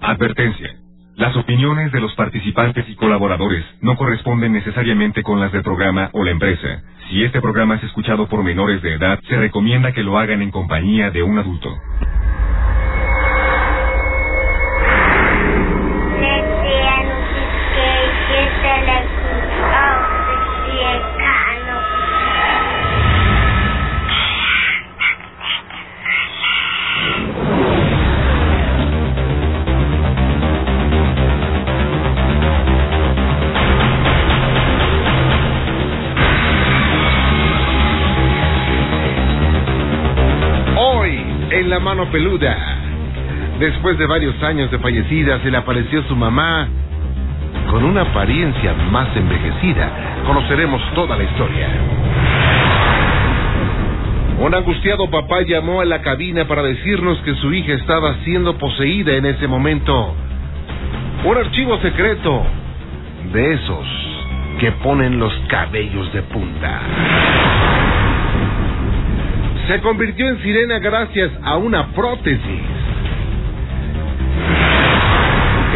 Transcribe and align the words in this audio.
Advertencia. 0.00 0.76
Las 1.16 1.36
opiniones 1.36 1.92
de 1.92 2.00
los 2.00 2.14
participantes 2.14 2.88
y 2.88 2.94
colaboradores 2.94 3.64
no 3.82 3.96
corresponden 3.96 4.52
necesariamente 4.52 5.22
con 5.22 5.40
las 5.40 5.52
del 5.52 5.62
programa 5.62 6.08
o 6.14 6.24
la 6.24 6.30
empresa. 6.30 6.82
Si 7.10 7.22
este 7.22 7.42
programa 7.42 7.74
es 7.76 7.84
escuchado 7.84 8.26
por 8.26 8.42
menores 8.42 8.80
de 8.80 8.94
edad, 8.94 9.20
se 9.28 9.36
recomienda 9.36 9.92
que 9.92 10.02
lo 10.02 10.18
hagan 10.18 10.40
en 10.40 10.50
compañía 10.50 11.10
de 11.10 11.22
un 11.22 11.38
adulto. 11.38 11.76
Mano 41.80 42.10
peluda, 42.10 42.56
después 43.58 43.98
de 43.98 44.06
varios 44.06 44.40
años 44.42 44.70
de 44.70 44.78
fallecida, 44.78 45.40
se 45.40 45.50
le 45.50 45.56
apareció 45.56 46.02
su 46.04 46.14
mamá 46.14 46.68
con 47.70 47.84
una 47.84 48.02
apariencia 48.02 48.74
más 48.90 49.08
envejecida. 49.16 49.90
Conoceremos 50.26 50.82
toda 50.94 51.16
la 51.16 51.24
historia. 51.24 51.68
Un 54.40 54.54
angustiado 54.54 55.10
papá 55.10 55.42
llamó 55.42 55.80
a 55.80 55.84
la 55.84 56.00
cabina 56.00 56.46
para 56.46 56.62
decirnos 56.62 57.18
que 57.18 57.34
su 57.36 57.52
hija 57.52 57.74
estaba 57.74 58.14
siendo 58.24 58.56
poseída 58.56 59.14
en 59.14 59.26
ese 59.26 59.46
momento. 59.46 60.14
Un 61.24 61.36
archivo 61.36 61.78
secreto 61.78 62.44
de 63.32 63.52
esos 63.54 63.86
que 64.58 64.72
ponen 64.72 65.18
los 65.18 65.32
cabellos 65.48 66.12
de 66.12 66.22
punta. 66.22 66.80
Se 69.70 69.80
convirtió 69.82 70.28
en 70.28 70.42
sirena 70.42 70.80
gracias 70.80 71.30
a 71.44 71.56
una 71.56 71.92
prótesis. 71.92 72.60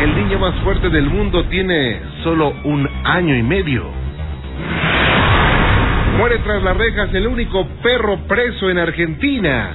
El 0.03 0.17
niño 0.17 0.41
más 0.41 0.53
fuerte 0.65 0.91
del 0.91 1.09
mundo 1.09 1.45
tiene 1.45 2.01
solo 2.25 2.55
un 2.65 2.89
año 3.05 3.37
y 3.37 3.43
medio. 3.45 3.85
Muere 6.19 6.39
tras 6.39 6.61
las 6.65 6.77
rejas 6.77 7.15
el 7.15 7.29
único 7.29 7.69
perro 7.85 8.19
preso 8.27 8.69
en 8.69 8.79
Argentina. 8.79 9.71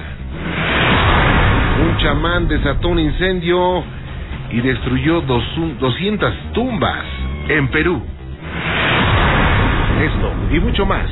Un 1.82 1.96
chamán 1.96 2.46
desató 2.46 2.88
un 2.88 2.98
incendio 2.98 3.82
y 4.50 4.60
destruyó 4.60 5.22
dos, 5.22 5.42
200 5.80 6.34
tumbas 6.52 7.06
en 7.48 7.68
Perú. 7.68 8.02
Esto 10.04 10.34
y 10.54 10.60
mucho 10.60 10.84
más 10.84 11.06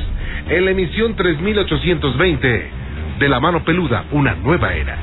en 0.47 0.65
la 0.65 0.71
emisión 0.71 1.15
3820 1.15 2.78
de 3.19 3.27
La 3.27 3.41
Mano 3.41 3.63
Peluda, 3.65 4.05
una 4.11 4.33
nueva 4.35 4.73
era. 4.73 4.95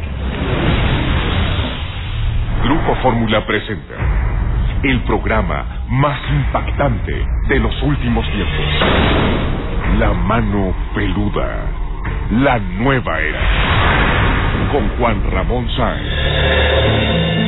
Grupo 2.65 2.95
Fórmula 3.03 3.47
presenta 3.47 3.95
el 4.83 5.01
programa 5.01 5.67
más 5.91 6.19
impactante 6.31 7.27
de 7.49 7.59
los 7.59 7.83
últimos 7.83 8.27
tiempos. 8.31 8.67
La 9.99 10.15
mano 10.15 10.75
peluda. 10.95 11.67
La 12.41 12.59
nueva 12.59 13.21
era. 13.21 13.41
Con 14.73 14.89
Juan 14.99 15.23
Ramón 15.31 15.69
Sáenz. 15.77 17.46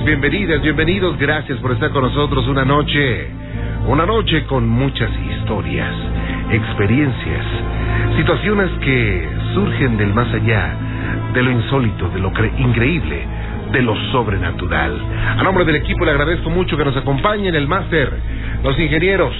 Bienvenidas, 0.00 0.60
bienvenidos, 0.62 1.16
gracias 1.18 1.58
por 1.58 1.72
estar 1.72 1.90
con 1.90 2.02
nosotros 2.02 2.46
una 2.48 2.64
noche, 2.64 3.26
una 3.86 4.06
noche 4.06 4.44
con 4.46 4.66
muchas 4.68 5.10
historias, 5.30 5.94
experiencias, 6.50 7.44
situaciones 8.16 8.70
que 8.80 9.28
surgen 9.54 9.96
del 9.96 10.12
más 10.14 10.32
allá, 10.32 10.74
de 11.34 11.42
lo 11.42 11.50
insólito, 11.50 12.08
de 12.08 12.20
lo 12.20 12.32
cre- 12.32 12.52
increíble, 12.58 13.24
de 13.72 13.82
lo 13.82 13.94
sobrenatural. 14.10 14.98
A 15.38 15.42
nombre 15.42 15.64
del 15.64 15.76
equipo 15.76 16.04
le 16.04 16.10
agradezco 16.12 16.50
mucho 16.50 16.76
que 16.76 16.84
nos 16.84 16.96
acompañen 16.96 17.54
el 17.54 17.68
máster, 17.68 18.10
los 18.64 18.78
ingenieros, 18.78 19.34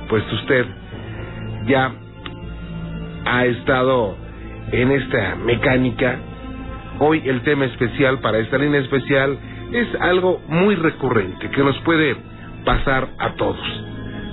pues 0.09 0.23
usted 0.33 0.65
ya 1.67 1.91
ha 3.25 3.45
estado 3.45 4.17
en 4.71 4.91
esta 4.91 5.35
mecánica. 5.35 6.19
Hoy 7.01 7.22
el 7.25 7.42
tema 7.44 7.63
especial 7.63 8.19
para 8.19 8.40
esta 8.40 8.57
línea 8.57 8.81
especial 8.81 9.38
es 9.72 9.88
algo 10.01 10.42
muy 10.50 10.75
recurrente 10.75 11.50
que 11.50 11.63
nos 11.63 11.78
puede 11.80 12.18
pasar 12.66 13.07
a 13.18 13.36
todos. 13.36 13.86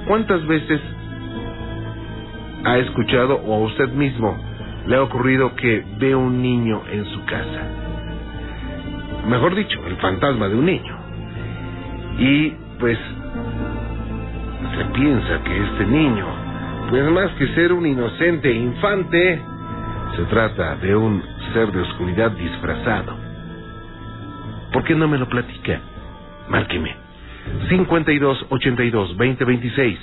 ¿Cuántas 0.09 0.45
veces 0.49 0.81
ha 2.65 2.79
escuchado 2.79 3.37
o 3.37 3.55
a 3.55 3.59
usted 3.67 3.89
mismo 3.91 4.37
le 4.85 4.97
ha 4.97 5.03
ocurrido 5.03 5.55
que 5.55 5.85
ve 5.99 6.17
un 6.17 6.43
niño 6.43 6.83
en 6.91 7.05
su 7.05 7.25
casa? 7.27 7.63
Mejor 9.29 9.55
dicho, 9.55 9.87
el 9.87 9.97
fantasma 9.99 10.49
de 10.49 10.57
un 10.57 10.67
niño. 10.67 10.97
Y 12.19 12.51
pues 12.81 12.99
se 14.77 14.85
piensa 14.87 15.41
que 15.45 15.57
este 15.57 15.87
niño, 15.87 16.27
pues 16.91 17.11
más 17.13 17.31
que 17.33 17.47
ser 17.55 17.73
un 17.73 17.87
inocente 17.87 18.53
infante, 18.53 19.41
se 20.17 20.23
trata 20.25 20.75
de 20.77 20.97
un 20.97 21.36
ser 21.53 21.73
de 21.73 21.81
oscuridad 21.81 22.31
disfrazado. 22.33 23.17
¿Por 24.73 24.85
qué 24.85 24.95
no 24.95 25.09
me 25.09 25.19
lo 25.19 25.29
platica? 25.29 25.81
Márqueme. 26.49 26.95
5282-2026. 27.71 29.97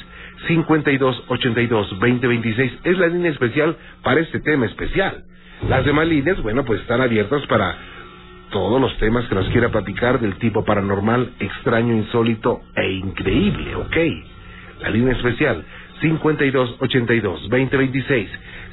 5282-2026 0.49 2.71
es 2.83 2.97
la 2.97 3.07
línea 3.07 3.31
especial 3.31 3.77
para 4.01 4.19
este 4.19 4.39
tema 4.39 4.65
especial. 4.65 5.23
Las 5.69 5.85
demás 5.85 6.07
líneas, 6.07 6.41
bueno, 6.41 6.65
pues 6.65 6.81
están 6.81 7.01
abiertas 7.01 7.45
para 7.47 7.77
todos 8.49 8.81
los 8.81 8.97
temas 8.97 9.25
que 9.25 9.35
nos 9.35 9.47
quiera 9.49 9.69
platicar 9.69 10.19
del 10.19 10.35
tipo 10.35 10.65
paranormal, 10.65 11.31
extraño, 11.39 11.95
insólito 11.95 12.61
e 12.75 12.91
increíble, 12.91 13.75
¿ok? 13.75 13.95
La 14.81 14.89
línea 14.89 15.13
especial 15.13 15.63
5282-2026. 16.01 18.27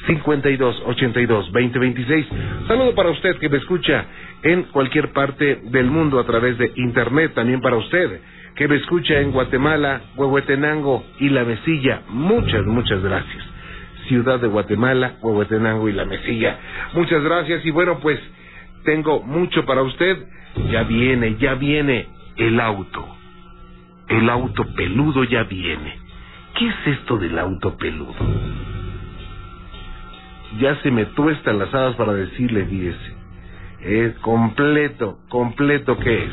5282-2026. 0.08 2.26
Saludo 2.66 2.94
para 2.94 3.10
usted 3.10 3.36
que 3.36 3.48
me 3.48 3.58
escucha 3.58 4.04
en 4.42 4.62
cualquier 4.64 5.12
parte 5.12 5.60
del 5.64 5.86
mundo 5.86 6.18
a 6.18 6.24
través 6.24 6.58
de 6.58 6.72
Internet, 6.76 7.32
también 7.34 7.60
para 7.60 7.76
usted 7.76 8.20
que 8.54 8.68
me 8.68 8.76
escucha 8.76 9.18
en 9.20 9.32
Guatemala, 9.32 10.02
Huehuetenango 10.16 11.04
y 11.18 11.28
La 11.30 11.44
Mesilla. 11.44 12.02
Muchas, 12.08 12.64
muchas 12.66 13.02
gracias. 13.02 13.44
Ciudad 14.08 14.40
de 14.40 14.48
Guatemala, 14.48 15.14
Huehuetenango 15.22 15.88
y 15.88 15.92
La 15.92 16.04
Mesilla. 16.04 16.58
Muchas 16.94 17.22
gracias 17.22 17.64
y 17.64 17.70
bueno, 17.70 18.00
pues 18.00 18.18
tengo 18.84 19.22
mucho 19.22 19.64
para 19.64 19.82
usted. 19.82 20.16
Ya 20.70 20.82
viene, 20.82 21.36
ya 21.38 21.54
viene 21.54 22.08
el 22.36 22.60
auto. 22.60 23.06
El 24.08 24.28
auto 24.28 24.66
peludo 24.74 25.24
ya 25.24 25.44
viene. 25.44 25.99
¿Qué 26.56 26.68
es 26.68 26.98
esto 26.98 27.16
del 27.18 27.38
auto 27.38 27.76
peludo? 27.76 28.14
ya 30.58 30.76
se 30.82 30.90
me 30.90 31.06
tuestan 31.06 31.58
las 31.58 31.72
hadas 31.72 31.94
para 31.96 32.12
decirle, 32.12 32.64
fíjese, 32.64 33.14
es 33.82 34.18
completo, 34.18 35.18
completo 35.28 35.96
que 35.98 36.24
es. 36.24 36.32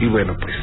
Y 0.00 0.06
bueno, 0.06 0.36
pues, 0.40 0.54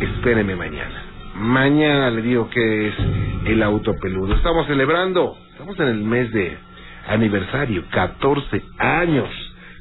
espéreme 0.00 0.56
mañana. 0.56 1.02
Mañana 1.36 2.10
le 2.10 2.22
digo 2.22 2.50
que 2.50 2.88
es 2.88 2.94
el 3.46 3.62
auto 3.62 3.94
peludo. 3.94 4.34
Estamos 4.34 4.66
celebrando, 4.66 5.38
estamos 5.52 5.78
en 5.78 5.88
el 5.88 6.02
mes 6.02 6.30
de 6.32 6.58
aniversario, 7.08 7.84
14 7.90 8.62
años, 8.78 9.28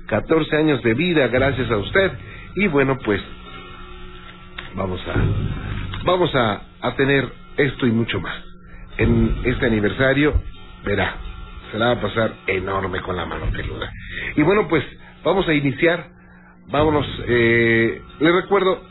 14 0.08 0.56
años 0.56 0.82
de 0.84 0.94
vida 0.94 1.28
gracias 1.28 1.70
a 1.70 1.78
usted. 1.78 2.12
Y 2.56 2.68
bueno, 2.68 2.98
pues, 3.04 3.22
vamos 4.76 5.02
a, 5.08 6.04
vamos 6.04 6.36
a, 6.36 6.62
a 6.82 6.96
tener 6.96 7.28
esto 7.58 7.88
y 7.88 7.92
mucho 7.92 8.20
más. 8.20 8.36
En 8.98 9.42
este 9.46 9.66
aniversario, 9.66 10.42
verá, 10.84 11.16
se 11.72 11.78
la 11.78 11.88
va 11.88 11.92
a 11.94 12.02
pasar 12.02 12.34
enorme 12.48 13.02
con 13.02 13.16
la 13.16 13.26
mano 13.26 13.46
peluda. 13.52 13.92
Y 14.36 14.42
bueno, 14.44 14.68
pues 14.68 14.84
vamos 15.24 15.48
a 15.48 15.54
iniciar. 15.54 16.08
Vámonos. 16.68 17.06
Eh, 17.28 18.02
le 18.20 18.32
recuerdo 18.32 18.82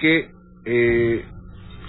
que 0.00 0.30
eh, 0.64 1.24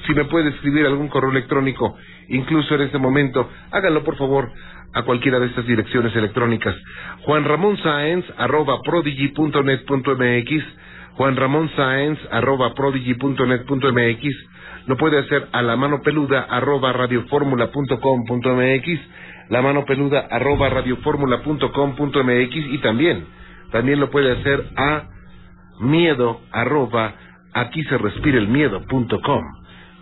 si 0.06 0.13
me 0.13 0.25
puede 0.25 0.50
escribir 0.50 0.86
algún 0.86 1.07
correo 1.07 1.31
electrónico, 1.31 1.97
incluso 2.30 2.75
en 2.75 2.81
este 2.81 2.97
momento, 2.97 3.50
háganlo 3.71 4.03
por 4.03 4.18
favor 4.18 4.51
a 4.94 5.03
cualquiera 5.03 5.39
de 5.39 5.47
estas 5.47 5.65
direcciones 5.65 6.15
electrónicas. 6.15 6.75
Juan 7.21 7.45
arroba 8.38 8.81
prodigy.net.mx, 8.81 10.63
Juan 11.14 11.36
Ramón 11.36 11.70
Sáenz, 11.76 12.18
arroba 12.32 12.74
prodigy.net.mx, 12.74 14.24
lo 14.88 14.98
puede 14.98 15.20
hacer 15.20 15.48
a 15.52 15.62
la 15.62 15.76
mano 15.76 16.02
peluda 16.02 16.48
arroba 16.50 16.92
radioformula.com.mx, 16.94 19.00
la 19.50 19.62
mano 19.62 19.86
peluda 19.86 20.28
arroba 20.32 20.70
radioformula.com.mx 20.70 22.56
y 22.56 22.78
también, 22.80 23.28
también 23.72 24.00
lo 24.00 24.10
puede 24.10 24.32
hacer 24.32 24.64
a 24.76 25.04
miedo 25.82 26.42
arroba 26.52 27.14
aquí 27.54 27.84
se 27.84 27.98
respira 27.98 28.38
el 28.38 28.48
miedo.com, 28.48 29.44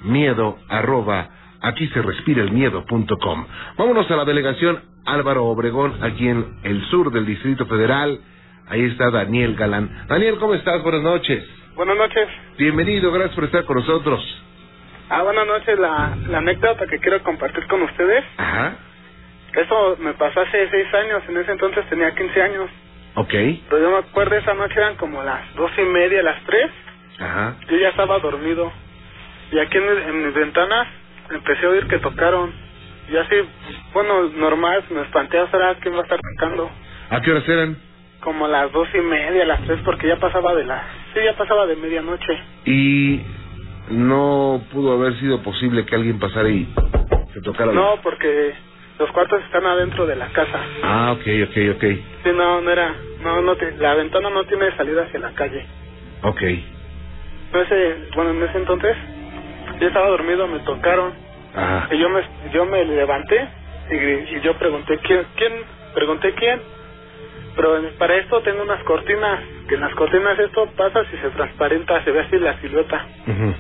miedo 0.04 0.58
arroba 0.70 1.30
aquí 1.62 1.88
se 1.88 2.02
respira 2.02 2.44
el 2.44 2.52
miedo.com. 2.52 3.46
Vámonos 3.78 4.10
a 4.12 4.16
la 4.16 4.26
delegación 4.26 4.80
Álvaro 5.06 5.46
Obregón, 5.46 6.04
aquí 6.04 6.28
en 6.28 6.60
el 6.64 6.84
sur 6.90 7.12
del 7.12 7.26
Distrito 7.26 7.66
Federal. 7.66 8.20
Ahí 8.70 8.84
está 8.86 9.10
Daniel 9.12 9.56
Galán. 9.56 9.90
Daniel, 10.08 10.38
¿cómo 10.40 10.54
estás? 10.54 10.82
Buenas 10.84 11.02
noches. 11.02 11.44
Buenas 11.76 11.96
noches. 11.98 12.28
Bienvenido, 12.58 13.12
gracias 13.12 13.36
por 13.36 13.46
estar 13.46 13.64
con 13.66 13.78
nosotros. 13.78 14.22
Ah, 15.10 15.22
buenas 15.24 15.48
noches. 15.48 15.80
La, 15.80 16.18
la 16.28 16.40
anécdota 16.40 16.86
que 16.88 17.00
quiero 17.00 17.22
compartir 17.24 17.66
con 17.68 17.82
ustedes. 17.84 18.26
Ajá. 18.38 18.76
Eso 19.54 19.98
me 20.00 20.14
pasó 20.14 20.42
hace 20.42 20.70
seis 20.70 20.94
años. 20.94 21.24
En 21.30 21.38
ese 21.38 21.52
entonces 21.52 21.88
tenía 21.90 22.14
15 22.14 22.42
años. 22.42 22.70
Ok. 23.16 23.32
Pero 23.70 23.80
yo 23.80 23.92
me 23.92 23.98
acuerdo, 24.00 24.36
esa 24.36 24.54
noche 24.54 24.76
eran 24.76 24.96
como 24.96 25.24
las 25.24 25.54
dos 25.56 25.72
y 25.78 25.82
media, 25.84 26.22
las 26.24 26.44
tres. 26.44 26.70
Ajá. 27.20 27.56
Yo 27.70 27.78
ya 27.78 27.90
estaba 27.90 28.20
dormido. 28.20 28.72
Y 29.52 29.60
aquí 29.60 29.78
en, 29.78 29.84
en 30.10 30.26
mis 30.26 30.34
ventanas 30.36 30.88
empecé 31.32 31.66
a 31.66 31.70
oír 31.70 31.88
que 31.88 32.00
tocaron. 32.00 32.52
Y 33.10 33.16
así, 33.16 33.36
bueno, 33.94 34.24
normal, 34.36 34.84
me 34.90 35.02
espanté 35.04 35.40
a 35.40 35.50
saber 35.50 35.78
quién 35.80 35.96
va 35.96 36.00
a 36.00 36.04
estar 36.04 36.20
tocando. 36.20 36.70
¿A 37.10 37.22
qué 37.22 37.32
horas 37.32 37.48
eran? 37.48 37.87
Como 38.22 38.48
las 38.48 38.72
dos 38.72 38.88
y 38.94 39.00
media, 39.00 39.46
las 39.46 39.62
tres, 39.62 39.80
porque 39.86 40.08
ya 40.08 40.18
pasaba 40.18 40.54
de 40.56 40.66
la... 40.66 40.84
Sí, 41.14 41.20
ya 41.24 41.36
pasaba 41.38 41.66
de 41.66 41.76
medianoche. 41.76 42.38
Y 42.66 43.22
no 43.90 44.62
pudo 44.72 44.94
haber 44.94 45.14
sido 45.20 45.42
posible 45.44 45.86
que 45.86 45.96
alguien 45.96 46.20
pasara 46.20 46.50
y 46.50 46.68
se 47.34 47.42
tocara. 47.42 47.72
No, 47.72 48.00
porque 48.02 48.54
los 49.00 49.12
cuartos 49.12 49.42
están 49.44 49.66
adentro 49.66 50.06
de 50.08 50.16
la 50.16 50.28
casa. 50.30 50.60
Ah, 50.84 51.12
ok, 51.14 51.22
ok, 51.50 51.76
ok. 51.76 51.84
Sí, 52.24 52.32
no, 52.36 52.62
no 52.62 52.72
era, 52.72 52.96
no, 53.22 53.42
no, 53.42 53.56
te, 53.56 53.72
la 53.78 53.94
ventana 53.96 54.30
no 54.30 54.44
tiene 54.46 54.76
salida 54.76 55.04
hacia 55.04 55.20
la 55.20 55.32
calle. 55.34 55.66
Ok. 56.24 56.42
Ese, 57.54 57.96
bueno, 58.16 58.32
en 58.32 58.44
ese 58.44 58.58
entonces, 58.58 58.96
yo 59.80 59.88
estaba 59.88 60.08
dormido, 60.10 60.48
me 60.48 60.60
tocaron, 60.60 61.14
Ajá. 61.56 61.88
y 61.92 61.98
yo 62.00 62.10
me, 62.10 62.22
yo 62.52 62.66
me 62.66 62.84
levanté 62.84 63.48
y, 63.92 63.96
y 64.36 64.42
yo 64.42 64.58
pregunté 64.58 65.00
quién, 65.04 65.26
quién, 65.36 65.54
pregunté 65.94 66.34
quién, 66.34 66.62
pero 67.58 67.82
para 67.98 68.16
esto 68.16 68.42
tengo 68.44 68.62
unas 68.64 68.82
cortinas, 68.84 69.42
que 69.68 69.76
en 69.76 69.82
las 69.82 69.94
cortinas 69.96 70.40
esto 70.40 70.72
pasa 70.78 71.04
si 71.12 71.18
se 71.18 71.30
transparenta, 71.32 72.02
se 72.06 72.12
ve 72.12 72.22
así 72.22 72.38
la 72.40 72.54
silueta. 72.62 73.06
Ujú. 73.28 73.54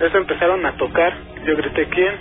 Eso 0.00 0.18
empezaron 0.18 0.66
a 0.66 0.72
tocar, 0.76 1.14
yo 1.44 1.56
grité 1.56 1.86
quién, 1.88 2.14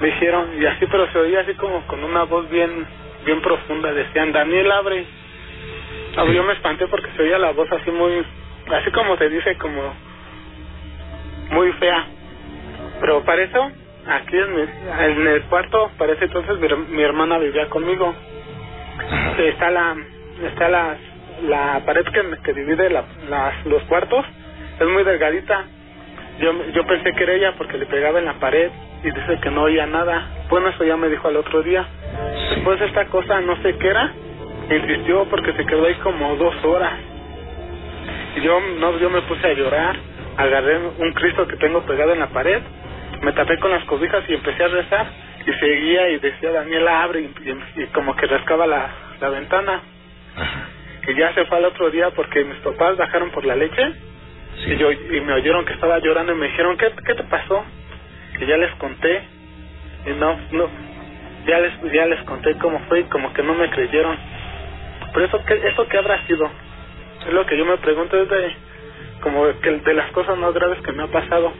me 0.00 0.06
dijeron, 0.08 0.50
y 0.62 0.66
así 0.66 0.86
pero 0.86 1.10
se 1.10 1.18
oía 1.18 1.40
así 1.40 1.54
como 1.54 1.84
con 1.88 2.04
una 2.04 2.22
voz 2.24 2.48
bien, 2.50 2.86
bien 3.24 3.40
profunda, 3.40 3.92
decían 3.92 4.30
Daniel 4.32 4.70
abre. 4.70 5.04
Sí. 6.28 6.34
Yo 6.34 6.42
me 6.44 6.52
espanté 6.52 6.86
porque 6.86 7.10
se 7.16 7.22
oía 7.22 7.38
la 7.38 7.50
voz 7.52 7.70
así 7.72 7.90
muy, 7.90 8.24
así 8.74 8.90
como 8.92 9.16
se 9.16 9.28
dice 9.28 9.56
como 9.56 9.94
muy 11.50 11.72
fea. 11.74 12.06
Pero 13.00 13.24
para 13.24 13.42
eso, 13.42 13.70
aquí 14.06 14.36
en, 14.36 14.54
mi- 14.54 14.62
en 15.22 15.26
el 15.28 15.42
cuarto, 15.44 15.90
para 15.98 16.12
ese 16.12 16.24
entonces 16.24 16.58
mi, 16.58 16.68
mi 16.96 17.02
hermana 17.02 17.38
vivía 17.38 17.68
conmigo. 17.68 18.14
Ajá. 19.48 19.48
Está 19.48 19.70
la, 19.70 19.96
está 20.44 20.68
la, 20.68 20.96
la 21.48 21.82
pared 21.86 22.04
que, 22.06 22.22
que 22.44 22.52
divide 22.54 22.90
la, 22.90 23.04
las, 23.28 23.66
los 23.66 23.82
cuartos, 23.84 24.24
es 24.80 24.88
muy 24.88 25.04
delgadita. 25.04 25.64
yo, 26.40 26.52
yo 26.72 26.86
pensé 26.86 27.12
que 27.14 27.24
era 27.24 27.34
ella 27.34 27.54
porque 27.58 27.78
le 27.78 27.86
pegaba 27.86 28.18
en 28.18 28.26
la 28.26 28.34
pared 28.34 28.70
y 29.04 29.10
dice 29.10 29.38
que 29.42 29.50
no 29.50 29.62
oía 29.64 29.86
nada. 29.86 30.28
Bueno, 30.50 30.68
eso 30.68 30.84
ya 30.84 30.96
me 30.96 31.08
dijo 31.08 31.28
al 31.28 31.36
otro 31.36 31.62
día. 31.62 31.86
Después 32.54 32.80
esta 32.82 33.06
cosa, 33.06 33.40
no 33.40 33.56
sé 33.62 33.76
qué 33.78 33.88
era, 33.88 34.12
insistió 34.70 35.24
porque 35.30 35.52
se 35.54 35.66
quedó 35.66 35.86
ahí 35.86 35.94
como 35.96 36.36
dos 36.36 36.54
horas. 36.64 36.94
Y 38.36 38.42
yo, 38.42 38.60
no, 38.78 38.98
yo 38.98 39.10
me 39.10 39.22
puse 39.22 39.46
a 39.46 39.54
llorar, 39.54 39.96
agarré 40.36 40.78
un 40.78 41.12
Cristo 41.14 41.46
que 41.48 41.56
tengo 41.56 41.82
pegado 41.86 42.12
en 42.12 42.20
la 42.20 42.28
pared, 42.28 42.60
me 43.22 43.32
tapé 43.32 43.58
con 43.58 43.70
las 43.72 43.84
cobijas 43.84 44.24
y 44.28 44.34
empecé 44.34 44.64
a 44.64 44.68
rezar. 44.68 45.06
Y 45.46 45.52
seguía 45.54 46.10
y 46.10 46.18
decía, 46.18 46.52
Daniela, 46.52 47.02
abre, 47.02 47.22
y, 47.22 47.82
y 47.82 47.86
como 47.88 48.14
que 48.16 48.26
rascaba 48.26 48.66
la, 48.66 48.90
la 49.20 49.28
ventana. 49.28 49.80
Y 51.06 51.14
ya 51.14 51.32
se 51.34 51.44
fue 51.46 51.58
al 51.58 51.64
otro 51.64 51.90
día 51.90 52.10
porque 52.10 52.44
mis 52.44 52.58
papás 52.58 52.96
bajaron 52.96 53.30
por 53.30 53.44
la 53.44 53.56
leche 53.56 53.92
Sí. 54.64 54.72
y, 54.72 54.76
yo, 54.76 54.90
y 54.92 55.20
me 55.22 55.32
oyeron 55.32 55.64
que 55.64 55.72
estaba 55.72 55.98
llorando 56.00 56.32
y 56.32 56.36
me 56.36 56.48
dijeron, 56.48 56.76
¿qué, 56.76 56.90
qué 57.06 57.14
te 57.14 57.22
pasó? 57.24 57.64
Y 58.40 58.46
ya 58.46 58.56
les 58.56 58.74
conté. 58.76 59.22
Y 60.06 60.10
no, 60.18 60.38
no, 60.52 60.68
ya 61.46 61.60
les, 61.60 61.92
ya 61.92 62.06
les 62.06 62.20
conté 62.24 62.54
cómo 62.58 62.78
fue 62.88 63.00
y 63.00 63.04
como 63.04 63.32
que 63.32 63.42
no 63.42 63.54
me 63.54 63.70
creyeron. 63.70 64.16
Pero 65.12 65.26
eso, 65.26 65.44
¿qué, 65.46 65.60
eso 65.66 65.86
qué 65.88 65.98
habrá 65.98 66.26
sido? 66.26 66.50
Es 67.26 67.32
lo 67.32 67.46
que 67.46 67.56
yo 67.56 67.64
me 67.64 67.76
pregunto, 67.78 68.20
es 68.20 68.28
de, 68.28 68.54
como 69.22 69.46
que 69.60 69.70
de 69.70 69.94
las 69.94 70.10
cosas 70.12 70.36
más 70.38 70.52
graves 70.52 70.80
que 70.82 70.92
me 70.92 71.04
ha 71.04 71.08
pasado. 71.08 71.52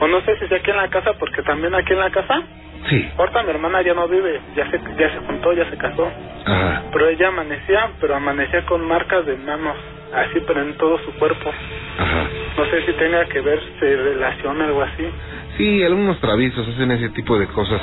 O 0.00 0.06
no 0.06 0.20
sé 0.22 0.36
si 0.38 0.46
sea 0.48 0.58
aquí 0.58 0.70
en 0.70 0.76
la 0.76 0.88
casa, 0.88 1.12
porque 1.14 1.42
también 1.42 1.74
aquí 1.74 1.92
en 1.92 2.00
la 2.00 2.10
casa, 2.10 2.42
Sí. 2.88 3.10
ahorita 3.18 3.42
mi 3.42 3.50
hermana 3.50 3.82
ya 3.82 3.94
no 3.94 4.08
vive, 4.08 4.40
ya 4.56 4.70
se, 4.70 4.80
ya 4.98 5.10
se 5.10 5.18
juntó, 5.26 5.52
ya 5.52 5.68
se 5.68 5.76
casó. 5.76 6.10
Ajá. 6.46 6.82
Pero 6.92 7.08
ella 7.08 7.28
amanecía, 7.28 7.90
pero 8.00 8.14
amanecía 8.16 8.64
con 8.66 8.86
marcas 8.86 9.26
de 9.26 9.36
manos, 9.36 9.76
así, 10.14 10.40
pero 10.46 10.62
en 10.62 10.74
todo 10.76 10.98
su 10.98 11.12
cuerpo. 11.18 11.50
Ajá. 11.98 12.26
No 12.56 12.64
sé 12.66 12.86
si 12.86 12.92
tenga 12.92 13.24
que 13.26 13.40
ver, 13.40 13.60
se 13.80 13.96
relaciona 13.96 14.64
algo 14.66 14.82
así. 14.82 15.04
Sí, 15.56 15.82
algunos 15.82 16.18
traviesos 16.20 16.66
hacen 16.68 16.90
ese 16.92 17.10
tipo 17.10 17.38
de 17.38 17.46
cosas, 17.48 17.82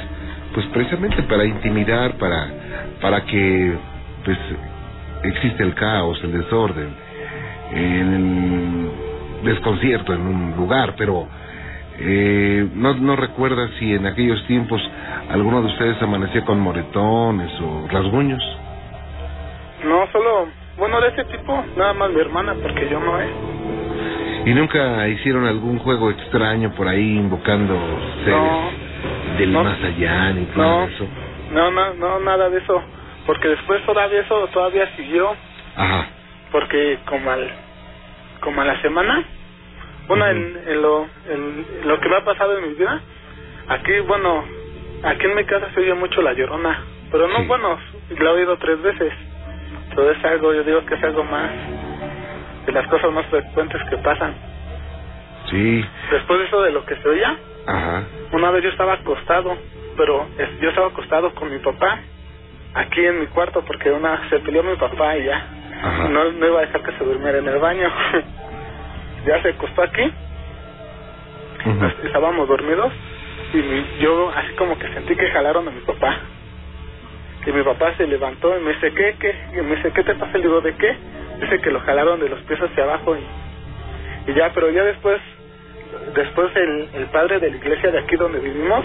pues 0.54 0.66
precisamente 0.68 1.22
para 1.24 1.46
intimidar, 1.46 2.18
para, 2.18 2.48
para 3.02 3.26
que, 3.26 3.74
pues, 4.24 4.38
existe 5.24 5.64
el 5.64 5.74
caos, 5.76 6.20
el 6.24 6.32
desorden, 6.32 6.96
el 7.74 8.90
desconcierto 9.44 10.14
en 10.14 10.22
un 10.22 10.56
lugar, 10.56 10.96
pero 10.98 11.28
eh, 12.00 12.68
no, 12.74 12.94
no 12.96 13.16
recuerda 13.16 13.70
si 13.80 13.94
en 13.94 14.06
aquellos 14.06 14.44
tiempos 14.48 14.82
alguno 15.30 15.62
de 15.62 15.68
ustedes 15.68 16.02
amanecía 16.02 16.44
con 16.44 16.60
moretones 16.60 17.52
o 17.62 17.88
rasguños. 17.90 18.42
No, 19.84 20.08
solo, 20.12 20.48
bueno, 20.78 21.00
de 21.02 21.10
ese 21.10 21.24
tipo, 21.26 21.64
nada 21.78 21.94
más 21.94 22.10
mi 22.12 22.20
hermana, 22.20 22.54
porque 22.62 22.88
yo 22.90 23.00
no, 23.00 23.20
¿eh? 23.22 23.30
¿Y 24.46 24.54
nunca 24.54 25.08
hicieron 25.08 25.46
algún 25.46 25.80
juego 25.80 26.12
extraño 26.12 26.72
por 26.76 26.88
ahí 26.88 27.18
invocando 27.18 27.76
seres 28.24 28.40
No. 28.40 28.70
del 29.38 29.52
No. 29.54 29.64
más 29.64 29.84
allá 29.84 30.32
ni 30.34 30.48
No, 30.56 30.84
eso? 30.86 31.08
no, 31.52 31.72
no, 31.72 31.94
no, 31.96 32.20
nada 32.20 32.50
de 32.50 32.60
eso. 32.60 32.82
Porque 33.26 33.48
después 33.48 33.84
todavía 33.86 34.22
eso 34.22 34.48
todavía 34.54 34.88
siguió, 34.96 35.32
Ajá. 35.76 36.08
porque 36.52 37.00
como 37.08 37.32
al, 37.32 37.50
como 38.42 38.62
a 38.62 38.66
la 38.66 38.80
semana, 38.82 39.24
bueno, 40.08 40.28
en, 40.28 40.64
en 40.68 40.82
lo, 40.82 41.08
en 41.30 41.66
lo 41.86 42.00
que 42.00 42.10
me 42.10 42.16
ha 42.18 42.24
pasado 42.26 42.58
en 42.58 42.70
mi 42.70 42.74
vida, 42.76 43.02
aquí, 43.68 44.00
bueno, 44.02 44.44
aquí 45.04 45.26
en 45.26 45.36
mi 45.36 45.44
casa 45.46 45.68
se 45.74 45.80
oye 45.82 45.94
mucho 45.94 46.22
la 46.22 46.34
llorona, 46.34 46.80
pero 47.12 47.28
no, 47.28 47.40
Sí. 47.40 47.48
bueno, 47.48 47.78
la 48.20 48.30
he 48.30 48.34
oído 48.34 48.58
tres 48.58 48.82
veces, 48.82 49.14
pero 49.90 50.12
es 50.12 50.24
algo, 50.26 50.54
yo 50.54 50.64
digo 50.64 50.86
que 50.86 50.96
es 50.96 51.04
algo 51.04 51.24
más, 51.24 51.50
de 52.66 52.72
las 52.72 52.88
cosas 52.88 53.12
más 53.12 53.26
frecuentes 53.28 53.82
que 53.90 53.98
pasan. 53.98 54.36
Sí. 55.50 55.86
Después 56.12 56.40
de 56.40 56.46
eso 56.46 56.62
de 56.64 56.72
lo 56.72 56.86
que 56.86 56.96
se 56.98 57.08
oía, 57.08 57.38
Ajá. 57.68 58.04
una 58.32 58.52
vez 58.52 58.64
yo 58.64 58.70
estaba 58.70 58.94
acostado, 58.94 59.56
pero 59.98 60.28
es- 60.38 60.60
yo 60.60 60.70
estaba 60.70 60.88
acostado 60.88 61.34
con 61.36 61.52
mi 61.52 61.60
papá 61.60 62.00
aquí 62.74 63.06
en 63.06 63.20
mi 63.22 63.28
cuarto 63.28 63.64
porque 63.66 63.92
una 63.92 64.28
se 64.30 64.40
peleó 64.40 64.64
mi 64.64 64.76
papá 64.76 65.16
y 65.18 65.26
ya 65.26 65.46
Ajá. 65.84 66.10
no, 66.10 66.32
no 66.32 66.48
iba 66.48 66.60
a 66.60 66.62
dejar 66.66 66.82
que 66.82 66.92
se 66.94 67.04
durmiera 67.04 67.38
en 67.38 67.48
el 67.48 67.60
baño. 67.60 67.90
ya 69.26 69.42
se 69.42 69.50
acostó 69.50 69.82
aquí, 69.84 70.12
estábamos 72.04 72.48
dormidos 72.48 72.92
y 73.54 73.58
mi- 73.58 73.86
yo 74.00 74.30
así 74.36 74.54
como 74.56 74.78
que 74.78 74.88
sentí 74.90 75.16
que 75.16 75.30
jalaron 75.32 75.68
a 75.68 75.72
mi 75.72 75.82
papá. 75.82 76.16
Y 77.48 77.52
mi 77.52 77.62
papá 77.64 77.94
se 77.98 78.08
levantó 78.08 78.58
y 78.58 78.62
me 78.62 78.74
dice, 78.74 78.92
¿qué? 78.94 79.16
¿Qué? 79.20 79.36
Y 79.54 79.62
me 79.62 79.76
dice, 79.76 79.92
¿qué 79.92 80.04
te 80.04 80.16
pasa? 80.16 80.38
Le 80.38 80.44
digo, 80.44 80.62
¿de 80.62 80.74
qué? 80.76 80.96
Dice 81.42 81.60
que 81.62 81.70
lo 81.72 81.80
jalaron 81.82 82.20
de 82.20 82.30
los 82.30 82.40
pies 82.42 82.60
hacia 82.62 82.84
abajo 82.84 83.16
y, 83.16 84.32
y 84.32 84.34
ya, 84.34 84.52
pero 84.54 84.70
ya 84.72 84.84
después, 84.84 85.22
después 86.16 86.56
el, 86.56 86.90
el 86.96 87.06
padre 87.08 87.40
de 87.40 87.52
la 87.52 87.58
iglesia 87.58 87.92
de 87.92 88.00
aquí 88.00 88.16
donde 88.16 88.40
vivimos, 88.40 88.84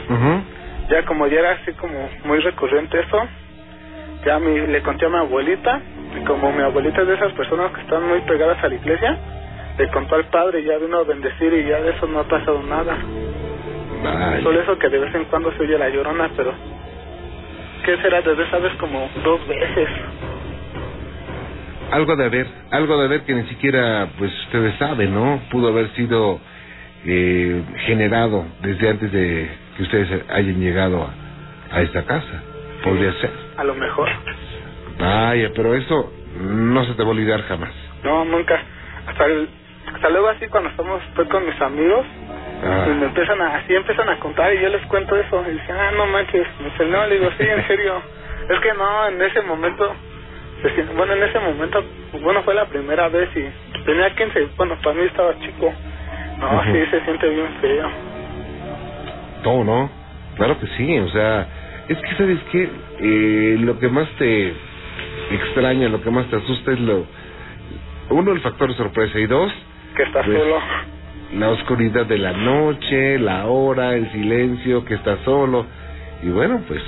ya 0.90 1.04
como 1.06 1.26
ya 1.26 1.38
era 1.40 1.50
así 1.52 1.72
como 1.72 2.10
muy 2.24 2.38
recurrente 2.40 3.00
eso, 3.00 3.26
ya 4.26 4.38
mi, 4.38 4.66
le 4.66 4.82
conté 4.82 5.06
a 5.06 5.08
mi 5.08 5.16
abuelita, 5.16 5.80
y 6.20 6.24
como 6.24 6.52
mi 6.52 6.62
abuelita 6.62 7.00
es 7.02 7.08
de 7.08 7.14
esas 7.14 7.32
personas 7.32 7.72
que 7.72 7.80
están 7.80 8.06
muy 8.08 8.20
pegadas 8.22 8.62
a 8.62 8.68
la 8.68 8.74
iglesia, 8.74 9.16
le 9.80 9.88
contó 9.90 10.14
al 10.16 10.26
padre 10.26 10.60
y 10.60 10.64
ya 10.64 10.76
vino 10.78 10.98
a 10.98 11.04
bendecir 11.04 11.52
y 11.54 11.64
ya 11.64 11.80
de 11.80 11.90
eso 11.92 12.06
no 12.06 12.20
ha 12.20 12.24
pasado 12.24 12.62
nada. 12.62 12.98
Vaya. 14.02 14.42
Solo 14.42 14.60
eso 14.60 14.78
que 14.78 14.88
de 14.88 14.98
vez 14.98 15.14
en 15.14 15.24
cuando 15.24 15.50
se 15.52 15.62
oye 15.62 15.78
la 15.78 15.88
llorona, 15.88 16.30
pero 16.36 16.52
¿qué 17.84 17.96
será? 17.98 18.20
Desde 18.20 18.42
esa 18.44 18.58
vez 18.58 18.72
como 18.74 19.08
dos 19.24 19.46
veces. 19.48 19.88
Algo 21.92 22.14
de 22.14 22.24
haber, 22.26 22.46
algo 22.70 22.98
de 22.98 23.06
haber 23.06 23.22
que 23.22 23.34
ni 23.34 23.44
siquiera, 23.48 24.08
pues 24.18 24.30
ustedes 24.46 24.76
saben, 24.78 25.12
¿no? 25.14 25.40
Pudo 25.50 25.68
haber 25.68 25.88
sido 25.94 26.38
eh, 27.04 27.62
generado 27.86 28.44
desde 28.62 28.90
antes 28.90 29.10
de 29.12 29.48
que 29.76 29.82
ustedes 29.82 30.08
hayan 30.30 30.60
llegado 30.60 31.02
a, 31.02 31.76
a 31.76 31.82
esta 31.82 32.02
casa. 32.04 32.42
Podría 32.84 33.12
ser. 33.14 33.30
A 33.56 33.64
lo 33.64 33.74
mejor. 33.74 34.08
Vaya, 34.98 35.50
pero 35.54 35.74
eso 35.74 36.12
no 36.38 36.84
se 36.84 36.92
te 36.94 37.02
va 37.02 37.08
a 37.08 37.12
olvidar 37.12 37.42
jamás. 37.42 37.72
No, 38.04 38.24
nunca. 38.24 38.60
Hasta, 39.06 39.24
el- 39.26 39.48
hasta 39.94 40.10
luego 40.10 40.28
así 40.28 40.46
cuando 40.48 40.70
estamos 40.70 41.02
estoy 41.08 41.26
con 41.28 41.46
mis 41.46 41.60
amigos 41.60 42.06
Ah. 42.62 42.86
y 42.88 42.90
me 42.90 43.06
empiezan 43.06 43.40
a, 43.40 43.56
así 43.56 43.74
empiezan 43.74 44.08
a 44.10 44.18
contar 44.20 44.52
y 44.54 44.60
yo 44.60 44.68
les 44.68 44.84
cuento 44.86 45.16
eso 45.16 45.42
y 45.48 45.52
dicen, 45.52 45.76
ah, 45.76 45.92
no 45.96 46.06
manches, 46.06 46.46
me 46.58 46.66
dice, 46.66 46.84
no, 46.86 47.06
le 47.06 47.18
digo, 47.18 47.30
sí, 47.38 47.44
en 47.48 47.66
serio. 47.66 48.02
es 48.50 48.60
que 48.60 48.74
no, 48.74 49.08
en 49.08 49.22
ese 49.22 49.40
momento, 49.42 49.96
bueno, 50.94 51.12
en 51.14 51.22
ese 51.22 51.38
momento, 51.40 51.82
bueno, 52.20 52.42
fue 52.42 52.54
la 52.54 52.66
primera 52.66 53.08
vez 53.08 53.30
y 53.34 53.80
tenía 53.84 54.14
15, 54.14 54.48
bueno, 54.58 54.76
para 54.82 54.94
mí 54.94 55.04
estaba 55.04 55.38
chico. 55.38 55.72
No, 56.38 56.54
Ujú. 56.54 56.72
sí, 56.72 56.86
se 56.90 57.00
siente 57.04 57.28
bien 57.30 57.48
feo. 57.62 57.90
No, 59.44 59.64
no, 59.64 59.90
claro 60.36 60.58
que 60.60 60.66
sí, 60.76 60.98
o 60.98 61.08
sea, 61.08 61.46
es 61.88 61.98
que 61.98 62.14
sabes 62.16 62.38
qué, 62.52 62.68
eh, 63.00 63.56
lo 63.60 63.78
que 63.78 63.88
más 63.88 64.08
te 64.18 64.52
extraña, 65.30 65.88
lo 65.88 66.02
que 66.02 66.10
más 66.10 66.26
te 66.28 66.36
asusta 66.36 66.72
es 66.72 66.80
lo, 66.80 67.06
uno, 68.10 68.32
el 68.32 68.40
factor 68.40 68.74
sorpresa 68.74 69.18
y 69.18 69.26
dos, 69.26 69.50
Que 69.96 70.02
está 70.04 70.22
Pues, 70.22 70.38
solo. 70.38 70.58
la 71.34 71.48
oscuridad 71.50 72.06
de 72.06 72.18
la 72.18 72.32
noche, 72.32 73.18
la 73.18 73.46
hora, 73.46 73.94
el 73.94 74.10
silencio, 74.12 74.84
que 74.84 74.94
estás 74.94 75.18
solo, 75.24 75.66
y 76.22 76.28
bueno, 76.28 76.62
pues 76.66 76.82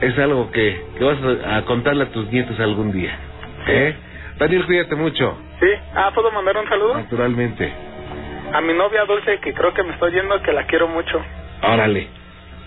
es 0.00 0.18
algo 0.18 0.50
que, 0.50 0.82
que 0.98 1.04
vas 1.04 1.18
a, 1.44 1.56
a 1.58 1.64
contarle 1.64 2.04
a 2.04 2.08
tus 2.08 2.30
nietos 2.30 2.58
algún 2.60 2.92
día, 2.92 3.16
¿eh? 3.66 3.94
Daniel, 4.38 4.64
cuídate 4.64 4.94
mucho, 4.96 5.36
Sí, 5.60 5.66
ah, 5.94 6.10
¿puedo 6.14 6.30
mandar 6.32 6.56
un 6.56 6.66
saludo? 6.68 6.94
naturalmente, 6.94 7.70
A 8.52 8.60
mi 8.62 8.72
novia 8.72 9.04
Dulce, 9.04 9.38
que 9.40 9.52
creo 9.52 9.72
que 9.74 9.82
me 9.82 9.92
está 9.92 10.06
oyendo, 10.06 10.40
que 10.42 10.52
la 10.52 10.64
quiero 10.66 10.88
mucho. 10.88 11.20
órale, 11.62 12.08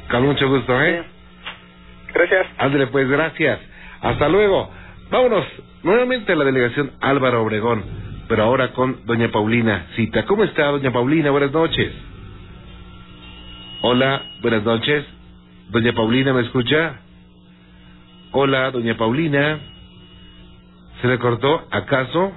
con 0.10 0.24
mucho 0.26 0.48
gusto, 0.48 0.80
¿eh? 0.82 1.04
Sí. 1.04 2.12
Gracias. 2.14 2.48
Ándale, 2.60 2.88
pues, 2.88 3.10
gracias. 3.10 3.60
Hasta 4.02 4.30
luego. 4.30 4.70
Vámonos 5.10 5.44
nuevamente 5.82 6.32
a 6.34 6.36
la 6.36 6.44
delegación 6.46 6.92
Álvaro 7.02 7.42
Obregón, 7.42 7.84
pero 8.34 8.46
ahora 8.46 8.74
con 8.74 9.06
doña 9.06 9.30
Paulina 9.30 9.90
Cita. 9.96 10.26
¿Cómo 10.26 10.44
está, 10.44 10.66
doña 10.72 10.92
Paulina? 10.92 11.30
Buenas 11.30 11.52
noches. 11.52 11.94
Hola, 13.84 14.24
buenas 14.42 14.64
noches. 14.64 15.06
Doña 15.70 15.94
Paulina, 15.94 16.34
¿me 16.34 16.42
escucha? 16.42 17.00
Hola, 18.32 18.72
doña 18.72 18.98
Paulina. 18.98 19.60
¿Se 21.00 21.08
le 21.10 21.20
cortó? 21.20 21.68
¿Acaso? 21.70 22.32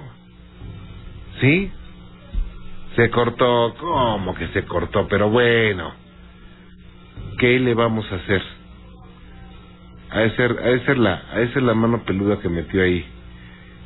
¿Sí? 1.41 1.71
Se 2.95 3.09
cortó. 3.09 3.73
¿Cómo 3.79 4.35
que 4.35 4.49
se 4.49 4.65
cortó? 4.65 5.07
Pero 5.07 5.31
bueno. 5.31 5.93
¿Qué 7.39 7.57
le 7.57 7.73
vamos 7.73 8.05
a 8.11 8.17
hacer? 8.17 8.43
Ser, 10.35 10.59
ha 10.63 10.67
de 10.67 10.85
ser 10.85 10.99
la, 10.99 11.23
de 11.33 11.51
ser 11.53 11.63
la 11.63 11.73
mano 11.73 12.03
peluda 12.03 12.39
que 12.39 12.49
metió 12.49 12.83
ahí 12.83 13.03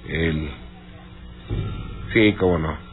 el... 0.09 0.49
Sí, 2.13 2.35
cómo 2.37 2.57
no. 2.57 2.91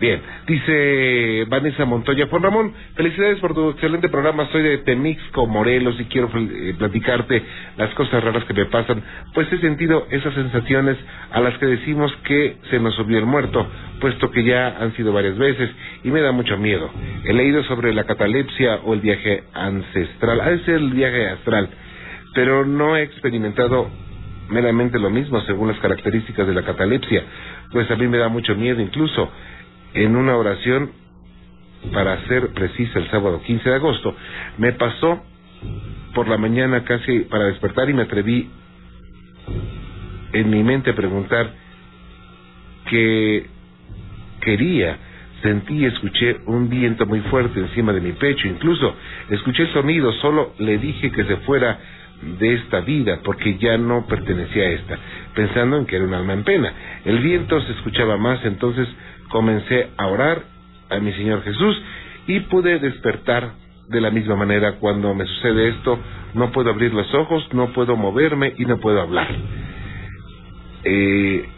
Bien, 0.00 0.20
dice 0.48 1.44
Vanessa 1.48 1.84
Montoya. 1.84 2.26
Juan 2.26 2.42
Ramón, 2.42 2.72
felicidades 2.96 3.38
por 3.38 3.54
tu 3.54 3.70
excelente 3.70 4.08
programa. 4.08 4.48
Soy 4.50 4.62
de 4.62 4.78
Temixco, 4.78 5.46
Morelos, 5.46 5.98
y 6.00 6.04
quiero 6.06 6.28
eh, 6.34 6.74
platicarte 6.76 7.42
las 7.76 7.94
cosas 7.94 8.22
raras 8.24 8.44
que 8.44 8.54
me 8.54 8.66
pasan. 8.66 9.02
Pues 9.32 9.50
he 9.52 9.58
sentido 9.58 10.08
esas 10.10 10.34
sensaciones 10.34 10.96
a 11.30 11.40
las 11.40 11.56
que 11.58 11.66
decimos 11.66 12.12
que 12.24 12.56
se 12.70 12.80
nos 12.80 12.94
subió 12.96 13.18
el 13.18 13.26
muerto, 13.26 13.66
puesto 14.00 14.32
que 14.32 14.42
ya 14.42 14.76
han 14.80 14.94
sido 14.96 15.12
varias 15.12 15.38
veces, 15.38 15.70
y 16.02 16.10
me 16.10 16.20
da 16.20 16.32
mucho 16.32 16.58
miedo. 16.58 16.90
He 17.24 17.32
leído 17.32 17.62
sobre 17.62 17.94
la 17.94 18.04
catalepsia 18.04 18.80
o 18.84 18.94
el 18.94 19.00
viaje 19.00 19.44
ancestral, 19.54 20.40
a 20.40 20.58
ser 20.64 20.74
el 20.74 20.90
viaje 20.90 21.28
astral, 21.28 21.68
pero 22.34 22.66
no 22.66 22.96
he 22.96 23.02
experimentado 23.02 23.88
meramente 24.48 24.98
lo 24.98 25.10
mismo 25.10 25.40
según 25.42 25.68
las 25.68 25.78
características 25.78 26.46
de 26.46 26.54
la 26.54 26.62
catalepsia, 26.62 27.22
pues 27.72 27.90
a 27.90 27.96
mí 27.96 28.06
me 28.06 28.18
da 28.18 28.28
mucho 28.28 28.54
miedo 28.54 28.80
incluso 28.80 29.30
en 29.94 30.16
una 30.16 30.36
oración, 30.36 30.90
para 31.92 32.20
ser 32.26 32.48
precisa, 32.52 32.98
el 32.98 33.10
sábado 33.10 33.40
15 33.42 33.68
de 33.68 33.74
agosto, 33.76 34.14
me 34.58 34.72
pasó 34.72 35.22
por 36.14 36.28
la 36.28 36.36
mañana 36.36 36.84
casi 36.84 37.20
para 37.20 37.44
despertar 37.46 37.88
y 37.90 37.94
me 37.94 38.02
atreví 38.02 38.50
en 40.32 40.50
mi 40.50 40.62
mente 40.62 40.90
a 40.90 40.94
preguntar 40.94 41.52
qué 42.88 43.46
quería. 44.40 44.98
Sentí 45.42 45.84
escuché 45.84 46.38
un 46.46 46.70
viento 46.70 47.04
muy 47.06 47.20
fuerte 47.22 47.60
encima 47.60 47.92
de 47.92 48.00
mi 48.00 48.12
pecho, 48.12 48.48
incluso 48.48 48.94
escuché 49.28 49.66
sonido, 49.72 50.10
solo 50.14 50.54
le 50.58 50.78
dije 50.78 51.12
que 51.12 51.24
se 51.24 51.36
fuera 51.38 51.78
de 52.22 52.54
esta 52.54 52.80
vida 52.80 53.20
porque 53.24 53.58
ya 53.58 53.76
no 53.76 54.06
pertenecía 54.06 54.64
a 54.64 54.70
esta, 54.70 54.98
pensando 55.34 55.76
en 55.76 55.86
que 55.86 55.96
era 55.96 56.04
un 56.04 56.14
alma 56.14 56.32
en 56.32 56.44
pena. 56.44 56.72
El 57.04 57.20
viento 57.20 57.60
se 57.60 57.72
escuchaba 57.72 58.16
más, 58.16 58.44
entonces 58.44 58.88
comencé 59.28 59.90
a 59.96 60.06
orar 60.06 60.42
a 60.90 60.98
mi 60.98 61.12
Señor 61.12 61.42
Jesús 61.42 61.82
y 62.26 62.40
pude 62.40 62.78
despertar 62.78 63.52
de 63.88 64.00
la 64.00 64.10
misma 64.10 64.36
manera 64.36 64.76
cuando 64.76 65.14
me 65.14 65.26
sucede 65.26 65.68
esto, 65.68 65.98
no 66.34 66.52
puedo 66.52 66.70
abrir 66.70 66.92
los 66.94 67.12
ojos, 67.14 67.46
no 67.52 67.72
puedo 67.72 67.96
moverme 67.96 68.54
y 68.56 68.64
no 68.64 68.78
puedo 68.78 69.00
hablar. 69.00 69.28
Eh, 70.84 71.48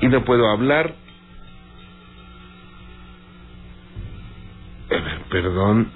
y 0.00 0.08
no 0.08 0.24
puedo 0.24 0.48
hablar. 0.48 0.94
Perdón, 5.30 5.90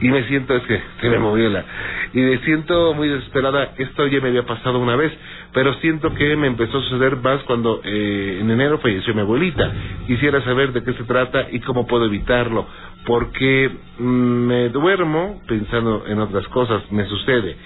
y 0.00 0.08
me 0.08 0.24
siento, 0.24 0.54
es 0.56 0.62
que 0.64 0.80
se 1.00 1.08
me 1.10 1.18
movió 1.18 1.48
la, 1.48 1.64
y 2.12 2.20
me 2.20 2.38
siento 2.38 2.94
muy 2.94 3.08
desesperada, 3.08 3.72
esto 3.76 4.06
ya 4.06 4.20
me 4.20 4.28
había 4.28 4.44
pasado 4.44 4.78
una 4.78 4.96
vez, 4.96 5.12
pero 5.52 5.74
siento 5.74 6.14
que 6.14 6.36
me 6.36 6.46
empezó 6.46 6.78
a 6.78 6.82
suceder 6.82 7.16
más 7.16 7.42
cuando 7.44 7.80
eh, 7.84 8.38
en 8.40 8.50
enero 8.50 8.78
falleció 8.78 9.14
mi 9.14 9.20
abuelita. 9.20 9.72
Quisiera 10.06 10.42
saber 10.42 10.72
de 10.72 10.82
qué 10.82 10.92
se 10.94 11.04
trata 11.04 11.46
y 11.50 11.60
cómo 11.60 11.86
puedo 11.86 12.06
evitarlo, 12.06 12.66
porque 13.06 13.70
mm, 13.98 14.04
me 14.04 14.68
duermo 14.70 15.40
pensando 15.46 16.04
en 16.06 16.20
otras 16.20 16.46
cosas, 16.48 16.82
me 16.90 17.04
sucede. 17.06 17.56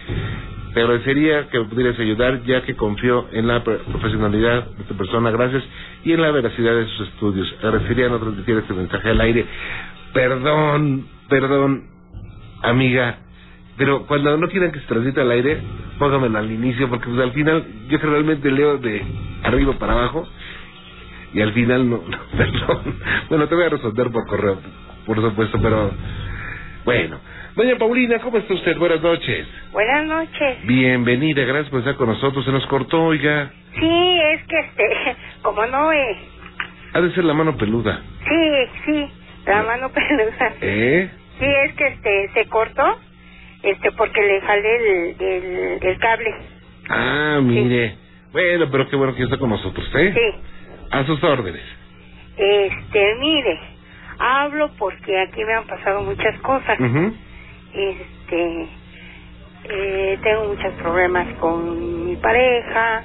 Te 0.75 0.81
agradecería 0.81 1.49
que 1.49 1.61
pudieras 1.63 1.99
ayudar 1.99 2.43
ya 2.45 2.63
que 2.63 2.77
confío 2.77 3.27
en 3.33 3.49
la 3.49 3.65
profesionalidad 3.65 4.67
de 4.77 4.85
tu 4.85 4.95
persona, 4.95 5.31
gracias, 5.31 5.65
y 6.05 6.13
en 6.13 6.21
la 6.21 6.31
veracidad 6.31 6.75
de 6.75 6.87
sus 6.87 7.09
estudios. 7.09 7.53
Agradecería 7.63 8.09
no 8.09 8.19
transmitir 8.19 8.59
este 8.59 8.75
mensaje 8.75 9.11
al 9.11 9.21
aire. 9.21 9.47
Perdón, 10.13 11.07
perdón, 11.29 11.98
amiga, 12.63 13.19
pero 13.77 14.07
cuando 14.07 14.37
no 14.37 14.49
quieran 14.49 14.73
que 14.73 14.81
se 14.81 14.87
transmita 14.87 15.23
al 15.23 15.31
aire, 15.31 15.59
pónganmelo 15.99 16.39
al 16.39 16.51
inicio, 16.51 16.89
porque 16.89 17.07
pues, 17.07 17.21
al 17.21 17.33
final 17.33 17.65
yo 17.89 17.99
generalmente 17.99 18.51
leo 18.51 18.79
de 18.79 19.03
arriba 19.45 19.75
para 19.75 19.93
abajo 19.93 20.27
y 21.33 21.41
al 21.41 21.53
final 21.53 21.89
no, 21.91 22.01
perdón. 22.37 23.01
Bueno, 23.29 23.49
te 23.49 23.55
voy 23.55 23.65
a 23.65 23.69
responder 23.69 24.11
por 24.11 24.27
correo, 24.27 24.59
por 25.07 25.21
supuesto, 25.21 25.59
pero 25.63 25.91
bueno. 26.85 27.19
Doña 27.55 27.77
Paulina, 27.77 28.21
¿cómo 28.21 28.39
está 28.39 28.55
usted? 28.55 28.77
Buenas 28.79 29.03
noches. 29.03 29.47
Buenas 29.73 30.07
noches. 30.07 30.65
Bienvenida, 30.65 31.43
gracias 31.43 31.71
por 31.71 31.81
estar 31.81 31.97
con 31.97 32.09
nosotros. 32.09 32.45
Se 32.45 32.53
nos 32.53 32.65
cortó, 32.67 33.03
oiga. 33.03 33.51
Sí, 33.79 34.21
es 34.33 34.45
que 34.45 34.61
este, 34.61 35.17
como 35.43 35.67
no 35.67 35.91
es. 35.91 36.17
Ha 36.95 37.01
de 37.01 37.13
ser 37.15 37.25
la 37.25 37.35
mano 37.35 37.57
peluda. 37.57 38.01
Sí, 38.29 38.83
sí, 38.85 39.09
la 39.47 39.63
mano 39.65 39.89
peluda. 39.91 40.55
¿Eh? 40.61 41.11
Sí, 41.39 41.47
es 41.47 41.75
que 41.75 41.87
este 41.89 42.31
se 42.35 42.47
cortó, 42.47 42.99
este 43.63 43.93
porque 43.93 44.21
le 44.21 44.41
jalé 44.41 44.77
el, 45.19 45.79
el, 45.83 45.99
cable. 45.99 46.35
Ah, 46.89 47.41
mire. 47.43 47.97
Bueno, 48.33 48.67
pero 48.71 48.89
qué 48.89 48.97
bueno 48.97 49.15
que 49.15 49.23
está 49.23 49.39
con 49.39 49.51
nosotros, 49.51 49.89
¿eh? 49.95 50.13
Sí. 50.15 50.41
A 50.91 51.05
sus 51.05 51.23
órdenes. 51.23 51.63
Este, 52.37 53.15
mire, 53.21 53.59
hablo 54.19 54.71
porque 54.79 55.21
aquí 55.21 55.45
me 55.45 55.55
han 55.55 55.67
pasado 55.67 56.03
muchas 56.03 56.39
cosas. 56.41 56.79
Este, 57.75 58.69
eh, 59.65 60.19
tengo 60.23 60.49
muchos 60.49 60.73
problemas 60.75 61.27
con 61.39 62.07
mi 62.07 62.17
pareja 62.17 63.05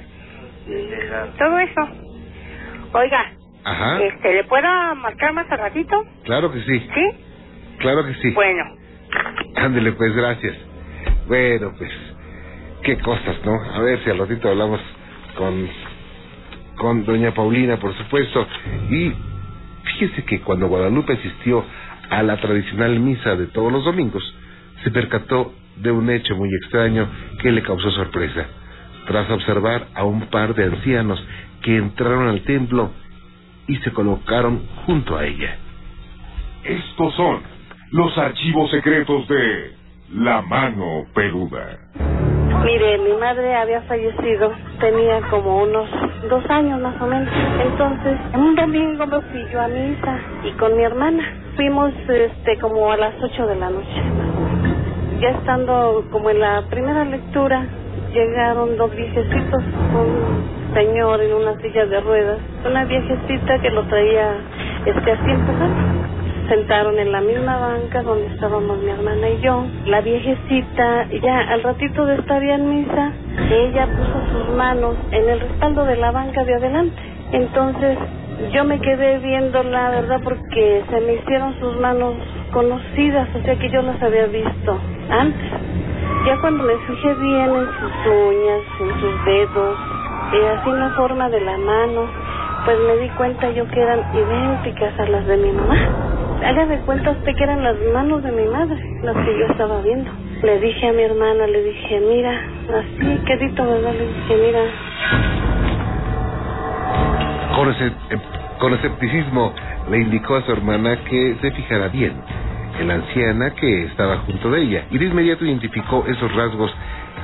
y 0.66 1.38
todo 1.38 1.58
eso. 1.58 1.88
Oiga, 2.92 3.32
Ajá. 3.64 4.02
este, 4.02 4.34
¿le 4.34 4.44
puedo 4.44 4.94
marcar 4.96 5.32
más 5.32 5.50
al 5.50 5.58
ratito? 5.58 6.04
Claro 6.24 6.52
que 6.52 6.60
sí. 6.62 6.80
¿Sí? 6.94 7.23
Claro 7.84 8.06
que 8.06 8.14
sí. 8.14 8.30
Bueno. 8.30 8.64
Ándele, 9.56 9.92
pues, 9.92 10.16
gracias. 10.16 10.56
Bueno, 11.28 11.70
pues, 11.76 11.90
qué 12.82 12.96
cosas, 12.96 13.36
¿no? 13.44 13.52
A 13.74 13.80
ver 13.80 14.02
si 14.02 14.08
al 14.08 14.20
ratito 14.20 14.48
hablamos 14.48 14.80
con, 15.36 15.68
con 16.76 17.04
doña 17.04 17.34
Paulina, 17.34 17.76
por 17.76 17.94
supuesto. 17.94 18.46
Y 18.90 19.12
fíjese 19.84 20.24
que 20.24 20.40
cuando 20.40 20.68
Guadalupe 20.68 21.12
asistió 21.12 21.62
a 22.08 22.22
la 22.22 22.38
tradicional 22.38 22.98
misa 23.00 23.36
de 23.36 23.48
todos 23.48 23.70
los 23.70 23.84
domingos, 23.84 24.22
se 24.82 24.90
percató 24.90 25.52
de 25.76 25.90
un 25.90 26.08
hecho 26.08 26.36
muy 26.36 26.48
extraño 26.62 27.06
que 27.42 27.52
le 27.52 27.62
causó 27.62 27.90
sorpresa. 27.90 28.46
Tras 29.06 29.28
observar 29.28 29.88
a 29.94 30.04
un 30.04 30.22
par 30.28 30.54
de 30.54 30.64
ancianos 30.64 31.22
que 31.60 31.76
entraron 31.76 32.28
al 32.28 32.40
templo 32.44 32.92
y 33.66 33.76
se 33.76 33.90
colocaron 33.90 34.62
junto 34.86 35.18
a 35.18 35.26
ella. 35.26 35.58
Estos 36.64 37.14
son 37.14 37.53
los 37.94 38.18
archivos 38.18 38.68
secretos 38.72 39.28
de 39.28 39.70
La 40.14 40.42
Mano 40.42 41.04
Peluda. 41.14 41.78
Mire, 42.64 42.98
mi 42.98 43.12
madre 43.20 43.54
había 43.54 43.82
fallecido, 43.82 44.52
tenía 44.80 45.20
como 45.30 45.62
unos 45.62 45.88
dos 46.28 46.42
años 46.50 46.80
más 46.80 47.00
o 47.00 47.06
menos. 47.06 47.32
Entonces, 47.64 48.18
un 48.34 48.56
domingo 48.56 49.06
me 49.06 49.20
fui 49.20 49.46
yo 49.52 49.60
a 49.60 49.68
misa 49.68 50.18
y 50.42 50.50
con 50.58 50.76
mi 50.76 50.82
hermana. 50.82 51.22
Fuimos 51.54 51.92
este 52.08 52.58
como 52.58 52.90
a 52.90 52.96
las 52.96 53.14
ocho 53.22 53.46
de 53.46 53.54
la 53.54 53.70
noche. 53.70 54.02
Ya 55.20 55.28
estando 55.28 56.04
como 56.10 56.30
en 56.30 56.40
la 56.40 56.64
primera 56.68 57.04
lectura, 57.04 57.64
llegaron 58.12 58.76
dos 58.76 58.90
viejecitos, 58.96 59.62
un 59.94 60.74
señor 60.74 61.20
en 61.20 61.32
una 61.32 61.60
silla 61.60 61.86
de 61.86 62.00
ruedas, 62.00 62.40
una 62.66 62.86
viejecita 62.86 63.60
que 63.60 63.70
lo 63.70 63.84
traía 63.84 64.34
este 64.84 65.12
así 65.12 65.30
empujando 65.30 66.13
sentaron 66.48 66.98
en 66.98 67.12
la 67.12 67.20
misma 67.20 67.56
banca 67.58 68.02
donde 68.02 68.26
estábamos 68.26 68.78
mi 68.78 68.90
hermana 68.90 69.28
y 69.28 69.40
yo. 69.40 69.64
La 69.86 70.00
viejecita, 70.00 71.08
ya 71.10 71.40
al 71.40 71.62
ratito 71.62 72.06
de 72.06 72.16
estar 72.16 72.42
ya 72.42 72.54
en 72.54 72.68
misa, 72.70 73.12
ella 73.50 73.86
puso 73.86 74.26
sus 74.32 74.56
manos 74.56 74.96
en 75.10 75.28
el 75.28 75.40
respaldo 75.40 75.84
de 75.84 75.96
la 75.96 76.10
banca 76.10 76.44
de 76.44 76.54
adelante. 76.54 76.96
Entonces 77.32 77.98
yo 78.52 78.64
me 78.64 78.80
quedé 78.80 79.18
viendo 79.18 79.62
la 79.62 79.90
verdad 79.90 80.20
porque 80.22 80.82
se 80.90 81.00
me 81.00 81.14
hicieron 81.14 81.58
sus 81.60 81.78
manos 81.80 82.14
conocidas, 82.52 83.28
o 83.34 83.44
sea 83.44 83.56
que 83.56 83.70
yo 83.70 83.82
las 83.82 84.00
había 84.02 84.26
visto 84.26 84.78
antes. 85.10 85.50
Ya 86.26 86.40
cuando 86.40 86.64
me 86.64 86.74
fijé 86.86 87.14
bien 87.14 87.50
en 87.50 87.66
sus 87.66 87.92
uñas, 88.06 88.62
en 88.80 89.00
sus 89.00 89.24
dedos, 89.24 89.78
y 90.32 90.46
así 90.46 90.70
en 90.70 90.80
la 90.80 90.90
forma 90.90 91.28
de 91.28 91.40
la 91.40 91.58
mano, 91.58 92.06
pues 92.64 92.78
me 92.86 92.96
di 92.96 93.08
cuenta 93.10 93.50
yo 93.50 93.66
que 93.68 93.80
eran 93.80 94.00
idénticas 94.14 94.98
a 94.98 95.06
las 95.06 95.26
de 95.26 95.36
mi 95.36 95.52
mamá. 95.52 96.23
Haga 96.44 96.66
de 96.66 96.78
cuenta 96.80 97.10
usted 97.10 97.34
que 97.34 97.42
eran 97.42 97.64
las 97.64 97.76
manos 97.92 98.22
de 98.22 98.30
mi 98.30 98.46
madre, 98.46 98.76
las 99.02 99.16
que 99.16 99.38
yo 99.38 99.46
estaba 99.46 99.80
viendo. 99.80 100.10
Le 100.42 100.60
dije 100.60 100.88
a 100.88 100.92
mi 100.92 101.02
hermana, 101.02 101.46
le 101.46 101.62
dije, 101.62 102.00
mira, 102.00 102.32
así, 102.68 103.24
quedito, 103.24 103.66
¿verdad? 103.66 103.94
Le 103.94 104.06
dije, 104.06 104.36
mira. 104.46 104.60
Con, 107.56 107.70
ese, 107.70 107.86
eh, 107.86 108.18
con 108.58 108.74
escepticismo 108.74 109.54
le 109.90 110.00
indicó 110.00 110.36
a 110.36 110.42
su 110.42 110.52
hermana 110.52 111.02
que 111.04 111.34
se 111.40 111.50
fijara 111.50 111.88
bien 111.88 112.12
en 112.78 112.88
la 112.88 112.94
anciana 112.94 113.50
que 113.54 113.84
estaba 113.84 114.18
junto 114.18 114.50
de 114.50 114.62
ella 114.62 114.84
y 114.90 114.98
de 114.98 115.06
inmediato 115.06 115.46
identificó 115.46 116.04
esos 116.06 116.34
rasgos 116.34 116.74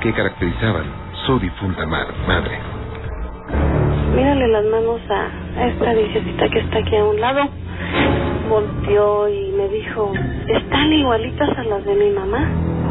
que 0.00 0.14
caracterizaban 0.14 0.85
su 1.26 1.38
difunta 1.38 1.85
madre. 1.85 2.59
Mírale 4.16 4.48
las 4.48 4.64
manos 4.64 5.00
a 5.11 5.66
esta 5.66 5.92
viejecita 5.92 6.48
que 6.48 6.61
está 6.61 6.78
aquí 6.78 6.96
a 6.96 7.04
un 7.04 7.20
lado. 7.20 7.48
Volteó 8.50 9.28
y 9.28 9.52
me 9.52 9.68
dijo, 9.68 10.12
están 10.48 10.92
igualitas 10.92 11.56
a 11.56 11.62
las 11.62 11.84
de 11.84 11.94
mi 11.94 12.10
mamá, 12.10 12.50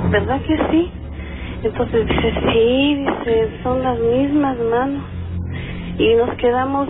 ¿verdad 0.10 0.40
que 0.44 0.58
sí? 0.72 0.90
Entonces 1.64 2.08
dice, 2.08 2.34
sí, 2.50 2.96
dice, 2.96 3.50
son 3.62 3.84
las 3.84 4.00
mismas 4.00 4.58
manos. 4.58 5.04
Y 5.98 6.16
nos 6.16 6.34
quedamos 6.38 6.88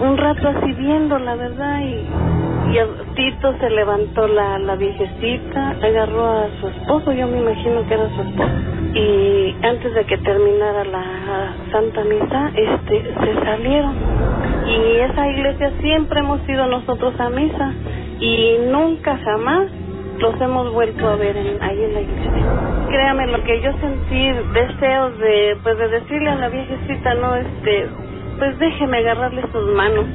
un 0.00 0.16
rato 0.16 0.48
así 0.48 0.72
viendo, 0.72 1.16
la 1.20 1.36
verdad, 1.36 1.80
y, 1.80 2.04
y 2.72 3.14
Tito 3.14 3.54
se 3.58 3.68
levantó 3.68 4.26
la, 4.28 4.58
la 4.58 4.76
viejecita, 4.76 5.70
agarró 5.82 6.26
a 6.26 6.46
su 6.58 6.68
esposo, 6.68 7.12
yo 7.12 7.26
me 7.26 7.38
imagino 7.38 7.86
que 7.86 7.94
era 7.94 8.08
su 8.16 8.22
esposo, 8.22 8.50
y 8.94 9.54
antes 9.62 9.92
de 9.92 10.04
que 10.06 10.16
terminara 10.18 10.84
la 10.84 11.54
Santa 11.70 12.02
Misa, 12.04 12.50
este, 12.54 13.02
se 13.02 13.44
salieron. 13.44 13.94
Y 14.66 14.96
esa 15.00 15.28
iglesia 15.28 15.72
siempre 15.82 16.20
hemos 16.20 16.48
ido 16.48 16.66
nosotros 16.66 17.18
a 17.20 17.28
misa, 17.28 17.74
y 18.20 18.56
nunca 18.70 19.18
jamás 19.18 19.66
los 20.18 20.40
hemos 20.40 20.72
vuelto 20.72 21.08
a 21.08 21.16
ver 21.16 21.36
en, 21.36 21.62
ahí 21.62 21.82
en 21.82 21.94
la 21.94 22.00
iglesia. 22.00 22.30
Créame, 22.88 23.26
lo 23.26 23.42
que 23.44 23.60
yo 23.60 23.72
sentí 23.80 24.32
deseos 24.54 25.18
de, 25.18 25.58
pues 25.62 25.76
de 25.76 25.88
decirle 25.88 26.30
a 26.30 26.36
la 26.36 26.48
viejecita, 26.48 27.14
no, 27.14 27.34
este, 27.36 27.86
pues 28.38 28.58
déjeme 28.58 28.98
agarrarle 28.98 29.42
sus 29.52 29.74
manos, 29.74 30.06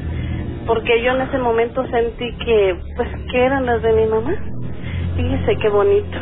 porque 0.68 1.02
yo 1.02 1.14
en 1.14 1.22
ese 1.22 1.38
momento 1.38 1.88
sentí 1.88 2.34
que, 2.34 2.78
pues, 2.96 3.10
que 3.32 3.46
eran 3.46 3.66
las 3.66 3.82
de 3.82 3.94
mi 3.94 4.06
mamá. 4.06 4.34
Fíjese 5.16 5.58
qué 5.58 5.70
bonito, 5.70 6.18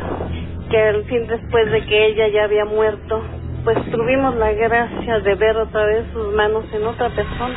que 0.69 0.81
al 0.81 1.03
fin 1.05 1.27
después 1.27 1.69
de 1.71 1.81
que 1.85 2.05
ella 2.05 2.27
ya 2.29 2.45
había 2.45 2.63
muerto, 2.63 3.21
pues 3.65 3.77
tuvimos 3.91 4.35
la 4.35 4.51
gracia 4.53 5.19
de 5.19 5.35
ver 5.35 5.57
otra 5.57 5.85
vez 5.85 6.05
sus 6.13 6.33
manos 6.33 6.63
en 6.71 6.85
otra 6.85 7.09
persona. 7.09 7.55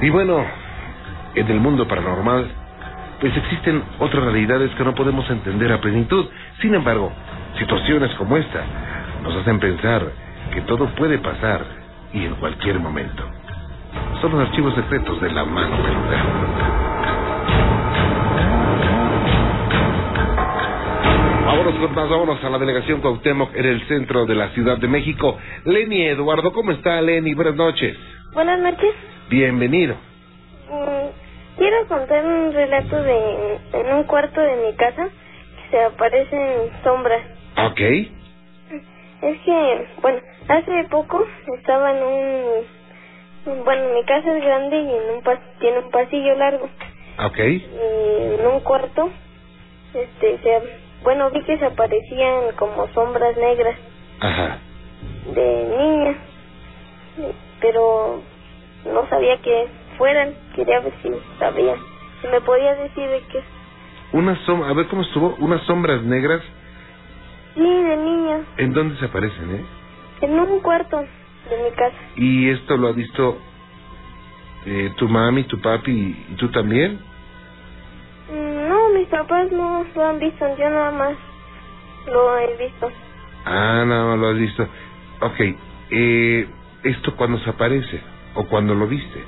Y 0.00 0.08
bueno, 0.10 0.44
en 1.34 1.48
el 1.48 1.60
mundo 1.60 1.86
paranormal, 1.86 2.46
pues 3.20 3.36
existen 3.36 3.82
otras 3.98 4.24
realidades 4.24 4.70
que 4.76 4.84
no 4.84 4.94
podemos 4.94 5.28
entender 5.28 5.72
a 5.72 5.80
plenitud. 5.80 6.26
Sin 6.60 6.74
embargo, 6.74 7.12
situaciones 7.58 8.14
como 8.14 8.36
esta 8.36 8.62
nos 9.22 9.34
hacen 9.36 9.58
pensar 9.58 10.02
que 10.54 10.60
todo 10.62 10.86
puede 10.94 11.18
pasar 11.18 11.62
y 12.12 12.24
en 12.24 12.34
cualquier 12.36 12.78
momento. 12.78 13.24
Son 14.20 14.32
los 14.32 14.48
archivos 14.48 14.74
secretos 14.74 15.20
de 15.20 15.30
la 15.30 15.44
mano 15.44 15.76
peluda. 15.82 16.86
Vámonos 21.46 21.74
con 21.74 21.94
más, 21.94 22.08
vámonos 22.08 22.44
a 22.44 22.50
la 22.50 22.58
delegación 22.58 23.00
Cuauhtémoc 23.00 23.54
en 23.54 23.66
el 23.66 23.86
centro 23.88 24.26
de 24.26 24.34
la 24.34 24.48
Ciudad 24.48 24.78
de 24.78 24.88
México. 24.88 25.38
Lenny 25.64 26.06
Eduardo, 26.06 26.52
¿cómo 26.52 26.72
está 26.72 27.00
Lenny? 27.00 27.34
Buenas 27.34 27.54
noches. 27.54 27.96
Buenas 28.32 28.58
noches. 28.58 28.92
Bienvenido. 29.30 29.94
Mm, 30.68 31.56
quiero 31.56 31.86
contar 31.88 32.24
un 32.24 32.52
relato 32.52 33.02
de 33.02 33.58
en 33.72 33.94
un 33.94 34.04
cuarto 34.04 34.40
de 34.40 34.56
mi 34.66 34.76
casa 34.76 35.08
que 35.08 35.70
se 35.70 35.84
aparecen 35.84 36.70
sombras. 36.82 37.22
Ok. 37.64 37.80
Es 39.22 39.40
que, 39.44 39.86
bueno, 40.02 40.18
hace 40.48 40.84
poco 40.90 41.24
estaba 41.56 41.96
en 41.96 42.02
un... 42.02 42.75
Bueno, 43.46 43.94
mi 43.94 44.04
casa 44.04 44.36
es 44.36 44.44
grande 44.44 44.76
y 44.76 44.90
en 44.90 45.14
un 45.16 45.22
pas 45.22 45.38
tiene 45.60 45.78
un 45.78 45.90
pasillo 45.90 46.34
largo. 46.34 46.68
Ok. 47.24 47.38
Y 47.38 48.34
en 48.40 48.46
un 48.46 48.60
cuarto, 48.60 49.08
este, 49.94 50.38
se, 50.38 50.62
bueno, 51.04 51.30
vi 51.30 51.42
que 51.44 51.56
se 51.56 51.64
aparecían 51.64 52.52
como 52.56 52.88
sombras 52.92 53.36
negras 53.36 53.76
Ajá. 54.20 54.58
de 55.32 55.64
niña, 55.78 56.14
pero 57.60 58.20
no 58.84 59.08
sabía 59.08 59.40
que 59.40 59.68
fueran. 59.96 60.34
Quería 60.56 60.80
ver 60.80 60.92
si 61.02 61.10
sabía. 61.38 61.76
Si 62.20 62.28
me 62.28 62.40
podía 62.40 62.74
decir 62.74 63.08
de 63.08 63.20
qué. 63.30 63.42
Una 64.12 64.34
som 64.44 64.62
a 64.64 64.72
ver 64.72 64.86
cómo 64.88 65.02
estuvo, 65.02 65.36
unas 65.38 65.62
sombras 65.62 66.02
negras, 66.02 66.42
Sí, 67.54 67.62
de 67.62 67.96
niña, 67.96 68.40
¿en 68.58 68.72
dónde 68.74 68.96
se 68.98 69.06
aparecen, 69.06 69.54
eh? 69.56 69.64
en 70.20 70.38
un 70.38 70.60
cuarto 70.60 71.02
de 71.50 71.62
mi 71.64 71.70
casa. 71.72 71.96
¿Y 72.16 72.50
esto 72.50 72.76
lo 72.76 72.88
ha 72.88 72.92
visto 72.92 73.38
eh, 74.66 74.92
tu 74.96 75.08
mami, 75.08 75.44
tu 75.44 75.60
papi 75.60 76.26
y 76.30 76.34
tú 76.36 76.50
también? 76.50 76.98
Mm, 78.30 78.68
No, 78.68 78.88
mis 78.90 79.08
papás 79.08 79.50
no 79.52 79.84
lo 79.94 80.04
han 80.06 80.18
visto, 80.18 80.44
yo 80.56 80.68
nada 80.70 80.90
más 80.90 81.16
lo 82.06 82.38
he 82.38 82.56
visto. 82.56 82.88
Ah, 83.44 83.84
nada 83.86 84.04
más 84.06 84.18
lo 84.18 84.28
has 84.28 84.38
visto. 84.38 84.62
Ok, 85.20 85.40
eh, 85.90 86.48
¿esto 86.84 87.14
cuándo 87.16 87.38
se 87.38 87.50
aparece? 87.50 88.00
¿O 88.34 88.44
cuando 88.44 88.74
lo 88.74 88.86
viste? 88.86 89.24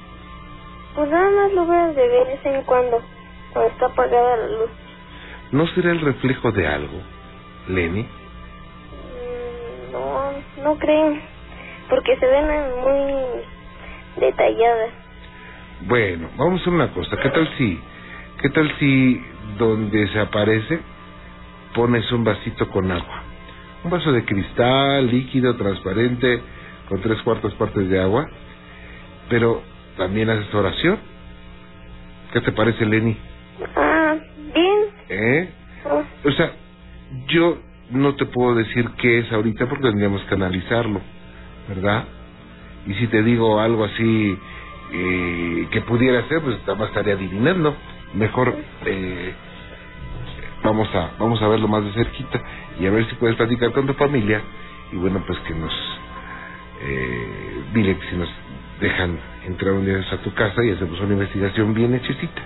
Pues 0.94 1.08
nada 1.10 1.30
más 1.30 1.52
lo 1.52 1.66
veo 1.66 1.94
de 1.94 2.08
vez 2.08 2.44
en 2.44 2.62
cuando, 2.64 3.00
cuando 3.52 3.70
está 3.70 3.86
apagada 3.86 4.36
la 4.36 4.46
luz. 4.48 4.70
¿No 5.52 5.66
será 5.68 5.92
el 5.92 6.00
reflejo 6.00 6.50
de 6.52 6.66
algo, 6.66 7.00
Lenny? 7.68 8.02
Mm, 8.02 9.92
No, 9.92 10.32
no 10.64 10.78
creen, 10.78 11.22
porque 11.88 12.16
se 12.16 12.26
ven 12.26 12.46
muy 12.80 13.42
detalladas. 14.20 14.90
Bueno, 15.82 16.28
vamos 16.36 16.58
a 16.58 16.62
hacer 16.62 16.72
una 16.72 16.92
cosa. 16.92 17.16
¿Qué 17.22 17.30
tal 17.30 17.48
si, 17.56 17.80
qué 18.42 18.48
tal 18.50 18.72
si 18.78 19.22
donde 19.58 20.08
se 20.08 20.20
aparece 20.20 20.80
pones 21.74 22.10
un 22.12 22.24
vasito 22.24 22.68
con 22.70 22.90
agua? 22.90 23.22
Un 23.84 23.90
vaso 23.90 24.12
de 24.12 24.24
cristal, 24.24 25.06
líquido, 25.06 25.54
transparente, 25.56 26.42
con 26.88 27.00
tres 27.00 27.20
cuartas 27.22 27.52
partes 27.54 27.88
de 27.88 28.00
agua. 28.00 28.28
Pero 29.28 29.62
también 29.96 30.30
haces 30.30 30.52
oración. 30.54 30.98
¿Qué 32.32 32.40
te 32.40 32.52
parece, 32.52 32.84
Lenny? 32.84 33.16
Ah, 33.76 34.16
bien. 34.54 34.78
¿Eh? 35.08 35.50
Oh, 35.84 36.02
O 36.28 36.32
sea, 36.32 36.52
yo 37.28 37.58
no 37.90 38.14
te 38.16 38.26
puedo 38.26 38.54
decir 38.54 38.88
qué 38.98 39.20
es 39.20 39.32
ahorita 39.32 39.66
porque 39.66 39.84
tendríamos 39.88 40.22
que 40.22 40.34
analizarlo, 40.34 41.00
¿verdad? 41.68 42.04
Y 42.86 42.94
si 42.94 43.06
te 43.08 43.22
digo 43.22 43.60
algo 43.60 43.84
así 43.84 44.38
eh, 44.92 45.66
que 45.70 45.80
pudiera 45.82 46.26
ser, 46.28 46.40
pues 46.40 46.58
nada 46.60 46.74
más 46.76 46.88
estaría 46.88 47.14
adivinando. 47.14 47.76
Mejor 48.14 48.54
eh, 48.86 49.34
vamos 50.62 50.88
a 50.94 51.10
vamos 51.18 51.40
a 51.42 51.48
verlo 51.48 51.68
más 51.68 51.84
de 51.84 51.92
cerquita 51.92 52.40
y 52.80 52.86
a 52.86 52.90
ver 52.90 53.04
si 53.08 53.14
puedes 53.16 53.36
platicar 53.36 53.72
con 53.72 53.86
tu 53.86 53.94
familia 53.94 54.40
y 54.92 54.96
bueno, 54.96 55.22
pues 55.26 55.38
que 55.40 55.54
nos 55.54 55.72
eh, 56.82 57.62
dile 57.74 57.98
que 57.98 58.06
si 58.08 58.16
nos 58.16 58.28
dejan 58.80 59.18
entrar 59.46 59.72
un 59.74 59.84
día 59.84 60.00
a 60.10 60.16
tu 60.18 60.32
casa 60.34 60.64
y 60.64 60.70
hacemos 60.70 60.98
una 61.00 61.12
investigación 61.14 61.74
bien 61.74 61.94
hechecita. 61.94 62.42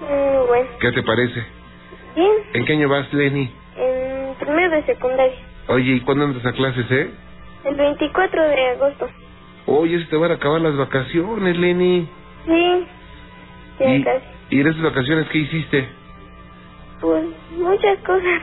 mm, 0.00 0.46
bueno, 0.48 0.68
¿Qué 0.80 0.92
te 0.92 1.02
parece? 1.02 1.44
bien. 2.16 2.32
¿En 2.54 2.64
qué 2.64 2.72
año 2.72 2.88
vas, 2.88 3.12
Lenny? 3.12 3.52
En 3.76 4.34
primero 4.40 4.74
de 4.74 4.82
secundaria, 4.84 5.36
Oye, 5.68 5.92
¿y 5.92 6.00
cuándo 6.00 6.24
entras 6.24 6.46
a 6.46 6.52
clases, 6.52 6.86
eh? 6.90 7.10
El 7.64 7.74
24 7.76 8.42
de 8.42 8.68
agosto. 8.70 9.08
Oye, 9.66 9.98
se 10.00 10.06
te 10.06 10.16
van 10.16 10.30
a 10.30 10.34
acabar 10.34 10.60
las 10.60 10.76
vacaciones, 10.76 11.56
Lenny. 11.56 12.08
Sí, 12.46 12.86
ya 13.78 13.94
¿Y, 13.94 14.02
casi. 14.04 14.24
¿Y 14.50 14.60
en 14.60 14.66
esas 14.66 14.82
vacaciones 14.82 15.28
qué 15.28 15.38
hiciste? 15.38 15.88
Pues 17.00 17.24
muchas 17.56 17.98
cosas. 18.00 18.40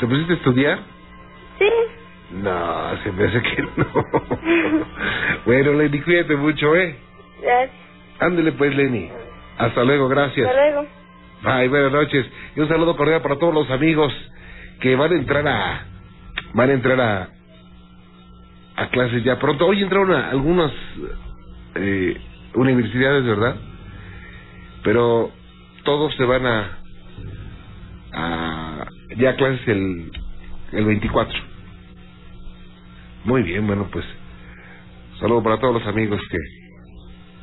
¿Te 0.00 0.06
pusiste 0.06 0.32
a 0.32 0.36
estudiar? 0.36 0.78
Sí, 1.58 1.68
No, 2.32 2.96
se 3.02 3.12
me 3.12 3.24
hace 3.24 3.42
que 3.42 3.62
no. 3.76 3.86
bueno, 5.46 5.72
Lenny, 5.74 6.00
cuídate 6.00 6.36
mucho, 6.36 6.74
¿eh? 6.76 6.96
gracias. 7.40 7.70
Ándele 8.20 8.52
pues, 8.52 8.74
Lenny. 8.74 9.10
Hasta 9.58 9.84
luego, 9.84 10.08
gracias. 10.08 10.46
Hasta 10.48 10.60
luego. 10.60 10.86
Bye, 11.42 11.68
buenas 11.68 11.92
noches. 11.92 12.26
Y 12.56 12.60
un 12.60 12.68
saludo 12.68 12.96
cordial 12.96 13.22
para 13.22 13.36
todos 13.38 13.54
los 13.54 13.70
amigos 13.70 14.12
que 14.80 14.96
van 14.96 15.12
a 15.12 15.16
entrar 15.16 15.46
a... 15.46 15.86
Van 16.54 16.70
a 16.70 16.72
entrar 16.72 17.00
a... 17.00 17.28
A 18.76 18.88
clases 18.88 19.22
ya 19.22 19.38
pronto. 19.38 19.66
Hoy 19.66 19.82
entraron 19.82 20.12
a 20.12 20.30
algunas 20.30 20.72
eh, 21.76 22.20
universidades, 22.54 23.24
¿verdad? 23.24 23.56
Pero 24.82 25.30
todos 25.84 26.14
se 26.16 26.24
van 26.24 26.46
a... 26.46 26.78
a 28.12 28.86
ya 29.16 29.30
a 29.30 29.36
clases 29.36 29.66
el, 29.68 30.10
el 30.72 30.84
24. 30.84 31.38
Muy 33.24 33.42
bien, 33.42 33.66
bueno, 33.66 33.88
pues... 33.92 34.04
Saludo 35.20 35.42
para 35.42 35.58
todos 35.58 35.74
los 35.74 35.86
amigos 35.86 36.20
que 36.28 36.36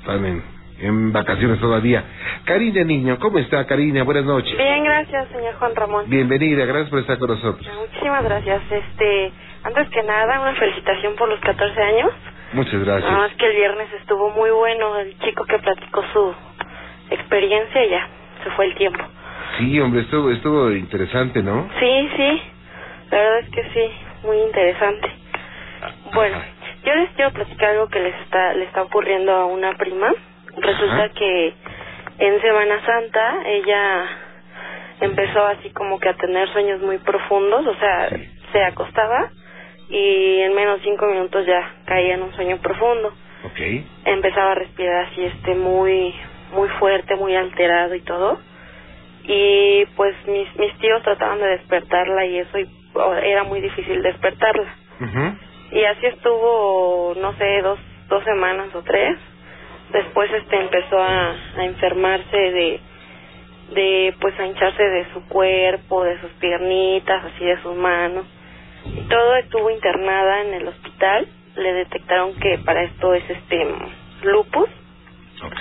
están 0.01 0.25
en, 0.25 0.43
en 0.81 1.13
vacaciones 1.13 1.59
todavía. 1.59 2.03
Karina 2.43 2.83
Niño, 2.83 3.17
¿cómo 3.19 3.39
está 3.39 3.65
Karina? 3.65 4.03
Buenas 4.03 4.25
noches. 4.25 4.55
Bien, 4.57 4.83
gracias, 4.83 5.29
señor 5.29 5.55
Juan 5.55 5.75
Ramón. 5.75 6.05
Bienvenida, 6.09 6.65
gracias 6.65 6.89
por 6.89 6.99
estar 6.99 7.17
con 7.17 7.29
nosotros. 7.29 7.65
Muchísimas 7.79 8.23
gracias. 8.23 8.61
Este, 8.69 9.31
antes 9.63 9.89
que 9.89 10.03
nada, 10.03 10.41
una 10.41 10.55
felicitación 10.55 11.15
por 11.15 11.29
los 11.29 11.39
14 11.39 11.81
años. 11.81 12.11
Muchas 12.53 12.73
Nada 12.73 12.85
gracias. 12.99 13.11
más 13.11 13.31
que 13.35 13.45
el 13.45 13.55
viernes 13.55 13.87
estuvo 13.99 14.29
muy 14.31 14.49
bueno 14.49 14.97
el 14.99 15.17
chico 15.19 15.45
que 15.45 15.57
platicó 15.59 16.03
su 16.13 16.35
experiencia 17.09 17.83
y 17.85 17.89
ya, 17.89 18.07
se 18.43 18.49
fue 18.51 18.65
el 18.65 18.75
tiempo. 18.75 19.03
Sí, 19.57 19.79
hombre, 19.79 20.01
estuvo, 20.01 20.29
estuvo 20.31 20.71
interesante, 20.71 21.41
¿no? 21.43 21.69
Sí, 21.79 22.09
sí, 22.17 22.41
la 23.11 23.17
verdad 23.17 23.39
es 23.39 23.49
que 23.49 23.63
sí, 23.73 23.91
muy 24.23 24.37
interesante. 24.37 25.09
Bueno, 26.13 26.37
Ajá. 26.37 26.45
yo 26.83 26.95
les 26.95 27.09
quiero 27.11 27.31
platicar 27.31 27.69
algo 27.71 27.87
que 27.87 27.99
les 27.99 28.15
está, 28.21 28.53
le 28.53 28.65
está 28.65 28.83
ocurriendo 28.83 29.31
a 29.33 29.45
una 29.45 29.73
prima. 29.77 30.11
Resulta 30.57 30.95
Ajá. 31.05 31.09
que 31.09 31.53
en 32.19 32.41
Semana 32.41 32.79
Santa 32.85 33.37
ella 33.45 34.05
empezó 35.01 35.45
así 35.47 35.69
como 35.71 35.99
que 35.99 36.09
a 36.09 36.13
tener 36.15 36.49
sueños 36.49 36.81
muy 36.81 36.97
profundos, 36.99 37.65
o 37.65 37.75
sea, 37.75 38.09
Sí. 38.09 38.29
se 38.51 38.63
acostaba 38.63 39.29
y 39.91 40.39
en 40.41 40.55
menos 40.55 40.77
de 40.77 40.83
cinco 40.85 41.05
minutos 41.05 41.45
ya 41.45 41.75
caía 41.85 42.15
en 42.15 42.23
un 42.23 42.33
sueño 42.33 42.57
profundo. 42.57 43.13
Ok. 43.43 43.59
empezaba 44.05 44.51
a 44.51 44.55
respirar 44.55 45.05
así 45.05 45.23
este 45.23 45.55
muy 45.55 46.13
muy 46.53 46.69
fuerte, 46.79 47.15
muy 47.15 47.35
alterado 47.35 47.95
y 47.95 48.01
todo. 48.01 48.39
Y 49.23 49.85
pues 49.95 50.15
mis 50.27 50.55
mis 50.57 50.73
tíos 50.77 51.01
trataban 51.03 51.39
de 51.39 51.47
despertarla 51.47 52.25
y 52.25 52.37
eso 52.37 52.57
y 52.59 52.69
era 53.23 53.43
muy 53.43 53.61
difícil 53.61 54.01
despertarla. 54.01 54.75
Y 55.71 55.83
así 55.85 56.05
estuvo, 56.05 57.15
no 57.19 57.33
sé, 57.33 57.61
dos 57.61 57.79
dos 58.09 58.23
semanas 58.23 58.73
o 58.75 58.81
tres. 58.83 59.17
Después 59.91 60.31
este 60.31 60.57
empezó 60.57 60.99
a, 60.99 61.35
a 61.57 61.65
enfermarse 61.65 62.37
de 62.37 62.79
de 63.73 64.15
pues 64.19 64.39
a 64.39 64.45
hincharse 64.45 64.83
de 64.83 65.05
su 65.13 65.27
cuerpo, 65.27 66.03
de 66.03 66.19
sus 66.21 66.31
piernitas, 66.39 67.23
así 67.25 67.43
de 67.45 67.61
sus 67.61 67.75
manos. 67.75 68.25
Y 68.85 69.01
todo 69.07 69.35
estuvo 69.35 69.69
internada 69.69 70.41
en 70.41 70.53
el 70.55 70.67
hospital. 70.67 71.27
Le 71.55 71.73
detectaron 71.73 72.33
que 72.35 72.57
para 72.59 72.83
esto 72.83 73.13
es 73.13 73.29
este 73.29 73.67
lupus 74.23 74.69
Ok. 75.43 75.55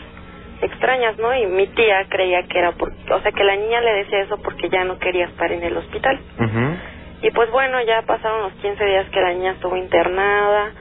extrañas, 0.61 1.17
¿no? 1.17 1.33
Y 1.35 1.45
mi 1.47 1.67
tía 1.67 2.05
creía 2.09 2.43
que 2.43 2.59
era 2.59 2.71
porque, 2.73 3.13
o 3.13 3.19
sea, 3.21 3.31
que 3.31 3.43
la 3.43 3.55
niña 3.55 3.81
le 3.81 3.93
decía 3.93 4.21
eso 4.21 4.37
porque 4.37 4.69
ya 4.69 4.83
no 4.83 4.97
quería 4.99 5.25
estar 5.25 5.51
en 5.51 5.63
el 5.63 5.75
hospital. 5.77 6.19
Ujú. 6.39 6.77
Y 7.23 7.31
pues 7.31 7.51
bueno, 7.51 7.81
ya 7.81 8.01
pasaron 8.03 8.43
los 8.43 8.53
15 8.53 8.83
días 8.85 9.09
que 9.09 9.21
la 9.21 9.33
niña 9.33 9.51
estuvo 9.51 9.75
internada, 9.75 10.71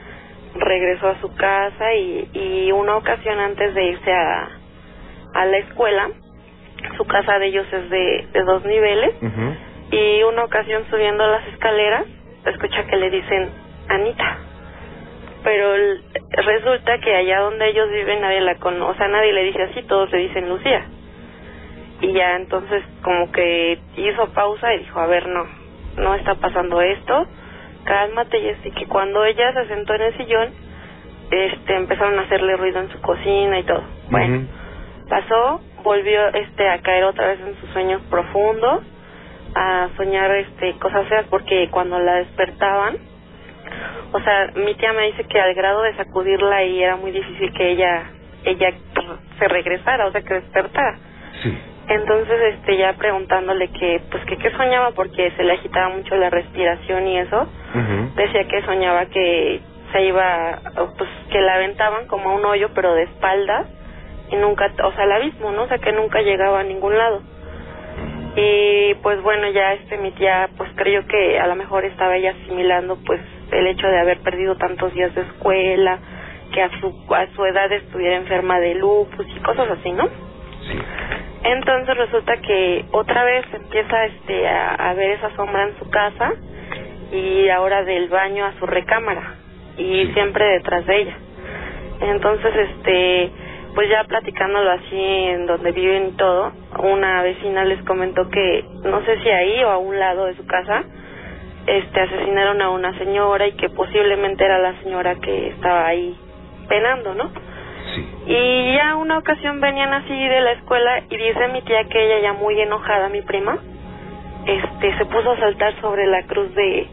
regresó 0.55 1.09
a 1.09 1.19
su 1.21 1.33
casa 1.35 1.93
y, 1.93 2.29
y 2.33 2.71
una 2.71 2.97
ocasión 2.97 3.39
antes 3.39 3.73
de 3.73 3.83
irse 3.85 4.11
a, 4.13 4.49
a 5.33 5.45
la 5.45 5.57
escuela, 5.57 6.09
su 6.97 7.05
casa 7.05 7.39
de 7.39 7.47
ellos 7.47 7.65
es 7.71 7.89
de, 7.89 8.27
de 8.33 8.43
dos 8.43 8.65
niveles, 8.65 9.13
y 9.91 10.23
una 10.23 10.43
ocasión 10.43 10.83
subiendo 10.89 11.25
las 11.27 11.45
escaleras, 11.47 12.05
escucha 12.45 12.85
que 12.85 12.95
le 12.97 13.09
dicen 13.09 13.49
Anita. 13.89 14.37
Pero 15.43 15.73
resulta 16.31 16.99
que 16.99 17.15
allá 17.15 17.39
donde 17.39 17.69
ellos 17.69 17.89
viven 17.91 18.21
nadie 18.21 18.41
la 18.41 18.55
conoce, 18.55 18.91
o 18.91 18.95
sea, 18.95 19.07
nadie 19.07 19.33
le 19.33 19.43
dice 19.45 19.63
así, 19.63 19.81
todos 19.83 20.11
le 20.11 20.19
dicen 20.19 20.49
Lucía. 20.49 20.85
Y 22.01 22.13
ya 22.13 22.35
entonces 22.35 22.83
como 23.03 23.31
que 23.31 23.79
hizo 23.97 24.27
pausa 24.33 24.73
y 24.73 24.79
dijo, 24.79 24.99
a 24.99 25.07
ver, 25.07 25.27
no, 25.27 25.45
no 25.97 26.15
está 26.15 26.35
pasando 26.35 26.81
esto, 26.81 27.27
cálmate 27.85 28.39
y 28.39 28.49
así 28.49 28.71
que 28.71 28.87
cuando 28.87 29.23
ella 29.25 29.53
se 29.53 29.67
sentó 29.67 29.93
en 29.95 30.01
el 30.01 30.17
sillón, 30.17 30.49
este 31.31 31.75
empezaron 31.75 32.19
a 32.19 32.23
hacerle 32.23 32.57
ruido 32.57 32.79
en 32.79 32.89
su 32.91 33.01
cocina 33.01 33.59
y 33.59 33.63
todo. 33.63 33.83
Bueno, 34.09 34.47
pasó, 35.09 35.61
volvió 35.83 36.27
este 36.33 36.69
a 36.69 36.81
caer 36.81 37.05
otra 37.05 37.27
vez 37.27 37.39
en 37.39 37.55
sus 37.59 37.69
sueños 37.71 38.01
profundos, 38.09 38.83
a 39.55 39.89
soñar 39.97 40.31
este 40.35 40.73
cosas 40.79 41.07
feas 41.07 41.25
porque 41.29 41.69
cuando 41.71 41.99
la 41.99 42.15
despertaban, 42.15 42.97
o 44.11 44.19
sea, 44.21 44.51
mi 44.55 44.73
tía 44.75 44.93
me 44.93 45.07
dice 45.07 45.23
que 45.25 45.39
al 45.39 45.53
grado 45.53 45.81
de 45.83 45.95
sacudirla 45.95 46.63
y 46.63 46.83
era 46.83 46.95
muy 46.95 47.11
difícil 47.11 47.53
que 47.53 47.71
ella 47.71 48.11
ella 48.43 48.73
se 49.39 49.47
regresara, 49.47 50.07
o 50.07 50.11
sea, 50.11 50.21
que 50.21 50.33
despertara. 50.35 50.97
Sí. 51.43 51.57
Entonces, 51.87 52.55
este, 52.55 52.77
ya 52.77 52.93
preguntándole 52.93 53.67
que, 53.69 54.01
pues, 54.09 54.23
que 54.25 54.37
qué 54.37 54.51
soñaba 54.51 54.91
porque 54.91 55.31
se 55.31 55.43
le 55.43 55.53
agitaba 55.53 55.89
mucho 55.89 56.15
la 56.15 56.29
respiración 56.29 57.07
y 57.07 57.17
eso, 57.19 57.47
decía 58.15 58.47
que 58.47 58.61
soñaba 58.63 59.07
que 59.07 59.61
se 59.91 60.03
iba, 60.03 60.59
pues, 60.97 61.09
que 61.29 61.41
la 61.41 61.55
aventaban 61.55 62.07
como 62.07 62.29
a 62.29 62.35
un 62.35 62.45
hoyo, 62.45 62.69
pero 62.73 62.93
de 62.93 63.03
espaldas, 63.03 63.67
y 64.31 64.37
nunca, 64.37 64.71
o 64.83 64.91
sea, 64.93 65.03
al 65.03 65.11
abismo, 65.11 65.51
¿no? 65.51 65.63
O 65.63 65.67
sea, 65.67 65.79
que 65.79 65.91
nunca 65.91 66.21
llegaba 66.21 66.61
a 66.61 66.63
ningún 66.63 66.97
lado. 66.97 67.21
Y, 68.37 68.93
pues, 69.03 69.21
bueno, 69.21 69.49
ya, 69.49 69.73
este, 69.73 69.97
mi 69.97 70.11
tía, 70.11 70.49
pues, 70.55 70.69
creyó 70.75 71.05
que 71.07 71.39
a 71.39 71.47
lo 71.47 71.55
mejor 71.55 71.83
estaba 71.83 72.15
ella 72.15 72.33
asimilando, 72.41 72.97
pues, 73.05 73.19
el 73.51 73.67
hecho 73.67 73.87
de 73.87 73.99
haber 73.99 74.19
perdido 74.19 74.55
tantos 74.57 74.93
días 74.93 75.13
de 75.15 75.21
escuela, 75.21 75.99
que 76.51 76.61
a 76.61 76.69
su, 76.79 77.05
a 77.13 77.27
su 77.35 77.45
edad 77.45 77.71
estuviera 77.71 78.15
enferma 78.15 78.59
de 78.59 78.75
lupus 78.75 79.25
y 79.35 79.39
cosas 79.39 79.69
así, 79.71 79.91
¿no? 79.91 80.07
Sí. 80.07 80.77
Entonces 81.43 81.97
resulta 81.97 82.37
que 82.37 82.85
otra 82.91 83.23
vez 83.23 83.45
empieza 83.53 84.05
este 84.05 84.47
a, 84.47 84.75
a 84.75 84.93
ver 84.93 85.11
esa 85.11 85.35
sombra 85.35 85.63
en 85.63 85.77
su 85.79 85.89
casa 85.89 86.33
y 87.11 87.49
ahora 87.49 87.83
del 87.83 88.09
baño 88.09 88.45
a 88.45 88.53
su 88.59 88.67
recámara 88.67 89.35
y 89.77 90.07
siempre 90.13 90.45
detrás 90.45 90.85
de 90.85 91.01
ella. 91.01 91.17
Entonces 92.01 92.53
este 92.55 93.31
pues 93.73 93.89
ya 93.89 94.03
platicándolo 94.03 94.69
así 94.69 94.99
en 94.99 95.45
donde 95.45 95.71
viven 95.71 96.09
y 96.09 96.11
todo, 96.17 96.51
una 96.83 97.23
vecina 97.23 97.63
les 97.63 97.81
comentó 97.85 98.29
que 98.29 98.65
no 98.83 99.03
sé 99.05 99.19
si 99.21 99.29
ahí 99.29 99.63
o 99.63 99.69
a 99.69 99.77
un 99.77 99.97
lado 99.97 100.25
de 100.25 100.35
su 100.35 100.45
casa 100.45 100.83
este 101.67 102.01
asesinaron 102.01 102.61
a 102.61 102.69
una 102.69 102.97
señora 102.97 103.47
y 103.47 103.53
que 103.53 103.69
posiblemente 103.69 104.43
era 104.43 104.59
la 104.59 104.73
señora 104.81 105.15
que 105.15 105.49
estaba 105.49 105.87
ahí 105.87 106.15
penando, 106.67 107.13
¿no? 107.13 107.29
Sí. 107.95 108.07
Y 108.27 108.75
ya 108.75 108.95
una 108.95 109.17
ocasión 109.17 109.59
venían 109.59 109.93
así 109.93 110.13
de 110.13 110.41
la 110.41 110.51
escuela 110.53 111.03
y 111.09 111.17
dice 111.17 111.47
mi 111.49 111.61
tía 111.61 111.83
que 111.85 112.05
ella 112.05 112.19
ya 112.21 112.33
muy 112.33 112.59
enojada, 112.59 113.09
mi 113.09 113.21
prima, 113.21 113.57
este 114.45 114.97
se 114.97 115.05
puso 115.05 115.31
a 115.31 115.39
saltar 115.39 115.79
sobre 115.81 116.07
la 116.07 116.23
cruz 116.23 116.53
de, 116.55 116.87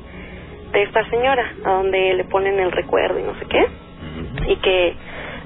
de 0.73 0.83
esta 0.83 1.05
señora, 1.09 1.53
a 1.65 1.71
donde 1.71 2.15
le 2.15 2.25
ponen 2.25 2.59
el 2.59 2.73
recuerdo 2.73 3.19
y 3.19 3.23
no 3.23 3.35
sé 3.39 3.47
qué, 3.47 3.67
y 4.49 4.57
que 4.57 4.95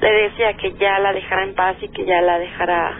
le 0.00 0.12
decía 0.12 0.54
que 0.54 0.72
ya 0.74 0.98
la 0.98 1.12
dejara 1.12 1.44
en 1.44 1.54
paz 1.54 1.76
y 1.80 1.88
que 1.88 2.04
ya 2.04 2.20
la 2.22 2.38
dejara 2.38 2.98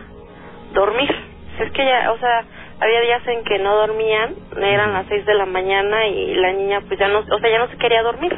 dormir. 0.72 1.10
Es 1.58 1.70
que 1.72 1.84
ya, 1.84 2.12
o 2.12 2.18
sea, 2.18 2.44
había 2.82 3.00
días 3.00 3.26
en 3.28 3.44
que 3.44 3.60
no 3.60 3.76
dormían, 3.76 4.34
eran 4.60 4.92
las 4.92 5.06
seis 5.06 5.24
de 5.24 5.34
la 5.34 5.46
mañana 5.46 6.04
y 6.08 6.34
la 6.34 6.52
niña 6.52 6.80
pues 6.88 6.98
ya 6.98 7.06
no, 7.06 7.20
o 7.20 7.38
sea, 7.38 7.48
ya 7.48 7.60
no 7.60 7.68
se 7.68 7.78
quería 7.78 8.02
dormir 8.02 8.36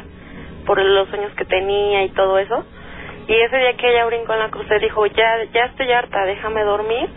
por 0.67 0.79
los 0.79 1.09
sueños 1.09 1.33
que 1.33 1.45
tenía 1.45 2.03
y 2.03 2.09
todo 2.09 2.37
eso. 2.37 2.63
Y 3.27 3.33
ese 3.33 3.57
día 3.57 3.73
que 3.73 3.89
ella 3.89 4.05
brincó 4.05 4.33
en 4.33 4.39
la 4.39 4.49
cruz, 4.49 4.67
dijo, 4.79 5.07
ya, 5.07 5.43
ya 5.51 5.65
estoy 5.65 5.91
harta, 5.91 6.25
déjame 6.25 6.63
dormir. 6.63 7.09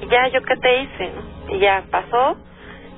Y 0.00 0.08
ya, 0.08 0.28
¿yo 0.28 0.40
qué 0.42 0.56
te 0.56 0.82
hice? 0.82 1.10
¿no? 1.10 1.54
Y 1.54 1.58
ya 1.58 1.84
pasó. 1.90 2.38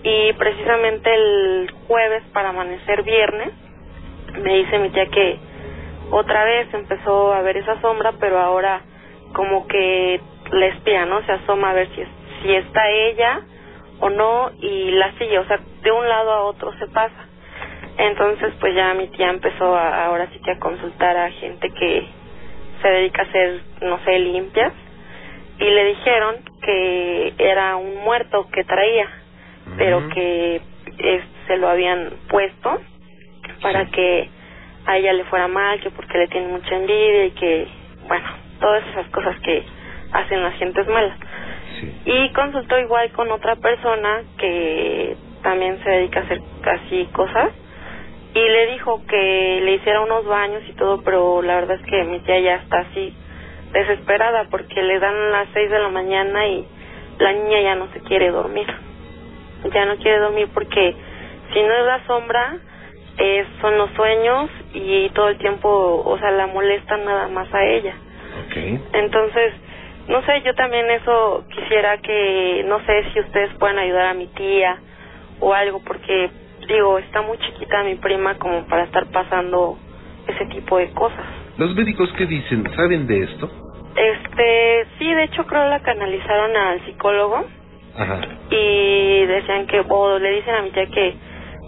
Y 0.04 0.32
precisamente 0.34 1.12
el 1.12 1.72
jueves 1.88 2.22
para 2.32 2.50
amanecer 2.50 3.02
viernes 3.02 3.52
me 4.40 4.56
dice 4.58 4.78
mi 4.78 4.90
tía 4.90 5.06
que 5.06 5.38
otra 6.12 6.44
vez 6.44 6.72
empezó 6.74 7.32
a 7.32 7.42
ver 7.42 7.56
esa 7.56 7.80
sombra, 7.80 8.12
pero 8.20 8.38
ahora 8.38 8.82
como 9.32 9.66
que 9.66 10.20
la 10.52 10.66
espía, 10.66 11.06
¿no? 11.06 11.24
Se 11.26 11.32
asoma 11.32 11.70
a 11.70 11.74
ver 11.74 11.88
si, 11.88 12.04
si 12.42 12.54
está 12.54 12.88
ella 12.88 13.40
o 14.00 14.10
no 14.10 14.50
y 14.60 14.90
la 14.92 15.12
sigue, 15.18 15.38
o 15.38 15.46
sea, 15.46 15.58
de 15.82 15.92
un 15.92 16.08
lado 16.08 16.32
a 16.32 16.44
otro 16.44 16.72
se 16.78 16.86
pasa. 16.88 17.28
Entonces, 17.96 18.52
pues 18.60 18.74
ya 18.74 18.92
mi 18.94 19.06
tía 19.08 19.30
empezó 19.30 19.76
a, 19.76 20.06
ahora 20.06 20.28
sí 20.32 20.40
que 20.40 20.50
a 20.52 20.58
consultar 20.58 21.16
a 21.16 21.30
gente 21.30 21.70
que 21.70 22.06
se 22.82 22.88
dedica 22.88 23.22
a 23.22 23.24
hacer, 23.26 23.60
no 23.82 23.98
sé, 24.04 24.18
limpias 24.18 24.72
y 25.58 25.64
le 25.64 25.84
dijeron 25.86 26.36
que 26.62 27.34
era 27.38 27.76
un 27.76 27.96
muerto 28.02 28.48
que 28.52 28.64
traía, 28.64 29.08
pero 29.78 30.08
que 30.08 30.60
eh, 30.98 31.24
se 31.46 31.56
lo 31.56 31.68
habían 31.68 32.10
puesto 32.28 32.80
para 33.62 33.86
que 33.86 34.28
a 34.86 34.98
ella 34.98 35.12
le 35.12 35.24
fuera 35.24 35.48
mal, 35.48 35.80
que 35.80 35.90
porque 35.90 36.18
le 36.18 36.28
tiene 36.28 36.48
mucha 36.48 36.74
envidia 36.74 37.26
y 37.26 37.30
que, 37.30 37.68
bueno, 38.08 38.26
todas 38.60 38.86
esas 38.88 39.06
cosas 39.08 39.38
que 39.40 39.64
hacen 40.12 40.42
las 40.42 40.54
gentes 40.54 40.86
malas. 40.88 41.18
Y 42.04 42.32
consultó 42.32 42.78
igual 42.78 43.10
con 43.12 43.30
otra 43.30 43.56
persona 43.56 44.22
que 44.38 45.16
también 45.42 45.82
se 45.82 45.90
dedica 45.90 46.20
a 46.20 46.22
hacer 46.24 46.40
casi 46.62 47.06
cosas 47.06 47.52
y 48.34 48.40
le 48.40 48.66
dijo 48.72 49.00
que 49.06 49.60
le 49.62 49.74
hiciera 49.74 50.00
unos 50.00 50.24
baños 50.26 50.62
y 50.68 50.72
todo, 50.72 51.02
pero 51.02 51.40
la 51.42 51.56
verdad 51.56 51.78
es 51.80 51.86
que 51.86 52.02
mi 52.04 52.18
tía 52.20 52.40
ya 52.40 52.56
está 52.56 52.78
así 52.78 53.14
desesperada 53.72 54.48
porque 54.50 54.82
le 54.82 54.98
dan 54.98 55.30
las 55.30 55.48
seis 55.52 55.70
de 55.70 55.78
la 55.78 55.88
mañana 55.88 56.46
y 56.46 56.66
la 57.18 57.32
niña 57.32 57.60
ya 57.60 57.74
no 57.76 57.88
se 57.92 58.00
quiere 58.00 58.30
dormir. 58.30 58.66
Ya 59.72 59.84
no 59.86 59.96
quiere 59.96 60.18
dormir 60.18 60.48
porque 60.52 60.96
si 61.52 61.62
no 61.62 61.74
es 61.74 61.86
la 61.86 62.04
sombra, 62.06 62.56
eh, 63.18 63.46
son 63.60 63.78
los 63.78 63.90
sueños 63.92 64.50
y 64.72 65.08
todo 65.10 65.28
el 65.28 65.38
tiempo, 65.38 66.02
o 66.04 66.18
sea, 66.18 66.32
la 66.32 66.48
molestan 66.48 67.04
nada 67.04 67.28
más 67.28 67.52
a 67.54 67.64
ella. 67.64 67.94
Entonces, 68.92 69.54
no 70.08 70.22
sé, 70.22 70.42
yo 70.42 70.54
también 70.54 70.90
eso 70.90 71.44
quisiera 71.48 71.98
que, 71.98 72.64
no 72.66 72.80
sé 72.84 73.04
si 73.12 73.20
ustedes 73.20 73.52
pueden 73.58 73.78
ayudar 73.78 74.06
a 74.06 74.14
mi 74.14 74.26
tía 74.28 74.78
o 75.40 75.54
algo, 75.54 75.80
porque 75.84 76.30
digo, 76.68 76.98
está 76.98 77.22
muy 77.22 77.38
chiquita 77.38 77.82
mi 77.82 77.94
prima 77.96 78.34
como 78.36 78.66
para 78.66 78.84
estar 78.84 79.06
pasando 79.06 79.78
ese 80.26 80.46
tipo 80.46 80.78
de 80.78 80.90
cosas. 80.92 81.24
¿Los 81.56 81.74
médicos 81.74 82.12
qué 82.16 82.26
dicen? 82.26 82.64
¿Saben 82.74 83.06
de 83.06 83.24
esto? 83.24 83.50
Este, 83.96 84.86
sí, 84.98 85.12
de 85.12 85.24
hecho 85.24 85.46
creo 85.46 85.68
la 85.68 85.80
canalizaron 85.80 86.56
al 86.56 86.84
psicólogo 86.84 87.44
Ajá. 87.96 88.20
y 88.50 89.24
decían 89.26 89.66
que, 89.66 89.84
o 89.88 90.18
le 90.18 90.30
dicen 90.32 90.54
a 90.54 90.62
mi 90.62 90.70
tía 90.70 90.86
que, 90.86 91.14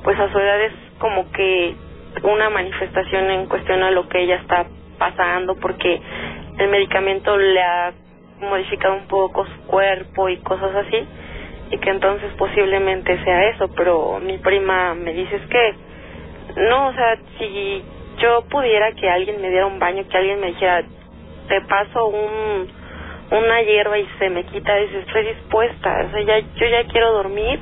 pues 0.02 0.18
a 0.18 0.30
su 0.32 0.38
edad 0.38 0.60
es 0.62 0.72
como 0.98 1.30
que 1.30 1.74
una 2.22 2.50
manifestación 2.50 3.30
en 3.30 3.46
cuestión 3.46 3.82
a 3.82 3.90
lo 3.90 4.08
que 4.08 4.22
ella 4.22 4.36
está 4.36 4.66
pasando 4.98 5.54
porque 5.56 6.00
el 6.58 6.68
medicamento 6.68 7.36
le 7.36 7.62
ha 7.62 7.92
modificado 8.40 8.94
un 8.94 9.06
poco 9.06 9.46
su 9.46 9.62
cuerpo 9.66 10.28
y 10.28 10.38
cosas 10.38 10.74
así 10.74 11.06
y 11.70 11.78
que 11.78 11.90
entonces 11.90 12.32
posiblemente 12.38 13.22
sea 13.24 13.48
eso, 13.48 13.68
pero 13.76 14.20
mi 14.20 14.38
prima 14.38 14.94
me 14.94 15.12
dice 15.12 15.36
es 15.36 15.46
que 15.46 15.74
no, 16.68 16.88
o 16.88 16.92
sea, 16.92 17.18
si 17.38 17.82
yo 18.18 18.42
pudiera 18.48 18.92
que 18.92 19.10
alguien 19.10 19.40
me 19.40 19.50
diera 19.50 19.66
un 19.66 19.78
baño, 19.78 20.04
que 20.08 20.16
alguien 20.16 20.40
me 20.40 20.48
dijera, 20.48 20.84
te 21.48 21.60
paso 21.62 22.06
un 22.06 22.86
una 23.28 23.60
hierba 23.62 23.98
y 23.98 24.06
se 24.20 24.30
me 24.30 24.44
quita, 24.44 24.76
dice, 24.76 25.00
estoy 25.00 25.24
dispuesta, 25.26 26.06
o 26.06 26.10
sea, 26.12 26.22
ya, 26.22 26.38
yo 26.38 26.66
ya 26.66 26.84
quiero 26.84 27.12
dormir, 27.12 27.58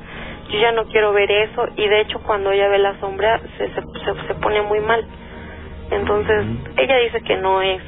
yo 0.51 0.59
ya 0.59 0.73
no 0.73 0.85
quiero 0.85 1.15
ver 1.15 1.31
eso, 1.31 1.67
y 1.77 1.89
de 1.89 2.01
hecho 2.01 2.21
cuando 2.23 2.53
ella 2.53 2.69
ve 2.69 2.79
la 2.79 3.01
sombra 3.01 3.41
se, 3.57 3.69
se, 3.69 3.81
se, 3.81 4.27
se 4.27 4.35
pone 4.35 4.61
muy 4.61 4.81
mal. 4.81 5.05
Entonces, 5.91 6.45
ella 6.77 6.99
dice 6.99 7.23
que 7.23 7.37
no 7.37 7.63
es, 7.63 7.83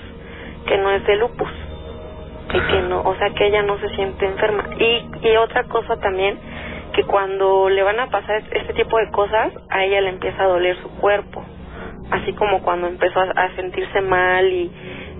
que 0.67 0.79
no 0.79 0.91
es 0.91 1.05
de 1.07 1.17
lupus, 1.17 1.51
y 2.53 2.61
que 2.61 2.83
no, 2.83 3.01
o 3.03 3.15
sea, 3.17 3.31
que 3.31 3.47
ella 3.47 3.63
no 3.63 3.79
se 3.79 3.89
siente 3.91 4.25
enferma. 4.25 4.65
Y, 4.79 5.29
y 5.29 5.37
otra 5.37 5.65
cosa 5.65 5.97
también, 5.97 6.39
que 6.93 7.03
cuando 7.05 7.69
le 7.69 7.83
van 7.83 7.99
a 8.01 8.09
pasar 8.09 8.43
este 8.53 8.73
tipo 8.75 8.99
de 8.99 9.11
cosas, 9.11 9.53
a 9.69 9.85
ella 9.85 10.01
le 10.01 10.11
empieza 10.11 10.45
a 10.45 10.47
doler 10.47 10.77
su 10.81 10.89
cuerpo. 10.97 11.45
Así 12.11 12.33
como 12.35 12.63
cuando 12.63 12.87
empezó 12.87 13.21
a, 13.21 13.25
a 13.25 13.55
sentirse 13.57 14.01
mal 14.01 14.47
y 14.47 14.71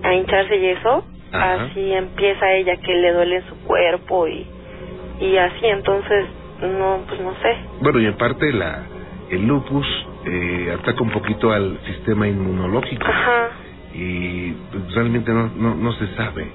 a 0.03 0.13
hincharse 0.13 0.55
y 0.55 0.67
eso, 0.67 1.05
Ajá. 1.33 1.65
así 1.65 1.93
empieza 1.93 2.51
ella 2.53 2.77
que 2.77 2.93
le 2.95 3.11
duele 3.11 3.41
su 3.49 3.55
cuerpo 3.65 4.27
y, 4.27 4.47
y 5.19 5.37
así, 5.37 5.65
entonces, 5.65 6.25
no, 6.61 7.01
pues 7.07 7.19
no 7.19 7.33
sé. 7.41 7.57
Bueno, 7.81 7.99
y 7.99 8.05
en 8.05 8.15
parte 8.15 8.51
la, 8.53 8.83
el 9.29 9.45
lupus 9.45 9.85
eh, 10.25 10.77
ataca 10.79 11.03
un 11.03 11.11
poquito 11.11 11.51
al 11.51 11.77
sistema 11.85 12.27
inmunológico. 12.27 13.05
Ajá. 13.05 13.49
Y 13.93 14.55
realmente 14.93 15.31
no, 15.31 15.49
no, 15.55 15.75
no 15.75 15.91
se 15.93 16.07
sabe 16.15 16.47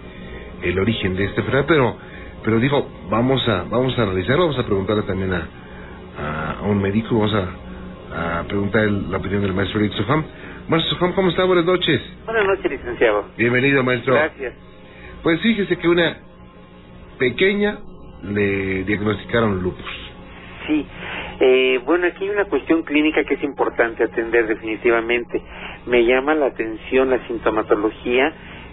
el 0.63 0.79
origen 0.79 1.15
de 1.17 1.25
este 1.25 1.41
enfermedad, 1.41 1.67
pero, 1.69 1.97
pero 2.45 2.59
digo, 2.61 2.89
vamos 3.11 3.47
a, 3.49 3.65
vamos 3.65 3.99
a 3.99 4.03
analizarlo, 4.03 4.43
vamos 4.49 4.59
a 4.59 4.65
preguntarle 4.67 5.03
también 5.03 5.33
a, 5.33 5.47
a, 6.19 6.51
a 6.59 6.63
un 6.63 6.81
médico, 6.81 7.15
vamos 7.19 7.35
a, 7.35 8.39
a 8.41 8.43
preguntar 8.45 8.83
el- 8.85 9.11
la 9.11 9.19
opinión 9.19 9.43
del 9.43 9.53
maestro 9.55 9.81
Eric 9.81 9.93
Sofam. 9.95 10.25
Maestro 10.69 10.95
Sofam, 10.95 11.13
¿cómo 11.15 11.31
está? 11.31 11.45
Buenas 11.45 11.65
noches. 11.65 12.01
Buenas 12.25 12.45
noches, 12.47 12.71
licenciado. 12.71 13.27
Bienvenido, 13.37 13.83
maestro. 13.83 14.15
Gracias. 14.15 14.55
Pues 15.23 15.41
fíjese 15.41 15.77
que 15.77 15.89
una 15.89 16.17
pequeña 17.19 17.79
le 18.23 18.85
diagnosticaron 18.85 19.63
lupus. 19.63 19.85
Sí. 20.67 20.87
Eh, 21.41 21.81
bueno, 21.85 22.07
aquí 22.07 22.25
hay 22.25 22.31
una 22.31 22.45
cuestión 22.45 22.83
clínica 22.83 23.25
que 23.25 23.35
es 23.35 23.43
importante 23.43 24.05
atender 24.05 24.47
definitivamente. 24.47 25.43
Me 25.87 26.05
llama 26.05 26.35
la 26.35 26.47
atención 26.47 27.11
la 27.11 27.27
sintomatología 27.27 28.33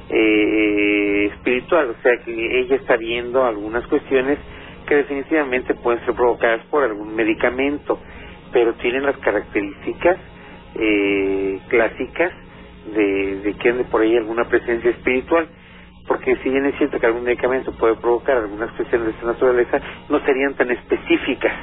eh, 0.09 1.31
espiritual, 1.33 1.89
o 1.91 2.01
sea 2.01 2.17
que 2.23 2.59
ella 2.59 2.75
está 2.75 2.97
viendo 2.97 3.43
algunas 3.45 3.85
cuestiones 3.87 4.39
que 4.87 4.95
definitivamente 4.95 5.75
pueden 5.75 6.03
ser 6.05 6.15
provocadas 6.15 6.65
por 6.65 6.83
algún 6.83 7.15
medicamento, 7.15 7.99
pero 8.51 8.73
tienen 8.75 9.03
las 9.03 9.17
características 9.17 10.17
eh, 10.75 11.59
clásicas 11.67 12.31
de, 12.93 13.41
de 13.41 13.53
que 13.53 13.69
ande 13.69 13.83
por 13.85 14.01
ahí 14.01 14.17
alguna 14.17 14.45
presencia 14.45 14.89
espiritual. 14.89 15.47
Porque 16.07 16.35
si 16.37 16.49
bien 16.49 16.65
es 16.65 16.75
cierto 16.77 16.99
que 16.99 17.05
algún 17.05 17.23
medicamento 17.23 17.71
puede 17.73 17.95
provocar 17.95 18.37
algunas 18.37 18.71
cuestiones 18.71 19.07
de 19.07 19.13
esta 19.13 19.27
naturaleza, 19.27 19.79
no 20.09 20.19
serían 20.25 20.55
tan 20.55 20.71
específicas. 20.71 21.53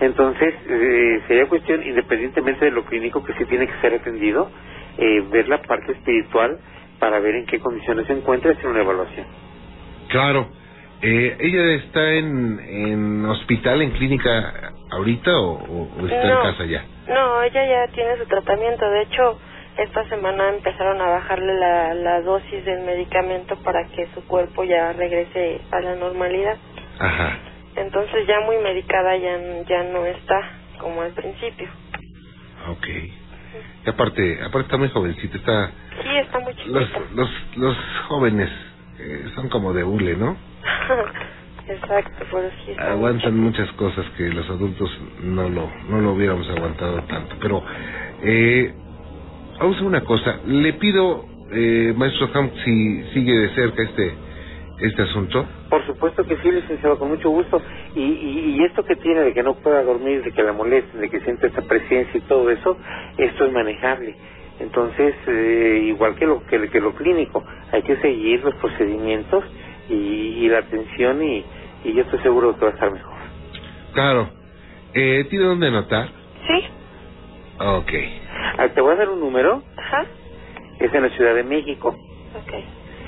Entonces, 0.00 0.54
eh, 0.68 1.22
sería 1.26 1.46
cuestión, 1.46 1.82
independientemente 1.82 2.66
de 2.66 2.70
lo 2.70 2.84
clínico 2.84 3.24
que 3.24 3.32
sí 3.32 3.44
tiene 3.46 3.66
que 3.66 3.80
ser 3.80 3.94
atendido, 3.94 4.50
eh, 4.98 5.24
ver 5.30 5.48
la 5.48 5.62
parte 5.62 5.92
espiritual 5.92 6.58
para 6.98 7.20
ver 7.20 7.34
en 7.36 7.46
qué 7.46 7.58
condiciones 7.60 8.06
se 8.06 8.12
encuentra 8.12 8.50
y 8.50 8.54
hacer 8.54 8.66
una 8.66 8.80
evaluación. 8.82 9.26
Claro. 10.08 10.48
Eh, 11.00 11.36
¿Ella 11.38 11.74
está 11.74 12.12
en, 12.14 12.58
en 12.60 13.24
hospital, 13.26 13.82
en 13.82 13.90
clínica 13.92 14.72
ahorita 14.90 15.30
o, 15.40 15.88
está 16.08 16.24
No. 16.26 16.32
en 16.42 16.42
casa 16.52 16.64
ya? 16.64 16.84
No, 17.08 17.42
ella 17.42 17.66
ya 17.66 17.92
tiene 17.92 18.16
su 18.18 18.26
tratamiento. 18.26 18.88
De 18.90 19.02
hecho, 19.02 19.38
esta 19.78 20.04
semana 20.08 20.48
empezaron 20.48 21.00
a 21.00 21.08
bajarle 21.08 21.54
la, 21.54 21.94
la 21.94 22.20
dosis 22.22 22.64
del 22.64 22.80
medicamento 22.80 23.56
para 23.62 23.86
que 23.88 24.08
su 24.14 24.24
cuerpo 24.26 24.64
ya 24.64 24.92
regrese 24.92 25.60
a 25.70 25.80
la 25.80 25.94
normalidad. 25.94 26.56
Ajá. 26.98 27.38
Entonces 27.76 28.26
ya 28.26 28.40
muy 28.40 28.58
medicada 28.58 29.16
ya, 29.16 29.38
ya 29.68 29.84
no 29.84 30.04
está 30.04 30.40
como 30.80 31.02
al 31.02 31.12
principio. 31.12 31.68
Ok. 32.70 32.86
Y 33.86 33.90
aparte, 33.90 34.40
aparte 34.42 34.66
está 34.66 34.76
muy 34.76 34.88
jovencita, 34.90 35.36
está... 35.36 35.70
Sí, 36.02 36.16
está 36.16 36.38
muy 36.40 36.54
chiquita. 36.54 36.78
Los, 36.80 36.90
los, 37.14 37.30
los 37.56 37.76
jóvenes 38.08 38.50
eh, 38.98 39.26
son 39.34 39.48
como 39.48 39.72
de 39.72 39.84
hule, 39.84 40.16
¿no? 40.16 40.36
Exacto, 41.68 42.24
pero 42.30 42.50
sí 42.64 42.70
está 42.70 42.84
muy 42.84 42.92
Aguantan 42.92 43.38
muchas 43.38 43.70
cosas 43.72 44.06
que 44.16 44.28
los 44.30 44.48
adultos 44.48 44.90
no 45.22 45.48
lo, 45.48 45.70
no 45.88 46.00
lo 46.00 46.12
hubiéramos 46.12 46.48
aguantado 46.48 47.02
tanto. 47.04 47.36
Pero, 47.40 47.62
eh, 48.22 48.74
vamos 49.58 49.78
a 49.78 49.84
una 49.84 50.00
cosa. 50.02 50.40
Le 50.46 50.72
pido, 50.74 51.24
eh, 51.52 51.92
maestro 51.96 52.30
Ham, 52.34 52.50
si 52.64 53.04
sigue 53.12 53.32
de 53.32 53.48
cerca 53.54 53.82
este, 53.82 54.14
este 54.80 55.02
asunto. 55.02 55.46
Por 55.70 55.84
supuesto 55.86 56.24
que 56.24 56.36
sí, 56.38 56.50
licenciado, 56.50 56.98
con 56.98 57.10
mucho 57.10 57.28
gusto. 57.30 57.60
Y, 57.94 58.02
y, 58.02 58.56
y 58.56 58.64
esto 58.64 58.82
que 58.84 58.96
tiene 58.96 59.20
de 59.20 59.34
que 59.34 59.42
no 59.42 59.54
pueda 59.54 59.82
dormir, 59.82 60.22
de 60.22 60.32
que 60.32 60.42
la 60.42 60.52
molesten, 60.52 61.00
de 61.00 61.10
que 61.10 61.20
siente 61.20 61.46
esta 61.48 61.62
presencia 61.62 62.18
y 62.18 62.22
todo 62.22 62.50
eso, 62.50 62.78
esto 63.18 63.44
es 63.44 63.52
manejable. 63.52 64.14
Entonces, 64.60 65.14
eh, 65.26 65.82
igual 65.86 66.14
que 66.16 66.26
lo 66.26 66.44
que, 66.46 66.68
que 66.70 66.80
lo 66.80 66.94
clínico, 66.94 67.44
hay 67.72 67.82
que 67.82 67.96
seguir 67.98 68.42
los 68.42 68.54
procedimientos 68.56 69.44
y, 69.88 69.94
y 69.94 70.48
la 70.48 70.58
atención 70.58 71.22
y, 71.22 71.44
y 71.84 71.92
yo 71.94 72.02
estoy 72.02 72.18
seguro 72.20 72.56
que 72.56 72.64
va 72.64 72.70
a 72.70 72.74
estar 72.74 72.90
mejor. 72.90 73.14
Claro. 73.92 74.30
Eh, 74.94 75.24
¿Tiene 75.30 75.44
dónde 75.44 75.68
anotar? 75.68 76.08
Sí. 76.46 76.64
Ok. 77.60 77.90
Ah, 78.58 78.68
te 78.74 78.80
voy 78.80 78.92
a 78.94 78.96
dar 78.96 79.10
un 79.10 79.20
número, 79.20 79.62
Ajá. 79.76 80.06
es 80.80 80.92
en 80.94 81.02
la 81.02 81.10
Ciudad 81.10 81.34
de 81.34 81.44
México, 81.44 81.88
Ok. 82.34 82.52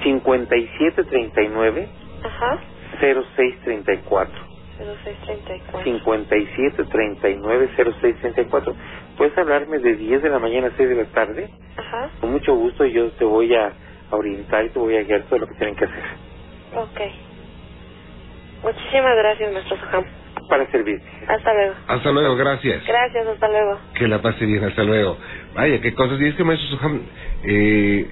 5739 0.03 1.89
Ajá. 2.25 2.59
0634. 3.01 4.35
0634. 4.79 5.85
57 5.85 6.85
39 6.85 7.71
06 8.01 8.17
34. 8.21 8.77
Puedes 9.17 9.37
hablarme 9.39 9.79
de 9.79 9.97
10 9.97 10.23
de 10.23 10.31
la 10.31 10.39
mañana 10.39 10.69
a 10.69 10.77
6 10.77 10.89
de 10.89 10.95
la 10.97 11.05
tarde. 11.07 11.51
Ajá. 11.77 12.11
Con 12.21 12.33
mucho 12.33 12.55
gusto 12.55 12.85
yo 12.87 13.11
te 13.13 13.25
voy 13.25 13.55
a 13.55 13.73
orientar 14.11 14.65
y 14.65 14.71
te 14.71 14.79
voy 14.79 14.97
a 14.97 15.03
guiar 15.03 15.23
todo 15.25 15.39
lo 15.41 15.47
que 15.47 15.55
tienen 15.55 15.77
que 15.77 15.85
hacer. 15.85 16.03
Ok. 16.77 17.01
Muchísimas 18.63 19.17
gracias, 19.17 19.53
maestro 19.53 19.77
Soham. 19.79 20.05
Para 20.49 20.67
servirte. 20.71 21.05
Hasta 21.29 21.55
luego. 21.55 21.75
Hasta 21.87 22.11
luego, 22.13 22.37
gracias. 22.37 22.85
Gracias, 22.87 23.27
hasta 23.27 23.49
luego. 23.49 23.79
Que 23.95 24.09
la 24.09 24.21
pase 24.21 24.45
bien, 24.47 24.65
hasta 24.65 24.83
luego. 24.83 25.17
Vaya, 25.55 25.81
qué 25.81 25.95
cosas. 25.95 26.21
Y 26.21 26.27
es 26.29 26.35
que, 26.35 26.45
maestro 26.45 26.77
Soham, 26.77 27.03
eh, 27.45 28.11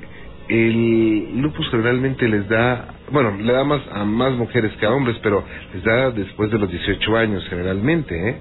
el 0.48 1.40
lupus 1.42 1.68
generalmente 1.70 2.26
les 2.28 2.48
da, 2.48 2.94
bueno, 3.10 3.36
le 3.38 3.52
da 3.52 3.64
más 3.64 3.82
a 3.92 4.04
más 4.04 4.32
mujeres 4.32 4.72
que 4.78 4.86
a 4.86 4.90
hombres, 4.90 5.18
pero 5.22 5.44
les 5.74 5.84
da 5.84 6.10
después 6.10 6.50
de 6.50 6.58
los 6.58 6.70
18 6.70 7.16
años 7.16 7.46
generalmente, 7.48 8.30
¿eh? 8.30 8.36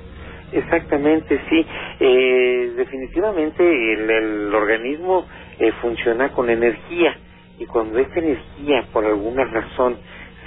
Exactamente, 0.53 1.39
sí. 1.49 1.65
Eh, 1.99 2.73
definitivamente 2.77 3.93
el, 3.93 4.09
el 4.09 4.55
organismo 4.55 5.25
eh, 5.59 5.71
funciona 5.81 6.29
con 6.29 6.49
energía 6.49 7.17
y 7.59 7.65
cuando 7.65 7.99
esta 7.99 8.19
energía 8.19 8.85
por 8.93 9.05
alguna 9.05 9.43
razón 9.45 9.97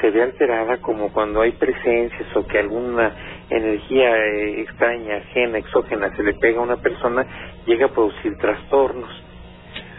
se 0.00 0.10
ve 0.10 0.22
alterada 0.22 0.78
como 0.78 1.12
cuando 1.12 1.42
hay 1.42 1.52
presencias 1.52 2.34
o 2.34 2.46
que 2.46 2.58
alguna 2.58 3.12
energía 3.50 4.16
eh, 4.16 4.60
extraña, 4.62 5.16
ajena, 5.16 5.58
exógena 5.58 6.14
se 6.16 6.22
le 6.22 6.34
pega 6.34 6.60
a 6.60 6.62
una 6.62 6.76
persona, 6.76 7.26
llega 7.66 7.86
a 7.86 7.90
producir 7.90 8.36
trastornos. 8.38 9.10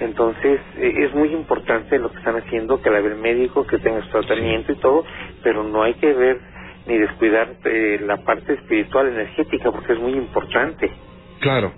Entonces 0.01 0.59
eh, 0.77 0.93
es 0.97 1.13
muy 1.13 1.29
importante 1.29 1.99
lo 1.99 2.11
que 2.11 2.17
están 2.17 2.35
haciendo, 2.35 2.81
que 2.81 2.89
la 2.89 3.01
ve 3.01 3.09
el 3.09 3.17
médico, 3.17 3.65
que 3.65 3.77
tenga 3.77 4.01
su 4.01 4.09
tratamiento 4.09 4.71
y 4.71 4.75
todo, 4.75 5.05
pero 5.43 5.63
no 5.63 5.83
hay 5.83 5.93
que 5.93 6.11
ver 6.11 6.39
ni 6.87 6.97
descuidar 6.97 7.49
eh, 7.65 7.99
la 8.03 8.17
parte 8.17 8.53
espiritual, 8.53 9.07
energética, 9.07 9.71
porque 9.71 9.93
es 9.93 9.99
muy 9.99 10.13
importante. 10.13 10.91
Claro, 11.39 11.71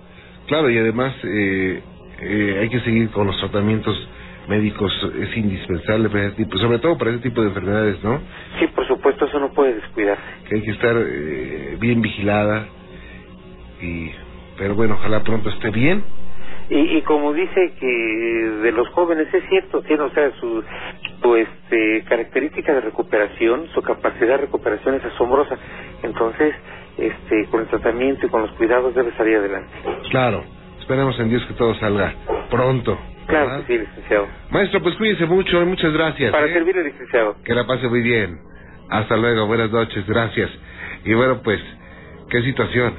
claro, 0.46 0.70
y 0.70 0.78
además 0.78 1.14
eh, 1.24 1.82
eh, 2.20 2.58
hay 2.62 2.68
que 2.70 2.80
seguir 2.80 3.10
con 3.10 3.26
los 3.26 3.38
tratamientos 3.38 4.08
médicos, 4.48 4.92
es 5.20 5.36
indispensable 5.36 6.08
para 6.08 6.26
ese 6.26 6.36
tipo, 6.36 6.56
sobre 6.58 6.78
todo 6.78 6.96
para 6.96 7.10
ese 7.10 7.20
tipo 7.20 7.42
de 7.42 7.48
enfermedades, 7.48 8.02
¿no? 8.02 8.20
Sí, 8.58 8.66
por 8.68 8.86
supuesto, 8.86 9.26
eso 9.26 9.38
no 9.38 9.52
puede 9.52 9.74
descuidarse. 9.74 10.22
Que 10.48 10.56
hay 10.56 10.62
que 10.62 10.70
estar 10.70 10.96
eh, 10.96 11.76
bien 11.78 12.00
vigilada, 12.00 12.66
y 13.80 14.10
pero 14.56 14.74
bueno, 14.74 14.94
ojalá 14.94 15.22
pronto 15.22 15.50
esté 15.50 15.70
bien. 15.70 16.04
Y, 16.70 16.96
y 16.96 17.02
como 17.02 17.32
dice 17.32 17.72
que 17.78 17.86
de 18.62 18.72
los 18.72 18.88
jóvenes 18.88 19.32
es 19.32 19.44
cierto, 19.48 19.82
tiene 19.82 20.04
o 20.04 20.10
sea 20.10 20.30
su, 20.40 20.62
su 21.22 21.36
este, 21.36 22.04
característica 22.08 22.72
de 22.72 22.80
recuperación, 22.80 23.68
su 23.74 23.82
capacidad 23.82 24.28
de 24.28 24.36
recuperación 24.38 24.94
es 24.94 25.04
asombrosa. 25.04 25.56
Entonces, 26.02 26.54
este, 26.96 27.46
con 27.50 27.60
el 27.60 27.68
tratamiento 27.68 28.26
y 28.26 28.28
con 28.30 28.42
los 28.42 28.50
cuidados 28.52 28.94
debe 28.94 29.12
salir 29.16 29.36
adelante. 29.36 29.70
Claro, 30.10 30.44
esperemos 30.80 31.18
en 31.20 31.28
Dios 31.28 31.44
que 31.46 31.54
todo 31.54 31.74
salga 31.74 32.14
pronto. 32.50 32.98
Claro 33.26 33.64
que 33.64 33.72
sí, 33.72 33.78
licenciado. 33.78 34.26
Maestro, 34.50 34.82
pues 34.82 34.94
cuídese 34.96 35.26
mucho 35.26 35.62
y 35.62 35.66
muchas 35.66 35.92
gracias. 35.92 36.30
Para 36.30 36.46
¿eh? 36.46 36.52
servirle, 36.52 36.84
licenciado. 36.84 37.36
Que 37.44 37.54
la 37.54 37.66
pase 37.66 37.88
muy 37.88 38.02
bien. 38.02 38.38
Hasta 38.90 39.16
luego, 39.16 39.46
buenas 39.46 39.70
noches, 39.70 40.06
gracias. 40.06 40.50
Y 41.04 41.14
bueno, 41.14 41.40
pues, 41.42 41.60
qué 42.30 42.42
situación, 42.42 42.94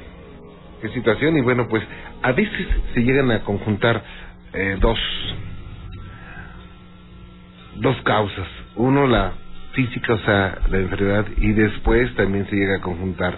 qué 0.81 0.89
situación. 0.89 1.37
Y 1.37 1.41
bueno, 1.41 1.67
pues, 1.69 1.83
a 2.25 2.31
veces 2.31 2.67
se 2.95 3.01
llegan 3.01 3.29
a 3.29 3.43
conjuntar 3.43 4.03
eh, 4.51 4.77
dos, 4.81 4.97
dos 7.75 7.95
causas. 8.01 8.47
Uno, 8.75 9.05
la 9.05 9.33
física, 9.73 10.13
o 10.13 10.19
sea, 10.19 10.57
la 10.71 10.77
enfermedad, 10.79 11.27
y 11.37 11.51
después 11.51 12.11
también 12.15 12.47
se 12.49 12.55
llega 12.55 12.77
a 12.77 12.81
conjuntar 12.81 13.37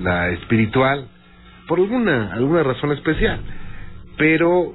la 0.00 0.30
espiritual, 0.30 1.06
por 1.68 1.78
alguna, 1.78 2.32
alguna 2.32 2.64
razón 2.64 2.90
especial. 2.90 3.38
Pero 4.16 4.74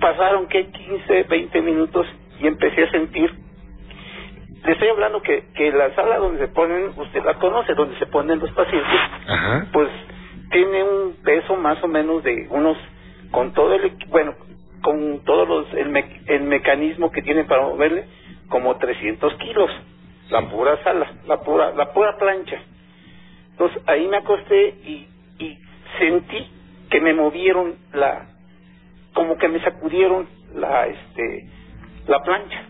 pasaron 0.00 0.46
que 0.48 0.66
15, 0.66 1.22
20 1.24 1.62
minutos 1.62 2.06
y 2.40 2.46
empecé 2.46 2.84
a 2.84 2.90
sentir 2.90 3.44
le 4.64 4.72
estoy 4.72 4.88
hablando 4.88 5.20
que, 5.20 5.44
que 5.54 5.70
la 5.72 5.94
sala 5.94 6.16
donde 6.18 6.38
se 6.38 6.48
ponen, 6.48 6.92
usted 6.96 7.22
la 7.22 7.34
conoce, 7.34 7.74
donde 7.74 7.98
se 7.98 8.06
ponen 8.06 8.38
los 8.38 8.50
pacientes, 8.52 9.00
pues 9.72 9.88
tiene 10.50 10.82
un 10.84 11.16
peso 11.22 11.56
más 11.56 11.82
o 11.84 11.88
menos 11.88 12.22
de 12.24 12.46
unos, 12.50 12.78
con 13.30 13.52
todo 13.52 13.74
el, 13.74 13.92
bueno, 14.08 14.34
con 14.84 15.20
todos 15.24 15.48
los, 15.48 15.72
el, 15.74 16.04
el 16.26 16.42
mecanismo 16.42 17.10
que 17.10 17.22
tiene 17.22 17.44
para 17.44 17.62
moverle, 17.62 18.04
como 18.48 18.76
300 18.76 19.32
kilos, 19.36 19.70
la 20.30 20.42
pura 20.50 20.76
sala, 20.84 21.10
la 21.26 21.40
pura, 21.40 21.72
la 21.72 21.90
pura 21.92 22.18
plancha. 22.18 22.58
Entonces 23.52 23.80
ahí 23.86 24.06
me 24.06 24.18
acosté 24.18 24.68
y, 24.84 25.08
y 25.38 25.58
sentí 25.98 26.46
que 26.90 27.00
me 27.00 27.14
movieron 27.14 27.76
la, 27.94 28.26
como 29.14 29.38
que 29.38 29.48
me 29.48 29.58
sacudieron 29.60 30.28
la, 30.54 30.86
este, 30.86 31.48
la 32.06 32.22
plancha 32.22 32.68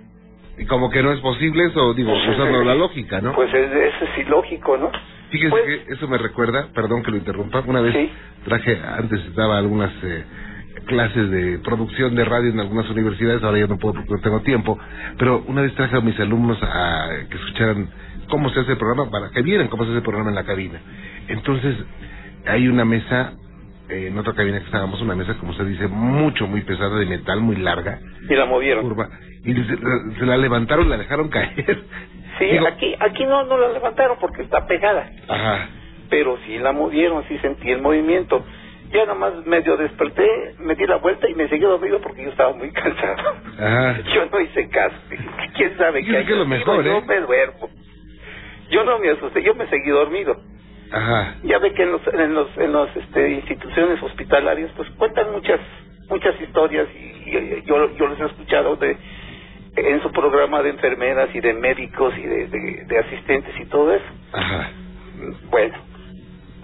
y 0.57 0.67
como 0.67 0.89
que 0.89 1.03
no 1.03 1.11
es 1.13 1.19
posible 1.21 1.65
eso, 1.67 1.95
digo, 1.95 2.13
usando 2.13 2.63
la 2.63 2.77
lógica, 2.77 3.21
¿no? 3.21 3.35
Pues 3.35 3.53
es, 3.53 3.73
eso 3.73 4.05
es 4.05 4.19
ilógico, 4.19 4.77
¿no? 4.77 4.93
Fíjese 5.31 5.51
Pues- 5.51 5.65
que 5.65 5.93
eso 5.93 6.07
me 6.07 6.17
recuerda, 6.17 6.69
perdón 6.73 7.03
que 7.03 7.11
lo 7.11 7.17
interrumpa, 7.17 7.65
una 7.67 7.81
vez 7.81 8.11
traje, 8.45 8.81
antes 8.81 9.35
daba 9.35 9.59
algunas 9.59 9.91
eh, 10.05 10.25
clases 10.87 11.31
de 11.31 11.59
producción 11.59 12.15
de 12.15 12.25
radio 12.25 12.51
en 12.51 12.61
algunas 12.61 12.89
universidades, 12.91 13.43
ahora 13.43 13.59
ya 13.59 13.67
no 13.67 13.79
puedo 13.79 13.95
porque 13.95 14.13
no 14.15 14.21
tengo 14.21 14.41
tiempo, 14.41 14.79
pero 15.19 15.43
una 15.47 15.63
vez 15.63 15.75
traje 15.75 15.97
a 15.97 16.01
mis 16.01 16.19
alumnos 16.21 16.59
a 16.63 17.09
que 17.31 17.37
escucharan 17.37 17.89
cómo 18.29 18.49
se 18.51 18.61
hace 18.61 18.73
el 18.73 18.79
programa, 18.79 19.11
para 19.11 19.31
que 19.31 19.43
vieran 19.43 19.69
cómo 19.69 19.85
se 19.85 19.91
hace 19.91 19.99
el 19.99 20.03
programa 20.05 20.31
en 20.31 20.35
la 20.37 20.45
cabina. 20.45 20.81
Entonces, 21.29 21.77
hay 22.47 22.69
una 22.69 22.85
mesa, 22.85 23.33
eh, 23.89 24.09
en 24.09 24.19
otra 24.19 24.35
cabina 24.35 24.59
que 24.59 24.65
estábamos, 24.67 25.01
una 25.03 25.15
mesa, 25.15 25.35
como 25.35 25.53
se 25.55 25.65
dice, 25.65 25.89
mucho, 25.89 26.47
muy 26.47 26.63
pesada, 26.63 26.99
de 26.99 27.07
metal, 27.07 27.41
muy 27.41 27.57
larga, 27.57 27.99
y 28.29 28.35
la 28.35 28.47
movieron. 28.47 28.83
curva, 28.85 29.09
y 29.45 29.53
se, 29.55 29.77
se 30.19 30.27
la 30.27 30.37
levantaron, 30.37 30.89
la 30.89 30.97
dejaron 30.97 31.29
caer. 31.29 31.83
Sí, 32.39 32.47
Digo- 32.47 32.67
aquí, 32.67 32.95
aquí 32.99 33.25
no, 33.27 33.45
no 33.45 33.57
la 33.59 33.69
levantaron 33.73 34.17
porque 34.21 34.43
está 34.43 34.67
pegada, 34.67 35.09
Ajá. 35.29 35.69
pero 36.11 36.37
sí 36.47 36.59
la 36.59 36.73
movieron, 36.73 37.23
sí 37.29 37.39
sentí 37.39 37.71
el 37.71 37.81
movimiento. 37.81 38.45
Ya 38.95 39.05
nomás 39.07 39.45
medio 39.45 39.77
desperté, 39.77 40.55
me 40.61 40.75
di 40.77 40.87
la 40.87 40.97
vuelta 40.97 41.29
y 41.29 41.35
me 41.35 41.49
seguí 41.49 41.63
dormido 41.63 42.01
porque 42.01 42.23
yo 42.23 42.31
estaba 42.31 42.53
muy 42.55 42.71
cansado. 42.73 43.35
Ajá. 43.59 44.01
Yo 44.15 44.27
no 44.33 44.41
hice 44.41 44.69
caso. 44.69 44.95
¿Quién 45.55 45.77
sabe 45.77 46.05
qué 46.05 46.25
que 46.25 46.35
lo 46.37 46.47
mejor, 46.47 46.85
Yo 46.85 46.99
¿eh? 46.99 47.03
me 47.07 47.21
duermo. 47.21 47.71
Yo 48.71 48.85
no 48.85 48.99
me 49.01 49.11
asusté, 49.11 49.43
yo 49.43 49.55
me 49.55 49.67
seguí 49.69 49.91
dormido. 49.91 50.41
Ajá. 50.93 51.35
Ya 51.43 51.59
ve 51.59 51.73
que 51.75 51.83
en 51.83 51.93
los 51.93 52.01
en 52.07 52.35
los 52.35 52.57
en 52.57 52.73
los 52.73 52.97
este, 52.97 53.31
instituciones 53.33 54.01
hospitalarias 54.03 54.71
pues 54.77 54.89
cuentan 54.91 55.33
muchas 55.33 55.61
muchas 56.09 56.41
historias 56.41 56.87
y, 56.95 57.31
y- 57.31 57.63
yo 57.67 57.95
yo 57.97 58.07
les 58.09 58.21
he 58.21 58.25
escuchado 58.27 58.77
de 58.77 58.97
en 59.77 60.01
su 60.03 60.13
programa 60.13 60.63
de 60.63 60.71
enfermeras 60.71 61.35
y 61.35 61.41
de 61.41 61.53
médicos 61.55 62.15
y 62.17 62.23
de, 62.23 62.47
de, 62.47 62.85
de 62.87 62.99
asistentes 63.01 63.59
y 63.59 63.65
todo 63.67 63.93
eso. 63.93 64.05
Ajá. 64.33 64.71
Bueno, 65.51 65.75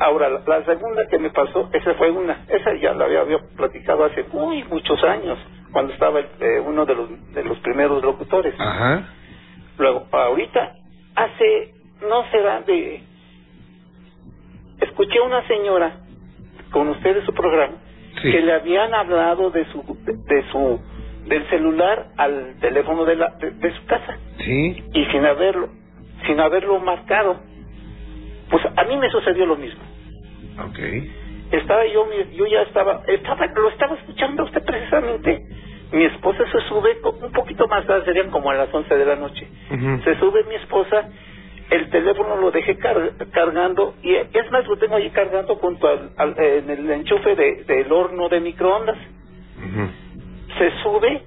ahora 0.00 0.28
la, 0.28 0.40
la 0.46 0.64
segunda 0.64 1.06
que 1.06 1.18
me 1.18 1.30
pasó, 1.30 1.68
esa 1.72 1.94
fue 1.94 2.10
una, 2.10 2.44
esa 2.48 2.74
ya 2.74 2.92
la 2.94 3.04
había, 3.04 3.20
había 3.20 3.38
platicado 3.56 4.04
hace 4.04 4.24
muy 4.32 4.64
muchos 4.64 5.02
años, 5.04 5.38
cuando 5.72 5.92
estaba 5.92 6.18
eh, 6.20 6.60
uno 6.66 6.84
de 6.86 6.94
los 6.94 7.34
de 7.34 7.44
los 7.44 7.58
primeros 7.60 8.02
locutores. 8.02 8.54
Ajá. 8.58 9.04
Luego, 9.78 10.06
ahorita, 10.10 10.74
hace, 11.14 11.74
no 12.08 12.24
será 12.30 12.60
de... 12.62 13.02
Escuché 14.80 15.18
a 15.18 15.22
una 15.22 15.46
señora 15.46 15.96
con 16.72 16.88
usted 16.88 17.14
de 17.16 17.24
su 17.26 17.32
programa 17.34 17.74
que 18.22 18.40
le 18.40 18.52
habían 18.52 18.94
hablado 18.94 19.50
de 19.50 19.64
su 19.66 19.82
de 20.04 20.42
su 20.50 20.80
del 21.26 21.46
celular 21.50 22.08
al 22.16 22.54
teléfono 22.60 23.04
de 23.04 23.16
la 23.16 23.28
de, 23.38 23.50
de 23.52 23.72
su 23.74 23.84
casa 23.86 24.16
Sí. 24.38 24.82
y 24.94 25.04
sin 25.06 25.24
haberlo 25.26 25.68
sin 26.26 26.40
haberlo 26.40 26.78
marcado 26.80 27.40
pues 28.50 28.62
a 28.76 28.84
mí 28.84 28.96
me 28.96 29.08
sucedió 29.10 29.46
lo 29.46 29.56
mismo. 29.56 29.80
Ok. 30.66 30.78
estaba 31.52 31.84
yo 31.86 32.06
yo 32.32 32.46
ya 32.46 32.62
estaba 32.62 33.02
estaba 33.08 33.46
lo 33.46 33.68
estaba 33.68 33.94
escuchando 33.96 34.44
usted 34.44 34.62
precisamente. 34.64 35.42
Mi 35.92 36.04
esposa 36.04 36.44
se 36.52 36.60
sube 36.68 36.96
un 37.20 37.32
poquito 37.32 37.66
más 37.66 37.84
tarde 37.86 38.04
serían 38.04 38.30
como 38.30 38.50
a 38.50 38.54
las 38.54 38.72
11 38.72 38.94
de 38.96 39.04
la 39.04 39.16
noche. 39.16 39.48
Se 40.04 40.14
sube 40.20 40.44
mi 40.44 40.54
esposa, 40.54 41.08
el 41.70 41.90
teléfono 41.90 42.36
lo 42.36 42.50
dejé 42.52 42.76
car- 42.78 43.12
cargando 43.32 43.94
y 44.02 44.14
es 44.14 44.50
más 44.52 44.66
lo 44.68 44.76
tengo 44.78 44.94
ahí 44.96 45.10
cargando 45.10 45.56
junto 45.56 45.88
al, 45.88 46.10
al- 46.16 46.34
en 46.38 46.70
el 46.70 46.88
enchufe 46.90 47.34
de, 47.34 47.64
del 47.64 47.90
horno 47.92 48.28
de 48.28 48.40
microondas. 48.40 48.96
Se 50.58 50.70
sube 50.82 51.22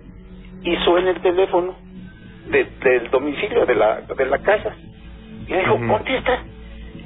y 0.64 0.76
suena 0.78 1.10
el 1.12 1.20
teléfono 1.22 1.76
de- 2.48 2.64
del 2.84 3.10
domicilio 3.10 3.66
de 3.66 3.76
la 3.76 4.02
de 4.02 4.26
la 4.26 4.38
casa. 4.40 4.74
Y 5.48 5.52
le 5.52 5.60
digo 5.60 5.76
contesta 5.88 6.44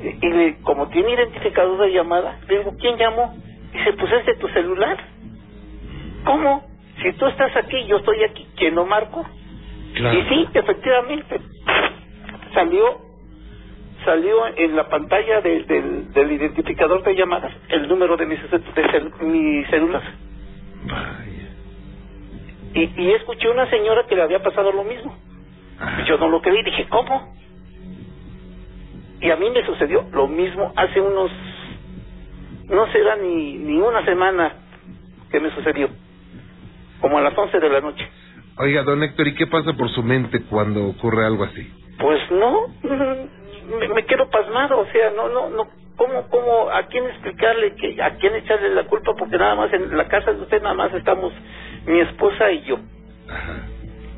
y, 0.02 0.30
le- 0.30 0.62
como 0.62 0.88
tiene 0.90 1.14
identificador 1.14 1.80
de 1.80 1.92
llamada 1.94 2.40
le 2.48 2.60
digo 2.60 2.76
quién 2.80 2.98
llamó 2.98 3.34
dice 3.74 3.94
pues 3.94 4.12
es 4.14 4.26
de 4.26 4.36
tu 4.36 4.48
celular 4.50 4.98
cómo 6.26 6.64
si 7.02 7.14
tú 7.14 7.26
estás 7.28 7.56
aquí 7.56 7.86
yo 7.88 7.98
estoy 7.98 8.24
aquí 8.24 8.48
quién 8.56 8.76
lo 8.76 8.86
marco 8.86 9.26
Claro. 9.96 10.20
y 10.20 10.22
sí, 10.24 10.48
efectivamente, 10.54 11.42
salió 12.54 13.00
salió 14.06 14.46
en 14.56 14.76
la 14.76 14.88
pantalla 14.90 15.42
de- 15.42 15.64
del, 15.64 16.14
del 16.14 16.32
identificador 16.34 17.02
de 17.04 17.16
llamadas 17.16 17.52
el 17.70 17.88
número 17.88 18.16
de 18.16 18.26
mi, 18.28 18.36
ce- 18.38 18.48
de 18.60 18.84
cel- 18.92 19.20
mi 19.22 19.66
celular. 19.66 20.04
Y, 22.76 22.92
y 23.02 23.12
escuché 23.14 23.50
una 23.50 23.68
señora 23.70 24.06
que 24.08 24.16
le 24.16 24.22
había 24.24 24.44
pasado 24.44 24.72
lo 24.72 24.84
mismo. 24.84 25.16
Yo 26.06 26.18
no 26.18 26.30
lo 26.30 26.42
creí, 26.42 26.62
dije, 26.64 26.86
¿cómo? 26.90 27.34
Y 29.22 29.32
a 29.32 29.36
mí 29.36 29.50
me 29.50 29.66
sucedió 29.66 30.06
lo 30.12 30.28
mismo 30.28 30.74
hace 30.76 31.02
unos, 31.02 31.32
no 32.66 32.88
será 32.92 33.16
ni, 33.16 33.58
ni 33.58 33.78
una 33.80 34.06
semana 34.06 34.54
que 35.32 35.40
me 35.40 35.50
sucedió, 35.52 35.90
como 37.02 37.18
a 37.18 37.22
las 37.22 37.38
11 37.38 37.60
de 37.60 37.70
la 37.70 37.82
noche. 37.82 38.08
Oiga, 38.58 38.84
don 38.84 39.04
Héctor, 39.04 39.28
¿y 39.28 39.36
qué 39.36 39.48
pasa 39.48 39.74
por 39.74 39.90
su 39.90 40.04
mente 40.04 40.44
cuando 40.44 40.88
ocurre 40.88 41.26
algo 41.26 41.44
así? 41.44 41.68
Pues 42.00 42.20
no, 42.32 42.68
me, 43.80 43.88
me 43.90 44.06
quedo 44.06 44.30
pasmado, 44.30 44.80
o 44.80 44.86
sea, 44.88 45.12
no, 45.12 45.30
no, 45.30 45.50
no, 45.50 45.68
¿cómo, 45.96 46.28
cómo, 46.30 46.70
a 46.70 46.84
quién 46.84 47.06
explicarle, 47.06 47.76
que, 47.76 48.02
a 48.02 48.16
quién 48.16 48.36
echarle 48.36 48.70
la 48.70 48.84
culpa? 48.86 49.14
Porque 49.18 49.38
nada 49.38 49.56
más 49.56 49.74
en 49.74 49.96
la 49.98 50.08
casa 50.08 50.32
de 50.32 50.42
usted 50.42 50.62
nada 50.62 50.76
más 50.76 50.94
estamos 50.94 51.34
mi 51.86 52.00
esposa 52.00 52.52
y 52.52 52.62
yo. 52.64 52.78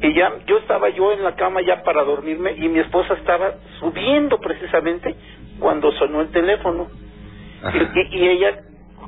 Y 0.02 0.14
ya, 0.14 0.32
yo 0.48 0.58
estaba 0.60 0.90
yo 0.90 1.12
en 1.12 1.24
la 1.24 1.36
cama 1.36 1.62
ya 1.62 1.84
para 1.84 2.04
dormirme 2.04 2.54
y 2.58 2.70
mi 2.70 2.80
esposa 2.80 3.14
estaba 3.16 3.54
subiendo 3.80 4.40
precisamente 4.40 5.16
cuando 5.60 5.92
sonó 5.94 6.22
el 6.22 6.30
teléfono. 6.32 6.88
Y, 7.74 8.00
y- 8.00 8.18
y 8.24 8.28
ella, 8.30 8.60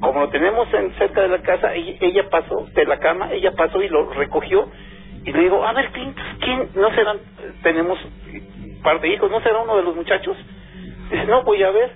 como 0.02 0.20
lo 0.22 0.30
tenemos 0.30 0.68
en 0.74 0.92
cerca 0.96 1.22
de 1.22 1.30
la 1.30 1.42
casa, 1.42 1.74
ella, 1.74 1.94
ella 2.02 2.30
pasó 2.30 2.68
de 2.74 2.86
la 2.86 2.98
cama, 3.00 3.32
ella 3.32 3.54
pasó 3.54 3.82
y 3.82 3.88
lo 3.88 4.12
recogió. 4.14 4.68
Y 5.24 5.32
le 5.32 5.40
digo, 5.40 5.64
a 5.66 5.72
ver, 5.74 5.92
¿quién, 5.92 6.14
quién 6.42 6.70
no 6.76 6.90
serán, 6.94 7.18
tenemos 7.64 7.98
un 8.04 8.82
par 8.82 9.00
de 9.00 9.10
hijos, 9.10 9.30
no 9.32 9.40
será 9.42 9.60
uno 9.60 9.78
de 9.78 9.84
los 9.84 9.96
muchachos? 9.96 10.36
Dice, 11.10 11.26
no, 11.26 11.44
voy 11.44 11.64
a 11.64 11.72
ver, 11.72 11.92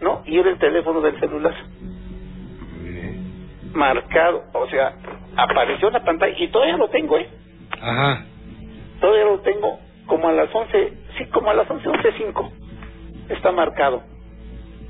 ¿no? 0.00 0.22
Y 0.24 0.38
era 0.38 0.48
el 0.50 0.58
teléfono 0.58 1.00
del 1.02 1.18
celular. 1.20 1.54
Marcado, 3.74 4.44
o 4.54 4.66
sea, 4.68 4.94
apareció 5.36 5.88
en 5.88 5.94
la 5.94 6.04
pantalla 6.04 6.34
y 6.38 6.48
todavía 6.48 6.76
lo 6.76 6.88
tengo, 6.88 7.18
¿eh? 7.18 7.28
Ajá. 7.80 8.24
Todavía 9.00 9.24
lo 9.24 9.40
tengo 9.40 9.78
como 10.06 10.28
a 10.28 10.32
las 10.32 10.54
11, 10.54 10.92
sí, 11.16 11.26
como 11.26 11.50
a 11.50 11.54
las 11.54 11.70
11, 11.70 11.88
11.05. 11.88 12.50
Está 13.30 13.52
marcado. 13.52 14.02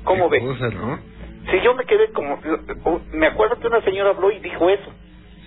¿Cómo 0.03 0.29
ve? 0.29 0.39
Cosa, 0.39 0.69
¿no? 0.69 0.99
Si 1.51 1.59
yo 1.61 1.73
me 1.73 1.85
quedé 1.85 2.11
como, 2.11 2.39
me 3.11 3.27
acuerdo 3.27 3.59
que 3.59 3.67
una 3.67 3.81
señora 3.81 4.11
habló 4.11 4.31
y 4.31 4.39
dijo 4.39 4.69
eso. 4.69 4.91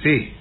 Sí. 0.02 0.36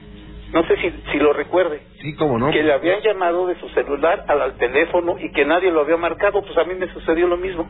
No 0.53 0.63
sé 0.67 0.75
si, 0.77 0.91
si 1.11 1.17
lo 1.17 1.33
recuerde. 1.33 1.81
Sí, 2.01 2.13
cómo 2.15 2.37
no. 2.37 2.51
Que 2.51 2.63
le 2.63 2.73
habían 2.73 3.01
llamado 3.01 3.47
de 3.47 3.55
su 3.59 3.69
celular 3.69 4.25
al, 4.27 4.41
al 4.41 4.53
teléfono 4.57 5.17
y 5.19 5.31
que 5.31 5.45
nadie 5.45 5.71
lo 5.71 5.81
había 5.81 5.97
marcado, 5.97 6.41
pues 6.41 6.57
a 6.57 6.65
mí 6.65 6.73
me 6.75 6.91
sucedió 6.91 7.27
lo 7.27 7.37
mismo. 7.37 7.69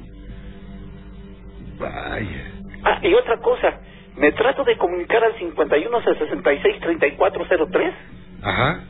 Vaya. 1.78 2.52
Ah, 2.84 3.00
y 3.04 3.14
otra 3.14 3.38
cosa, 3.40 3.80
me 4.16 4.32
trato 4.32 4.64
de 4.64 4.78
comunicar 4.78 5.24
al 5.24 5.36
51 5.38 6.02
66 6.02 6.80
3403 6.80 7.94
Ajá. 8.44 8.84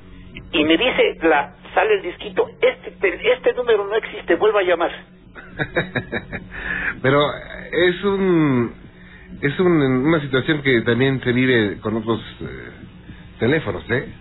Y 0.51 0.63
me 0.63 0.77
dice, 0.77 1.17
la 1.23 1.53
sale 1.73 1.95
el 1.95 2.01
disquito, 2.03 2.47
este, 2.61 2.91
te- 2.91 3.33
este 3.33 3.53
número 3.53 3.85
no 3.85 3.95
existe, 3.95 4.35
vuelva 4.35 4.59
a 4.59 4.63
llamar. 4.63 4.91
Pero 7.01 7.21
es 7.71 8.03
un 8.03 8.73
es 9.41 9.59
un- 9.59 10.05
una 10.07 10.19
situación 10.21 10.61
que 10.61 10.81
también 10.81 11.21
se 11.23 11.31
vive 11.31 11.79
con 11.79 11.95
otros 11.97 12.19
eh, 12.41 12.69
teléfonos, 13.39 13.83
¿eh? 13.89 14.13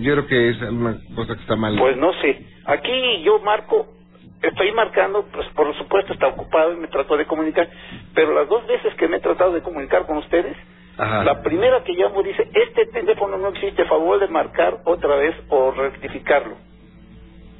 Yo 0.00 0.12
creo 0.14 0.26
que 0.26 0.48
es 0.50 0.60
una 0.62 0.96
cosa 1.14 1.34
que 1.34 1.40
está 1.40 1.56
mal. 1.56 1.76
Pues 1.78 1.96
no 1.96 2.12
sé. 2.14 2.44
Aquí 2.66 3.22
yo 3.22 3.38
marco, 3.40 3.86
estoy 4.42 4.72
marcando, 4.72 5.24
pues 5.32 5.46
por 5.50 5.74
supuesto 5.78 6.12
está 6.12 6.26
ocupado 6.28 6.74
y 6.74 6.76
me 6.76 6.88
trato 6.88 7.16
de 7.16 7.24
comunicar, 7.26 7.68
pero 8.14 8.34
las 8.34 8.48
dos 8.48 8.66
veces 8.66 8.94
que 8.96 9.08
me 9.08 9.16
he 9.16 9.20
tratado 9.20 9.52
de 9.52 9.62
comunicar 9.62 10.04
con 10.06 10.18
ustedes, 10.18 10.56
Ajá. 10.98 11.24
la 11.24 11.42
primera 11.42 11.82
que 11.84 11.92
llamo 11.94 12.22
dice, 12.22 12.48
este 12.52 12.86
teléfono 12.86 13.38
no 13.38 13.48
existe, 13.48 13.84
favor 13.84 14.18
de 14.20 14.28
marcar 14.28 14.78
otra 14.84 15.16
vez 15.16 15.34
o 15.48 15.70
rectificarlo. 15.70 16.56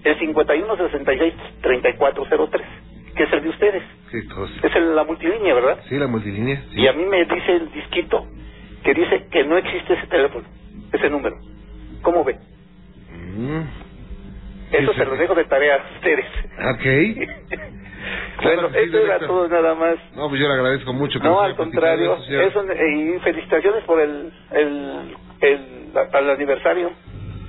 El 0.04 0.18
5166-3403, 0.18 2.62
que 3.14 3.22
es 3.22 3.32
el 3.32 3.42
de 3.42 3.48
ustedes. 3.48 3.82
Sí, 4.10 4.26
todos. 4.28 4.50
Es 4.62 4.74
el, 4.74 4.94
la 4.96 5.04
multilínea, 5.04 5.54
¿verdad? 5.54 5.78
Sí, 5.88 5.96
la 5.96 6.06
multilínea. 6.06 6.62
Sí. 6.72 6.80
Y 6.80 6.86
a 6.86 6.92
mí 6.92 7.04
me 7.04 7.24
dice 7.24 7.56
el 7.56 7.70
disquito 7.72 8.26
que 8.82 8.94
dice 8.94 9.26
que 9.30 9.44
no 9.44 9.56
existe 9.56 9.94
ese 9.94 10.06
teléfono, 10.06 10.44
ese 10.92 11.10
número. 11.10 11.36
¿Cómo 12.02 12.24
ve? 12.24 12.38
Mm, 13.12 13.62
Eso 14.72 14.92
Sí, 14.92 14.98
se 14.98 15.04
sí. 15.04 15.10
lo 15.10 15.16
dejo 15.16 15.34
de 15.34 15.44
tarea 15.44 15.76
a 15.76 15.94
ustedes. 15.94 16.26
Ok. 16.74 17.58
bueno, 18.42 18.68
sí, 18.70 18.76
eso 18.78 18.98
era 18.98 19.18
todo 19.20 19.48
nada 19.48 19.74
más. 19.74 19.96
No, 20.14 20.28
pues 20.28 20.40
yo 20.40 20.48
le 20.48 20.54
agradezco 20.54 20.92
mucho. 20.92 21.18
que 21.20 21.26
No, 21.28 21.40
al 21.40 21.56
contrario. 21.56 22.16
eso, 22.16 22.62
eh, 22.70 22.96
y 23.16 23.18
felicitaciones 23.20 23.84
por 23.84 24.00
el, 24.00 24.32
el, 24.52 25.16
el, 25.40 25.92
al 26.12 26.30
aniversario. 26.30 26.90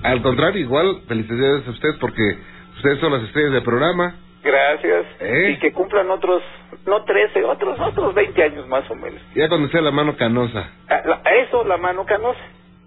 Al 0.03 0.21
contrario, 0.21 0.61
igual, 0.61 1.01
felicidades 1.07 1.67
a 1.67 1.71
usted 1.71 1.89
porque 1.99 2.37
ustedes 2.77 2.99
son 2.99 3.11
las 3.11 3.23
estrellas 3.23 3.51
del 3.53 3.63
programa. 3.63 4.15
Gracias. 4.41 5.05
¿Eh? 5.19 5.51
Y 5.55 5.59
que 5.59 5.73
cumplan 5.73 6.09
otros, 6.09 6.41
no 6.87 7.03
13, 7.03 7.43
otros, 7.43 7.77
otros 7.81 8.13
20 8.15 8.41
años 8.41 8.65
más 8.67 8.89
o 8.89 8.95
menos. 8.95 9.21
Ya 9.35 9.49
cuando 9.49 9.67
sea 9.67 9.81
la 9.81 9.91
mano 9.91 10.15
canosa. 10.15 10.69
A, 10.87 11.01
la- 11.05 11.21
a 11.25 11.35
eso 11.35 11.65
la 11.65 11.75
mano 11.77 12.05
canosa. 12.05 12.39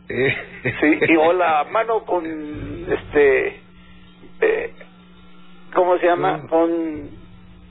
Eh. 0.09 0.35
Sí, 0.81 0.99
y, 1.11 1.17
o 1.17 1.35
la 1.35 1.65
mano 1.71 2.05
con, 2.07 2.25
este, 2.91 3.61
¿cómo 5.83 5.99
se 5.99 6.07
llama? 6.07 6.47
Con, 6.49 6.71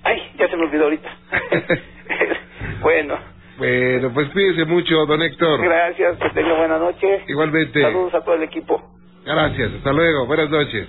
ay, 0.04 0.22
ya 0.38 0.50
se 0.50 0.58
me 0.58 0.64
olvidó 0.64 0.84
ahorita. 0.84 1.10
bueno, 2.82 3.16
Bueno, 3.58 4.12
pues 4.14 4.28
cuídese 4.30 4.66
mucho, 4.66 5.06
don 5.06 5.22
Héctor. 5.22 5.62
gracias, 5.62 6.18
que 6.18 6.30
tenga 6.32 6.58
buena 6.58 6.78
noche. 6.78 7.22
Igualmente. 7.30 7.82
Saludos 7.82 8.14
a 8.16 8.22
todo 8.22 8.36
el 8.36 8.44
equipo. 8.44 8.82
Gracias, 9.26 9.72
hasta 9.78 9.94
luego, 9.94 10.26
buenas 10.26 10.50
noches. 10.50 10.88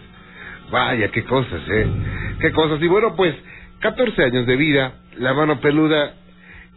Vaya, 0.73 1.09
qué 1.13 1.23
cosas, 1.23 1.61
¿eh? 1.71 1.87
Qué 2.41 2.51
cosas. 2.51 2.83
Y 2.83 2.89
bueno, 2.89 3.15
pues, 3.15 3.37
14 3.81 4.25
años 4.25 4.45
de 4.47 4.57
vida, 4.57 4.95
la 5.19 5.33
mano 5.33 5.61
peluda, 5.61 6.15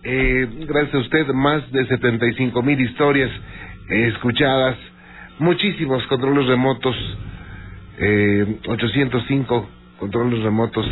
eh, 0.04 0.48
gracias 0.68 0.94
a 0.94 1.00
usted, 1.00 1.28
más 1.30 1.72
de 1.72 1.88
75 1.88 2.62
mil 2.62 2.80
historias 2.80 3.32
eh, 3.90 4.08
escuchadas, 4.14 4.78
muchísimos 5.40 6.06
controles 6.06 6.46
remotos, 6.46 6.96
eh, 7.98 8.58
805 8.68 9.70
controles 10.00 10.44
remotos 10.44 10.86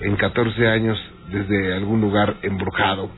en 0.00 0.16
14 0.16 0.68
años 0.68 0.98
desde 1.30 1.74
algún 1.74 2.00
lugar 2.00 2.36
embrujado. 2.42 3.10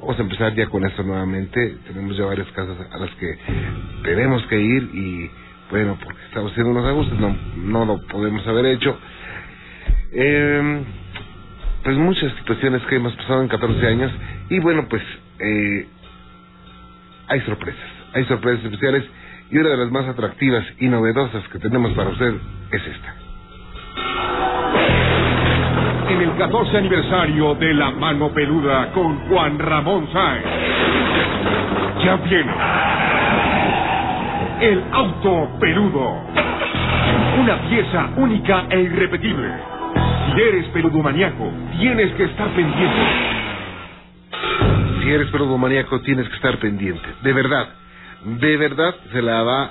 Vamos 0.00 0.18
a 0.18 0.22
empezar 0.22 0.54
ya 0.54 0.66
con 0.66 0.84
esto 0.84 1.02
nuevamente. 1.02 1.76
Tenemos 1.86 2.16
ya 2.16 2.24
varias 2.24 2.48
casas 2.52 2.76
a 2.90 2.98
las 2.98 3.10
que 3.16 3.38
tenemos 4.02 4.44
que 4.46 4.60
ir 4.60 4.90
y 4.94 5.30
bueno, 5.70 5.96
porque 6.02 6.20
estamos 6.26 6.52
haciendo 6.52 6.72
unos 6.72 6.86
ajustes, 6.86 7.18
no, 7.18 7.36
no 7.56 7.84
lo 7.84 7.98
podemos 8.08 8.46
haber 8.46 8.66
hecho. 8.66 8.98
Eh, 10.12 10.84
pues 11.84 11.96
muchas 11.96 12.32
situaciones 12.38 12.82
que 12.82 12.96
hemos 12.96 13.14
pasado 13.16 13.42
en 13.42 13.48
14 13.48 13.86
años 13.86 14.12
y 14.50 14.58
bueno, 14.60 14.86
pues 14.88 15.02
eh, 15.38 15.86
hay 17.28 17.40
sorpresas, 17.42 17.90
hay 18.12 18.24
sorpresas 18.26 18.64
especiales 18.64 19.04
y 19.50 19.58
una 19.58 19.70
de 19.70 19.76
las 19.78 19.90
más 19.90 20.06
atractivas 20.08 20.64
y 20.78 20.86
novedosas 20.88 21.46
que 21.48 21.58
tenemos 21.58 21.92
para 21.94 22.10
usted 22.10 22.34
es 22.72 22.86
esta. 22.86 23.21
14 26.42 26.76
aniversario 26.76 27.54
de 27.54 27.72
La 27.72 27.92
Mano 27.92 28.30
Peluda 28.30 28.90
con 28.90 29.28
Juan 29.28 29.60
Ramón 29.60 30.08
Sáenz. 30.12 30.44
Ya 32.04 32.16
viene. 32.16 32.52
El 34.60 34.82
auto 34.90 35.50
peludo. 35.60 36.20
Una 37.38 37.58
pieza 37.68 38.10
única 38.16 38.64
e 38.70 38.80
irrepetible. 38.80 39.52
Si 40.34 40.40
eres 40.40 40.66
peludomaníaco, 40.70 41.48
tienes 41.78 42.12
que 42.14 42.24
estar 42.24 42.48
pendiente. 42.48 43.02
Si 45.00 45.10
eres 45.12 45.28
peludomaníaco 45.30 46.00
tienes 46.00 46.28
que 46.28 46.34
estar 46.34 46.58
pendiente. 46.58 47.06
De 47.22 47.32
verdad, 47.32 47.68
de 48.24 48.56
verdad 48.56 48.96
se 49.12 49.22
la 49.22 49.44
va 49.44 49.70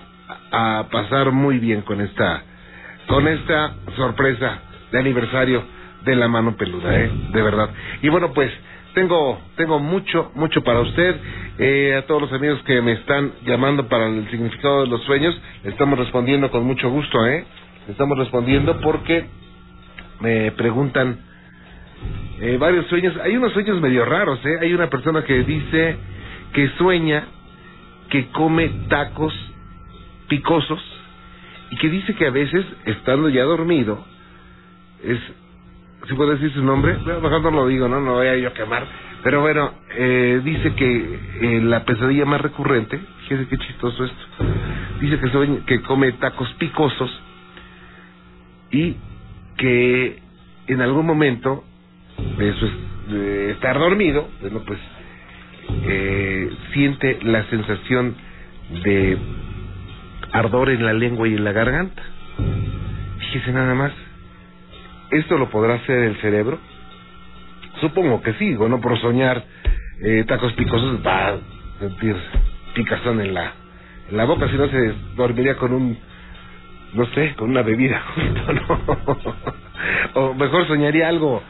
a 0.54 0.86
pasar 0.90 1.34
muy 1.34 1.60
bien 1.60 1.82
con 1.82 2.00
esta, 2.00 2.44
con 3.08 3.28
esta 3.28 3.74
sorpresa 3.98 4.60
de 4.94 5.00
aniversario 5.00 5.81
de 6.04 6.16
la 6.16 6.28
mano 6.28 6.56
peluda, 6.56 7.00
¿eh? 7.00 7.12
De 7.32 7.42
verdad. 7.42 7.70
Y 8.02 8.10
bueno, 8.10 8.34
pues 8.34 8.52
tengo, 8.94 9.40
tengo 9.56 9.80
mucho, 9.80 10.32
mucho 10.36 10.64
para 10.64 10.82
usted. 10.82 11.16
Eh, 11.58 11.96
a 11.96 12.06
todos 12.08 12.22
los 12.22 12.34
amigos 12.34 12.62
que 12.64 12.82
me 12.82 12.94
están 12.94 13.34
llamando 13.46 13.88
para 13.88 14.08
el 14.08 14.30
significado 14.32 14.82
de 14.82 14.88
los 14.88 15.04
sueños, 15.04 15.40
le 15.64 15.72
estamos 15.72 15.98
respondiendo 16.00 16.50
con 16.50 16.64
mucho 16.64 16.90
gusto, 16.90 17.26
¿eh? 17.28 17.46
Estamos 17.88 18.18
respondiendo 18.18 18.80
porque 18.82 19.26
me 20.20 20.52
preguntan 20.52 21.20
eh, 22.40 22.58
varios 22.60 22.88
sueños. 22.88 23.16
Hay 23.24 23.36
unos 23.38 23.54
sueños 23.54 23.80
medio 23.80 24.06
raros, 24.06 24.40
¿eh? 24.46 24.58
Hay 24.62 24.74
una 24.74 24.90
persona 24.90 25.24
que 25.24 25.44
dice 25.44 25.98
que 26.54 26.68
sueña 26.78 27.26
que 28.10 28.28
come 28.28 28.70
tacos 28.90 29.34
picosos 30.28 30.82
y 31.72 31.78
que 31.78 31.90
dice 31.90 32.14
que 32.16 32.28
a 32.28 32.32
veces, 32.32 32.66
estando 32.86 33.30
ya 33.30 33.44
dormido, 33.44 34.04
es... 35.04 35.20
¿Sí 36.08 36.16
puedo 36.16 36.32
decir 36.32 36.52
su 36.54 36.64
nombre? 36.64 36.98
Mejor 36.98 37.42
no 37.44 37.52
lo 37.52 37.68
digo, 37.68 37.88
¿no? 37.88 38.02
No 38.02 38.14
voy 38.14 38.28
a 38.28 38.38
yo 38.38 38.54
quemar. 38.54 38.86
Pero 39.24 39.42
bueno, 39.42 39.74
eh, 39.96 40.42
dice 40.44 40.74
que 40.74 41.20
eh, 41.42 41.62
la 41.62 41.86
pesadilla 41.86 42.26
más 42.26 42.42
recurrente, 42.42 43.00
fíjese 43.24 43.48
qué 43.48 43.58
chistoso 43.58 44.06
esto, 44.06 44.18
dice 45.00 45.20
que, 45.20 45.30
sueña, 45.30 45.66
que 45.66 45.82
come 45.82 46.12
tacos 46.14 46.52
picosos 46.56 47.22
y 48.72 48.96
que 49.58 50.20
en 50.68 50.82
algún 50.82 51.06
momento 51.06 51.64
de, 52.38 52.54
su, 52.54 52.68
estar 53.52 53.78
dormido, 53.78 54.28
bueno, 54.42 54.64
pues 54.66 54.80
eh, 55.84 56.52
siente 56.74 57.20
la 57.22 57.46
sensación 57.50 58.16
de 58.84 59.18
ardor 60.32 60.72
en 60.72 60.84
la 60.84 60.94
lengua 60.94 61.28
y 61.28 61.36
en 61.36 61.44
la 61.44 61.52
garganta. 61.52 62.02
Fíjese 63.20 63.52
nada 63.52 63.76
más. 63.76 63.92
¿Esto 65.12 65.38
lo 65.38 65.50
podrá 65.50 65.76
hacer 65.76 66.00
el 66.00 66.16
cerebro? 66.18 66.58
Supongo 67.82 68.22
que 68.22 68.34
sí, 68.34 68.50
digo, 68.50 68.70
no 68.70 68.80
por 68.80 68.98
soñar 69.00 69.44
eh, 70.02 70.24
tacos 70.26 70.54
picosos 70.54 71.06
va 71.06 71.30
a 71.30 71.38
sentir 71.80 72.16
picazón 72.74 73.20
en 73.20 73.34
la, 73.34 73.52
en 74.10 74.18
la 74.18 74.26
boca, 74.26 74.48
si 74.48 74.56
no 74.56 74.68
se 74.70 74.94
dormiría 75.16 75.58
con 75.58 75.74
un, 75.74 75.98
no 76.94 77.06
sé, 77.08 77.34
con 77.36 77.50
una 77.50 77.62
bebida 77.62 78.02
junto, 78.16 78.54
¿no? 78.54 78.82
o 80.22 80.34
mejor 80.34 80.66
soñaría 80.68 81.10
algo, 81.10 81.44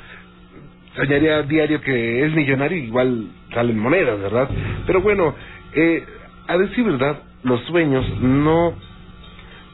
soñaría 0.96 1.44
diario 1.44 1.82
que 1.82 2.26
es 2.26 2.34
millonario, 2.34 2.78
igual 2.78 3.28
salen 3.54 3.78
monedas, 3.78 4.20
¿verdad? 4.20 4.50
Pero 4.88 5.02
bueno, 5.02 5.36
eh, 5.74 6.04
a 6.48 6.58
decir 6.58 6.84
verdad, 6.84 7.20
los 7.44 7.62
sueños 7.66 8.06
no, 8.22 8.74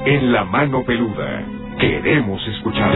En 0.05 0.31
la 0.31 0.45
mano 0.45 0.83
peluda. 0.83 1.43
Queremos 1.79 2.47
escuchar. 2.47 2.93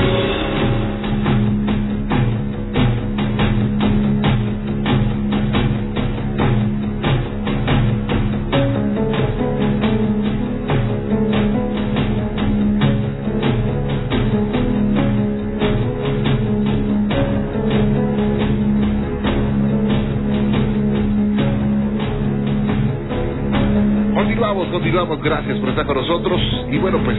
Gracias 24.93 25.57
por 25.57 25.69
estar 25.69 25.87
con 25.87 25.97
nosotros. 25.97 26.39
Y 26.71 26.77
bueno, 26.77 26.99
pues 27.03 27.17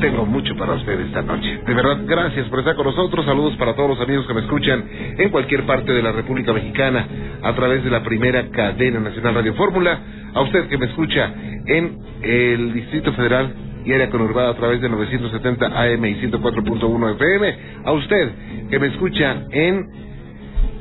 tengo 0.00 0.26
mucho 0.26 0.54
para 0.54 0.74
ustedes 0.74 1.06
esta 1.06 1.22
noche. 1.22 1.60
De 1.66 1.72
verdad, 1.72 2.00
gracias 2.04 2.46
por 2.48 2.58
estar 2.58 2.76
con 2.76 2.84
nosotros. 2.84 3.24
Saludos 3.24 3.56
para 3.56 3.74
todos 3.74 3.88
los 3.88 4.00
amigos 4.02 4.26
que 4.26 4.34
me 4.34 4.42
escuchan 4.42 4.84
en 5.16 5.30
cualquier 5.30 5.64
parte 5.64 5.92
de 5.92 6.02
la 6.02 6.12
República 6.12 6.52
Mexicana 6.52 7.06
a 7.42 7.54
través 7.54 7.82
de 7.82 7.90
la 7.90 8.02
primera 8.02 8.46
cadena 8.50 9.00
nacional 9.00 9.34
Radio 9.34 9.54
Fórmula. 9.54 9.98
A 10.34 10.42
usted 10.42 10.68
que 10.68 10.76
me 10.76 10.86
escucha 10.86 11.32
en 11.64 11.98
el 12.20 12.74
Distrito 12.74 13.14
Federal 13.14 13.50
y 13.86 13.94
área 13.94 14.10
conurbada 14.10 14.50
a 14.50 14.54
través 14.54 14.82
de 14.82 14.88
970 14.90 15.66
AM 15.68 16.04
y 16.04 16.14
104.1 16.16 17.14
FM. 17.14 17.56
A 17.86 17.92
usted 17.92 18.30
que 18.68 18.78
me 18.78 18.88
escucha 18.88 19.42
en 19.52 19.86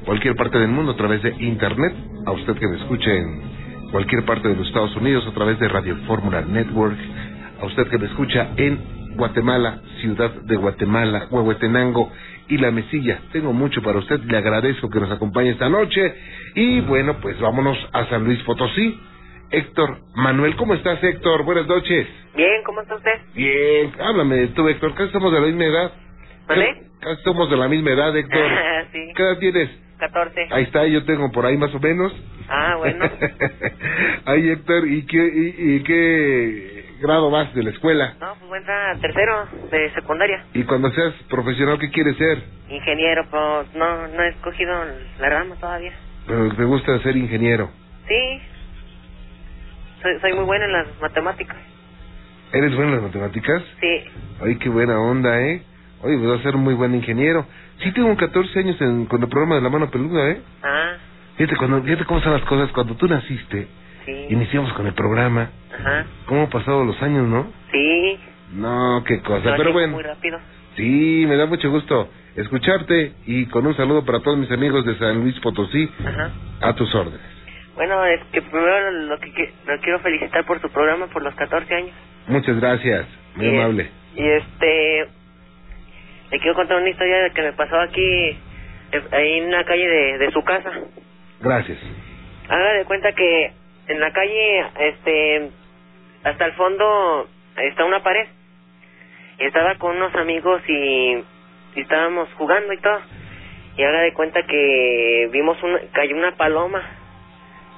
cualquier 0.04 0.36
parte 0.36 0.60
del 0.60 0.68
mundo 0.68 0.92
a 0.92 0.98
través 0.98 1.24
de 1.24 1.34
Internet. 1.40 1.94
A 2.26 2.34
usted 2.34 2.56
que 2.56 2.68
me 2.68 2.76
escucha 2.76 3.10
en 3.10 3.55
cualquier 3.96 4.26
parte 4.26 4.50
de 4.50 4.58
los 4.58 4.68
Estados 4.68 4.94
Unidos 4.98 5.26
a 5.26 5.32
través 5.32 5.58
de 5.58 5.70
Radio 5.70 5.96
Fórmula 6.06 6.42
Network. 6.42 6.98
A 7.62 7.66
usted 7.66 7.88
que 7.88 7.98
me 7.98 8.08
escucha 8.08 8.50
en 8.58 9.16
Guatemala, 9.16 9.80
ciudad 10.02 10.32
de 10.32 10.58
Guatemala, 10.58 11.28
Huehuetenango 11.32 12.12
y 12.50 12.58
La 12.58 12.72
Mesilla. 12.72 13.22
Tengo 13.32 13.54
mucho 13.54 13.82
para 13.82 14.00
usted. 14.00 14.20
Le 14.26 14.36
agradezco 14.36 14.90
que 14.90 15.00
nos 15.00 15.10
acompañe 15.10 15.52
esta 15.52 15.70
noche. 15.70 16.14
Y 16.56 16.82
bueno, 16.82 17.22
pues 17.22 17.40
vámonos 17.40 17.78
a 17.94 18.06
San 18.08 18.26
Luis 18.26 18.44
Potosí. 18.44 19.00
Héctor 19.50 20.00
Manuel, 20.14 20.58
¿cómo 20.58 20.74
estás, 20.74 21.02
Héctor? 21.02 21.44
Buenas 21.44 21.66
noches. 21.66 22.06
Bien, 22.36 22.64
¿cómo 22.66 22.82
está 22.82 22.96
usted? 22.96 23.22
Bien, 23.34 23.94
háblame 23.98 24.36
de 24.36 24.48
tú, 24.48 24.68
Héctor. 24.68 24.94
Casi 24.96 25.14
somos 25.14 25.32
de 25.32 25.40
la 25.40 25.48
misma 25.48 25.64
edad. 25.64 25.92
¿Vale? 26.50 26.82
Casi 27.00 27.24
somos 27.24 27.50
de 27.50 27.56
la 27.56 27.70
misma 27.70 27.92
edad, 27.92 28.14
Héctor. 28.14 28.52
sí. 28.92 29.14
¿Qué 29.16 29.24
edad 29.24 29.38
tienes? 29.40 29.85
14. 29.98 30.48
Ahí 30.52 30.64
está, 30.64 30.86
yo 30.88 31.04
tengo 31.06 31.32
por 31.32 31.46
ahí 31.46 31.58
más 31.58 31.74
o 31.74 31.80
menos. 31.80 32.14
Ah, 32.48 32.76
bueno. 32.78 33.10
Ay, 34.26 34.50
Héctor, 34.50 34.88
¿y 34.88 35.06
qué, 35.06 35.18
y, 35.18 35.76
y 35.76 35.84
qué 35.84 36.86
grado 37.02 37.32
vas 37.32 37.54
de 37.54 37.64
la 37.64 37.70
escuela? 37.72 38.16
No, 38.20 38.36
pues 38.36 38.50
voy 38.50 38.58
a 38.58 38.60
entrar 38.60 38.96
a 38.96 39.00
tercero 39.00 39.48
de 39.72 39.92
secundaria. 39.94 40.46
Y 40.54 40.64
cuando 40.64 40.92
seas 40.92 41.14
profesional, 41.30 41.80
¿qué 41.80 41.90
quieres 41.92 42.18
ser? 42.18 42.44
Ingeniero, 42.70 43.26
pues 43.30 43.74
no, 43.76 44.08
no 44.08 44.24
he 44.24 44.30
escogido 44.30 44.74
la 45.20 45.30
rama 45.30 45.56
todavía. 45.56 45.94
Pero 46.28 46.54
te 46.56 46.64
gusta 46.64 47.00
ser 47.00 47.16
ingeniero. 47.16 47.70
Sí. 48.08 48.42
Soy, 50.02 50.20
soy 50.20 50.34
muy 50.34 50.46
buena 50.46 50.66
en 50.66 50.74
las 50.74 50.88
matemáticas. 51.02 51.58
¿Eres 52.54 52.76
bueno 52.76 52.90
en 52.90 52.96
las 52.96 53.04
matemáticas? 53.04 53.64
Sí. 53.82 54.04
Ay, 54.42 54.58
qué 54.58 54.70
buena 54.70 55.00
onda, 55.00 55.42
¿eh? 55.42 55.62
Oye, 56.02 56.18
pues 56.18 56.40
a 56.40 56.44
ser 56.44 56.56
un 56.56 56.64
muy 56.64 56.74
buen 56.74 56.94
ingeniero. 56.94 57.46
Sí, 57.80 57.92
tengo 57.94 58.16
14 58.16 58.60
años 58.60 58.80
en, 58.82 59.06
con 59.06 59.22
el 59.22 59.30
programa 59.30 59.56
de 59.56 59.62
la 59.62 59.70
mano 59.70 59.90
peluda, 59.90 60.30
¿eh? 60.32 60.42
Ah, 60.64 60.94
Fíjate, 61.38 61.58
cuando, 61.58 61.82
fíjate 61.84 62.06
cómo 62.06 62.22
son 62.22 62.34
las 62.34 62.44
cosas. 62.44 62.72
Cuando 62.72 62.96
tú 62.96 63.08
naciste, 63.08 63.68
sí. 64.06 64.26
iniciamos 64.30 64.72
con 64.74 64.88
el 64.88 64.94
programa. 64.94 65.50
Ajá. 65.78 66.06
¿Cómo 66.28 66.42
han 66.44 66.50
pasado 66.50 66.86
los 66.86 67.02
años, 67.02 67.28
no? 67.28 67.52
Sí. 67.72 68.18
No, 68.54 69.04
qué 69.06 69.22
cosa. 69.22 69.56
Pero 69.58 69.74
bueno, 69.74 69.94
Muy 69.96 70.04
rápido. 70.04 70.40
sí, 70.78 71.26
me 71.28 71.36
da 71.36 71.46
mucho 71.46 71.70
gusto 71.72 72.10
escucharte 72.38 73.14
y 73.26 73.46
con 73.48 73.66
un 73.66 73.76
saludo 73.76 74.06
para 74.06 74.20
todos 74.20 74.38
mis 74.38 74.52
amigos 74.52 74.86
de 74.86 74.98
San 74.98 75.22
Luis 75.22 75.38
Potosí, 75.40 75.90
Ajá. 76.06 76.32
a 76.62 76.74
tus 76.76 76.94
órdenes. 76.96 77.20
Bueno, 77.76 78.06
es 78.06 78.22
que 78.32 78.42
primero 78.42 78.92
lo 78.92 79.20
que 79.20 79.54
lo 79.68 79.80
quiero 79.82 80.00
felicitar 80.00 80.46
por 80.46 80.62
su 80.62 80.70
programa 80.70 81.08
por 81.08 81.22
los 81.24 81.34
14 81.36 81.74
años. 81.76 81.92
Muchas 82.28 82.58
gracias, 82.62 83.06
muy 83.36 83.48
Y- 83.48 83.58
amable. 83.58 83.90
Y 84.16 84.24
este, 84.26 85.08
quiero 86.40 86.56
contar 86.56 86.78
una 86.78 86.90
historia 86.90 87.18
de 87.24 87.32
que 87.32 87.42
me 87.42 87.54
pasó 87.54 87.80
aquí, 87.80 88.38
eh, 88.92 89.04
ahí 89.12 89.40
en 89.40 89.52
la 89.52 89.64
calle 89.64 89.88
de, 89.88 90.18
de 90.18 90.32
su 90.32 90.44
casa. 90.44 90.72
Gracias. 91.40 91.78
Haga 92.50 92.74
de 92.74 92.86
cuenta 92.86 93.12
que 93.14 93.52
en 93.88 94.00
la 94.00 94.12
calle, 94.12 94.66
este, 94.80 95.50
hasta 96.24 96.46
el 96.46 96.54
fondo 96.54 97.28
está 97.58 97.86
una 97.86 98.02
pared. 98.02 98.28
Estaba 99.38 99.76
con 99.76 99.96
unos 99.98 100.16
amigos 100.16 100.62
y, 100.68 101.24
y 101.76 101.82
estábamos 101.82 102.30
jugando 102.34 102.74
y 102.74 102.78
todo. 102.78 103.00
Y 103.78 103.84
haga 103.84 104.02
de 104.02 104.14
cuenta 104.14 104.44
que 104.44 105.30
vimos 105.32 105.62
una, 105.62 105.80
cayó 105.92 106.16
una 106.16 106.36
paloma, 106.36 106.82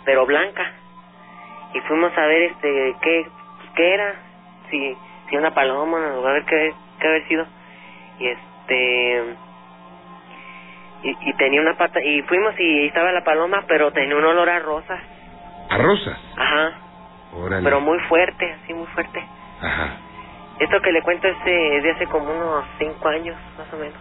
pero 0.06 0.26
blanca. 0.26 0.72
Y 1.74 1.80
fuimos 1.82 2.16
a 2.18 2.26
ver 2.26 2.44
este 2.44 2.96
qué, 3.02 3.26
qué 3.76 3.94
era, 3.94 4.16
si, 4.70 4.96
si 5.30 5.38
una 5.38 5.54
paloma, 5.54 6.14
a 6.26 6.32
ver 6.32 6.46
qué, 6.46 6.74
qué 7.00 7.08
había 7.08 7.28
sido. 7.28 7.48
Y 8.20 8.28
este 8.28 8.47
y, 11.04 11.10
y 11.30 11.34
tenía 11.34 11.62
una 11.62 11.78
pata 11.78 12.00
y 12.04 12.22
fuimos 12.24 12.54
y 12.60 12.88
estaba 12.88 13.12
la 13.12 13.24
paloma 13.24 13.64
pero 13.68 13.92
tenía 13.92 14.16
un 14.16 14.26
olor 14.26 14.50
a 14.50 14.60
rosas 14.60 15.00
A 15.70 15.78
Rosas. 15.78 16.18
ajá 16.36 16.72
Órale. 17.34 17.64
pero 17.64 17.82
muy 17.82 18.00
fuerte 18.02 18.52
así 18.64 18.74
muy 18.74 18.88
fuerte 18.88 19.24
Ajá, 19.62 19.90
esto 20.60 20.82
que 20.82 20.92
le 20.92 21.02
cuento 21.02 21.28
es 21.28 21.44
de, 21.46 21.82
de 21.82 21.92
hace 21.92 22.06
como 22.08 22.32
unos 22.32 22.66
cinco 22.80 23.08
años 23.10 23.36
más 23.58 23.72
o 23.74 23.78
menos 23.78 23.98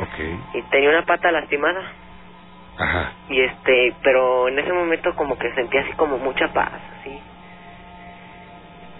ok. 0.00 0.54
y 0.54 0.62
tenía 0.70 0.90
una 0.90 1.04
pata 1.04 1.30
lastimada 1.32 1.80
Ajá. 2.78 3.12
y 3.28 3.40
este 3.40 3.94
pero 4.02 4.48
en 4.48 4.58
ese 4.58 4.72
momento 4.72 5.14
como 5.16 5.36
que 5.38 5.52
sentía 5.54 5.80
así 5.82 5.92
como 5.92 6.18
mucha 6.18 6.48
paz 6.52 6.72
así 7.00 7.20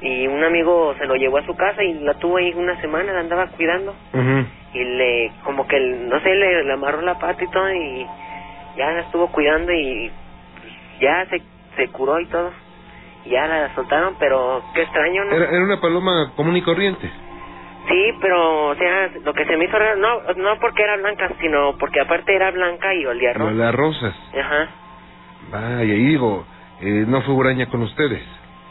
y 0.00 0.26
un 0.28 0.42
amigo 0.44 0.94
se 0.98 1.06
lo 1.06 1.14
llevó 1.16 1.38
a 1.38 1.44
su 1.46 1.54
casa 1.56 1.82
y 1.82 1.94
la 1.94 2.14
tuvo 2.14 2.36
ahí 2.36 2.52
una 2.54 2.80
semana 2.80 3.12
la 3.12 3.20
andaba 3.20 3.46
cuidando. 3.48 3.94
Y 4.74 4.84
le 4.84 5.32
como 5.44 5.66
que 5.66 5.80
no 5.80 6.20
sé 6.20 6.34
le, 6.34 6.64
le 6.64 6.72
amarró 6.72 7.00
la 7.02 7.18
pata 7.18 7.42
y 7.42 7.50
todo 7.50 7.72
y 7.72 8.06
ya 8.76 8.90
la 8.92 9.00
estuvo 9.00 9.28
cuidando 9.28 9.72
y 9.72 10.10
ya 11.00 11.26
se 11.30 11.42
se 11.76 11.88
curó 11.88 12.20
y 12.20 12.26
todo. 12.26 12.52
Y 13.24 13.30
ya 13.30 13.46
la 13.46 13.74
soltaron 13.74 14.14
pero 14.18 14.62
qué 14.74 14.82
extraño 14.82 15.24
no 15.24 15.36
Era, 15.36 15.46
era 15.50 15.64
una 15.64 15.80
paloma 15.80 16.32
común 16.36 16.56
y 16.56 16.62
corriente. 16.62 17.10
sí 17.88 18.12
pero 18.20 18.68
o 18.68 18.74
sea 18.76 19.10
lo 19.24 19.32
que 19.34 19.44
se 19.46 19.56
me 19.56 19.64
hizo 19.64 19.78
raro 19.78 19.96
no 19.96 20.20
no 20.36 20.58
porque 20.60 20.82
era 20.82 20.96
blanca 20.96 21.28
sino 21.40 21.76
porque 21.78 22.00
aparte 22.00 22.34
era 22.36 22.50
blanca 22.52 22.94
y 22.94 23.04
olía 23.06 23.32
rojo 23.32 23.50
las 23.52 23.74
rosas. 23.74 24.14
ajá. 24.38 24.68
Vaya, 25.50 25.94
y 25.94 26.04
digo, 26.04 26.44
eh, 26.82 27.04
no 27.06 27.22
fue 27.22 27.34
huraña 27.34 27.66
con 27.70 27.82
ustedes. 27.82 28.22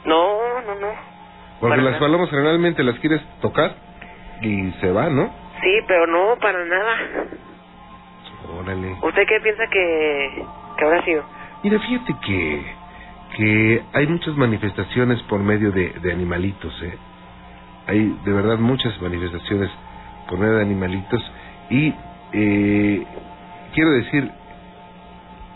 no 0.06 0.62
no 0.62 0.76
no 0.76 1.17
Porque 1.60 1.78
las 1.78 1.86
nada. 1.86 2.00
palomas 2.00 2.30
generalmente 2.30 2.84
las 2.84 3.00
quieres 3.00 3.22
tocar 3.42 3.76
y 4.42 4.72
se 4.82 4.92
van, 4.92 5.16
¿no? 5.16 5.32
sí 5.62 5.80
pero 5.88 6.06
no 6.08 6.38
para 6.40 6.64
nada 6.66 6.96
Órale. 8.60 8.96
¿Usted 9.02 9.28
qué 9.28 9.40
piensa 9.42 9.64
que, 9.68 10.44
que 10.78 10.86
habrá 10.86 11.04
sido? 11.04 11.24
Mira, 11.64 11.80
fíjate 11.80 12.16
que, 12.26 12.62
que 13.36 13.84
hay 13.94 14.08
muchas 14.08 14.36
manifestaciones 14.38 15.22
por 15.24 15.40
medio 15.42 15.72
de, 15.72 15.90
de 16.02 16.12
animalitos, 16.12 16.74
¿eh? 16.84 16.98
Hay 17.88 18.18
de 18.24 18.32
verdad 18.32 18.58
muchas 18.58 19.00
manifestaciones 19.02 19.70
por 20.30 20.40
medio 20.40 20.56
de 20.58 20.62
animalitos 20.62 21.32
y 21.70 21.94
eh, 22.34 23.06
quiero 23.74 23.92
decir, 23.92 24.32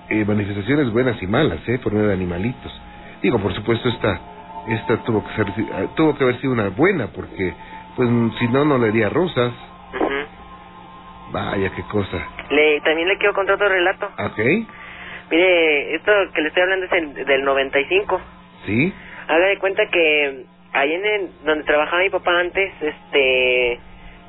eh, 0.10 0.26
manifestaciones 0.26 0.92
buenas 0.92 1.22
y 1.22 1.28
malas, 1.28 1.60
¿eh? 1.68 1.80
Por 1.80 1.94
medio 1.94 2.08
de 2.08 2.14
animalitos. 2.14 2.82
Digo, 3.22 3.40
por 3.40 3.54
supuesto, 3.54 3.88
esta, 3.90 4.20
esta 4.68 4.98
tuvo 5.04 5.24
que 5.24 5.34
ser, 5.36 5.48
eh, 5.50 5.88
tuvo 5.96 6.16
que 6.18 6.24
haber 6.24 6.40
sido 6.42 6.54
una 6.54 6.70
buena 6.70 7.08
porque, 7.08 7.54
pues, 7.96 8.10
si 8.40 8.48
no, 8.48 8.66
no 8.66 8.78
le 8.78 8.90
haría 8.90 9.10
rosas. 9.10 9.52
Ujú. 9.96 11.32
Vaya, 11.32 11.72
qué 11.76 11.84
cosa. 11.84 12.28
Le, 12.50 12.82
también 12.82 13.08
le 13.08 13.18
quiero 13.18 13.34
contar 13.34 13.56
otro 13.56 13.70
relato. 13.70 14.06
¿Ok? 14.18 14.40
Mire, 15.32 15.96
esto 15.96 16.12
que 16.34 16.42
le 16.42 16.48
estoy 16.50 16.64
hablando 16.64 16.86
es 16.88 16.92
el, 16.92 17.14
del 17.26 17.44
95. 17.44 18.22
¿Sí? 18.66 18.94
Haga 19.28 19.48
de 19.48 19.58
cuenta 19.60 19.86
que 19.88 20.46
ahí 20.74 20.94
en 20.94 21.06
el, 21.06 21.30
donde 21.46 21.64
trabajaba 21.64 22.02
mi 22.04 22.10
papá 22.10 22.38
antes, 22.40 22.74
este, 22.82 23.74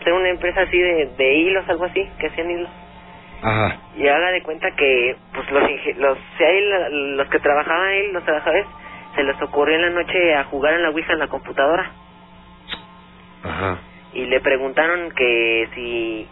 era 0.01 0.14
una 0.14 0.28
empresa 0.28 0.61
así 0.62 0.78
de, 0.78 1.07
de 1.18 1.35
hilos, 1.35 1.68
algo 1.68 1.85
así, 1.87 2.09
que 2.20 2.28
hacían 2.28 2.51
hilos. 2.51 2.70
Ajá. 3.43 3.76
Y 3.97 4.07
haga 4.07 4.30
de 4.30 4.43
cuenta 4.43 4.70
que, 4.76 5.16
pues 5.35 5.51
los, 5.51 5.62
los, 5.97 6.18
si 6.39 6.45
la- 6.68 6.89
los 6.89 7.28
que 7.28 7.41
trabajaban 7.41 7.89
ahí, 7.89 8.12
los 8.12 8.24
trabajadores, 8.24 8.66
se 9.14 9.22
les 9.22 9.40
ocurrió 9.42 9.76
en 9.76 9.82
la 9.82 9.90
noche 9.90 10.34
a 10.34 10.44
jugar 10.44 10.74
en 10.74 10.82
la 10.82 10.90
Ouija 10.90 11.12
en 11.12 11.18
la 11.18 11.28
computadora. 11.28 11.90
Ajá. 13.44 13.78
Y 14.14 14.26
le 14.26 14.40
preguntaron 14.40 15.10
que 15.12 15.68
si, 15.74 16.28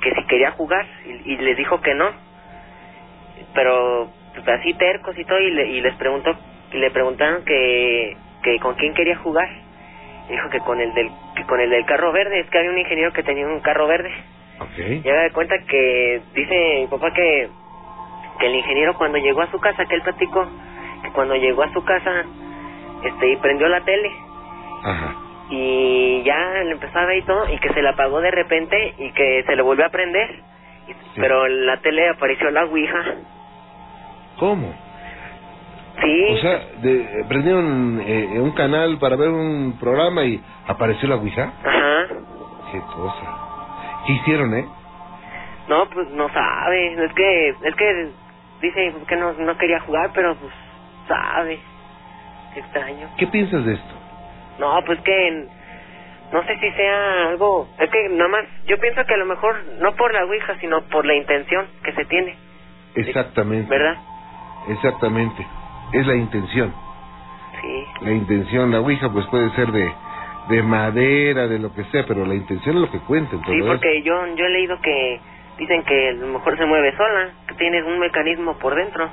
que 0.00 0.14
si 0.14 0.24
quería 0.26 0.52
jugar, 0.52 0.86
y, 1.04 1.32
y 1.32 1.36
les 1.38 1.56
dijo 1.56 1.80
que 1.80 1.94
no. 1.94 2.10
Pero, 3.54 4.10
pues, 4.34 4.48
así 4.48 4.74
tercos 4.74 5.18
y 5.18 5.24
todo, 5.24 5.40
y, 5.40 5.50
le, 5.50 5.66
y 5.68 5.80
les 5.80 5.94
preguntó, 5.96 6.36
y 6.72 6.78
le 6.78 6.90
preguntaron 6.90 7.44
que, 7.44 8.16
que 8.42 8.58
con 8.60 8.74
quién 8.74 8.94
quería 8.94 9.16
jugar. 9.16 9.48
Y 10.28 10.32
dijo 10.32 10.48
que 10.50 10.60
con 10.60 10.80
el 10.80 10.92
del, 10.94 11.10
que 11.34 11.44
con 11.44 11.60
el 11.60 11.70
del 11.70 11.84
carro 11.86 12.12
verde, 12.12 12.40
es 12.40 12.50
que 12.50 12.58
había 12.58 12.70
un 12.70 12.78
ingeniero 12.78 13.12
que 13.12 13.22
tenía 13.22 13.46
un 13.46 13.60
carro 13.60 13.86
verde. 13.86 14.12
Ok. 14.60 15.04
Y 15.04 15.08
haga 15.08 15.22
de 15.22 15.32
cuenta 15.32 15.56
que 15.66 16.22
dice 16.34 16.78
mi 16.80 16.86
papá 16.86 17.12
que, 17.12 17.48
que 18.38 18.46
el 18.46 18.54
ingeniero 18.54 18.96
cuando 18.96 19.18
llegó 19.18 19.42
a 19.42 19.50
su 19.50 19.58
casa, 19.58 19.84
que 19.86 19.96
él 19.96 20.02
platicó, 20.02 20.48
cuando 21.12 21.34
llegó 21.36 21.62
a 21.62 21.72
su 21.72 21.82
casa, 21.84 22.24
este, 23.04 23.32
y 23.32 23.36
prendió 23.36 23.68
la 23.68 23.80
tele, 23.82 24.10
Ajá. 24.84 25.14
y 25.50 26.22
ya 26.24 26.38
le 26.64 26.72
empezó 26.72 26.98
a 26.98 27.06
ver 27.06 27.18
y 27.18 27.22
todo, 27.22 27.48
y 27.52 27.58
que 27.58 27.72
se 27.72 27.82
la 27.82 27.90
apagó 27.90 28.20
de 28.20 28.30
repente, 28.30 28.94
y 28.98 29.10
que 29.12 29.42
se 29.46 29.56
le 29.56 29.62
volvió 29.62 29.86
a 29.86 29.90
prender, 29.90 30.42
y- 30.88 30.94
pero 31.20 31.46
en 31.46 31.66
la 31.66 31.78
tele 31.80 32.08
apareció 32.08 32.50
la 32.50 32.64
ouija. 32.64 33.04
¿Cómo? 34.38 34.74
Sí, 36.02 36.26
O 36.30 36.36
sea, 36.38 36.58
de, 36.80 37.24
prendieron 37.28 38.00
eh, 38.06 38.40
un 38.40 38.52
canal 38.52 38.98
para 38.98 39.16
ver 39.16 39.28
un 39.28 39.76
programa 39.78 40.24
y 40.24 40.40
apareció 40.66 41.08
la 41.08 41.16
Ouija. 41.16 41.52
ajá. 41.62 42.06
Qué 42.72 42.80
cosa. 42.80 43.38
¿Qué 44.06 44.12
hicieron, 44.14 44.54
eh? 44.54 44.64
No, 45.68 45.86
pues 45.90 46.08
no 46.10 46.28
sabe, 46.32 46.94
es 47.04 47.12
que, 47.12 47.48
es 47.50 47.74
que 47.76 48.10
dice 48.62 48.94
que 49.06 49.16
no, 49.16 49.32
no 49.34 49.58
quería 49.58 49.80
jugar, 49.80 50.10
pero 50.14 50.34
pues 50.36 50.52
sabe. 51.10 51.58
Qué 52.54 52.60
extraño. 52.60 53.08
¿Qué 53.18 53.26
piensas 53.26 53.64
de 53.64 53.74
esto? 53.74 53.94
No, 54.58 54.78
pues 54.86 55.00
que 55.00 55.46
no 56.32 56.42
sé 56.44 56.56
si 56.60 56.70
sea 56.72 57.28
algo, 57.28 57.68
es 57.78 57.90
que 57.90 58.08
nada 58.10 58.28
más, 58.28 58.44
yo 58.66 58.78
pienso 58.78 59.04
que 59.04 59.14
a 59.14 59.16
lo 59.16 59.26
mejor 59.26 59.56
no 59.80 59.92
por 59.96 60.12
la 60.14 60.24
ouija, 60.24 60.56
sino 60.60 60.82
por 60.82 61.04
la 61.04 61.14
intención 61.14 61.66
que 61.82 61.92
se 61.92 62.04
tiene, 62.04 62.36
Exactamente. 62.94 63.68
¿verdad? 63.68 63.96
Exactamente. 64.68 65.46
Es 65.92 66.06
la 66.06 66.14
intención. 66.14 66.72
Sí. 67.60 67.84
La 68.02 68.12
intención, 68.12 68.70
la 68.70 68.80
Ouija, 68.80 69.10
pues 69.12 69.26
puede 69.26 69.50
ser 69.50 69.70
de, 69.72 69.92
de 70.48 70.62
madera, 70.62 71.46
de 71.46 71.58
lo 71.58 71.74
que 71.74 71.84
sea, 71.84 72.04
pero 72.06 72.24
la 72.24 72.34
intención 72.34 72.76
es 72.76 72.82
lo 72.82 72.90
que 72.90 73.00
cuenta. 73.00 73.34
en 73.36 73.42
todo 73.42 73.52
Sí, 73.52 73.60
porque 73.66 74.02
yo 74.02 74.26
yo 74.34 74.44
he 74.44 74.48
leído 74.50 74.80
que 74.80 75.20
dicen 75.58 75.82
que 75.84 76.08
a 76.10 76.12
lo 76.12 76.26
mejor 76.28 76.56
se 76.56 76.64
mueve 76.66 76.96
sola, 76.96 77.30
que 77.48 77.54
tiene 77.54 77.82
un 77.82 77.98
mecanismo 77.98 78.56
por 78.58 78.74
dentro, 78.74 79.08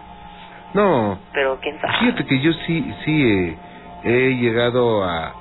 No, 0.77 1.17
pero 1.33 1.59
quién 1.59 1.81
sabe. 1.81 1.97
fíjate 1.97 2.25
que 2.25 2.39
yo 2.39 2.53
sí, 2.53 2.93
sí 3.03 3.23
eh, 3.27 3.57
he 4.03 4.29
llegado 4.35 5.03
a, 5.03 5.33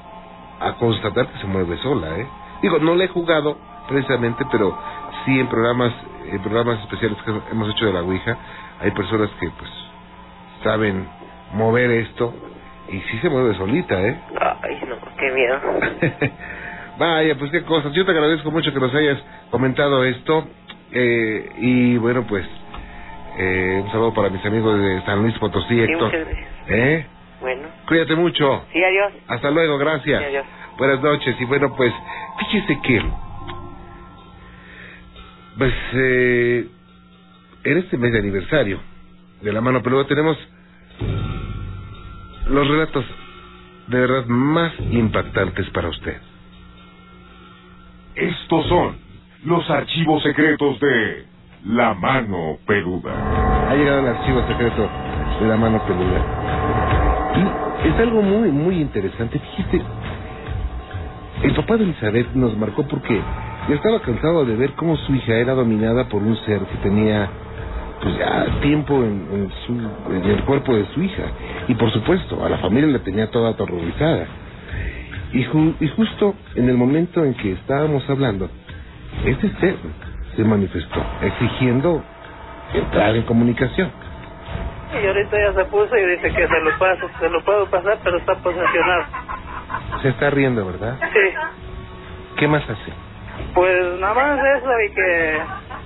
a 0.61 0.73
constatar 0.79 1.27
que 1.29 1.39
se 1.41 1.47
mueve 1.47 1.77
sola, 1.79 2.09
¿eh? 2.17 2.27
Digo, 2.63 2.79
no 2.79 2.95
la 2.95 3.05
he 3.05 3.09
jugado 3.09 3.59
precisamente, 3.87 4.45
pero 4.51 4.75
sí 5.27 5.39
en 5.39 5.47
programas, 5.49 5.93
en 6.33 6.41
programas 6.41 6.81
especiales 6.81 7.19
que 7.23 7.33
hemos 7.53 7.69
hecho 7.71 7.85
de 7.85 7.93
la 7.93 8.01
Ouija, 8.01 8.35
hay 8.81 8.91
personas 8.93 9.29
que 9.39 9.51
pues 9.51 9.71
saben 10.65 11.07
mover 11.53 11.91
esto 11.91 12.33
y 12.89 12.99
sí 13.01 13.19
se 13.19 13.29
mueve 13.29 13.55
solita, 13.57 14.01
¿eh? 14.01 14.19
Ay, 14.41 14.81
no, 14.89 14.97
qué 15.19 15.33
miedo. 15.33 15.61
Vaya, 16.99 17.35
pues 17.39 17.51
qué 17.51 17.63
cosas. 17.63 17.93
Yo 17.93 18.07
te 18.07 18.13
agradezco 18.13 18.51
mucho 18.51 18.73
que 18.73 18.81
nos 18.81 18.95
hayas 18.95 19.23
comentado 19.51 20.03
esto. 20.03 20.49
Eh, 20.93 21.51
y 21.59 21.97
bueno, 21.99 22.25
pues 22.27 22.47
eh, 23.39 23.81
un 23.85 23.91
saludo 23.91 24.15
para 24.15 24.31
mis 24.31 24.45
amigos 24.45 24.79
de 24.81 25.03
San 25.05 25.23
Luis 25.23 25.37
Potosí, 25.39 25.69
Sí, 25.75 25.81
Héctor. 25.81 26.05
muchas 26.13 26.27
gracias. 26.29 26.49
¿Eh? 26.69 27.07
Bueno, 27.41 27.69
Cuídate 27.87 28.15
mucho. 28.17 28.65
sí, 28.73 28.83
adiós. 28.83 29.13
Hasta 29.29 29.51
luego, 29.51 29.79
gracias. 29.79 30.21
Sí, 30.21 30.25
adiós. 30.27 30.47
Buenas 30.79 31.01
noches. 31.03 31.37
Y 31.41 31.45
bueno, 31.45 31.75
pues 31.77 31.93
fíjese 32.39 32.81
que 32.83 33.03
pues 35.59 35.73
eh, 35.95 36.69
en 37.65 37.79
este 37.79 37.97
mes 37.97 38.13
de 38.13 38.19
aniversario 38.19 38.79
de 39.41 39.53
la 39.53 39.61
mano 39.63 39.83
peluda 39.83 40.07
tenemos 40.07 40.37
los 42.49 42.69
relatos 42.69 43.05
de 43.89 43.99
verdad 44.01 44.27
más 44.27 44.73
impactantes 44.91 45.69
para 45.71 45.89
usted. 45.89 46.17
Estos 48.17 48.67
son 48.69 48.97
los 49.45 49.69
archivos 49.71 50.23
secretos 50.23 50.79
de 50.81 51.25
La 51.69 51.95
Mano 51.95 52.59
Peluda. 52.65 53.11
Ha 53.69 53.75
llegado 53.75 53.99
el 53.99 54.07
archivo 54.07 54.41
secreto 54.47 54.89
de 55.41 55.49
la 55.49 55.57
mano 55.57 55.83
peluda. 55.85 56.23
Y 57.85 57.89
es 57.89 57.99
algo 57.99 58.23
muy, 58.23 58.53
muy 58.53 58.81
interesante. 58.81 59.41
Fíjate, 59.41 59.83
el 61.43 61.55
papá 61.55 61.77
de 61.77 61.85
Elizabeth 61.85 62.33
nos 62.35 62.57
marcó 62.57 62.87
porque 62.87 63.21
ya 63.69 63.75
estaba 63.75 64.01
cansado 64.01 64.45
de 64.45 64.55
ver 64.55 64.75
cómo 64.75 64.97
su 64.97 65.15
hija 65.17 65.35
era 65.35 65.55
dominada 65.55 66.09
por 66.09 66.23
un 66.23 66.37
ser 66.45 66.61
que 66.61 66.77
tenía 66.85 67.29
pues 68.01 68.17
ya 68.17 68.47
tiempo 68.61 69.03
en, 69.03 69.51
el 70.25 70.45
cuerpo 70.45 70.73
de 70.73 70.87
su 70.95 71.03
hija. 71.03 71.25
Y 71.67 71.75
por 71.75 71.91
supuesto, 71.91 72.45
a 72.45 72.49
la 72.49 72.59
familia 72.59 72.87
la 72.93 73.01
tenía 73.01 73.29
toda 73.33 73.51
aterrorizada. 73.51 74.27
Y, 75.33 75.41
y 75.41 75.89
justo 75.97 76.37
en 76.55 76.69
el 76.69 76.77
momento 76.77 77.25
en 77.25 77.35
que 77.35 77.53
estábamos 77.53 78.09
hablando, 78.09 78.49
este 79.25 79.51
ser 79.59 79.75
se 80.37 80.45
manifestó 80.45 81.03
exigiendo 81.23 82.03
entrar 82.75 83.15
en 83.17 83.23
comunicación. 83.23 83.91
Y 84.93 85.07
ahorita 85.07 85.37
ya 85.39 85.53
se 85.55 85.65
puso 85.67 85.97
y 85.97 86.07
dice 86.17 86.29
que 86.33 86.47
se 86.49 86.61
lo 86.61 86.79
paso, 86.79 87.09
se 87.19 87.29
lo 87.29 87.43
puedo 87.45 87.69
pasar, 87.71 87.99
pero 88.05 88.19
está 88.19 88.35
posesionado. 88.37 89.05
Se 90.03 90.09
está 90.11 90.31
riendo, 90.31 90.65
¿verdad? 90.67 90.99
Sí, 91.13 91.19
¿Qué 92.37 92.49
más 92.49 92.69
hace? 92.69 92.93
pues 93.55 94.01
nada 94.01 94.15
más 94.15 94.39
eso 94.39 94.69
y 94.81 94.95
que, 94.95 95.41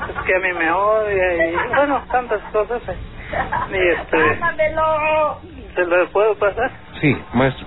pues 0.07 0.18
que 0.26 0.34
a 0.34 0.38
mí 0.40 0.53
me 0.59 0.70
odia 0.72 1.46
y 1.51 1.57
bueno, 1.74 2.03
tantas 2.11 2.42
cosas. 2.53 2.82
eh. 2.88 2.96
Y 3.72 3.88
este, 3.88 4.40
¿se 5.74 5.84
lo 5.84 6.11
puedo 6.11 6.34
pasar? 6.36 6.70
Sí, 7.01 7.16
maestro. 7.32 7.66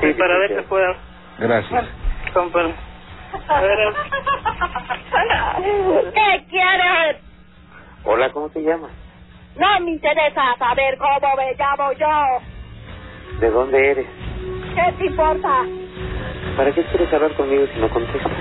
Sí, 0.00 0.12
para 0.14 0.38
ver 0.38 0.56
si 0.56 0.62
puedo. 0.68 0.94
Gracias. 1.38 1.88
Con 2.32 2.50
permiso. 2.52 2.78
A 2.78 2.82
ver, 2.82 2.89
¿Qué 6.14 6.44
quieres? 6.48 7.16
Hola, 8.04 8.30
¿cómo 8.30 8.48
te 8.50 8.60
llamas? 8.60 8.90
No 9.56 9.80
me 9.80 9.90
interesa 9.92 10.56
saber 10.58 10.96
cómo 10.98 11.36
me 11.36 11.54
llamo 11.54 11.92
yo. 11.92 12.40
¿De 13.40 13.50
dónde 13.50 13.90
eres? 13.90 14.06
¿Qué 14.74 14.92
te 14.98 15.06
importa? 15.06 15.64
¿Para 16.56 16.72
qué 16.72 16.82
quieres 16.84 17.12
hablar 17.12 17.34
conmigo 17.34 17.66
si 17.72 17.80
no 17.80 17.90
contestas? 17.90 18.32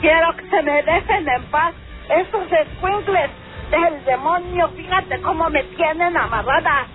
Quiero 0.00 0.36
que 0.36 0.48
se 0.48 0.62
me 0.62 0.82
dejen 0.82 1.28
en 1.28 1.42
paz 1.50 1.74
esos 2.08 2.52
escuincles 2.52 3.30
del 3.70 4.04
demonio. 4.04 4.68
Fíjate 4.70 5.20
cómo 5.22 5.48
me 5.50 5.62
tienen 5.64 6.16
amarrada. 6.16 6.86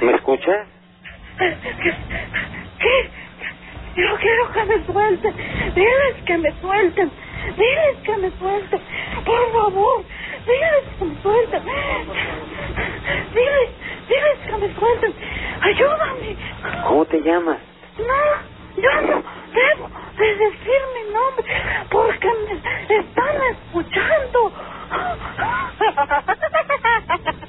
¿Me 0.00 0.12
escuchas? 0.12 0.66
¿Qué? 2.80 3.10
Yo 3.96 4.16
quiero 4.18 4.52
que 4.52 4.64
me 4.64 4.86
suelten. 4.86 5.34
Diles 5.74 6.16
que 6.26 6.38
me 6.38 6.52
suelten. 6.60 7.10
Diles 7.56 7.96
que 8.04 8.16
me 8.18 8.30
suelten. 8.38 8.80
Por 9.24 9.52
favor. 9.52 10.04
Diles 10.46 10.84
que 10.98 11.04
me 11.04 11.22
suelten. 11.22 11.62
Diles, 13.34 13.70
diles 14.08 14.38
que 14.46 14.56
me 14.56 14.74
suelten. 14.74 15.14
Ayúdame. 15.62 16.36
¿Cómo 16.86 17.04
te 17.06 17.20
llamas? 17.22 17.58
No, 17.98 18.82
yo 18.82 19.00
no, 19.02 19.24
debo 19.52 19.90
de 20.18 20.36
decir 20.36 20.82
mi 20.94 21.12
nombre 21.12 21.46
porque 21.90 22.28
me 22.88 22.96
están 22.96 23.36
escuchando. 23.52 24.52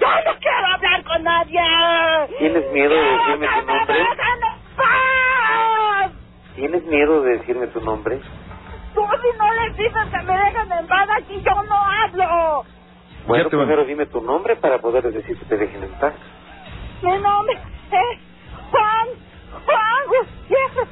Yo 0.00 0.08
no 0.24 0.32
quiero 0.40 0.66
hablar 0.74 1.04
con 1.04 1.22
nadie. 1.22 1.60
¿Tienes 2.38 2.72
miedo 2.72 2.94
de 2.94 3.00
decirme 3.10 3.46
tu 3.48 3.66
nombre? 3.66 3.94
¡Déjame 3.98 4.46
en 4.46 4.76
paz! 4.76 6.12
¿Tienes 6.54 6.84
miedo 6.84 7.22
de 7.22 7.38
decirme 7.38 7.66
tu 7.68 7.80
nombre? 7.80 8.20
Tú 8.94 9.02
si 9.02 9.38
no 9.38 9.52
les 9.54 9.76
dices 9.76 10.04
que 10.10 10.22
me 10.22 10.36
dejen 10.38 10.72
en 10.72 10.86
paz 10.86 11.08
aquí, 11.16 11.42
yo 11.42 11.62
no 11.64 11.76
hablo. 11.76 12.64
Bueno, 13.26 13.48
primero 13.48 13.84
dime 13.84 14.06
tu 14.06 14.20
nombre 14.20 14.56
para 14.56 14.78
poder 14.78 15.10
decir 15.12 15.38
que 15.38 15.44
te 15.46 15.56
dejen 15.56 15.82
en 15.82 15.92
paz. 15.98 16.14
Mi 17.02 17.10
nombre 17.18 17.54
es 17.54 18.18
Juan, 18.70 19.08
Juan 19.66 20.06
Gutiérrez. 20.06 20.88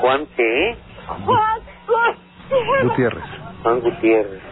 ¿Juan 0.00 0.26
qué? 0.36 0.76
Juan 1.24 1.60
Gutiérrez. 1.86 2.82
Gutiérrez. 2.84 3.24
Juan 3.62 3.80
Gutiérrez. 3.80 4.49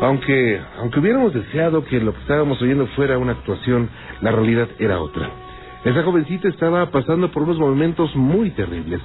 Aunque, 0.00 0.60
aunque 0.78 0.98
hubiéramos 0.98 1.34
deseado 1.34 1.84
que 1.84 2.00
lo 2.00 2.14
que 2.14 2.20
estábamos 2.20 2.60
oyendo 2.62 2.86
fuera 2.88 3.18
una 3.18 3.32
actuación, 3.32 3.90
la 4.22 4.32
realidad 4.32 4.68
era 4.78 4.98
otra. 5.00 5.28
Esa 5.84 6.02
jovencita 6.02 6.48
estaba 6.48 6.90
pasando 6.90 7.30
por 7.30 7.42
unos 7.42 7.58
momentos 7.58 8.14
muy 8.16 8.50
terribles. 8.50 9.00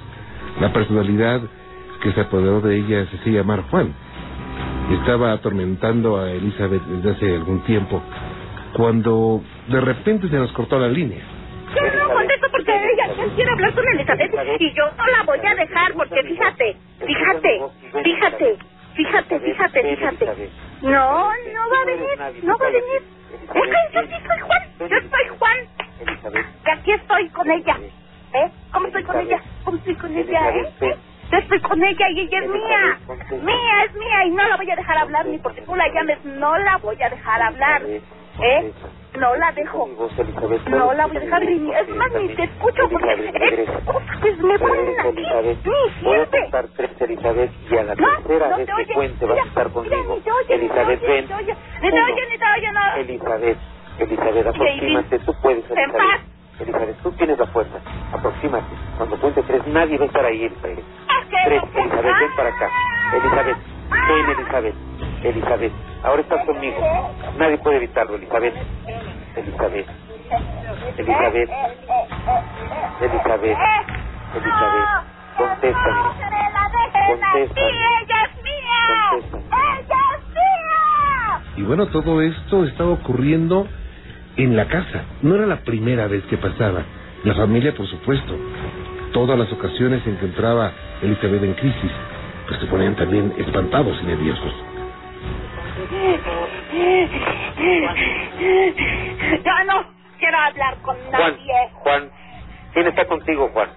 La 0.60 0.72
personalidad 0.72 1.42
que 2.02 2.12
se 2.12 2.20
apoderó 2.20 2.60
de 2.60 2.76
ella 2.76 3.06
se 3.10 3.16
hacía 3.16 3.40
llamar 3.40 3.62
Juan. 3.70 3.94
Estaba 4.90 5.32
atormentando 5.32 6.18
a 6.18 6.30
Elizabeth 6.30 6.82
desde 6.82 7.10
hace 7.10 7.34
algún 7.34 7.60
tiempo, 7.64 8.02
cuando 8.72 9.42
de 9.68 9.80
repente 9.80 10.28
se 10.28 10.36
nos 10.36 10.52
cortó 10.52 10.78
la 10.78 10.88
línea. 10.88 11.24
Yo 11.74 11.82
no 11.98 12.14
contesto 12.14 12.46
porque 12.50 12.72
ella 12.72 13.08
quiere 13.34 13.50
hablar 13.50 13.74
con 13.74 13.84
Elizabeth 13.94 14.32
y 14.60 14.72
yo 14.74 14.84
no 14.96 15.06
la 15.06 15.22
voy 15.24 15.40
a 15.44 15.54
dejar 15.54 15.92
porque 15.94 16.22
fíjate, 16.22 16.76
fíjate, 17.04 17.60
fíjate, 18.02 18.56
fíjate, 18.94 19.40
fíjate, 19.40 19.96
fíjate. 19.96 20.65
No, 20.82 20.90
no 20.92 21.70
va 21.70 21.82
a 21.82 21.84
venir, 21.86 22.44
no 22.44 22.58
va 22.58 22.66
a 22.66 22.70
venir. 22.70 23.02
Es 23.32 23.50
que 23.50 23.94
yo 23.94 24.00
sí 24.02 24.26
soy 24.26 24.40
Juan, 24.40 24.62
yo 24.78 24.86
soy 24.88 25.38
Juan. 25.38 25.58
Y 26.66 26.70
aquí 26.70 26.92
estoy 26.92 27.28
con 27.30 27.50
ella. 27.50 27.78
¿Eh? 28.34 28.50
¿Cómo 28.72 28.86
estoy 28.88 29.04
con 29.04 29.20
ella? 29.20 29.40
¿Cómo 29.64 29.78
estoy 29.78 29.94
con 29.96 30.16
ella, 30.16 30.48
eh? 30.50 30.72
Yo 31.30 31.38
estoy 31.38 31.60
con 31.60 31.82
ella 31.82 32.06
y 32.10 32.20
ella 32.20 32.38
es 32.40 32.50
mía. 32.50 32.98
Mía, 33.42 33.84
es 33.84 33.94
mía 33.94 34.24
y 34.26 34.30
no 34.30 34.48
la 34.48 34.56
voy 34.56 34.70
a 34.70 34.76
dejar 34.76 34.98
hablar 34.98 35.26
ni 35.26 35.38
porque 35.38 35.62
tú 35.62 35.74
la 35.74 35.88
llames, 35.88 36.24
no 36.24 36.56
la 36.58 36.76
voy 36.78 37.02
a 37.02 37.08
dejar 37.08 37.42
hablar. 37.42 37.82
¿Eh? 38.40 38.72
No 39.16 39.34
la 39.36 39.52
dejo. 39.52 39.88
No 40.68 40.92
la 40.92 41.06
voy 41.06 41.16
a 41.16 41.20
dejar 41.20 41.42
ni, 41.42 41.72
es 41.72 41.88
más, 41.96 42.12
ni 42.12 42.28
te 42.34 42.44
escucho 42.44 42.88
porque 42.90 43.14
es 43.14 43.32
que 43.32 44.42
me 44.42 44.58
ponen 44.58 45.00
aquí. 45.00 45.26
Ni 45.42 46.04
Voy 46.04 46.16
a 46.20 46.26
contar 46.26 46.66
tres, 46.76 46.90
Elizabeth, 47.00 47.50
y 47.70 47.76
a 47.76 47.82
la 47.84 47.96
tercera 47.96 48.56
vez 48.56 48.68
que 48.86 48.94
cuente 48.94 49.26
vas 49.26 49.38
a 49.38 49.42
estar 49.42 49.70
conmigo. 49.70 50.18
Elizabeth, 50.48 51.00
ven. 51.00 51.22
ni 51.22 51.28
te 51.28 51.34
oye. 51.34 51.56
Ni 51.82 51.90
te 51.90 52.44
oye, 52.56 52.72
no. 52.72 52.96
Elizabeth, 52.96 53.58
Elizabeth, 53.98 54.46
aproxímate, 54.46 55.18
tú 55.20 55.34
puedes, 55.40 55.70
Elizabeth. 55.70 55.96
paz. 55.96 56.20
Elizabeth, 56.60 56.96
tú 57.02 57.12
tienes 57.12 57.38
la 57.38 57.46
fuerza. 57.46 57.78
Aproxímate. 58.12 58.74
Cuando 58.96 59.16
cuente 59.18 59.42
tres, 59.42 59.66
nadie 59.66 59.98
va 59.98 60.04
a 60.04 60.06
estar 60.08 60.24
ahí, 60.24 60.44
Elizabeth. 60.44 60.84
Tres, 61.44 61.62
Elizabeth, 61.74 62.18
ven 62.18 62.36
para 62.36 62.48
acá. 62.50 62.70
Elizabeth, 63.14 63.56
ven, 63.90 64.30
Elizabeth. 64.38 64.74
Elizabeth, 65.22 65.72
ahora 66.02 66.22
estás 66.22 66.44
conmigo. 66.46 66.76
Nadie 67.38 67.58
puede 67.58 67.76
evitarlo, 67.78 68.16
Elizabeth. 68.16 68.54
Elizabeth, 69.36 69.86
Elizabeth, 70.98 71.50
Elizabeth, 73.00 73.58
Elizabeth, 74.34 74.88
contéstame. 75.36 76.00
Contéstame. 77.06 77.68
¡Ella 77.68 78.24
es 78.24 78.34
mía! 78.42 78.72
¡Ella 79.52 79.98
es 80.16 80.34
mía! 80.34 81.40
Y 81.56 81.62
bueno, 81.62 81.86
todo 81.86 82.20
esto 82.22 82.64
estaba 82.64 82.90
ocurriendo 82.90 83.66
en 84.36 84.56
la 84.56 84.66
casa. 84.66 85.04
No 85.22 85.34
era 85.34 85.46
la 85.46 85.60
primera 85.60 86.06
vez 86.06 86.24
que 86.24 86.36
pasaba. 86.36 86.82
La 87.24 87.34
familia, 87.34 87.74
por 87.74 87.86
supuesto. 87.86 88.36
Todas 89.12 89.38
las 89.38 89.50
ocasiones 89.52 90.06
en 90.06 90.16
que 90.18 90.26
entraba 90.26 90.72
Elizabeth 91.02 91.42
en 91.42 91.54
crisis, 91.54 91.90
pues 92.48 92.60
se 92.60 92.66
ponían 92.66 92.96
también 92.96 93.32
espantados 93.38 93.96
y 94.02 94.06
nerviosos. 94.06 94.52
Yo 99.44 99.64
no 99.66 99.84
quiero 100.18 100.38
hablar 100.38 100.76
con 100.82 100.96
nadie. 101.10 101.70
Juan, 101.74 102.10
¿quién 102.72 102.86
está 102.88 103.04
contigo, 103.06 103.50
Juan? 103.52 103.68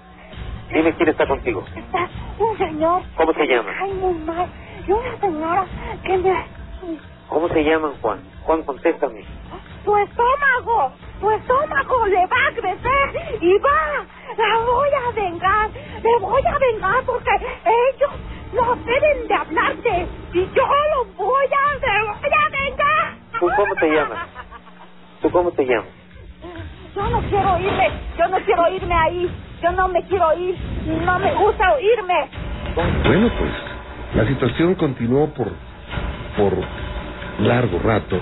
Dime 0.73 0.93
quién 0.93 1.09
está 1.09 1.27
contigo. 1.27 1.63
Está 1.75 2.09
un 2.39 2.57
señor. 2.57 3.01
¿Cómo 3.15 3.33
se 3.33 3.45
llama? 3.47 3.71
Ay, 3.81 3.91
muy 3.93 4.13
mal. 4.19 4.47
Y 4.87 4.91
una 4.91 5.19
señora 5.19 5.65
que 6.03 6.17
me... 6.17 6.45
¿Cómo 7.27 7.47
se 7.49 7.63
llaman, 7.63 7.93
Juan? 8.01 8.23
Juan, 8.43 8.63
contéstame. 8.63 9.23
Tu 9.85 9.97
estómago, 9.97 10.91
tu 11.19 11.31
estómago 11.31 12.05
le 12.07 12.25
va 12.27 12.47
a 12.47 12.51
crecer 12.53 13.37
y 13.41 13.57
va. 13.59 14.05
La 14.37 14.59
voy 14.65 14.89
a 14.89 15.11
vengar. 15.15 15.69
Me 16.03 16.19
voy 16.19 16.41
a 16.45 16.57
vengar 16.59 17.03
porque 17.05 17.29
ellos 17.65 18.11
no 18.53 18.75
deben 18.83 19.27
de 19.27 19.33
hablarte. 19.33 20.07
Y 20.33 20.39
yo 20.39 20.63
los 20.95 21.15
voy 21.15 21.45
a, 21.45 21.87
me 21.87 22.03
voy 22.07 22.31
a 22.31 22.69
vengar. 22.69 23.17
¿Tú 23.39 23.47
cómo 23.55 23.75
te 23.75 23.87
llamas? 23.87 24.27
¿Tú 25.21 25.29
cómo 25.31 25.51
te 25.51 25.65
llamas? 25.65 25.87
Yo 26.95 27.09
no 27.09 27.19
quiero 27.29 27.59
irme, 27.59 27.91
yo 28.17 28.27
no 28.27 28.37
quiero 28.45 28.69
irme 28.73 28.95
ahí, 28.95 29.31
yo 29.61 29.71
no 29.71 29.87
me 29.87 30.03
quiero 30.03 30.37
ir, 30.37 30.57
no 31.05 31.19
me 31.19 31.33
gusta 31.35 31.73
oírme. 31.73 32.29
Bueno, 33.05 33.29
pues 33.37 33.51
la 34.15 34.25
situación 34.27 34.75
continuó 34.75 35.29
por, 35.33 35.47
por 36.35 36.53
largo 37.39 37.79
rato 37.79 38.19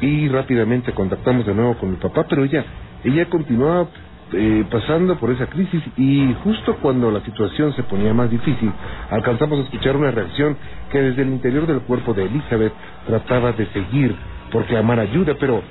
y 0.00 0.28
rápidamente 0.28 0.92
contactamos 0.92 1.46
de 1.46 1.54
nuevo 1.54 1.78
con 1.78 1.92
mi 1.92 1.96
papá, 1.96 2.26
pero 2.28 2.44
ella, 2.44 2.64
ella 3.04 3.28
continuaba 3.30 3.86
eh, 4.34 4.64
pasando 4.70 5.16
por 5.18 5.30
esa 5.30 5.46
crisis 5.46 5.82
y 5.96 6.34
justo 6.42 6.76
cuando 6.82 7.10
la 7.10 7.20
situación 7.20 7.72
se 7.74 7.82
ponía 7.82 8.12
más 8.12 8.30
difícil, 8.30 8.72
alcanzamos 9.10 9.60
a 9.60 9.62
escuchar 9.62 9.96
una 9.96 10.10
reacción 10.10 10.56
que 10.90 11.00
desde 11.00 11.22
el 11.22 11.28
interior 11.28 11.66
del 11.66 11.80
cuerpo 11.82 12.14
de 12.14 12.24
Elizabeth 12.24 12.72
trataba 13.06 13.52
de 13.52 13.66
seguir 13.66 14.14
por 14.50 14.64
clamar 14.66 15.00
ayuda, 15.00 15.34
pero 15.38 15.62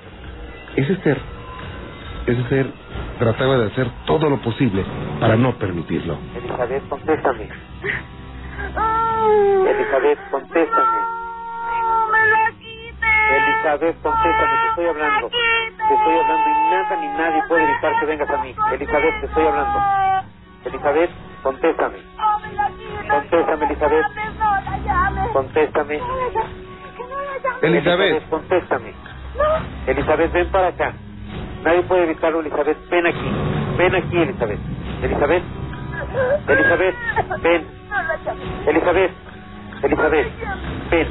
ese 0.76 0.96
ser, 0.98 1.18
ese 2.26 2.44
ser 2.50 2.68
trataba 3.20 3.58
de 3.58 3.68
hacer 3.68 3.88
todo 4.06 4.30
lo 4.30 4.38
posible 4.42 4.84
para 5.20 5.36
no 5.38 5.58
permitirlo. 5.58 6.18
Elizabeth, 6.36 6.88
contéstame. 6.90 7.50
Elizabeth, 9.68 10.20
contéstame. 10.32 10.98
No 11.84 12.08
me 12.12 12.63
Elizabeth, 13.34 14.02
contéstame, 14.02 14.58
te 14.62 14.68
estoy 14.70 14.86
hablando. 14.88 15.30
Te 15.30 15.94
estoy 15.94 16.18
hablando 16.18 16.50
y 16.50 16.70
nada 16.70 16.96
ni 16.96 17.08
nadie 17.08 17.44
puede 17.48 17.64
evitar 17.64 18.00
que 18.00 18.06
vengas 18.06 18.30
a 18.30 18.38
mí. 18.38 18.56
Elizabeth, 18.74 19.20
te 19.20 19.26
estoy 19.26 19.48
hablando. 19.48 19.80
Elizabeth, 20.66 21.12
contéstame. 21.42 21.98
Contéstame, 23.10 23.66
Elizabeth. 23.66 24.06
Contéstame. 25.34 26.00
Que. 27.60 27.68
Elizabeth. 27.68 28.30
contéstame. 28.30 28.94
Elizabeth, 29.88 30.32
ven 30.32 30.52
para 30.52 30.68
acá. 30.68 30.94
Nadie 31.64 31.84
puede 31.84 32.04
evitarlo, 32.04 32.42
Elizabeth. 32.42 32.78
Ven 32.90 33.08
aquí. 33.08 33.32
Ven 33.78 33.96
aquí, 33.96 34.18
Elizabeth. 34.18 34.60
Elizabeth. 35.02 35.44
Elizabeth, 36.48 36.96
ven. 37.42 37.68
Elizabeth. 38.68 39.33
Elizabeth, 39.84 40.28
ven. 40.90 41.08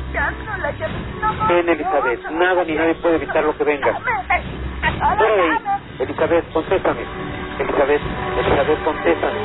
Ven, 1.48 1.68
Elizabeth. 1.68 2.20
Nada 2.30 2.64
ni 2.64 2.74
nadie 2.74 2.94
puede 2.94 3.16
evitar 3.16 3.44
lo 3.44 3.56
que 3.56 3.64
venga. 3.64 3.98
Ahí. 4.28 4.42
Elizabeth, 5.98 6.44
contéstame. 6.52 7.00
Elizabeth, 7.58 8.00
Elizabeth, 8.38 8.84
contéstame. 8.84 9.38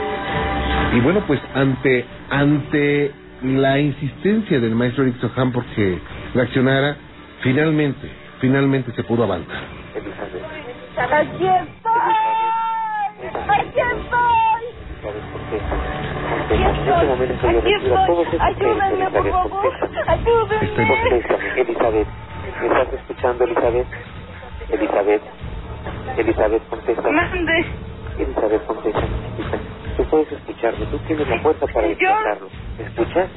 Y 0.94 1.00
bueno, 1.02 1.22
pues 1.28 1.42
ante 1.54 2.06
ante 2.30 3.12
la 3.44 3.80
insistencia 3.80 4.60
del 4.60 4.76
maestro 4.76 5.04
Eric 5.04 5.20
Soham 5.20 5.52
porque 5.52 6.00
reaccionara, 6.34 6.96
finalmente, 7.42 8.10
finalmente 8.40 8.92
se 8.94 9.04
pudo 9.04 9.24
avanzar. 9.26 9.64
Elizabeth, 9.96 10.44
Aquí 10.98 11.48
estoy. 11.48 12.14
Aquí 13.50 13.80
estoy. 13.80 14.64
Elizabeth, 15.04 15.77
Contéstame. 16.48 16.68
En 16.68 16.88
este 16.88 17.06
momento 17.06 17.52
yo 17.52 17.60
Aquí 17.60 17.74
recibo 17.74 17.96
todos 18.08 18.28
esos 18.28 18.42
Ayúdenme, 18.42 19.10
por 19.10 19.28
Elizabeth, 19.28 19.32
favor. 19.34 19.74
Ayúdenme. 20.08 21.62
Elizabeth. 21.62 22.08
¿Me 22.62 22.68
estás 22.68 22.94
escuchando, 22.94 23.44
Elizabeth? 23.44 23.88
Elizabeth. 24.70 25.22
Elizabeth, 26.18 26.70
contéstame. 26.70 27.12
Mande. 27.12 27.66
Elizabeth, 28.18 28.62
chiquita. 28.84 29.08
Tú 29.98 30.04
puedes 30.06 30.32
escucharme. 30.32 30.86
Tú 30.88 30.98
tienes 31.00 31.28
la 31.28 31.40
fuerza 31.40 31.66
para 31.68 31.88
escucharlo. 31.88 32.48
¿Me 32.78 32.84
escuchas? 32.86 33.28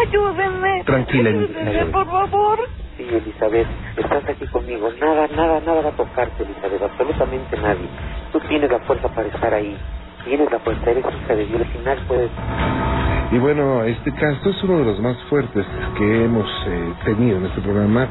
Ayúdenme. 0.00 0.84
Tranquila, 0.84 1.30
Elizabeth. 1.30 1.90
por 1.92 2.06
favor. 2.06 2.58
Sí, 2.96 3.06
Elizabeth, 3.10 3.66
estás 3.96 4.28
aquí 4.28 4.46
conmigo. 4.46 4.88
Nada, 5.00 5.28
nada, 5.36 5.60
nada 5.60 5.80
va 5.82 5.88
a 5.90 5.92
tocarte, 5.92 6.42
Elizabeth. 6.42 6.82
Absolutamente 6.82 7.56
nadie. 7.58 7.88
Tú 8.32 8.40
tienes 8.40 8.70
la 8.70 8.78
fuerza 8.80 9.08
para 9.08 9.28
estar 9.28 9.52
ahí. 9.54 9.76
Tienes 10.26 10.50
la 10.50 10.58
fuerza, 10.58 10.90
eres 10.90 11.04
hija 11.06 11.64
final 11.66 11.98
puedes... 12.08 12.30
Y 13.30 13.38
bueno, 13.38 13.84
este 13.84 14.12
caso 14.12 14.50
es 14.50 14.62
uno 14.64 14.78
de 14.78 14.84
los 14.84 15.00
más 15.00 15.16
fuertes 15.30 15.64
que 15.96 16.24
hemos 16.24 16.46
eh, 16.66 16.92
tenido 17.04 17.38
en 17.38 17.46
este 17.46 17.60
programa. 17.60 18.08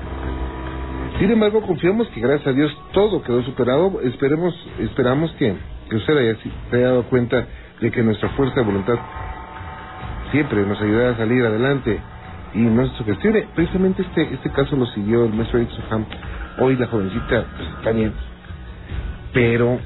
Sin 1.20 1.30
embargo, 1.30 1.62
confiamos 1.62 2.08
que 2.10 2.22
gracias 2.22 2.48
a 2.48 2.54
Dios 2.54 2.74
todo 2.94 3.22
quedó 3.22 3.44
superado. 3.44 4.00
Esperemos, 4.02 4.56
esperamos 4.80 5.30
que, 5.34 5.56
que 5.90 5.96
usted 5.98 6.18
haya, 6.18 6.84
dado 6.86 7.04
cuenta 7.04 7.48
de 7.82 7.92
que 7.92 8.02
nuestra 8.02 8.30
fuerza 8.30 8.62
de 8.62 8.66
voluntad 8.66 8.96
siempre 10.32 10.66
nos 10.66 10.82
ayudará 10.82 11.12
a 11.12 11.18
salir 11.18 11.46
adelante 11.46 12.00
y 12.54 12.60
no 12.60 12.88
se 12.88 12.96
sugestione. 12.96 13.46
Precisamente 13.56 14.04
este 14.04 14.34
este 14.36 14.50
caso 14.52 14.78
lo 14.78 14.86
siguió 14.86 15.26
el 15.26 15.34
maestro 15.34 15.60
Soham. 15.70 16.06
Hoy 16.60 16.78
la 16.78 16.88
jovencita 16.88 17.46
pues, 17.58 17.70
está 17.78 18.16
pero 19.34 19.80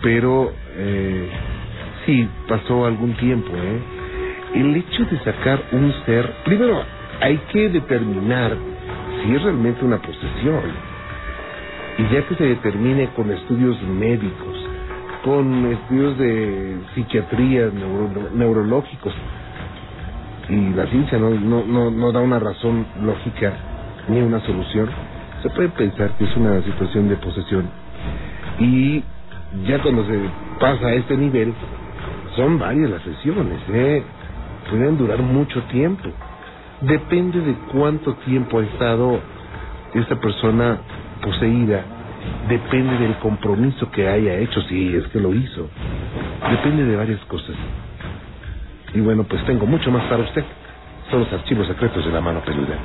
pero 0.00 0.61
eh, 0.76 1.28
sí 2.06 2.28
pasó 2.48 2.86
algún 2.86 3.14
tiempo. 3.14 3.50
¿eh? 3.54 3.80
El 4.54 4.76
hecho 4.76 5.04
de 5.06 5.18
sacar 5.20 5.60
un 5.72 5.92
ser, 6.06 6.30
primero 6.44 6.82
hay 7.20 7.38
que 7.52 7.68
determinar 7.70 8.56
si 9.22 9.34
es 9.34 9.42
realmente 9.42 9.84
una 9.84 9.98
posesión 9.98 10.62
y 11.98 12.02
ya 12.14 12.26
que 12.26 12.34
se 12.36 12.44
determine 12.44 13.08
con 13.14 13.30
estudios 13.30 13.80
médicos, 13.82 14.68
con 15.24 15.72
estudios 15.72 16.18
de 16.18 16.78
psiquiatría, 16.94 17.66
neuro- 17.72 18.30
neurológicos, 18.34 19.14
y 20.48 20.70
la 20.74 20.86
ciencia 20.86 21.18
no, 21.18 21.30
no, 21.30 21.64
no, 21.64 21.90
no 21.90 22.12
da 22.12 22.20
una 22.20 22.38
razón 22.38 22.86
lógica 23.02 23.52
ni 24.08 24.20
una 24.20 24.40
solución, 24.40 24.88
se 25.42 25.50
puede 25.50 25.68
pensar 25.70 26.16
que 26.18 26.24
es 26.24 26.36
una 26.36 26.62
situación 26.62 27.08
de 27.08 27.16
posesión. 27.16 27.70
Y 28.58 29.02
ya 29.66 29.80
cuando 29.82 30.04
se 30.06 30.20
pasa 30.62 30.86
a 30.86 30.94
este 30.94 31.16
nivel, 31.16 31.52
son 32.36 32.56
varias 32.56 32.88
las 32.88 33.02
sesiones, 33.02 33.58
¿eh? 33.68 34.04
pueden 34.70 34.96
durar 34.96 35.18
mucho 35.18 35.60
tiempo. 35.64 36.08
Depende 36.82 37.40
de 37.40 37.54
cuánto 37.72 38.14
tiempo 38.24 38.60
ha 38.60 38.62
estado 38.62 39.18
esta 39.92 40.20
persona 40.20 40.78
poseída, 41.20 41.82
depende 42.48 42.96
del 42.98 43.16
compromiso 43.16 43.90
que 43.90 44.06
haya 44.08 44.36
hecho, 44.38 44.62
si 44.62 44.94
es 44.94 45.04
que 45.08 45.18
lo 45.18 45.34
hizo. 45.34 45.68
Depende 46.48 46.84
de 46.84 46.96
varias 46.96 47.20
cosas. 47.24 47.56
Y 48.94 49.00
bueno, 49.00 49.24
pues 49.24 49.44
tengo 49.44 49.66
mucho 49.66 49.90
más 49.90 50.04
para 50.04 50.22
usted. 50.22 50.44
Son 51.10 51.20
los 51.20 51.32
archivos 51.32 51.66
secretos 51.66 52.04
de 52.04 52.12
la 52.12 52.20
mano 52.20 52.40
peluda. 52.44 52.76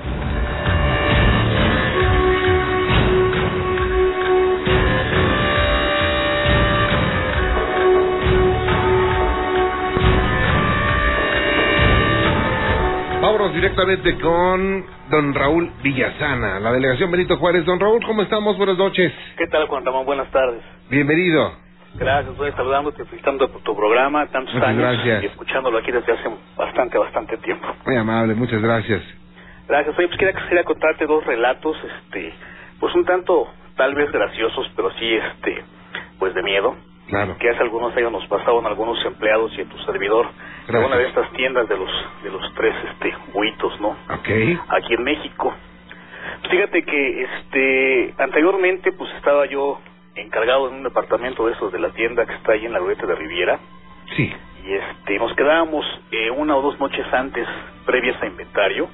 Directamente 13.54 14.18
con 14.20 14.86
don 15.10 15.34
Raúl 15.34 15.72
Villasana, 15.82 16.60
la 16.60 16.72
delegación 16.72 17.10
Benito 17.10 17.38
Juárez. 17.38 17.66
Don 17.66 17.80
Raúl, 17.80 18.04
¿cómo 18.06 18.22
estamos? 18.22 18.58
Buenas 18.58 18.78
noches. 18.78 19.12
¿Qué 19.38 19.48
tal, 19.48 19.68
Juan 19.68 19.86
Ramón? 19.86 20.06
Buenas 20.06 20.30
tardes. 20.32 20.62
Bienvenido. 20.90 21.54
Gracias, 21.96 22.32
estoy 22.32 22.52
saludándote, 22.52 23.06
felicitando 23.06 23.50
por 23.52 23.62
tu 23.62 23.76
programa, 23.76 24.28
tantos 24.28 24.54
Muchas 24.54 24.70
años, 24.70 24.82
gracias. 24.82 25.24
y 25.24 25.26
escuchándolo 25.28 25.78
aquí 25.80 25.92
desde 25.92 26.12
hace 26.12 26.30
bastante, 26.56 26.98
bastante 26.98 27.38
tiempo. 27.38 27.68
Muy 27.86 27.96
amable, 27.96 28.36
muchas 28.36 28.62
gracias. 28.62 29.02
Gracias. 29.68 29.98
Oye, 29.98 30.08
pues 30.08 30.20
quería, 30.20 30.34
quería 30.48 30.64
contarte 30.64 31.06
dos 31.06 31.26
relatos, 31.26 31.78
este, 31.84 32.34
pues 32.80 32.94
un 32.96 33.06
tanto, 33.06 33.48
tal 33.76 33.96
vez 33.96 34.12
graciosos, 34.12 34.72
pero 34.76 34.92
sí, 35.00 35.14
este, 35.14 35.64
pues 36.20 36.34
de 36.34 36.44
miedo. 36.44 36.76
Claro. 37.08 37.38
Que 37.40 37.50
hace 37.50 37.62
algunos 37.64 37.96
años 37.96 38.12
nos 38.12 38.28
pasaban 38.28 38.66
algunos 38.66 39.04
empleados 39.06 39.52
y 39.58 39.62
a 39.62 39.66
tu 39.66 39.78
servidor 39.80 40.28
una 40.70 40.98
de 40.98 41.08
estas 41.08 41.32
tiendas 41.34 41.68
de 41.70 41.78
los, 41.78 41.90
de 42.24 42.30
los 42.30 42.54
tres, 42.56 42.76
este, 42.92 43.14
huitos, 43.34 43.80
¿no? 43.80 43.90
Ok. 44.10 44.30
aquí 44.70 44.94
en 44.94 45.04
México. 45.04 45.54
Pues 46.42 46.52
Fíjate 46.52 46.84
que 46.84 47.24
este 47.24 48.14
anteriormente 48.22 48.92
pues 48.92 49.10
estaba 49.16 49.46
yo 49.46 49.80
encargado 50.16 50.68
en 50.70 50.76
un 50.76 50.84
departamento 50.84 51.46
de 51.48 51.54
esos 51.54 51.72
de 51.72 51.80
la 51.80 51.90
tienda 51.90 52.26
que 52.26 52.34
está 52.34 52.54
ahí 52.54 52.66
en 52.66 52.74
la 52.74 52.80
glorieta 52.80 53.06
de 53.06 53.16
Riviera 53.16 53.60
Sí. 54.16 54.34
y 54.66 54.74
este 54.74 55.20
nos 55.20 55.34
quedábamos 55.36 55.86
eh, 56.12 56.32
una 56.32 56.56
o 56.56 56.62
dos 56.62 56.80
noches 56.80 57.06
antes 57.14 57.48
previas 57.86 58.22
a 58.22 58.26
inventario 58.26 58.90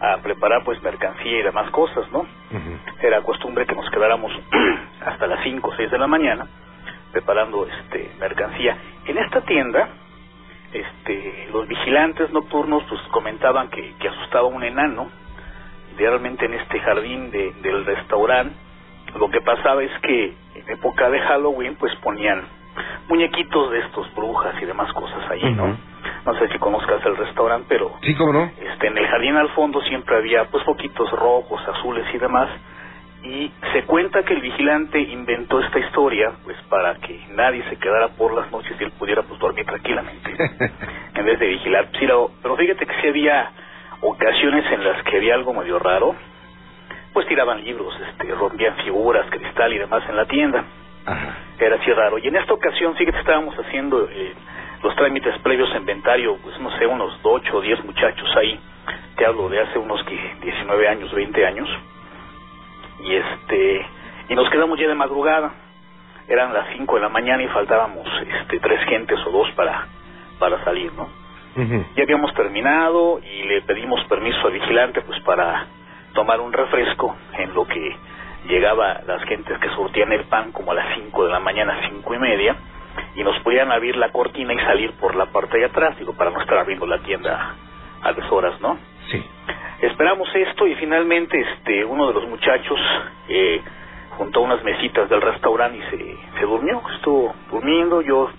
a 0.00 0.18
preparar 0.18 0.62
pues 0.64 0.80
mercancía 0.82 1.40
y 1.40 1.42
demás 1.42 1.70
cosas, 1.72 2.10
¿no? 2.12 2.24
Era 3.02 3.20
costumbre 3.22 3.66
que 3.66 3.74
nos 3.74 3.88
quedáramos 3.90 4.32
hasta 5.04 5.26
las 5.26 5.42
5 5.42 5.68
o 5.68 5.74
6 5.74 5.90
de 5.90 5.98
la 5.98 6.06
mañana 6.06 6.46
preparando 7.12 7.66
este 7.66 8.10
mercancía. 8.20 8.76
En 9.06 9.18
esta 9.18 9.40
tienda 9.42 9.88
este 10.72 11.48
los 11.52 11.66
vigilantes 11.66 12.30
nocturnos 12.30 12.82
pues 12.88 13.00
comentaban 13.10 13.68
que, 13.70 13.94
que 13.98 14.08
asustaba 14.08 14.46
un 14.46 14.62
enano 14.62 15.08
realmente 15.96 16.44
en 16.46 16.54
este 16.54 16.78
jardín 16.80 17.30
de, 17.30 17.52
del 17.62 17.84
restaurante 17.84 18.54
lo 19.16 19.30
que 19.30 19.40
pasaba 19.40 19.82
es 19.82 19.90
que 20.02 20.34
en 20.54 20.68
época 20.70 21.08
de 21.08 21.18
Halloween 21.20 21.76
pues 21.76 21.94
ponían 21.96 22.42
muñequitos 23.08 23.70
de 23.70 23.80
estos 23.80 24.14
brujas 24.14 24.54
y 24.60 24.66
demás 24.66 24.92
cosas 24.92 25.30
ahí, 25.30 25.52
¿no? 25.54 25.76
No 26.26 26.34
sé 26.38 26.48
si 26.48 26.58
conozcas 26.58 27.04
el 27.06 27.16
restaurante, 27.16 27.66
pero 27.68 27.92
Sí, 28.02 28.14
¿cómo 28.14 28.32
no? 28.32 28.50
este 28.60 28.86
en 28.86 28.98
el 28.98 29.06
jardín 29.06 29.36
al 29.36 29.48
fondo 29.50 29.80
siempre 29.82 30.16
había 30.16 30.44
pues 30.44 30.62
foquitos 30.64 31.10
rojos, 31.10 31.60
azules 31.68 32.04
y 32.12 32.18
demás 32.18 32.48
y 33.22 33.50
se 33.72 33.82
cuenta 33.84 34.22
que 34.22 34.34
el 34.34 34.40
vigilante 34.40 35.00
inventó 35.00 35.60
esta 35.60 35.78
historia 35.80 36.32
pues 36.44 36.56
para 36.68 36.94
que 36.96 37.20
nadie 37.30 37.62
se 37.68 37.76
quedara 37.76 38.08
por 38.08 38.32
las 38.32 38.50
noches 38.52 38.76
y 38.80 38.84
él 38.84 38.92
pudiera 38.92 39.22
pues 39.22 39.38
dormir 39.40 39.66
tranquilamente 39.66 40.30
en 41.14 41.24
vez 41.24 41.38
de 41.38 41.46
vigilar. 41.48 41.88
Sí, 41.98 42.06
lo- 42.06 42.30
pero 42.42 42.56
fíjate 42.56 42.86
que 42.86 43.00
sí 43.00 43.08
había 43.08 43.50
ocasiones 44.00 44.64
en 44.72 44.84
las 44.84 45.02
que 45.02 45.16
había 45.16 45.34
algo 45.34 45.52
medio 45.52 45.78
raro, 45.80 46.14
pues 47.12 47.26
tiraban 47.26 47.64
libros, 47.64 47.92
este, 48.08 48.32
rompían 48.34 48.76
figuras, 48.76 49.26
cristal 49.30 49.72
y 49.72 49.78
demás 49.78 50.04
en 50.08 50.16
la 50.16 50.24
tienda. 50.26 50.64
Era 51.58 51.76
así 51.76 51.90
raro. 51.92 52.18
Y 52.18 52.28
en 52.28 52.36
esta 52.36 52.52
ocasión, 52.52 52.94
fíjate, 52.94 53.18
estábamos 53.18 53.56
haciendo 53.58 54.08
eh, 54.08 54.32
los 54.82 54.94
trámites 54.94 55.36
previos 55.40 55.72
a 55.74 55.78
inventario, 55.78 56.36
pues 56.42 56.56
no 56.60 56.70
sé, 56.78 56.86
unos 56.86 57.18
8 57.22 57.56
o 57.56 57.60
10 57.60 57.84
muchachos 57.84 58.28
ahí. 58.36 58.60
Te 59.16 59.26
hablo 59.26 59.48
de 59.48 59.60
hace 59.60 59.78
unos 59.78 60.00
que 60.04 60.14
19 60.40 60.88
años, 60.88 61.12
20 61.12 61.46
años. 61.46 61.68
Y 63.04 63.14
este 63.14 63.86
y 64.28 64.34
nos 64.34 64.48
quedamos 64.50 64.78
ya 64.78 64.88
de 64.88 64.94
madrugada. 64.94 65.52
Eran 66.28 66.52
las 66.52 66.68
5 66.76 66.94
de 66.96 67.00
la 67.00 67.08
mañana 67.08 67.42
y 67.42 67.48
faltábamos 67.48 68.06
este 68.40 68.60
tres 68.60 68.84
gentes 68.84 69.18
o 69.26 69.30
dos 69.30 69.50
para 69.52 69.86
para 70.38 70.62
salir, 70.64 70.92
¿no? 70.92 71.08
Ya 71.96 72.04
habíamos 72.04 72.32
terminado 72.34 73.20
y 73.20 73.42
le 73.44 73.62
pedimos 73.62 74.04
permiso 74.04 74.46
al 74.46 74.52
vigilante 74.52 75.00
pues 75.00 75.20
para 75.22 75.66
tomar 76.14 76.40
un 76.40 76.52
refresco 76.52 77.16
en 77.36 77.52
lo 77.54 77.66
que 77.66 77.96
llegaba 78.46 79.00
las 79.06 79.22
gentes 79.24 79.58
que 79.58 79.68
surtían 79.70 80.12
el 80.12 80.24
pan 80.24 80.52
como 80.52 80.72
a 80.72 80.74
las 80.74 80.94
5 80.94 81.24
de 81.24 81.32
la 81.32 81.40
mañana, 81.40 81.80
cinco 81.88 82.14
y 82.14 82.18
media, 82.18 82.56
y 83.14 83.22
nos 83.22 83.38
podían 83.40 83.70
abrir 83.72 83.96
la 83.96 84.10
cortina 84.10 84.54
y 84.54 84.58
salir 84.58 84.92
por 84.92 85.14
la 85.14 85.26
parte 85.26 85.58
de 85.58 85.66
atrás, 85.66 85.98
digo, 85.98 86.12
para 86.14 86.30
no 86.30 86.40
estar 86.40 86.58
abriendo 86.58 86.86
la 86.86 86.98
tienda 86.98 87.54
a 88.02 88.12
deshoras, 88.12 88.60
¿no? 88.60 88.78
Sí. 89.10 89.24
Esperamos 89.82 90.28
esto 90.34 90.66
y 90.66 90.74
finalmente 90.76 91.40
este 91.40 91.84
uno 91.84 92.08
de 92.08 92.14
los 92.14 92.28
muchachos 92.28 92.78
eh, 93.28 93.60
juntó 94.16 94.40
unas 94.40 94.62
mesitas 94.64 95.08
del 95.08 95.20
restaurante 95.20 95.78
y 95.78 95.82
se, 95.90 96.38
se 96.38 96.44
durmió, 96.44 96.82
estuvo 96.96 97.34
durmiendo, 97.50 98.02
yo 98.02 98.30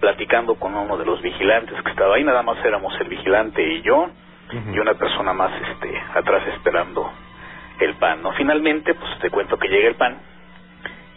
platicando 0.00 0.54
con 0.54 0.74
uno 0.74 0.96
de 0.96 1.04
los 1.04 1.20
vigilantes 1.20 1.80
que 1.82 1.90
estaba 1.90 2.14
ahí, 2.14 2.24
nada 2.24 2.42
más 2.42 2.64
éramos 2.64 2.98
el 3.00 3.08
vigilante 3.08 3.62
y 3.62 3.82
yo, 3.82 4.08
y 4.50 4.78
una 4.78 4.94
persona 4.94 5.34
más 5.34 5.52
este 5.60 6.00
atrás 6.14 6.42
esperando 6.54 7.10
el 7.80 7.94
pan, 7.96 8.22
¿no? 8.22 8.32
Finalmente, 8.32 8.94
pues 8.94 9.18
te 9.20 9.28
cuento 9.30 9.58
que 9.58 9.68
llega 9.68 9.88
el 9.88 9.94
pan 9.96 10.16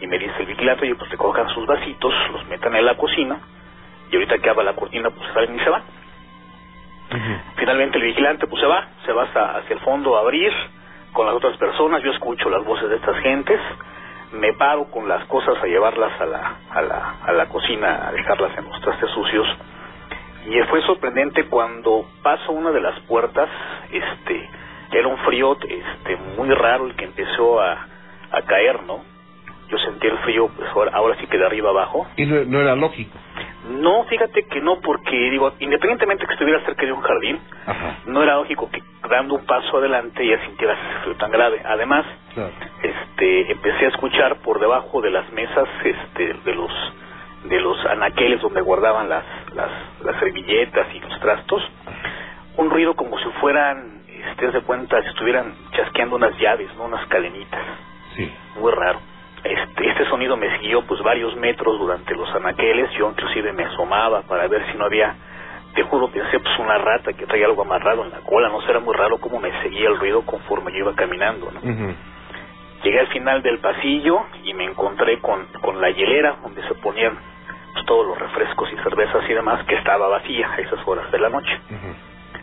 y 0.00 0.06
me 0.06 0.18
dice 0.18 0.34
el 0.40 0.46
vigilante, 0.46 0.84
oye, 0.84 0.94
pues 0.96 1.10
te 1.10 1.16
cojan 1.16 1.48
sus 1.48 1.66
vasitos, 1.66 2.12
los 2.32 2.46
metan 2.48 2.74
en 2.76 2.84
la 2.84 2.96
cocina 2.96 3.38
y 4.10 4.16
ahorita 4.16 4.38
que 4.38 4.50
abra 4.50 4.64
la 4.64 4.74
cortina, 4.74 5.08
pues 5.10 5.32
salen 5.32 5.56
y 5.56 5.60
se 5.60 5.70
van. 5.70 5.82
Finalmente 7.56 7.98
el 7.98 8.04
vigilante 8.04 8.46
pues 8.46 8.60
se 8.60 8.66
va, 8.66 8.86
se 9.06 9.12
va 9.12 9.24
hasta- 9.24 9.58
hacia 9.58 9.74
el 9.74 9.80
fondo 9.80 10.16
a 10.16 10.20
abrir 10.20 10.52
con 11.12 11.26
las 11.26 11.34
otras 11.34 11.56
personas, 11.58 12.02
yo 12.02 12.10
escucho 12.12 12.48
las 12.50 12.64
voces 12.64 12.88
de 12.88 12.96
estas 12.96 13.16
gentes, 13.18 13.60
me 14.32 14.52
paro 14.54 14.84
con 14.90 15.08
las 15.08 15.24
cosas 15.26 15.62
a 15.62 15.66
llevarlas 15.66 16.18
a 16.20 16.26
la, 16.26 16.54
a 16.70 16.82
la, 16.82 17.14
a 17.26 17.32
la 17.32 17.46
cocina, 17.46 18.08
a 18.08 18.12
dejarlas 18.12 18.56
en 18.58 18.64
los 18.64 18.80
trastes 18.80 19.10
sucios. 19.10 19.46
Y 20.46 20.58
fue 20.70 20.80
sorprendente 20.82 21.44
cuando 21.48 22.04
paso 22.22 22.52
una 22.52 22.70
de 22.70 22.80
las 22.80 22.98
puertas, 23.00 23.48
este, 23.92 24.50
era 24.92 25.06
un 25.08 25.18
frío 25.18 25.56
este, 25.68 26.16
muy 26.36 26.48
raro 26.50 26.86
el 26.86 26.94
que 26.96 27.04
empezó 27.04 27.60
a, 27.60 27.86
a 28.32 28.42
caer, 28.42 28.82
¿no? 28.84 29.04
Yo 29.72 29.78
sentí 29.78 30.06
el 30.06 30.18
frío, 30.18 30.50
pues 30.54 30.68
ahora, 30.68 30.90
ahora 30.92 31.16
sí 31.18 31.26
que 31.26 31.38
de 31.38 31.46
arriba 31.46 31.70
abajo, 31.70 32.06
Y 32.16 32.26
no, 32.26 32.44
no 32.44 32.60
era 32.60 32.76
lógico. 32.76 33.18
No, 33.70 34.04
fíjate 34.04 34.44
que 34.44 34.60
no, 34.60 34.80
porque 34.80 35.16
digo, 35.30 35.54
independientemente 35.60 36.26
que 36.26 36.34
estuviera 36.34 36.60
cerca 36.66 36.84
de 36.84 36.92
un 36.92 37.00
jardín, 37.00 37.40
no 38.04 38.22
era 38.22 38.34
lógico 38.34 38.68
que 38.70 38.82
dando 39.08 39.36
un 39.36 39.46
paso 39.46 39.78
adelante 39.78 40.26
ya 40.26 40.44
sintieras 40.44 40.76
ese 40.78 40.98
frío 41.04 41.16
tan 41.16 41.30
grave. 41.30 41.62
Además, 41.64 42.04
este, 42.82 43.50
empecé 43.50 43.86
a 43.86 43.88
escuchar 43.88 44.36
por 44.42 44.60
debajo 44.60 45.00
de 45.00 45.10
las 45.10 45.32
mesas, 45.32 45.66
este, 45.82 46.34
de 46.34 46.54
los 46.54 46.70
de 47.44 47.58
los 47.58 47.84
anaqueles 47.86 48.40
donde 48.40 48.60
guardaban 48.60 49.08
las, 49.08 49.24
las, 49.54 49.70
las 50.04 50.16
servilletas 50.20 50.86
y 50.94 51.00
los 51.00 51.18
trastos, 51.18 51.62
un 52.56 52.70
ruido 52.70 52.94
como 52.94 53.18
si 53.18 53.28
fueran, 53.40 54.02
este, 54.06 54.50
de 54.50 54.60
cuenta, 54.60 55.02
si 55.02 55.08
estuvieran 55.08 55.54
chasqueando 55.72 56.16
unas 56.16 56.38
llaves, 56.38 56.68
¿no? 56.76 56.84
Unas 56.84 57.04
cadenitas. 57.06 57.62
Sí. 58.14 58.30
Muy 58.60 58.70
raro. 58.70 59.00
Este, 59.44 59.88
este 59.88 60.04
sonido 60.06 60.36
me 60.36 60.56
siguió 60.58 60.82
pues 60.82 61.02
varios 61.02 61.34
metros 61.36 61.76
durante 61.78 62.14
los 62.14 62.32
anaqueles, 62.32 62.90
yo 62.92 63.10
inclusive 63.10 63.52
me 63.52 63.64
asomaba 63.64 64.22
para 64.22 64.46
ver 64.46 64.64
si 64.70 64.78
no 64.78 64.84
había, 64.84 65.16
te 65.74 65.82
juro, 65.82 66.08
pensé 66.08 66.38
pues 66.38 66.58
una 66.60 66.78
rata 66.78 67.12
que 67.12 67.26
traía 67.26 67.46
algo 67.46 67.62
amarrado 67.62 68.04
en 68.04 68.10
la 68.10 68.20
cola, 68.20 68.48
no 68.50 68.60
sé, 68.60 68.70
era 68.70 68.78
muy 68.78 68.94
raro 68.94 69.18
cómo 69.18 69.40
me 69.40 69.50
seguía 69.62 69.88
el 69.88 69.98
ruido 69.98 70.22
conforme 70.22 70.70
yo 70.72 70.78
iba 70.78 70.94
caminando, 70.94 71.50
¿no? 71.50 71.60
Llegué 72.84 73.00
al 73.00 73.08
final 73.08 73.42
del 73.42 73.58
pasillo 73.58 74.22
y 74.44 74.54
me 74.54 74.64
encontré 74.64 75.18
con, 75.18 75.46
con 75.60 75.80
la 75.80 75.90
hielera 75.90 76.36
donde 76.42 76.62
se 76.68 76.74
ponían 76.74 77.16
pues, 77.72 77.84
todos 77.86 78.06
los 78.06 78.18
refrescos 78.18 78.72
y 78.72 78.76
cervezas 78.76 79.28
y 79.28 79.32
demás, 79.34 79.64
que 79.64 79.74
estaba 79.74 80.06
vacía 80.08 80.52
a 80.52 80.56
esas 80.58 80.86
horas 80.86 81.10
de 81.10 81.18
la 81.18 81.28
noche. 81.28 81.60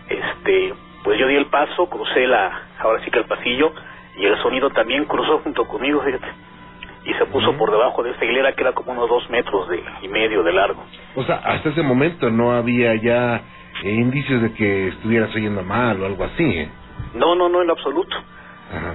Este, 0.09 0.73
pues 1.03 1.17
yo 1.17 1.27
di 1.27 1.35
el 1.35 1.45
paso, 1.45 1.89
crucé 1.89 2.27
la, 2.27 2.61
ahora 2.79 3.01
sí 3.03 3.11
que 3.11 3.19
el 3.19 3.25
pasillo, 3.25 3.71
y 4.17 4.25
el 4.25 4.37
sonido 4.41 4.69
también 4.69 5.05
cruzó 5.05 5.39
junto 5.39 5.65
conmigo, 5.65 6.01
fíjate 6.01 6.48
y 7.05 7.13
se 7.13 7.25
puso 7.27 7.55
por 7.57 7.71
debajo 7.71 8.03
de 8.03 8.11
esta 8.11 8.25
hilera 8.25 8.53
que 8.53 8.61
era 8.61 8.73
como 8.73 8.91
unos 8.91 9.09
dos 9.09 9.29
metros 9.29 9.69
de, 9.69 9.83
y 10.01 10.07
medio 10.07 10.43
de 10.43 10.53
largo. 10.53 10.83
O 11.15 11.23
sea, 11.23 11.37
hasta 11.37 11.69
ese 11.69 11.81
momento 11.81 12.29
no 12.29 12.51
había 12.51 12.95
ya 12.95 13.41
eh, 13.83 13.91
indicios 13.91 14.41
de 14.41 14.53
que 14.53 14.89
estuvieras 14.89 15.33
oyendo 15.35 15.63
mal 15.63 16.01
o 16.01 16.05
algo 16.05 16.23
así. 16.23 16.43
¿eh? 16.43 16.69
No, 17.13 17.35
no, 17.35 17.49
no, 17.49 17.61
en 17.61 17.67
lo 17.67 17.73
absoluto. 17.73 18.15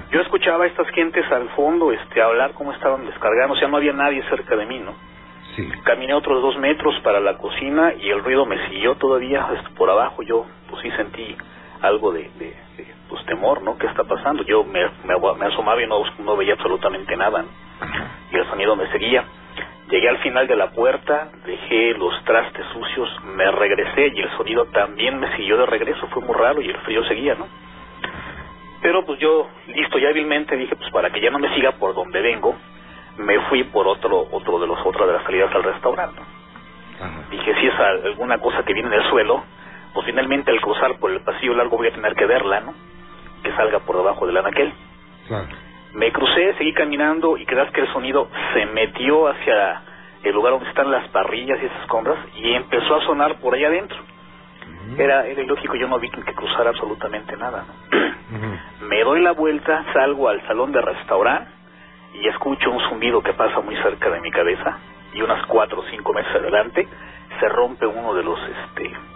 Yo 0.09 0.21
escuchaba 0.21 0.63
a 0.63 0.67
estas 0.67 0.87
gentes 0.91 1.29
al 1.31 1.49
fondo 1.49 1.91
este, 1.91 2.21
hablar 2.21 2.53
cómo 2.53 2.71
estaban 2.71 3.05
descargando, 3.05 3.55
o 3.55 3.57
sea, 3.57 3.67
no 3.67 3.75
había 3.75 3.91
nadie 3.91 4.23
cerca 4.29 4.55
de 4.55 4.65
mí, 4.65 4.79
¿no? 4.79 4.93
Sí. 5.57 5.67
Caminé 5.83 6.13
otros 6.13 6.41
dos 6.41 6.57
metros 6.57 6.97
para 7.01 7.19
la 7.19 7.37
cocina 7.37 7.93
y 7.99 8.09
el 8.09 8.23
ruido 8.23 8.45
me 8.45 8.57
siguió 8.69 8.95
todavía 8.95 9.45
este, 9.53 9.69
por 9.71 9.89
abajo. 9.89 10.23
Yo, 10.23 10.45
pues 10.69 10.81
sí 10.81 10.91
sentí 10.91 11.35
algo 11.81 12.13
de, 12.13 12.29
de, 12.39 12.55
pues, 13.09 13.25
temor, 13.25 13.61
¿no? 13.63 13.77
¿Qué 13.77 13.87
está 13.87 14.03
pasando? 14.03 14.43
Yo 14.43 14.63
me, 14.63 14.81
me, 15.03 15.45
asomaba 15.45 15.81
y 15.81 15.87
no, 15.87 16.03
no 16.19 16.35
veía 16.35 16.53
absolutamente 16.53 17.15
nada, 17.15 17.43
¿no? 17.43 17.65
y 18.31 18.35
el 18.35 18.45
sonido 18.47 18.75
me 18.75 18.87
seguía. 18.91 19.23
Llegué 19.89 20.09
al 20.09 20.17
final 20.17 20.47
de 20.47 20.55
la 20.55 20.71
puerta, 20.71 21.29
dejé 21.45 21.93
los 21.93 22.23
trastes 22.23 22.65
sucios, 22.73 23.09
me 23.23 23.51
regresé 23.51 24.11
y 24.15 24.21
el 24.21 24.29
sonido 24.35 24.65
también 24.65 25.19
me 25.19 25.35
siguió 25.35 25.57
de 25.57 25.65
regreso, 25.67 26.07
fue 26.07 26.23
muy 26.23 26.35
raro 26.35 26.61
y 26.61 26.69
el 26.69 26.77
frío 26.77 27.03
seguía, 27.05 27.35
¿no? 27.35 27.47
Pero 28.81 29.05
pues 29.05 29.19
yo, 29.19 29.47
listo, 29.67 29.97
ya 29.99 30.09
hábilmente 30.09 30.57
dije, 30.57 30.75
pues 30.75 30.89
para 30.91 31.11
que 31.11 31.21
ya 31.21 31.29
no 31.29 31.39
me 31.39 31.53
siga 31.55 31.73
por 31.73 31.93
donde 31.93 32.21
vengo, 32.21 32.55
me 33.17 33.39
fui 33.41 33.63
por 33.63 33.87
otro, 33.87 34.27
otro 34.31 34.59
de 34.59 34.67
los, 34.67 34.83
otra 34.85 35.05
de 35.05 35.13
las 35.13 35.23
salidas 35.23 35.53
al 35.53 35.63
restaurante. 35.63 36.21
Dije, 37.29 37.55
si 37.59 37.67
es 37.67 37.79
alguna 37.79 38.39
cosa 38.39 38.63
que 38.63 38.73
viene 38.73 38.89
del 38.89 39.03
suelo, 39.09 39.43
pues 39.95 40.05
finalmente 40.05 40.51
al 40.51 40.59
cruzar 40.59 40.99
por 40.99 41.09
el 41.09 41.21
pasillo 41.21 41.55
largo 41.55 41.77
voy 41.77 41.87
a 41.87 41.93
tener 41.93 42.13
que 42.15 42.25
verla, 42.25 42.59
¿no? 42.59 42.73
Que 43.41 43.51
salga 43.55 43.79
por 43.79 43.95
debajo 43.95 44.27
del 44.27 44.35
anaquel. 44.35 44.73
Me 45.93 46.11
crucé, 46.11 46.53
seguí 46.57 46.73
caminando 46.73 47.37
y 47.37 47.45
creas 47.45 47.71
que 47.71 47.79
el 47.79 47.91
sonido 47.93 48.27
se 48.53 48.65
metió 48.65 49.29
hacia 49.29 49.81
el 50.23 50.33
lugar 50.33 50.53
donde 50.53 50.67
están 50.67 50.91
las 50.91 51.07
parrillas 51.09 51.57
y 51.61 51.65
esas 51.65 51.87
compras 51.87 52.17
y 52.35 52.53
empezó 52.53 52.95
a 52.95 53.05
sonar 53.05 53.39
por 53.39 53.55
allá 53.55 53.67
adentro. 53.67 53.97
Era, 54.97 55.25
era 55.25 55.41
ilógico, 55.41 55.75
yo 55.75 55.87
no 55.87 55.97
vi 55.97 56.09
que 56.09 56.21
cruzara 56.33 56.71
absolutamente 56.71 57.37
nada. 57.37 57.65
Me 58.81 59.01
doy 59.03 59.21
la 59.21 59.31
vuelta, 59.31 59.85
salgo 59.93 60.27
al 60.27 60.45
salón 60.45 60.73
de 60.73 60.81
restaurante 60.81 61.49
y 62.15 62.27
escucho 62.27 62.69
un 62.69 62.81
zumbido 62.89 63.21
que 63.23 63.33
pasa 63.33 63.61
muy 63.61 63.75
cerca 63.77 64.09
de 64.09 64.19
mi 64.19 64.29
cabeza 64.29 64.77
y 65.13 65.21
unas 65.21 65.45
cuatro 65.45 65.79
o 65.79 65.83
cinco 65.89 66.11
meses 66.13 66.35
adelante 66.35 66.85
se 67.39 67.49
rompe 67.49 67.85
uno 67.85 68.13
de 68.13 68.23
los 68.23 68.39
este 68.41 69.14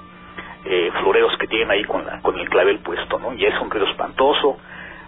eh, 0.65 0.91
floreros 0.99 1.37
que 1.37 1.47
tienen 1.47 1.71
ahí 1.71 1.83
con, 1.85 2.05
la, 2.05 2.21
con 2.21 2.37
el 2.37 2.49
clavel 2.49 2.79
puesto, 2.79 3.19
¿no? 3.19 3.33
Y 3.33 3.45
es 3.45 3.59
un 3.59 3.69
ruido 3.69 3.87
espantoso 3.87 4.57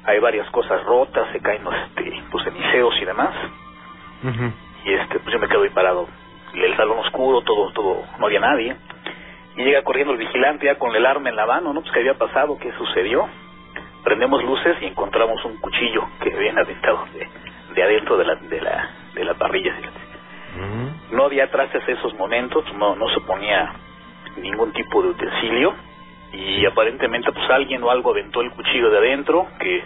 hay 0.03 0.19
varias 0.19 0.49
cosas 0.49 0.83
rotas, 0.83 1.31
se 1.31 1.39
caen 1.39 1.63
los 1.63 1.75
este, 1.75 2.23
pues, 2.31 2.43
ceniceos 2.43 2.95
y 3.01 3.05
demás. 3.05 3.35
Y 4.85 4.93
este, 4.93 5.19
pues 5.19 5.33
yo 5.33 5.39
me 5.39 5.47
quedo 5.47 5.63
ahí 5.63 5.69
parado. 5.69 6.07
Y 6.53 6.61
el 6.61 6.75
salón 6.75 6.99
oscuro, 6.99 7.41
todo, 7.41 7.71
todo, 7.71 8.03
no 8.19 8.25
había 8.25 8.39
nadie. 8.39 8.75
Y 9.55 9.63
llega 9.63 9.83
corriendo 9.83 10.13
el 10.13 10.19
vigilante 10.19 10.65
ya 10.65 10.75
con 10.75 10.95
el 10.95 11.05
arma 11.05 11.29
en 11.29 11.35
la 11.35 11.45
mano, 11.45 11.73
¿no? 11.73 11.81
Pues 11.81 11.93
qué 11.93 11.99
había 11.99 12.15
pasado, 12.15 12.57
qué 12.57 12.71
sucedió. 12.73 13.27
Prendemos 14.03 14.43
luces 14.43 14.77
y 14.81 14.85
encontramos 14.85 15.43
un 15.45 15.57
cuchillo 15.57 16.07
que 16.21 16.33
habían 16.33 16.57
aventado 16.57 17.05
de, 17.13 17.27
de 17.75 17.83
adentro 17.83 18.17
de 18.17 18.25
la, 18.25 18.35
de 18.35 18.61
la, 18.61 18.89
de 19.13 19.23
la 19.23 19.33
parrilla. 19.35 19.75
No 21.11 21.25
había 21.25 21.49
traces 21.51 21.85
de 21.85 21.93
esos 21.93 22.13
momentos, 22.15 22.65
no, 22.73 22.95
no 22.95 23.07
se 23.09 23.21
ponía 23.21 23.73
ningún 24.37 24.71
tipo 24.73 25.01
de 25.01 25.09
utensilio 25.09 25.73
y 26.33 26.65
aparentemente 26.65 27.31
pues 27.31 27.49
alguien 27.49 27.83
o 27.83 27.91
algo 27.91 28.11
aventó 28.11 28.41
el 28.41 28.51
cuchillo 28.51 28.89
de 28.89 28.97
adentro 28.97 29.47
que 29.59 29.83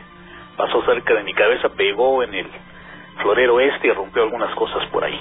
pasó 0.57 0.83
cerca 0.85 1.13
de 1.15 1.23
mi 1.23 1.33
cabeza, 1.33 1.69
pegó 1.69 2.23
en 2.23 2.33
el 2.33 2.47
florero 3.21 3.59
este 3.59 3.87
y 3.87 3.91
rompió 3.91 4.23
algunas 4.23 4.53
cosas 4.55 4.85
por 4.87 5.03
ahí. 5.03 5.19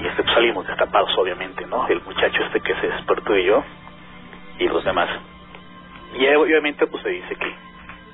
Y 0.00 0.06
este 0.06 0.22
pues 0.22 0.34
salimos 0.34 0.66
destapados 0.66 1.16
obviamente, 1.16 1.66
¿no? 1.66 1.86
El 1.88 2.02
muchacho 2.02 2.42
este 2.44 2.60
que 2.60 2.74
se 2.74 2.88
despertó 2.88 3.36
y 3.36 3.44
yo 3.44 3.64
y 4.58 4.68
los 4.68 4.84
demás. 4.84 5.08
Y 6.18 6.26
obviamente 6.34 6.86
pues 6.86 7.02
se 7.02 7.08
dice 7.08 7.34
que, 7.34 7.54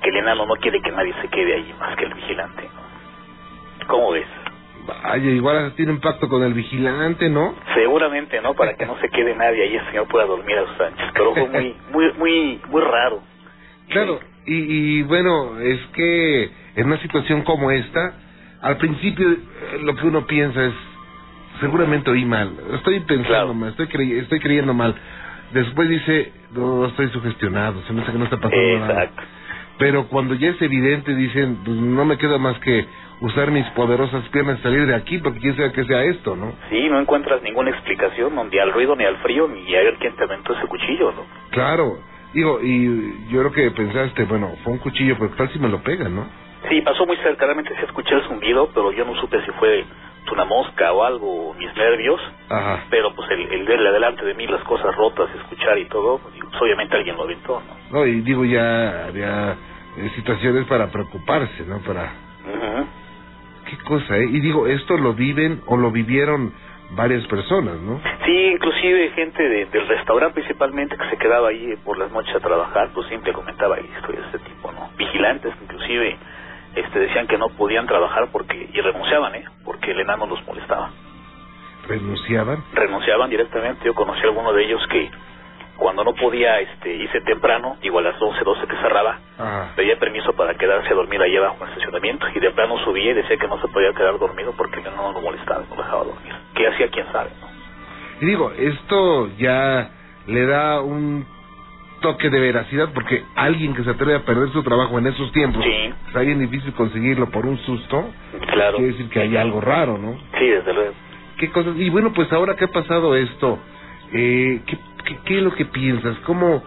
que 0.01 0.09
el 0.09 0.17
enano 0.17 0.45
no 0.45 0.55
quiere 0.55 0.81
que 0.81 0.91
nadie 0.91 1.13
se 1.21 1.27
quede 1.27 1.55
ahí 1.55 1.75
más 1.79 1.95
que 1.97 2.05
el 2.05 2.13
vigilante. 2.13 2.69
¿Cómo 3.87 4.11
ves? 4.11 4.27
Vaya, 5.03 5.29
igual 5.29 5.73
tiene 5.75 5.91
impacto 5.91 6.27
con 6.27 6.43
el 6.43 6.53
vigilante, 6.53 7.29
¿no? 7.29 7.53
Seguramente, 7.75 8.41
¿no? 8.41 8.53
Para 8.55 8.75
que 8.75 8.85
no 8.85 8.97
se 8.99 9.09
quede 9.09 9.35
nadie 9.35 9.63
ahí, 9.63 9.75
el 9.75 9.85
señor 9.87 10.07
pueda 10.07 10.25
dormir 10.25 10.57
a 10.57 10.67
sus 10.67 10.81
anchas. 10.81 11.11
Pero 11.13 11.33
fue 11.33 11.47
muy, 11.47 11.75
muy, 11.91 12.13
muy, 12.13 12.61
muy 12.69 12.81
raro. 12.81 13.21
Claro, 13.89 14.19
y, 14.45 14.55
y 14.55 15.01
bueno, 15.03 15.59
es 15.59 15.79
que 15.93 16.49
en 16.75 16.87
una 16.87 16.97
situación 17.01 17.43
como 17.43 17.71
esta, 17.71 18.13
al 18.61 18.77
principio 18.77 19.29
eh, 19.31 19.37
lo 19.81 19.95
que 19.95 20.07
uno 20.07 20.25
piensa 20.25 20.65
es, 20.65 20.73
seguramente 21.59 22.09
oí 22.09 22.25
mal, 22.25 22.53
estoy 22.73 22.99
pensando 23.01 23.53
mal, 23.53 23.75
estoy, 23.77 24.19
estoy 24.19 24.39
creyendo 24.39 24.73
mal. 24.73 24.95
Después 25.53 25.89
dice, 25.89 26.31
no, 26.53 26.85
estoy 26.85 27.09
sugestionado, 27.09 27.81
se 27.83 27.93
me 27.93 28.01
hace 28.01 28.11
que 28.11 28.17
no 28.17 28.25
está 28.25 28.37
pasando 28.37 28.79
nada. 28.79 29.11
Pero 29.79 30.07
cuando 30.07 30.35
ya 30.35 30.49
es 30.49 30.61
evidente, 30.61 31.15
dicen, 31.15 31.59
pues 31.63 31.77
no 31.77 32.05
me 32.05 32.17
queda 32.17 32.37
más 32.37 32.59
que 32.59 32.85
usar 33.21 33.51
mis 33.51 33.65
poderosas 33.71 34.27
piernas 34.29 34.59
y 34.59 34.63
salir 34.63 34.85
de 34.85 34.95
aquí, 34.95 35.17
porque 35.17 35.39
quién 35.39 35.55
sabe 35.55 35.71
que 35.71 35.83
sea 35.85 36.03
esto, 36.03 36.35
¿no? 36.35 36.53
Sí, 36.69 36.87
no 36.89 36.99
encuentras 36.99 37.41
ninguna 37.41 37.71
explicación, 37.71 38.33
ni 38.49 38.57
al 38.59 38.71
ruido, 38.71 38.95
ni 38.95 39.03
al 39.03 39.17
frío, 39.17 39.47
ni 39.47 39.75
a 39.75 39.79
ver 39.79 39.97
quién 39.99 40.15
te 40.15 40.23
aventó 40.23 40.53
ese 40.53 40.67
cuchillo, 40.67 41.11
¿no? 41.11 41.25
Claro, 41.51 41.99
digo, 42.33 42.59
y 42.61 43.27
yo 43.29 43.39
creo 43.39 43.51
que 43.51 43.71
pensaste, 43.71 44.23
bueno, 44.25 44.51
fue 44.63 44.73
un 44.73 44.79
cuchillo, 44.79 45.15
pero 45.19 45.35
tal 45.35 45.49
si 45.49 45.59
me 45.59 45.69
lo 45.69 45.81
pegan, 45.81 46.15
¿no? 46.15 46.25
Sí, 46.69 46.81
pasó 46.81 47.05
muy 47.05 47.17
cerca, 47.17 47.45
realmente 47.45 47.75
se 47.75 47.85
escuché 47.85 48.15
el 48.15 48.21
zumbido, 48.23 48.69
pero 48.73 48.91
yo 48.91 49.05
no 49.05 49.15
supe 49.15 49.41
si 49.45 49.51
fue 49.51 49.85
una 50.31 50.45
mosca 50.45 50.91
o 50.93 51.03
algo, 51.03 51.55
mis 51.55 51.73
nervios, 51.75 52.21
Ajá. 52.49 52.85
pero 52.91 53.15
pues 53.15 53.29
el, 53.31 53.51
el 53.51 53.65
verle 53.65 53.89
adelante 53.89 54.23
de 54.23 54.35
mí 54.35 54.45
las 54.45 54.61
cosas 54.63 54.95
rotas, 54.95 55.27
escuchar 55.35 55.77
y 55.79 55.85
todo, 55.85 56.19
pues, 56.19 56.35
obviamente 56.61 56.95
alguien 56.95 57.15
lo 57.15 57.23
aventó, 57.23 57.61
¿no? 57.61 57.99
No, 57.99 58.05
y 58.05 58.21
digo, 58.21 58.45
ya 58.45 59.05
había 59.07 59.53
eh, 59.97 60.11
situaciones 60.15 60.65
para 60.67 60.91
preocuparse, 60.91 61.65
¿no? 61.65 61.79
Para 61.79 62.13
qué 63.69 63.77
cosa, 63.83 64.17
¿eh? 64.17 64.25
Y 64.25 64.39
digo, 64.39 64.67
esto 64.67 64.97
lo 64.97 65.13
viven 65.13 65.61
o 65.65 65.77
lo 65.77 65.91
vivieron 65.91 66.53
varias 66.91 67.25
personas, 67.27 67.75
¿no? 67.79 68.01
Sí, 68.25 68.51
inclusive 68.53 69.11
gente 69.11 69.43
del 69.43 69.87
restaurante 69.87 70.35
principalmente 70.35 70.97
que 70.97 71.09
se 71.09 71.17
quedaba 71.17 71.49
ahí 71.49 71.75
por 71.83 71.97
las 71.97 72.11
noches 72.11 72.35
a 72.35 72.39
trabajar, 72.39 72.89
pues 72.93 73.07
siempre 73.07 73.31
comentaba 73.33 73.79
historias 73.79 74.31
de 74.31 74.37
este 74.37 74.49
tipo, 74.49 74.71
¿no? 74.71 74.89
Vigilantes 74.97 75.53
inclusive 75.61 76.17
este 76.75 76.99
decían 76.99 77.27
que 77.27 77.37
no 77.37 77.49
podían 77.49 77.87
trabajar 77.87 78.29
porque 78.31 78.69
y 78.71 78.81
renunciaban, 78.81 79.35
¿eh? 79.35 79.45
Porque 79.63 79.91
el 79.91 79.99
enano 79.99 80.25
los 80.25 80.45
molestaba. 80.45 80.91
¿Renunciaban? 81.87 82.63
Renunciaban 82.73 83.29
directamente. 83.29 83.85
Yo 83.85 83.95
conocí 83.95 84.21
a 84.21 84.25
alguno 84.25 84.53
de 84.53 84.63
ellos 84.63 84.85
que 84.87 85.09
cuando 85.79 86.03
no 86.03 86.13
podía 86.13 86.59
este, 86.59 86.93
irse 86.93 87.21
temprano, 87.21 87.77
igual 87.81 88.05
a 88.05 88.11
las 88.11 88.21
11, 88.21 88.43
12 88.43 88.67
que 88.67 88.75
cerraba, 88.75 89.19
pedía 89.75 89.97
permiso 89.97 90.33
para 90.33 90.53
quedarse 90.55 90.89
a 90.91 90.95
dormir 90.95 91.21
ahí 91.21 91.35
abajo 91.37 91.55
en 91.61 91.63
el 91.63 91.69
estacionamiento 91.69 92.27
y 92.35 92.39
de 92.39 92.51
plano 92.51 92.77
subía 92.83 93.11
y 93.11 93.13
decía 93.13 93.37
que 93.37 93.47
no 93.47 93.59
se 93.61 93.67
podía 93.69 93.93
quedar 93.93 94.19
dormido 94.19 94.53
porque 94.57 94.81
no 94.81 95.11
lo 95.13 95.21
molestaba, 95.21 95.63
no 95.69 95.75
dejaba 95.75 96.03
dormir. 96.03 96.33
¿Qué 96.53 96.67
hacía? 96.67 96.89
¿Quién 96.89 97.05
sabe? 97.11 97.29
Y 98.21 98.25
digo, 98.25 98.51
esto 98.51 99.29
ya 99.37 99.89
le 100.27 100.45
da 100.45 100.81
un 100.81 101.25
toque 102.01 102.29
de 102.29 102.39
veracidad 102.39 102.89
porque 102.93 103.23
alguien 103.35 103.73
que 103.73 103.83
se 103.83 103.89
atreve 103.89 104.15
a 104.15 104.25
perder 104.25 104.49
su 104.49 104.63
trabajo 104.63 104.99
en 104.99 105.07
esos 105.07 105.31
tiempos, 105.31 105.63
sí. 105.63 105.93
es 106.13 106.25
bien 106.25 106.39
difícil 106.39 106.73
conseguirlo 106.73 107.29
por 107.29 107.45
un 107.45 107.57
susto, 107.59 108.09
claro. 108.51 108.77
quiere 108.77 108.91
decir 108.91 109.09
que 109.09 109.21
hay 109.21 109.37
algo 109.37 109.61
raro, 109.61 109.97
¿no? 109.97 110.17
Sí, 110.37 110.47
desde 110.47 110.73
luego. 110.73 110.93
qué 111.37 111.49
cosas. 111.51 111.75
Y 111.77 111.89
bueno, 111.89 112.11
pues 112.13 112.31
ahora 112.33 112.55
que 112.55 112.65
ha 112.65 112.71
pasado 112.71 113.15
esto, 113.15 113.59
eh, 114.13 114.61
¿qué, 114.65 114.77
qué, 115.05 115.17
qué 115.25 115.37
es 115.37 115.43
lo 115.43 115.53
que 115.53 115.65
piensas? 115.65 116.17
¿Cómo 116.25 116.63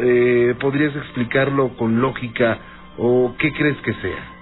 eh, 0.00 0.54
podrías 0.60 0.94
explicarlo 0.96 1.70
con 1.76 2.00
lógica 2.00 2.58
o 2.98 3.34
qué 3.38 3.52
crees 3.52 3.76
que 3.78 3.94
sea? 3.94 4.38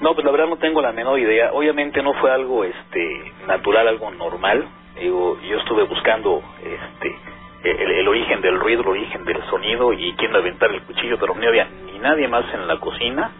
No, 0.00 0.14
pues 0.14 0.24
la 0.24 0.32
verdad 0.32 0.48
no 0.48 0.56
tengo 0.56 0.82
la 0.82 0.92
menor 0.92 1.18
idea. 1.18 1.52
Obviamente 1.52 2.02
no 2.02 2.14
fue 2.14 2.30
algo 2.32 2.64
este 2.64 3.32
natural, 3.46 3.86
algo 3.86 4.10
normal. 4.10 4.66
Digo, 4.98 5.38
yo 5.48 5.58
estuve 5.58 5.84
buscando 5.84 6.42
este 6.64 7.16
el, 7.64 7.90
el 7.92 8.08
origen 8.08 8.40
del 8.40 8.58
ruido, 8.58 8.82
el 8.82 8.88
origen 8.88 9.24
del 9.24 9.40
sonido 9.48 9.92
y 9.92 10.12
quién 10.14 10.34
aventar 10.34 10.70
el 10.72 10.82
cuchillo, 10.82 11.16
pero 11.18 11.34
no 11.34 11.46
había 11.46 11.68
ni 11.86 11.98
nadie 11.98 12.26
más 12.28 12.44
en 12.52 12.66
la 12.66 12.78
cocina, 12.78 13.30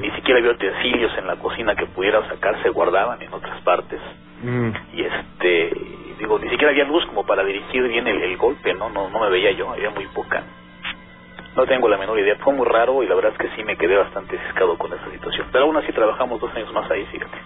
ni 0.00 0.10
siquiera 0.12 0.38
había 0.38 0.52
utensilios 0.52 1.16
en 1.18 1.26
la 1.26 1.36
cocina 1.36 1.74
que 1.74 1.86
pudieran 1.86 2.28
sacar, 2.28 2.62
se 2.62 2.68
guardaban 2.68 3.20
en 3.20 3.32
otras 3.32 3.60
partes. 3.62 4.00
Y 4.92 5.02
este, 5.02 5.70
digo, 6.18 6.38
ni 6.38 6.48
siquiera 6.48 6.70
había 6.70 6.84
luz 6.84 7.04
como 7.06 7.24
para 7.24 7.44
dirigir 7.44 7.86
bien 7.88 8.06
el, 8.06 8.22
el 8.22 8.36
golpe, 8.36 8.74
¿no? 8.74 8.90
¿no? 8.90 9.08
No 9.10 9.20
me 9.20 9.30
veía 9.30 9.52
yo, 9.52 9.70
había 9.70 9.90
muy 9.90 10.06
poca. 10.06 10.42
No 11.56 11.66
tengo 11.66 11.88
la 11.88 11.98
menor 11.98 12.18
idea, 12.18 12.36
fue 12.40 12.52
muy 12.52 12.66
raro 12.66 13.02
y 13.02 13.06
la 13.06 13.14
verdad 13.14 13.32
es 13.32 13.38
que 13.38 13.56
sí 13.56 13.62
me 13.62 13.76
quedé 13.76 13.96
bastante 13.96 14.38
ciscado 14.46 14.76
con 14.76 14.92
esa 14.92 15.08
situación. 15.10 15.46
Pero 15.52 15.64
aún 15.64 15.76
así 15.76 15.92
trabajamos 15.92 16.40
dos 16.40 16.52
años 16.54 16.72
más 16.72 16.90
ahí, 16.90 17.04
fíjate. 17.06 17.38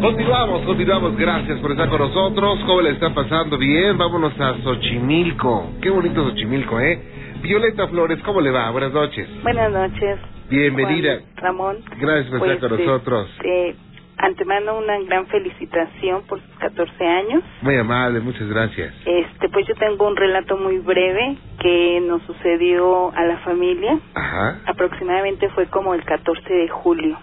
Continuamos, 0.00 0.62
continuamos. 0.62 1.16
Gracias 1.16 1.58
por 1.60 1.72
estar 1.72 1.88
con 1.88 1.98
nosotros. 2.00 2.60
¿Cómo 2.66 2.80
le 2.82 2.90
está 2.90 3.12
pasando? 3.14 3.58
Bien, 3.58 3.96
vámonos 3.98 4.38
a 4.40 4.54
Xochimilco. 4.62 5.72
Qué 5.80 5.90
bonito 5.90 6.24
Xochimilco, 6.28 6.78
¿eh? 6.80 7.00
Violeta 7.42 7.88
Flores, 7.88 8.18
¿cómo 8.24 8.40
le 8.40 8.50
va? 8.50 8.70
Buenas 8.70 8.92
noches. 8.92 9.28
Buenas 9.42 9.72
noches. 9.72 10.18
Bienvenida. 10.50 11.20
Juan 11.20 11.36
Ramón. 11.36 11.76
Gracias 11.98 12.28
por 12.28 12.38
Pues, 12.40 12.52
estar 12.52 12.70
con 12.70 12.78
nosotros. 12.84 13.30
Este, 13.36 13.76
antemano 14.18 14.78
una 14.78 14.98
gran 15.00 15.26
felicitación 15.28 16.22
por 16.26 16.40
sus 16.40 16.58
14 16.58 17.06
años. 17.06 17.42
Muy 17.62 17.76
amable, 17.76 18.20
muchas 18.20 18.48
gracias. 18.48 18.92
Este, 19.06 19.48
pues 19.48 19.66
yo 19.68 19.74
tengo 19.76 20.08
un 20.08 20.16
relato 20.16 20.56
muy 20.56 20.78
breve 20.78 21.36
que 21.60 22.00
nos 22.06 22.22
sucedió 22.22 23.12
a 23.14 23.24
la 23.24 23.38
familia. 23.38 23.98
Ajá. 24.14 24.60
Aproximadamente 24.66 25.48
fue 25.50 25.66
como 25.66 25.94
el 25.94 26.04
14 26.04 26.52
de 26.52 26.68
julio. 26.68 27.16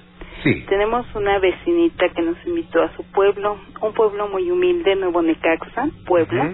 Sí. 0.43 0.65
Tenemos 0.69 1.05
una 1.13 1.37
vecinita 1.39 2.07
que 2.09 2.21
nos 2.21 2.37
invitó 2.45 2.81
a 2.81 2.95
su 2.95 3.03
pueblo, 3.11 3.57
un 3.81 3.93
pueblo 3.93 4.27
muy 4.29 4.49
humilde, 4.49 4.95
Nuevo 4.95 5.21
Necaxa, 5.21 5.89
Puebla. 6.05 6.53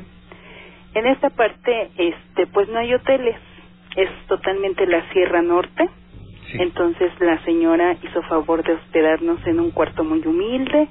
En 0.95 1.08
esta 1.08 1.30
parte, 1.30 1.91
este, 1.98 2.48
pues 2.48 2.68
no 2.70 2.80
hay 2.80 2.94
hoteles, 2.94 3.36
es 3.95 4.10
totalmente 4.28 4.86
la 4.88 5.08
Sierra 5.12 5.41
Norte. 5.41 5.88
Entonces 6.54 7.12
la 7.20 7.40
señora 7.44 7.98
hizo 8.02 8.22
favor 8.24 8.64
de 8.64 8.74
hospedarnos 8.74 9.46
en 9.48 9.60
un 9.60 9.72
cuarto 9.72 10.04
muy 10.04 10.26
humilde, 10.26 10.88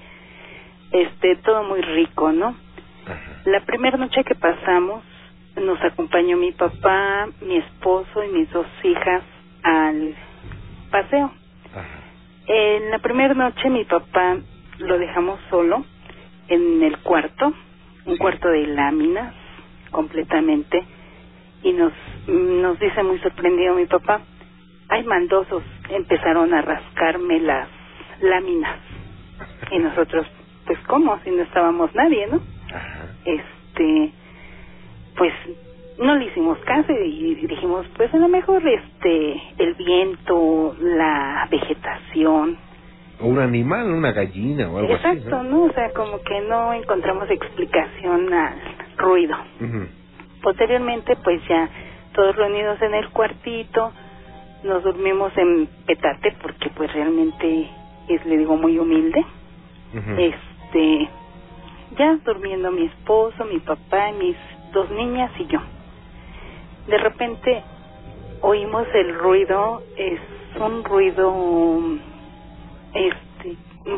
este, 0.91 1.37
todo 1.37 1.63
muy 1.65 1.81
rico, 1.81 2.33
¿no? 2.33 2.55
La 3.45 3.61
primera 3.61 3.97
noche 3.97 4.25
que 4.25 4.35
pasamos, 4.35 5.03
nos 5.57 5.81
acompañó 5.83 6.37
mi 6.37 6.53
papá, 6.53 7.29
mi 7.43 7.57
esposo 7.57 8.25
y 8.25 8.29
mis 8.29 8.51
dos 8.51 8.67
hijas 8.83 9.23
al 9.63 10.15
paseo. 10.91 11.31
En 12.47 12.91
la 12.91 12.99
primera 12.99 13.35
noche 13.35 13.71
mi 13.71 13.85
papá 13.85 14.39
lo 14.79 14.99
dejamos 14.99 15.39
solo 15.51 15.85
en 16.49 16.83
el 16.83 16.99
cuarto, 16.99 17.53
un 18.07 18.17
cuarto 18.17 18.49
de 18.49 18.67
láminas 18.67 19.35
completamente 19.91 20.85
y 21.63 21.73
nos 21.73 21.93
nos 22.27 22.79
dice 22.79 23.03
muy 23.03 23.19
sorprendido 23.19 23.75
mi 23.75 23.87
papá, 23.87 24.21
hay 24.93 25.05
maldosos, 25.05 25.63
empezaron 25.89 26.53
a 26.53 26.61
rascarme 26.61 27.41
las 27.41 27.67
láminas 28.21 28.77
y 29.71 29.79
nosotros 29.79 30.27
pues 30.67 30.79
cómo 30.87 31.19
si 31.25 31.31
no 31.31 31.43
estábamos 31.43 31.95
nadie, 31.95 32.27
¿no? 32.27 32.41
Este 33.25 34.13
pues 35.17 35.33
no 35.99 36.15
le 36.17 36.27
hicimos 36.27 36.59
caso 36.61 36.93
y 36.93 37.35
dijimos 37.47 37.87
pues 37.97 38.13
a 38.13 38.19
lo 38.19 38.29
mejor 38.29 38.63
este 38.67 39.43
el 39.59 39.75
viento, 39.75 40.77
la 40.81 41.49
vegetación, 41.51 42.59
O 43.21 43.27
un 43.29 43.39
animal, 43.39 43.91
una 43.91 44.13
gallina 44.13 44.69
o 44.71 44.79
algo 44.79 44.95
así. 44.95 45.07
exacto, 45.07 45.43
¿no? 45.43 45.65
O 45.65 45.73
sea, 45.73 45.91
como 45.95 46.21
que 46.23 46.41
no 46.43 46.73
encontramos 46.75 47.31
explicación 47.31 48.33
al 48.33 48.55
ruido. 48.99 49.37
Posteriormente, 50.43 51.17
pues 51.25 51.41
ya 51.49 51.69
todos 52.15 52.35
reunidos 52.37 52.81
en 52.83 52.95
el 52.95 53.09
cuartito, 53.11 53.93
nos 54.65 54.83
dormimos 54.83 55.37
en 55.37 55.69
petate 55.87 56.35
porque 56.43 56.71
pues 56.71 56.93
realmente 56.93 57.69
es, 58.09 58.25
le 58.27 58.39
digo, 58.39 58.57
muy 58.57 58.79
humilde. 58.79 59.25
Este, 60.19 61.09
ya 61.99 62.17
durmiendo 62.25 62.71
mi 62.71 62.87
esposo, 62.87 63.45
mi 63.45 63.59
papá, 63.59 64.11
mis 64.13 64.37
dos 64.73 64.91
niñas 64.91 65.31
y 65.39 65.47
yo. 65.47 65.61
De 66.87 66.99
repente 66.99 67.63
oímos 68.41 68.87
el 68.95 69.15
ruido, 69.19 69.83
es 69.97 70.19
un 70.59 70.85
ruido, 70.85 71.81
este, 72.95 73.57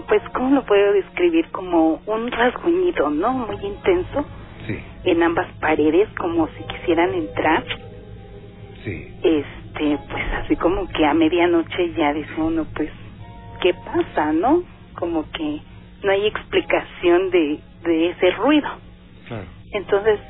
pues, 0.08 0.22
¿cómo 0.34 0.54
lo 0.54 0.64
puedo 0.64 0.92
describir? 0.92 1.48
Como 1.50 2.00
un 2.06 2.30
rasguñido, 2.30 3.10
¿no? 3.10 3.32
Muy 3.32 3.56
intenso 3.64 4.24
Sí, 4.66 4.78
en 5.04 5.22
ambas 5.22 5.46
paredes, 5.60 6.08
como 6.18 6.48
si 6.48 6.64
quisieran 6.64 7.12
entrar. 7.14 7.64
sí. 8.82 9.14
Este, 9.22 9.63
pues 9.74 10.24
así 10.42 10.56
como 10.56 10.88
que 10.88 11.04
a 11.04 11.14
medianoche 11.14 11.92
ya 11.94 12.12
dice 12.12 12.34
uno, 12.38 12.66
pues, 12.74 12.90
¿qué 13.60 13.74
pasa, 13.74 14.32
no? 14.32 14.62
Como 14.94 15.30
que 15.32 15.60
no 16.02 16.10
hay 16.12 16.26
explicación 16.26 17.30
de, 17.30 17.58
de 17.84 18.10
ese 18.10 18.30
ruido. 18.32 18.68
Claro. 19.28 19.46
Entonces, 19.72 20.20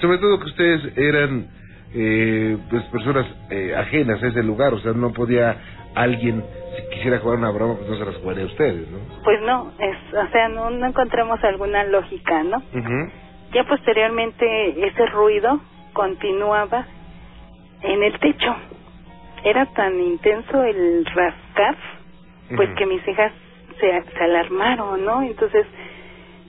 Sobre 0.00 0.18
todo 0.18 0.38
que 0.38 0.46
ustedes 0.46 0.96
eran 0.98 1.48
eh, 1.94 2.56
pues 2.68 2.82
personas 2.84 3.26
eh, 3.50 3.74
ajenas 3.76 4.22
a 4.22 4.28
ese 4.28 4.42
lugar, 4.42 4.74
o 4.74 4.80
sea, 4.80 4.92
no 4.92 5.12
podía 5.12 5.56
alguien, 5.94 6.44
si 6.76 6.94
quisiera 6.94 7.18
jugar 7.18 7.38
una 7.38 7.50
broma, 7.50 7.74
pues 7.76 7.88
no 7.90 7.96
se 7.96 8.04
las 8.04 8.16
jugaría 8.16 8.44
a 8.44 8.46
ustedes, 8.46 8.88
¿no? 8.90 8.98
pues 9.24 9.40
no, 9.42 9.72
es, 9.78 9.96
o 10.14 10.30
sea, 10.32 10.48
no, 10.48 10.70
no 10.70 10.86
encontramos 10.86 11.42
alguna 11.42 11.84
lógica, 11.84 12.42
¿no? 12.44 12.62
Ya 13.52 13.64
posteriormente 13.64 14.86
ese 14.86 15.06
ruido 15.06 15.60
continuaba 15.92 16.86
en 17.82 18.02
el 18.04 18.18
techo. 18.20 18.54
Era 19.44 19.66
tan 19.66 19.98
intenso 20.00 20.62
el 20.62 21.04
rascar 21.06 21.76
pues 22.56 22.68
que 22.76 22.86
mis 22.86 23.06
hijas 23.06 23.32
se, 23.78 24.02
se 24.12 24.24
alarmaron, 24.24 25.04
¿no? 25.04 25.22
Entonces, 25.22 25.66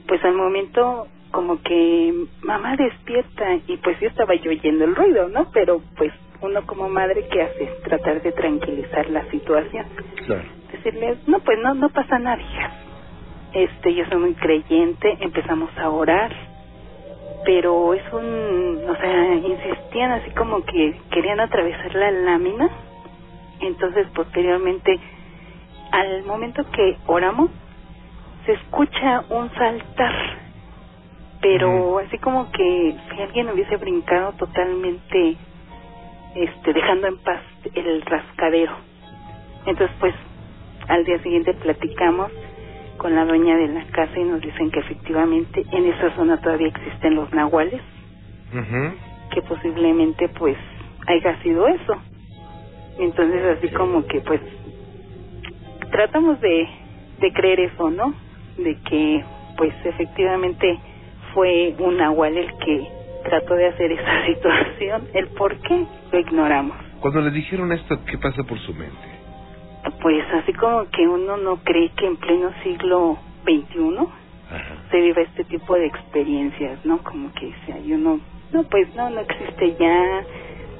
pues 0.06 0.22
al 0.24 0.34
momento 0.34 1.06
como 1.30 1.62
que 1.62 2.12
mamá 2.42 2.76
despierta 2.76 3.54
y 3.66 3.76
pues 3.78 3.98
yo 4.00 4.08
estaba 4.08 4.34
yo 4.34 4.50
oyendo 4.50 4.84
el 4.84 4.94
ruido, 4.94 5.28
¿no? 5.28 5.50
Pero 5.52 5.80
pues 5.96 6.12
uno 6.42 6.66
como 6.66 6.88
madre 6.88 7.26
qué 7.30 7.42
hace 7.42 7.66
tratar 7.84 8.20
de 8.22 8.32
tranquilizar 8.32 9.08
la 9.10 9.24
situación, 9.30 9.86
Claro. 10.26 10.42
decirles 10.72 11.18
no 11.28 11.38
pues 11.40 11.58
no 11.62 11.74
no 11.74 11.88
pasa 11.88 12.18
nada 12.18 12.42
hijas, 12.42 12.72
este 13.54 13.94
yo 13.94 14.04
soy 14.06 14.18
muy 14.18 14.34
creyente, 14.34 15.16
empezamos 15.20 15.70
a 15.78 15.88
orar, 15.88 16.32
pero 17.44 17.94
es 17.94 18.12
un, 18.12 18.84
o 18.88 18.96
sea 18.96 19.34
insistían 19.34 20.12
así 20.12 20.30
como 20.30 20.64
que 20.64 21.00
querían 21.10 21.40
atravesar 21.40 21.94
la 21.94 22.10
lámina, 22.10 22.70
entonces 23.60 24.06
posteriormente 24.14 24.98
al 25.90 26.24
momento 26.24 26.64
que 26.70 26.96
oramos 27.06 27.50
se 28.46 28.52
escucha 28.52 29.24
un 29.30 29.52
saltar 29.54 30.42
pero 31.42 31.98
así 31.98 32.18
como 32.18 32.50
que 32.52 32.96
si 33.10 33.20
alguien 33.20 33.50
hubiese 33.50 33.76
brincado 33.76 34.32
totalmente 34.34 35.36
este 36.36 36.72
dejando 36.72 37.08
en 37.08 37.18
paz 37.18 37.40
el 37.74 38.00
rascadero. 38.02 38.72
Entonces 39.66 39.94
pues 39.98 40.14
al 40.88 41.04
día 41.04 41.20
siguiente 41.22 41.52
platicamos 41.54 42.30
con 43.02 43.16
la 43.16 43.24
dueña 43.24 43.56
de 43.56 43.66
la 43.66 43.84
casa 43.86 44.16
y 44.16 44.22
nos 44.22 44.40
dicen 44.40 44.70
que 44.70 44.78
efectivamente 44.78 45.66
en 45.72 45.86
esa 45.86 46.14
zona 46.14 46.40
todavía 46.40 46.68
existen 46.68 47.16
los 47.16 47.32
nahuales 47.32 47.82
que 49.32 49.42
posiblemente 49.42 50.28
pues 50.28 50.56
haya 51.08 51.42
sido 51.42 51.66
eso. 51.66 51.96
Entonces 53.00 53.58
así 53.58 53.68
como 53.74 54.06
que 54.06 54.20
pues 54.20 54.40
tratamos 55.90 56.40
de 56.40 56.68
de 57.18 57.32
creer 57.32 57.60
eso 57.60 57.90
no 57.90 58.14
de 58.58 58.76
que 58.88 59.24
pues 59.56 59.74
efectivamente 59.84 60.78
fue 61.34 61.74
un 61.80 61.96
nahual 61.96 62.36
el 62.36 62.56
que 62.58 62.86
trató 63.24 63.54
de 63.54 63.66
hacer 63.66 63.90
esa 63.90 64.26
situación. 64.26 65.08
El 65.12 65.26
por 65.28 65.56
qué 65.56 65.86
lo 66.12 66.20
ignoramos. 66.20 66.76
Cuando 67.00 67.20
le 67.20 67.32
dijeron 67.32 67.72
esto, 67.72 67.98
¿qué 68.04 68.16
pasa 68.16 68.44
por 68.44 68.60
su 68.60 68.72
mente? 68.74 69.21
Pues 70.00 70.24
así 70.34 70.52
como 70.54 70.88
que 70.90 71.06
uno 71.06 71.36
no 71.36 71.56
cree 71.58 71.90
que 71.90 72.06
en 72.06 72.16
pleno 72.16 72.50
siglo 72.62 73.18
XXI 73.44 74.06
se 74.90 75.00
viva 75.00 75.22
este 75.22 75.44
tipo 75.44 75.74
de 75.74 75.86
experiencias, 75.86 76.84
¿no? 76.84 76.98
Como 77.02 77.32
que 77.34 77.52
hay 77.72 77.92
uno, 77.92 78.20
no, 78.52 78.62
pues 78.64 78.94
no, 78.94 79.10
no 79.10 79.20
existe 79.20 79.76
ya, 79.78 80.22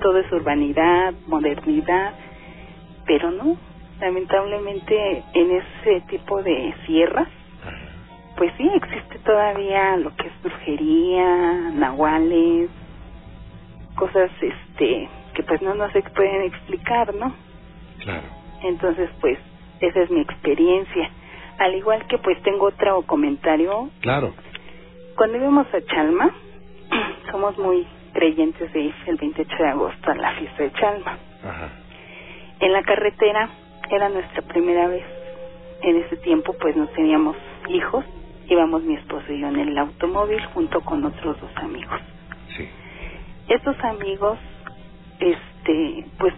todo 0.00 0.18
es 0.18 0.30
urbanidad, 0.32 1.14
modernidad, 1.26 2.12
pero 3.06 3.30
no, 3.30 3.56
lamentablemente 4.00 5.24
en 5.34 5.50
ese 5.50 6.00
tipo 6.08 6.42
de 6.42 6.74
sierras, 6.86 7.28
pues 8.36 8.52
sí 8.56 8.68
existe 8.74 9.18
todavía 9.20 9.96
lo 9.96 10.14
que 10.16 10.26
es 10.28 10.42
brujería, 10.42 11.54
nahuales, 11.74 12.70
cosas 13.96 14.30
este 14.40 15.08
que 15.34 15.42
pues 15.44 15.62
no 15.62 15.74
nos 15.74 15.94
ex- 15.94 16.10
pueden 16.12 16.42
explicar, 16.42 17.14
¿no? 17.14 17.32
Claro. 18.00 18.22
Entonces, 18.62 19.10
pues, 19.20 19.38
esa 19.80 20.00
es 20.02 20.10
mi 20.10 20.20
experiencia. 20.20 21.10
Al 21.58 21.74
igual 21.74 22.06
que, 22.06 22.18
pues, 22.18 22.40
tengo 22.42 22.66
otro 22.66 23.02
comentario. 23.02 23.90
Claro. 24.00 24.34
Cuando 25.16 25.36
íbamos 25.36 25.66
a 25.74 25.80
Chalma, 25.82 26.30
somos 27.30 27.58
muy 27.58 27.86
creyentes 28.12 28.72
de 28.72 28.80
ir 28.80 28.94
el 29.06 29.16
28 29.16 29.56
de 29.56 29.68
agosto 29.68 30.10
a 30.10 30.14
la 30.14 30.32
fiesta 30.32 30.62
de 30.62 30.72
Chalma. 30.72 31.18
Ajá. 31.44 31.70
En 32.60 32.72
la 32.72 32.82
carretera 32.82 33.48
era 33.90 34.08
nuestra 34.08 34.42
primera 34.42 34.88
vez. 34.88 35.04
En 35.82 35.96
ese 35.96 36.16
tiempo, 36.18 36.54
pues, 36.60 36.76
no 36.76 36.86
teníamos 36.88 37.36
hijos. 37.68 38.04
Íbamos 38.48 38.82
mi 38.82 38.94
esposo 38.94 39.32
y 39.32 39.40
yo 39.40 39.48
en 39.48 39.58
el 39.58 39.78
automóvil 39.78 40.44
junto 40.46 40.80
con 40.82 41.04
otros 41.04 41.40
dos 41.40 41.50
amigos. 41.56 42.00
Sí. 42.56 42.68
Estos 43.48 43.76
amigos, 43.84 44.38
este, 45.18 46.04
pues, 46.18 46.34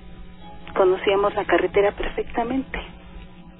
conocíamos 0.75 1.35
la 1.35 1.45
carretera 1.45 1.93
perfectamente. 1.93 2.79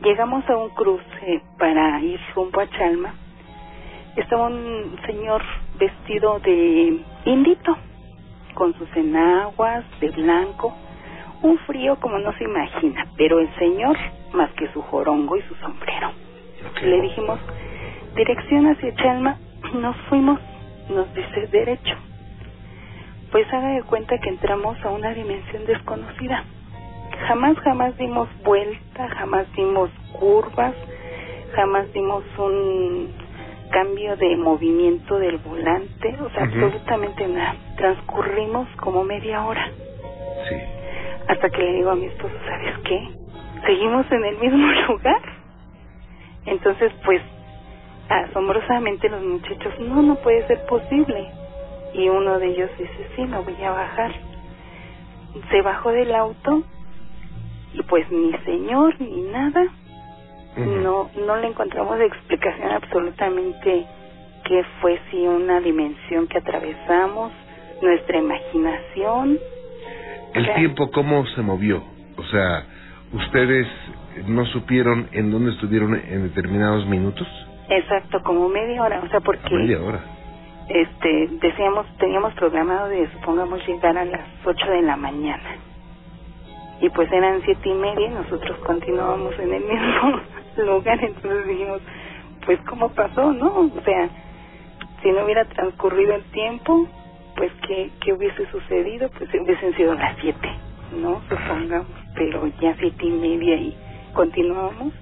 Llegamos 0.03 0.49
a 0.51 0.57
un 0.57 0.71
cruce 0.71 1.43
para 1.59 2.01
ir 2.01 2.21
rumbo 2.35 2.61
a 2.61 2.69
Chalma. 2.69 3.15
Estaba 4.17 4.49
un 4.49 4.97
señor 5.07 5.43
vestido 5.79 6.39
de 6.41 7.01
indito, 7.25 7.77
con 8.55 8.75
sus 8.75 8.89
enaguas 8.97 9.85
de 10.01 10.11
blanco, 10.11 10.75
un 11.43 11.59
frío 11.59 11.99
como 12.01 12.19
no 12.19 12.33
se 12.35 12.45
imagina, 12.45 13.07
pero 13.17 13.41
el 13.41 13.53
señor 13.57 13.97
más 14.33 14.51
que 14.53 14.69
su 14.73 14.83
jorongo 14.83 15.37
y 15.37 15.43
su 15.43 15.55
sombrero. 15.57 16.11
Le 16.83 17.01
dijimos, 17.01 17.39
dirección 18.15 18.67
hacia 18.67 18.95
Chalma, 18.97 19.39
nos 19.75 19.97
fuimos, 20.09 20.39
nos 20.91 21.13
dice 21.15 21.47
derecho. 21.49 21.97
Pues 23.31 23.53
haga 23.53 23.69
de 23.69 23.83
cuenta 23.83 24.19
que 24.19 24.29
entramos 24.29 24.77
a 24.85 24.91
una 24.91 25.13
dimensión 25.13 25.65
desconocida 25.67 26.45
jamás, 27.27 27.57
jamás 27.59 27.97
dimos 27.99 28.29
vuelta, 28.45 29.09
jamás 29.09 29.47
dimos 29.55 29.91
curvas, 30.19 30.75
jamás 31.55 31.93
dimos 31.93 32.25
un 32.39 33.13
cambio 33.71 34.17
de 34.17 34.37
movimiento 34.37 35.19
del 35.19 35.39
volante, 35.39 36.17
o 36.21 36.31
sea, 36.31 36.45
absolutamente 36.45 37.27
nada. 37.27 37.57
Transcurrimos 37.77 38.69
como 38.77 39.05
media 39.05 39.45
hora. 39.45 39.69
Sí. 40.49 40.57
Hasta 41.29 41.51
que 41.51 41.63
le 41.63 41.73
digo 41.75 41.91
a 41.91 41.97
mi 41.97 42.07
esposo, 42.07 42.35
¿sabes 42.47 42.79
qué? 42.85 43.09
Seguimos 43.67 44.11
en 44.13 44.25
el 44.25 44.39
mismo 44.39 44.67
lugar. 44.89 45.23
Entonces, 46.47 46.93
pues, 47.05 47.23
asombrosamente 48.09 49.09
los 49.09 49.23
muchachos, 49.23 49.75
no, 49.81 50.03
no 50.03 50.17
puede 50.17 50.47
ser 50.47 50.65
posible. 50.67 51.31
Y 51.95 52.09
uno 52.09 52.39
de 52.39 52.49
ellos 52.49 52.71
dice, 52.79 53.09
sí, 53.17 53.23
me 53.23 53.39
voy 53.39 53.63
a 53.65 53.71
bajar. 53.71 54.13
Se 55.51 55.63
bajó 55.63 55.91
del 55.91 56.15
auto 56.15 56.63
pues 57.83 58.11
ni 58.11 58.33
señor 58.45 58.95
ni 59.01 59.23
nada 59.23 59.67
no 60.57 61.11
no 61.27 61.37
le 61.37 61.49
encontramos 61.49 61.99
explicación 62.01 62.71
absolutamente 62.71 63.87
qué 64.45 64.65
fue 64.81 65.01
si 65.11 65.27
una 65.27 65.61
dimensión 65.61 66.27
que 66.29 66.39
atravesamos 66.39 67.33
nuestra 67.83 68.19
imaginación 68.19 69.39
El 70.35 70.45
sea, 70.45 70.55
tiempo, 70.55 70.91
¿cómo 70.91 71.25
se 71.27 71.43
movió? 71.43 71.83
O 72.17 72.25
sea, 72.25 72.65
¿ustedes 73.13 73.67
no 74.27 74.45
supieron 74.47 75.09
en 75.13 75.31
dónde 75.31 75.53
estuvieron 75.53 75.95
en 75.95 76.29
determinados 76.29 76.87
minutos? 76.87 77.27
exacto 77.69 78.23
como 78.23 78.49
media 78.49 78.83
hora 78.83 79.01
o 79.05 79.09
sea 79.09 79.21
porque 79.21 79.55
Media 79.55 79.81
hora. 79.81 80.01
este 80.69 81.29
decíamos 81.41 81.87
teníamos 81.99 82.35
programado 82.35 82.89
de 82.89 83.11
supongamos 83.13 83.67
llegar 83.67 83.97
a 83.97 84.05
las 84.05 84.27
ocho 84.45 84.67
de 84.71 84.83
la 84.83 84.97
mañana 84.97 85.57
y 86.81 86.89
pues 86.91 87.11
eran 87.13 87.41
siete 87.45 87.69
y 87.69 87.75
media 87.75 88.07
y 88.07 88.11
nosotros 88.11 88.59
continuábamos 88.59 89.39
en 89.39 89.53
el 89.55 89.65
mismo 89.65 90.21
lugar. 90.65 91.03
Entonces 91.03 91.47
dijimos 91.47 91.81
pues 92.45 92.61
cómo 92.69 92.89
pasó 92.91 93.33
no 93.33 93.47
o 93.47 93.81
sea 93.85 94.09
si 95.03 95.11
no 95.13 95.25
hubiera 95.25 95.45
transcurrido 95.47 96.15
el 96.15 96.25
tiempo 96.25 96.87
pues 97.37 97.53
qué 97.67 97.91
qué 98.01 98.13
hubiese 98.13 98.47
sucedido 98.51 99.09
pues 99.17 99.31
hubiesen 99.31 99.75
sido 99.75 99.95
las 99.95 100.17
siete 100.21 100.49
no 101.01 101.23
supongamos 101.29 101.87
pero 102.15 102.47
ya 102.61 102.75
siete 102.79 103.07
y 103.07 103.11
media 103.11 103.57
y 103.57 103.77
continuábamos. 104.15 104.93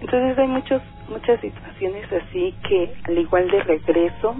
Entonces 0.00 0.38
hay 0.38 0.48
muchos 0.48 0.82
muchas 1.08 1.40
situaciones 1.40 2.10
así 2.12 2.54
que 2.66 2.94
al 3.04 3.18
igual 3.18 3.50
de 3.50 3.62
regreso 3.62 4.34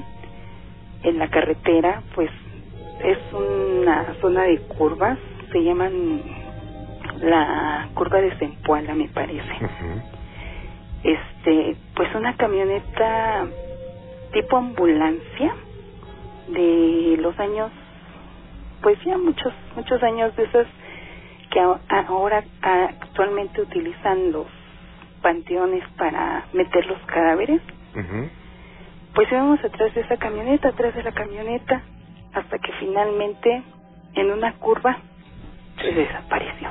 en 1.02 1.18
la 1.18 1.28
carretera 1.28 2.02
pues 2.14 2.30
es 3.04 3.18
una 3.32 4.14
zona 4.20 4.44
de 4.44 4.58
curvas 4.60 5.18
se 5.55 5.62
llaman 5.62 6.20
la 7.20 7.89
curva 7.94 8.20
de 8.20 8.36
Zempoala 8.39 8.93
me 8.93 9.09
parece. 9.09 9.55
Este 11.05 11.76
pues 11.94 12.12
una 12.16 12.36
camioneta 12.36 13.47
tipo 14.32 14.56
ambulancia 14.56 15.55
de 16.48 17.16
los 17.20 17.39
años 17.39 17.70
pues 18.82 18.98
ya 19.05 19.16
muchos 19.16 19.52
muchos 19.76 20.02
años 20.02 20.35
de 20.35 20.43
esas 20.43 20.66
que 21.52 21.60
ahora 21.60 22.43
actualmente 22.60 23.60
utilizan 23.60 24.32
los 24.32 24.48
panteones 25.22 25.85
para 25.97 26.47
meter 26.52 26.85
los 26.86 26.98
cadáveres. 27.02 27.62
Pues 29.14 29.31
íbamos 29.31 29.64
atrás 29.64 29.94
de 29.94 30.01
esa 30.01 30.16
camioneta, 30.16 30.70
atrás 30.70 30.97
de 30.97 31.05
la 31.05 31.12
camioneta, 31.12 31.81
hasta 32.32 32.59
que 32.59 32.72
finalmente 32.81 33.62
en 34.14 34.32
una 34.32 34.55
curva 34.55 34.98
se 35.85 35.93
desapareció. 35.93 36.70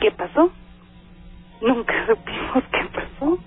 ¿Qué 0.00 0.10
pasó? 0.10 0.52
Nunca 1.60 1.94
supimos 2.06 2.64
qué 2.70 2.88
pasó. 2.92 3.38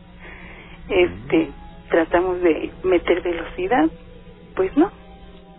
Este, 0.90 1.52
tratamos 1.90 2.42
de 2.42 2.72
meter 2.84 3.22
velocidad, 3.22 3.90
pues 4.56 4.76
no. 4.78 4.88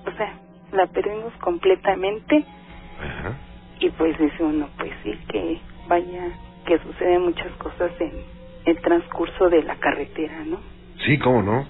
O 0.07 0.11
sea, 0.17 0.35
la 0.73 0.87
perdimos 0.87 1.33
completamente 1.35 2.45
y 3.81 3.91
pues 3.91 4.19
dice 4.19 4.43
uno, 4.43 4.69
pues 4.77 4.93
sí, 5.05 5.13
que 5.29 5.61
vaya 5.87 6.29
que 6.67 6.79
suceden 6.81 7.23
muchas 7.23 7.53
cosas 7.53 7.93
en 8.01 8.13
el 8.67 8.81
transcurso 8.81 9.49
de 9.49 9.63
la 9.63 9.77
carretera, 9.77 10.45
¿no? 10.45 10.61
Sí, 11.05 11.19
cómo 11.19 11.43
no. 11.43 11.67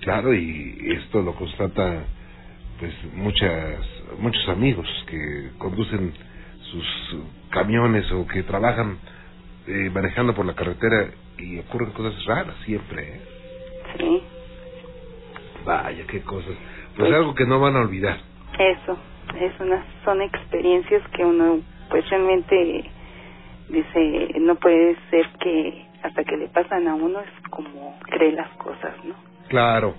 Claro, 0.00 0.32
y 0.32 0.78
esto 0.96 1.20
lo 1.20 1.34
constata 1.34 2.04
pues 2.78 2.94
muchas 3.12 3.86
muchos 4.18 4.48
amigos 4.48 4.88
que 5.06 5.50
conducen 5.58 6.14
sus 6.70 6.84
camiones 7.50 8.10
o 8.12 8.26
que 8.26 8.42
trabajan 8.42 8.98
eh, 9.66 9.90
manejando 9.90 10.34
por 10.34 10.46
la 10.46 10.54
carretera 10.54 11.10
y 11.38 11.58
ocurren 11.58 11.90
cosas 11.90 12.24
raras 12.24 12.54
siempre. 12.64 13.02
¿eh? 13.02 13.20
Sí. 13.96 14.22
Vaya, 15.64 16.04
qué 16.06 16.22
cosas. 16.22 16.54
Pues 16.96 17.12
algo 17.12 17.34
que 17.34 17.46
no 17.46 17.60
van 17.60 17.76
a 17.76 17.80
olvidar. 17.80 18.18
Eso, 18.58 18.98
es 19.38 19.60
una, 19.60 19.84
son 20.04 20.22
experiencias 20.22 21.02
que 21.14 21.24
uno 21.24 21.60
pues 21.88 22.08
realmente 22.08 22.90
dice, 23.68 24.34
no 24.40 24.54
puede 24.56 24.96
ser 25.10 25.26
que 25.40 25.86
hasta 26.02 26.24
que 26.24 26.36
le 26.36 26.48
pasan 26.48 26.88
a 26.88 26.94
uno 26.94 27.20
es 27.20 27.50
como 27.50 27.98
cree 28.00 28.32
las 28.32 28.50
cosas, 28.56 28.92
¿no? 29.04 29.14
Claro. 29.48 29.94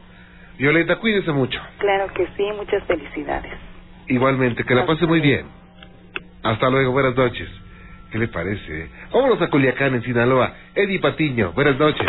Violeta, 0.58 0.98
cuídese 0.98 1.32
mucho. 1.32 1.60
Claro 1.78 2.12
que 2.14 2.28
sí, 2.38 2.44
muchas 2.56 2.84
felicidades. 2.86 3.54
Igualmente, 4.08 4.64
que 4.64 4.76
la 4.76 4.86
pase 4.86 5.06
muy 5.06 5.22
bien. 5.22 5.61
Hasta 6.44 6.70
luego, 6.70 6.92
buenas 6.92 7.16
noches. 7.16 7.50
¿Qué 8.12 8.18
le 8.18 8.28
parece? 8.28 8.90
Vámonos 9.14 9.42
a 9.42 9.48
Culiacán, 9.50 9.96
en 9.96 10.04
Sinaloa. 10.04 10.54
Eddie 10.76 11.00
Patiño, 11.00 11.52
buenas 11.54 11.78
noches. 11.78 12.08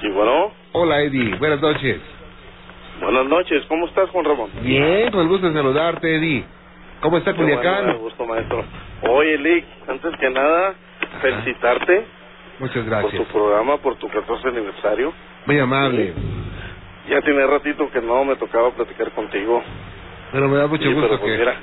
Sí, 0.00 0.08
bueno. 0.10 0.52
Hola, 0.72 1.00
Eddie, 1.02 1.34
buenas 1.36 1.60
noches. 1.60 2.00
Buenas 3.00 3.24
noches, 3.26 3.64
¿cómo 3.66 3.86
estás, 3.86 4.08
Juan 4.10 4.24
Ramón? 4.26 4.50
Bien, 4.62 5.10
con 5.10 5.22
el 5.22 5.28
gusto 5.28 5.48
de 5.48 5.54
saludarte, 5.54 6.16
Eddie. 6.16 6.44
¿Cómo 7.00 7.16
está 7.16 7.32
bueno, 7.32 7.46
Culiacán? 7.56 7.86
da 7.86 7.92
gusto, 7.94 8.26
maestro. 8.26 8.64
Oye, 9.08 9.38
Lick, 9.38 9.64
antes 9.88 10.14
que 10.20 10.30
nada, 10.30 10.74
felicitarte 11.22 12.04
Muchas 12.58 12.74
por 12.76 12.84
gracias. 12.84 13.14
tu 13.14 13.24
programa, 13.32 13.78
por 13.78 13.96
tu 13.96 14.08
14 14.08 14.48
aniversario. 14.48 15.12
Muy 15.46 15.58
amable. 15.58 16.12
Ya 17.08 17.22
tiene 17.22 17.46
ratito 17.46 17.90
que 17.90 18.02
no 18.02 18.22
me 18.26 18.36
tocaba 18.36 18.70
platicar 18.72 19.10
contigo. 19.12 19.62
Pero 20.32 20.48
me 20.48 20.58
da 20.58 20.66
mucho 20.66 20.84
Sí, 20.84 20.92
gusto 20.92 21.08
pero 21.08 21.20
pues 21.20 21.32
que... 21.32 21.38
mira, 21.38 21.54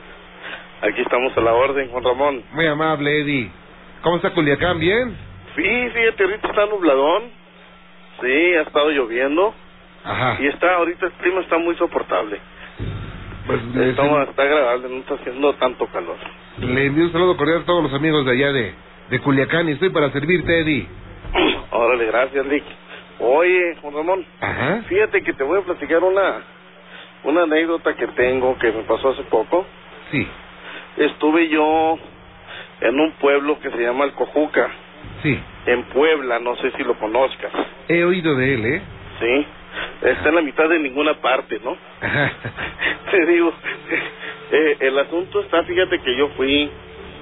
aquí 0.81 1.01
estamos 1.01 1.35
a 1.37 1.41
la 1.41 1.53
orden, 1.53 1.89
Juan 1.89 2.03
Ramón. 2.03 2.43
Muy 2.51 2.65
amable, 2.67 3.21
Eddie. 3.21 3.51
¿Cómo 4.01 4.17
está 4.17 4.31
Culiacán? 4.31 4.79
¿Bien? 4.79 5.15
Sí, 5.55 5.63
fíjate, 5.93 6.23
ahorita 6.23 6.47
está 6.47 6.65
nubladón. 6.67 7.23
Sí, 8.21 8.53
ha 8.55 8.61
estado 8.61 8.89
lloviendo. 8.91 9.53
Ajá. 10.03 10.37
Y 10.39 10.47
está, 10.47 10.75
ahorita 10.75 11.05
el 11.07 11.11
clima 11.13 11.41
está 11.41 11.57
muy 11.57 11.75
soportable. 11.75 12.39
Pues 13.45 13.61
Está, 13.89 14.23
está 14.23 14.43
agradable, 14.43 14.89
no 14.89 14.97
está 14.97 15.13
haciendo 15.15 15.53
tanto 15.53 15.87
calor. 15.87 16.17
le 16.59 16.85
envío 16.85 17.05
un 17.05 17.11
saludo 17.13 17.37
cordial 17.37 17.61
a 17.61 17.65
todos 17.65 17.83
los 17.83 17.93
amigos 17.93 18.25
de 18.25 18.31
allá 18.33 18.51
de, 18.51 18.73
de 19.09 19.19
Culiacán 19.19 19.69
y 19.69 19.73
estoy 19.73 19.89
para 19.89 20.11
servirte, 20.11 20.59
Eddie. 20.59 20.87
Órale, 21.71 22.05
gracias, 22.07 22.45
Lick. 22.45 22.63
Oye, 23.19 23.75
Juan 23.81 23.93
Ramón, 23.95 24.25
Ajá. 24.41 24.83
fíjate 24.87 25.23
que 25.23 25.33
te 25.33 25.43
voy 25.43 25.59
a 25.59 25.63
platicar 25.63 26.03
una, 26.03 26.41
una 27.23 27.43
anécdota 27.43 27.95
que 27.95 28.07
tengo 28.07 28.57
que 28.59 28.71
me 28.71 28.83
pasó 28.83 29.09
hace 29.09 29.23
poco. 29.23 29.65
Sí. 30.11 30.27
Estuve 30.97 31.47
yo 31.49 31.97
en 32.81 32.99
un 32.99 33.11
pueblo 33.13 33.59
que 33.59 33.69
se 33.71 33.77
llama 33.77 34.05
Alcojuca, 34.05 34.69
Sí. 35.21 35.39
en 35.65 35.83
Puebla, 35.85 36.39
no 36.39 36.55
sé 36.57 36.71
si 36.71 36.83
lo 36.83 36.97
conozcas. 36.97 37.51
He 37.87 38.03
oído 38.03 38.35
de 38.35 38.53
él, 38.53 38.65
¿eh? 38.65 38.81
Sí, 39.19 39.45
está 40.01 40.29
en 40.29 40.35
la 40.35 40.41
mitad 40.41 40.69
de 40.69 40.79
ninguna 40.79 41.15
parte, 41.15 41.59
¿no? 41.63 41.75
Te 43.11 43.25
digo, 43.25 43.53
eh, 44.51 44.77
el 44.81 44.99
asunto 44.99 45.41
está, 45.41 45.63
fíjate 45.63 45.99
que 45.99 46.15
yo 46.15 46.29
fui 46.29 46.69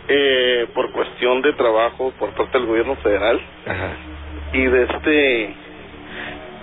eh, 0.08 0.68
por 0.74 0.92
cuestión 0.92 1.42
de 1.42 1.54
trabajo 1.54 2.12
por 2.20 2.32
parte 2.32 2.58
del 2.58 2.68
gobierno 2.68 2.96
federal 2.98 3.42
Ajá. 3.66 3.90
y 4.54 4.62
de 4.66 4.84
este 4.84 5.56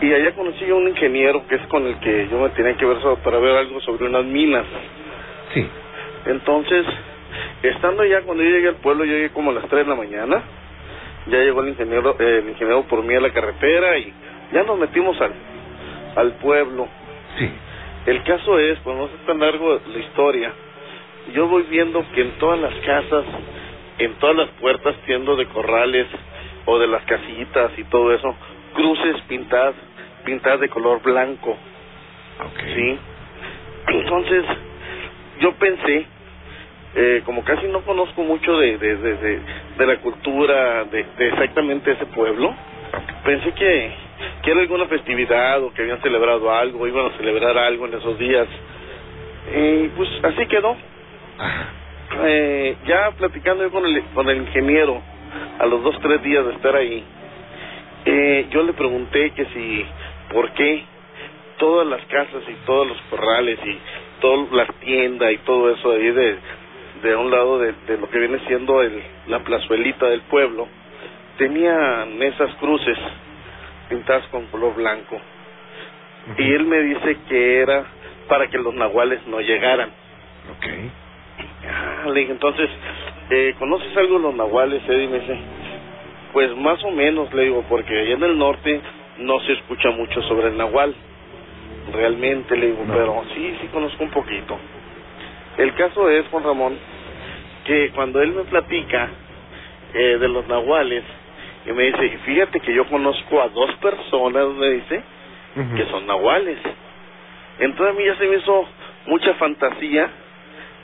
y 0.03 0.13
allá 0.13 0.33
conocí 0.35 0.69
a 0.69 0.75
un 0.75 0.89
ingeniero 0.89 1.47
que 1.47 1.55
es 1.57 1.67
con 1.69 1.87
el 1.87 1.97
que 1.99 2.29
yo 2.29 2.39
me 2.39 2.49
tenía 2.51 2.77
que 2.77 2.85
ver 2.87 2.99
para 3.23 3.39
ver 3.39 3.57
algo 3.57 3.81
sobre 3.81 4.07
unas 4.07 4.25
minas. 4.25 4.65
Sí. 5.55 5.69
Entonces, 6.27 6.87
estando 7.63 8.05
ya 8.05 8.23
cuando 8.23 8.43
yo 8.43 8.51
llegué 8.51 8.69
al 8.69 8.77
pueblo, 8.77 9.05
yo 9.05 9.13
llegué 9.13 9.31
como 9.31 9.51
a 9.51 9.55
las 9.55 9.69
3 9.69 9.85
de 9.85 9.91
la 9.91 9.97
mañana. 9.97 10.43
Ya 11.27 11.39
llegó 11.39 11.63
el 11.63 11.69
ingeniero, 11.69 12.17
eh, 12.19 12.39
el 12.43 12.49
ingeniero 12.49 12.83
por 12.85 13.03
mí 13.05 13.15
a 13.15 13.21
la 13.21 13.31
carretera 13.31 13.97
y 13.99 14.13
ya 14.53 14.65
nos 14.65 14.79
metimos 14.79 15.21
al, 15.21 15.33
al 16.17 16.33
pueblo. 16.35 16.89
Sí. 17.39 17.49
El 18.07 18.23
caso 18.25 18.59
es, 18.59 18.79
pues 18.81 18.97
no 18.97 19.05
es 19.05 19.27
tan 19.27 19.39
largo 19.39 19.81
la 19.87 19.99
historia, 19.99 20.53
yo 21.35 21.47
voy 21.47 21.63
viendo 21.71 22.05
que 22.15 22.23
en 22.23 22.33
todas 22.33 22.59
las 22.59 22.75
casas, 22.85 23.25
en 23.99 24.15
todas 24.15 24.37
las 24.37 24.49
puertas, 24.61 24.97
tiendo 25.07 25.37
de 25.37 25.47
corrales 25.47 26.09
o 26.67 26.79
de 26.79 26.89
las 26.89 27.05
casitas 27.05 27.71
y 27.79 27.85
todo 27.85 28.13
eso, 28.13 28.35
cruces 28.75 29.21
pintadas, 29.29 29.75
pintadas 30.25 30.61
de 30.61 30.69
color 30.69 31.01
blanco. 31.03 31.57
¿Sí? 32.75 32.99
Entonces, 33.89 34.45
yo 35.41 35.53
pensé, 35.55 36.07
eh, 36.95 37.23
como 37.25 37.43
casi 37.45 37.67
no 37.69 37.83
conozco 37.83 38.23
mucho 38.23 38.57
de, 38.59 38.77
de, 38.79 38.97
de, 38.97 39.15
de, 39.17 39.41
de 39.79 39.87
la 39.87 39.97
cultura 40.01 40.85
de, 40.85 41.05
de 41.17 41.29
exactamente 41.29 41.93
ese 41.93 42.07
pueblo, 42.07 42.55
pensé 43.25 43.53
que, 43.53 43.91
que 44.43 44.51
era 44.51 44.61
alguna 44.61 44.87
festividad 44.87 45.63
o 45.63 45.73
que 45.73 45.83
habían 45.83 46.01
celebrado 46.03 46.53
algo, 46.53 46.87
iban 46.87 47.07
a 47.07 47.17
celebrar 47.17 47.57
algo 47.57 47.87
en 47.87 47.95
esos 47.95 48.19
días. 48.19 48.47
Y 49.55 49.89
pues 49.89 50.09
así 50.23 50.47
quedó. 50.47 50.77
Eh, 52.25 52.77
ya 52.87 53.11
platicando 53.13 53.65
yo 53.65 53.71
con 53.71 53.87
el, 53.87 54.03
con 54.15 54.29
el 54.29 54.37
ingeniero, 54.39 55.01
a 55.59 55.67
los 55.67 55.83
dos, 55.83 55.99
tres 56.01 56.23
días 56.23 56.45
de 56.45 56.53
estar 56.53 56.77
ahí, 56.77 57.03
eh, 58.05 58.47
yo 58.51 58.63
le 58.65 58.75
pregunté 58.75 59.31
que 59.31 59.47
si, 59.47 59.87
¿por 60.31 60.51
qué 60.53 60.85
todas 61.59 61.87
las 61.87 62.05
casas 62.07 62.43
y 62.49 62.67
todos 62.67 62.89
los 62.89 63.01
corrales 63.03 63.59
y 63.65 63.79
todas 64.21 64.53
las 64.53 64.75
tiendas 64.81 65.33
y 65.33 65.39
todo 65.39 65.71
eso 65.71 65.93
ahí 65.93 66.11
de, 66.11 66.39
de 67.03 67.17
un 67.17 67.31
lado 67.31 67.59
de, 67.59 67.73
de 67.87 67.99
lo 67.99 68.09
que 68.09 68.19
viene 68.19 68.39
siendo 68.47 68.81
el, 68.83 69.03
la 69.27 69.41
plazuelita 69.41 70.07
del 70.07 70.23
pueblo, 70.23 70.69
tenían 71.37 72.23
esas 72.23 72.55
cruces 72.57 72.99
pintadas 73.89 74.27
con 74.29 74.47
color 74.47 74.75
blanco. 74.75 75.21
Y 76.39 76.53
él 76.53 76.65
me 76.65 76.81
dice 76.83 77.19
que 77.29 77.61
era 77.61 77.85
para 78.29 78.49
que 78.49 78.59
los 78.59 78.75
nahuales 78.75 79.27
no 79.27 79.41
llegaran. 79.41 79.91
Ah, 81.69 82.09
le 82.09 82.21
dije, 82.21 82.33
entonces, 82.33 82.71
eh, 83.31 83.55
¿conoces 83.59 83.97
algo 83.97 84.19
de 84.19 84.23
los 84.23 84.35
nahuales, 84.35 84.83
Eddie? 84.89 85.09
Me 85.09 85.21
dice, 85.21 85.37
pues 86.33 86.57
más 86.57 86.83
o 86.85 86.91
menos, 86.91 87.33
le 87.35 87.45
digo, 87.45 87.65
porque 87.69 87.99
allá 87.99 88.15
en 88.15 88.23
el 88.23 88.39
norte 88.39 88.81
no 89.19 89.41
se 89.41 89.53
escucha 89.53 89.91
mucho 89.91 90.23
sobre 90.23 90.49
el 90.49 90.57
nahual. 90.57 90.95
Realmente, 91.93 92.57
le 92.57 92.67
digo, 92.67 92.85
pero 92.87 93.25
sí, 93.35 93.57
sí 93.61 93.67
conozco 93.69 94.05
un 94.05 94.11
poquito. 94.11 94.59
El 95.59 95.75
caso 95.75 96.09
es, 96.09 96.27
Juan 96.29 96.45
Ramón, 96.45 96.79
que 97.65 97.91
cuando 97.91 98.21
él 98.21 98.33
me 98.33 98.45
platica 98.45 99.09
eh, 99.95 100.19
de 100.19 100.29
los 100.29 100.47
nahuales, 100.49 101.05
y 101.67 101.73
me 101.73 101.85
dice, 101.85 102.19
fíjate 102.25 102.61
que 102.61 102.75
yo 102.75 102.87
conozco 102.87 103.41
a 103.41 103.49
dos 103.49 103.73
personas, 103.77 104.49
me 104.49 104.71
dice, 104.71 105.03
que 105.77 105.87
son 105.87 106.07
nahuales. 106.07 106.59
Entonces 107.59 107.95
a 107.95 107.99
mí 107.99 108.05
ya 108.05 108.17
se 108.17 108.27
me 108.27 108.37
hizo 108.37 108.67
mucha 109.07 109.35
fantasía 109.35 110.11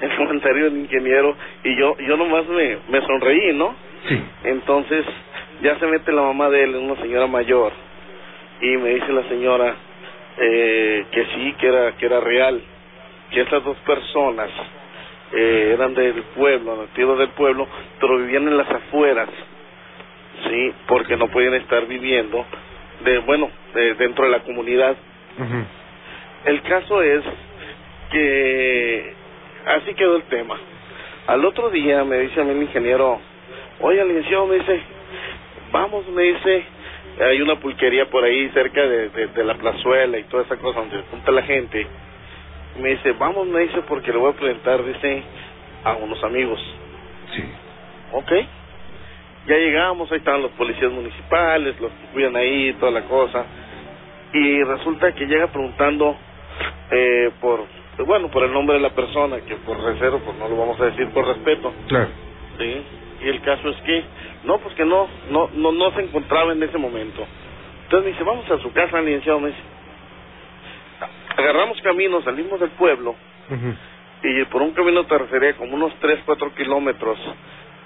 el 0.00 0.16
comentario 0.16 0.64
del 0.64 0.76
ingeniero 0.78 1.34
y 1.64 1.76
yo 1.76 1.96
yo 1.98 2.16
nomás 2.16 2.46
me, 2.46 2.78
me 2.88 3.00
sonreí, 3.00 3.52
¿no? 3.54 3.74
Sí. 4.08 4.22
Entonces 4.44 5.04
ya 5.62 5.76
se 5.78 5.86
mete 5.86 6.12
la 6.12 6.22
mamá 6.22 6.48
de 6.50 6.62
él, 6.62 6.76
una 6.76 6.96
señora 7.00 7.26
mayor, 7.26 7.72
y 8.60 8.76
me 8.76 8.90
dice 8.90 9.12
la 9.12 9.24
señora 9.24 9.74
eh, 10.36 11.06
que 11.10 11.24
sí, 11.24 11.54
que 11.58 11.66
era 11.66 11.92
que 11.92 12.06
era 12.06 12.20
real, 12.20 12.60
que 13.30 13.40
esas 13.40 13.64
dos 13.64 13.76
personas 13.78 14.50
eh, 15.32 15.72
eran 15.74 15.94
del 15.94 16.22
pueblo, 16.34 16.76
nativos 16.76 17.18
del 17.18 17.28
pueblo, 17.30 17.66
pero 18.00 18.18
vivían 18.18 18.48
en 18.48 18.56
las 18.56 18.68
afueras, 18.70 19.28
sí, 20.48 20.72
porque 20.86 21.16
no 21.16 21.28
podían 21.28 21.54
estar 21.54 21.86
viviendo 21.86 22.44
de 23.04 23.18
bueno 23.18 23.50
de, 23.74 23.94
dentro 23.94 24.24
de 24.24 24.30
la 24.30 24.40
comunidad. 24.40 24.96
El 26.44 26.62
caso 26.62 27.02
es 27.02 27.22
que 28.10 29.12
así 29.66 29.94
quedó 29.94 30.16
el 30.16 30.22
tema. 30.24 30.56
Al 31.26 31.44
otro 31.44 31.68
día 31.70 32.04
me 32.04 32.18
dice 32.20 32.40
a 32.40 32.44
mí 32.44 32.52
el 32.52 32.62
ingeniero, 32.62 33.20
oye, 33.80 34.04
licenciado, 34.04 34.46
me 34.46 34.56
dice, 34.56 34.80
vamos, 35.70 36.08
me 36.08 36.22
dice, 36.22 36.64
hay 37.20 37.42
una 37.42 37.56
pulquería 37.56 38.06
por 38.06 38.24
ahí 38.24 38.48
cerca 38.50 38.80
de, 38.80 39.10
de, 39.10 39.26
de 39.26 39.44
la 39.44 39.54
plazuela 39.54 40.18
y 40.18 40.24
toda 40.24 40.44
esa 40.44 40.56
cosa 40.56 40.80
donde 40.80 40.96
se 40.96 41.02
junta 41.10 41.30
la 41.32 41.42
gente. 41.42 41.86
Me 42.78 42.90
dice, 42.90 43.12
vamos, 43.12 43.46
me 43.48 43.60
dice, 43.60 43.82
porque 43.82 44.12
le 44.12 44.18
voy 44.18 44.32
a 44.32 44.36
presentar, 44.36 44.84
dice, 44.84 45.22
a 45.84 45.94
unos 45.94 46.22
amigos. 46.24 46.60
Sí. 47.34 47.44
Ok. 48.12 48.32
Ya 49.46 49.56
llegamos, 49.56 50.10
ahí 50.12 50.18
estaban 50.18 50.42
los 50.42 50.52
policías 50.52 50.92
municipales, 50.92 51.80
los 51.80 51.90
que 51.90 52.06
cuidan 52.12 52.36
ahí, 52.36 52.72
toda 52.74 52.92
la 52.92 53.02
cosa. 53.02 53.44
Y 54.32 54.62
resulta 54.62 55.12
que 55.12 55.26
llega 55.26 55.46
preguntando 55.48 56.16
eh, 56.90 57.30
por, 57.40 57.64
bueno, 58.06 58.30
por 58.30 58.44
el 58.44 58.52
nombre 58.52 58.76
de 58.76 58.82
la 58.82 58.90
persona, 58.90 59.40
que 59.40 59.56
por 59.56 59.82
reserva, 59.82 60.18
pues 60.18 60.36
no 60.38 60.48
lo 60.48 60.56
vamos 60.56 60.80
a 60.80 60.86
decir 60.86 61.08
por 61.10 61.26
respeto. 61.26 61.72
Claro. 61.88 62.08
¿sí? 62.58 62.82
Y 63.24 63.28
el 63.28 63.40
caso 63.40 63.70
es 63.70 63.76
que, 63.82 64.04
no, 64.44 64.58
pues 64.58 64.74
que 64.74 64.84
no, 64.84 65.08
no, 65.30 65.50
no, 65.54 65.72
no 65.72 65.90
se 65.92 66.02
encontraba 66.02 66.52
en 66.52 66.62
ese 66.62 66.78
momento. 66.78 67.26
Entonces 67.84 68.04
me 68.04 68.12
dice, 68.12 68.24
vamos 68.24 68.48
a 68.50 68.58
su 68.58 68.72
casa, 68.72 69.00
licenciado, 69.00 69.40
me 69.40 69.48
dice. 69.48 69.60
Agarramos 71.38 71.80
camino, 71.82 72.20
salimos 72.22 72.58
del 72.58 72.70
pueblo 72.70 73.14
y 74.24 74.44
por 74.46 74.60
un 74.60 74.72
camino 74.72 75.06
tercería 75.06 75.54
como 75.54 75.76
unos 75.76 75.94
3, 76.00 76.22
4 76.26 76.52
kilómetros 76.56 77.16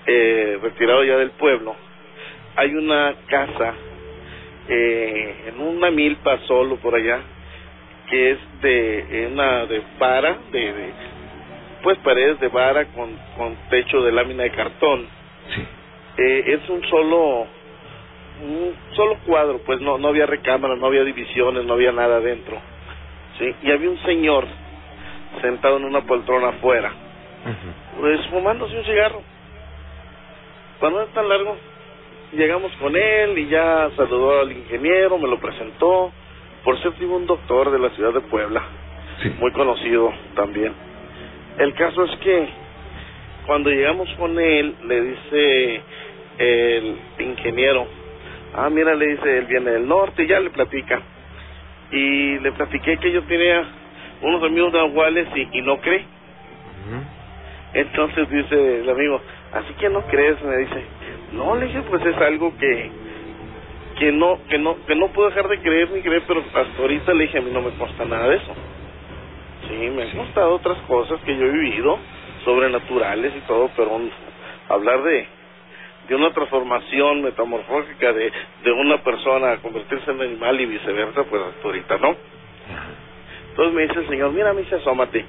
eh, 0.06 0.58
retirado 0.62 1.04
ya 1.04 1.18
del 1.18 1.32
pueblo, 1.32 1.76
hay 2.56 2.74
una 2.74 3.14
casa 3.26 3.74
eh, 4.70 5.48
en 5.48 5.60
una 5.60 5.90
milpa 5.90 6.38
solo 6.46 6.76
por 6.76 6.94
allá 6.94 7.20
que 8.08 8.30
es 8.30 8.38
de 8.62 9.28
una 9.30 9.66
de 9.66 9.82
vara, 9.98 10.38
de, 10.50 10.72
de 10.72 10.92
pues 11.82 11.98
paredes 11.98 12.40
de 12.40 12.48
vara 12.48 12.86
con, 12.86 13.14
con 13.36 13.54
techo 13.68 14.00
de 14.02 14.12
lámina 14.12 14.44
de 14.44 14.50
cartón. 14.52 15.06
Eh, 16.16 16.44
es 16.46 16.70
un 16.70 16.82
solo 16.88 17.46
un 18.42 18.74
solo 18.96 19.18
cuadro, 19.26 19.58
pues 19.58 19.78
no 19.82 19.98
no 19.98 20.08
había 20.08 20.24
recámara, 20.24 20.74
no 20.74 20.86
había 20.86 21.04
divisiones, 21.04 21.66
no 21.66 21.74
había 21.74 21.92
nada 21.92 22.16
adentro. 22.16 22.71
Sí, 23.38 23.54
y 23.62 23.70
había 23.70 23.90
un 23.90 23.98
señor 24.02 24.46
sentado 25.40 25.78
en 25.78 25.84
una 25.84 26.02
poltrona 26.02 26.48
afuera, 26.48 26.92
pues 27.98 28.26
fumándose 28.26 28.76
un 28.76 28.84
cigarro. 28.84 29.22
No 30.82 31.00
es 31.00 31.08
tan 31.10 31.28
largo, 31.28 31.56
llegamos 32.32 32.72
con 32.80 32.94
él 32.96 33.38
y 33.38 33.46
ya 33.46 33.88
saludó 33.96 34.40
al 34.40 34.52
ingeniero, 34.52 35.16
me 35.16 35.28
lo 35.28 35.38
presentó. 35.38 36.12
Por 36.64 36.78
cierto, 36.80 37.02
iba 37.02 37.16
un 37.16 37.26
doctor 37.26 37.70
de 37.70 37.78
la 37.78 37.90
ciudad 37.90 38.12
de 38.12 38.20
Puebla, 38.20 38.62
muy 39.38 39.52
conocido 39.52 40.12
también. 40.34 40.72
El 41.58 41.74
caso 41.74 42.04
es 42.04 42.16
que 42.18 42.48
cuando 43.46 43.70
llegamos 43.70 44.08
con 44.18 44.38
él, 44.38 44.74
le 44.84 45.02
dice 45.02 45.80
el 46.38 46.96
ingeniero, 47.18 47.86
ah, 48.54 48.70
mira, 48.70 48.94
le 48.94 49.06
dice, 49.06 49.38
él 49.38 49.46
viene 49.46 49.70
del 49.72 49.86
norte, 49.86 50.22
y 50.22 50.26
ya 50.26 50.40
le 50.40 50.50
platica. 50.50 51.00
Y 51.92 52.38
le 52.38 52.52
platiqué 52.52 52.96
que 52.98 53.12
yo 53.12 53.22
tenía 53.24 53.64
unos 54.22 54.42
amigos 54.42 54.72
nahuales 54.72 55.28
y, 55.34 55.48
y 55.58 55.62
no 55.62 55.78
cree. 55.78 56.04
Entonces 57.74 58.28
dice 58.28 58.80
el 58.80 58.90
amigo, 58.90 59.20
así 59.52 59.72
que 59.74 59.88
no 59.88 60.02
crees, 60.02 60.42
me 60.42 60.56
dice, 60.58 60.84
no, 61.32 61.56
le 61.56 61.66
dije, 61.66 61.82
pues 61.88 62.04
es 62.04 62.16
algo 62.18 62.54
que 62.56 62.90
que 63.98 64.10
no 64.10 64.38
que 64.48 64.58
no 64.58 64.76
que 64.86 64.94
no 64.96 65.08
puedo 65.08 65.28
dejar 65.28 65.48
de 65.48 65.60
creer 65.60 65.90
ni 65.90 66.00
creer, 66.02 66.22
pero 66.26 66.40
hasta 66.40 66.82
ahorita 66.82 67.14
le 67.14 67.24
dije, 67.24 67.38
a 67.38 67.42
mí 67.42 67.50
no 67.52 67.62
me 67.62 67.70
consta 67.72 68.04
nada 68.04 68.28
de 68.28 68.36
eso. 68.36 68.54
Sí, 69.68 69.90
me 69.90 70.02
han 70.02 70.10
costado 70.16 70.54
otras 70.54 70.78
cosas 70.88 71.20
que 71.20 71.36
yo 71.36 71.44
he 71.46 71.50
vivido, 71.50 71.98
sobrenaturales 72.44 73.32
y 73.36 73.40
todo, 73.46 73.70
pero 73.76 74.00
hablar 74.68 75.02
de 75.02 75.26
de 76.12 76.16
una 76.16 76.30
transformación 76.34 77.22
metamorfógica 77.22 78.12
de, 78.12 78.30
de 78.64 78.70
una 78.70 79.02
persona 79.02 79.52
a 79.52 79.56
convertirse 79.62 80.10
en 80.10 80.20
animal 80.20 80.60
y 80.60 80.66
viceversa, 80.66 81.24
pues 81.24 81.40
hasta 81.40 81.66
ahorita 81.66 81.96
no. 81.96 82.14
Entonces 83.48 83.74
me 83.74 83.82
dice 83.84 84.00
el 84.00 84.08
señor, 84.08 84.30
mira, 84.32 84.52
me 84.52 84.60
dice, 84.60 84.74
asómate. 84.74 85.24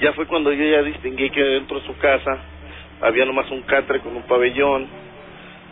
Ya 0.00 0.12
fue 0.14 0.26
cuando 0.26 0.52
yo 0.52 0.64
ya 0.64 0.82
distinguí 0.82 1.30
que 1.30 1.40
dentro 1.40 1.78
de 1.78 1.86
su 1.86 1.96
casa 1.98 2.36
había 3.00 3.24
nomás 3.26 3.48
un 3.52 3.62
catre 3.62 4.00
con 4.00 4.16
un 4.16 4.24
pabellón, 4.24 4.88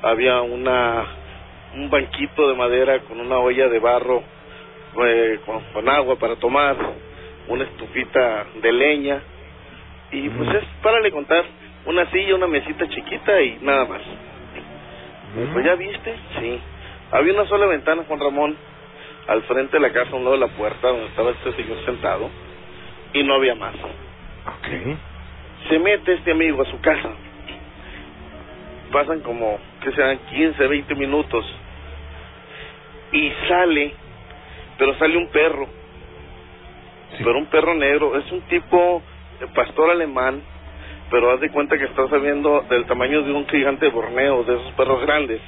había 0.00 0.42
una 0.42 1.04
un 1.74 1.90
banquito 1.90 2.48
de 2.48 2.54
madera 2.54 3.00
con 3.00 3.18
una 3.18 3.38
olla 3.38 3.68
de 3.68 3.80
barro 3.80 4.22
eh, 5.04 5.40
con, 5.44 5.60
con 5.72 5.88
agua 5.88 6.14
para 6.20 6.36
tomar, 6.36 6.76
una 7.48 7.64
estufita 7.64 8.46
de 8.62 8.72
leña 8.72 9.22
y 10.12 10.28
pues 10.28 10.54
es, 10.54 10.64
para 10.82 11.00
le 11.00 11.10
contar, 11.10 11.44
una 11.86 12.10
silla, 12.10 12.34
una 12.34 12.46
mesita 12.46 12.88
chiquita 12.88 13.40
y 13.42 13.58
nada 13.60 13.84
más. 13.86 14.02
Pues 15.52 15.64
ya 15.64 15.74
viste, 15.74 16.14
sí. 16.38 16.60
Había 17.10 17.34
una 17.34 17.46
sola 17.46 17.66
ventana, 17.66 18.04
Juan 18.06 18.20
Ramón, 18.20 18.56
al 19.26 19.42
frente 19.42 19.76
de 19.76 19.80
la 19.80 19.92
casa, 19.92 20.10
a 20.12 20.16
un 20.16 20.24
lado 20.24 20.36
de 20.36 20.46
la 20.46 20.48
puerta, 20.48 20.88
donde 20.88 21.06
estaba 21.06 21.30
este 21.30 21.52
señor 21.52 21.84
sentado, 21.84 22.30
y 23.12 23.22
no 23.22 23.34
había 23.34 23.54
más. 23.54 23.74
Se 25.68 25.78
mete 25.78 26.14
este 26.14 26.32
amigo 26.32 26.62
a 26.62 26.66
su 26.66 26.80
casa. 26.80 27.10
Pasan 28.90 29.20
como, 29.20 29.58
que 29.82 29.92
sean 29.92 30.18
15, 30.18 30.66
20 30.66 30.94
minutos. 30.96 31.44
Y 33.12 33.32
sale, 33.48 33.94
pero 34.78 34.94
sale 34.98 35.16
un 35.16 35.28
perro. 35.28 35.66
Pero 37.18 37.38
un 37.38 37.46
perro 37.46 37.74
negro. 37.74 38.18
Es 38.18 38.30
un 38.32 38.40
tipo 38.42 39.02
de 39.40 39.46
pastor 39.48 39.90
alemán, 39.90 40.42
pero 41.12 41.30
haz 41.30 41.40
de 41.40 41.50
cuenta 41.50 41.76
que 41.76 41.84
está 41.84 42.08
saliendo 42.08 42.62
del 42.70 42.86
tamaño 42.86 43.22
de 43.22 43.32
un 43.32 43.46
gigante 43.46 43.84
de 43.84 43.92
Borneo, 43.92 44.44
de 44.44 44.56
esos 44.56 44.72
perros 44.72 45.02
grandes. 45.02 45.40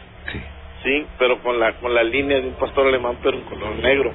Sí. 0.82 1.06
pero 1.18 1.40
con 1.40 1.58
la 1.58 1.72
con 1.78 1.94
la 1.94 2.02
línea 2.02 2.38
de 2.38 2.48
un 2.48 2.54
pastor 2.54 2.86
alemán, 2.86 3.16
pero 3.22 3.38
en 3.38 3.44
color 3.44 3.74
negro. 3.76 4.12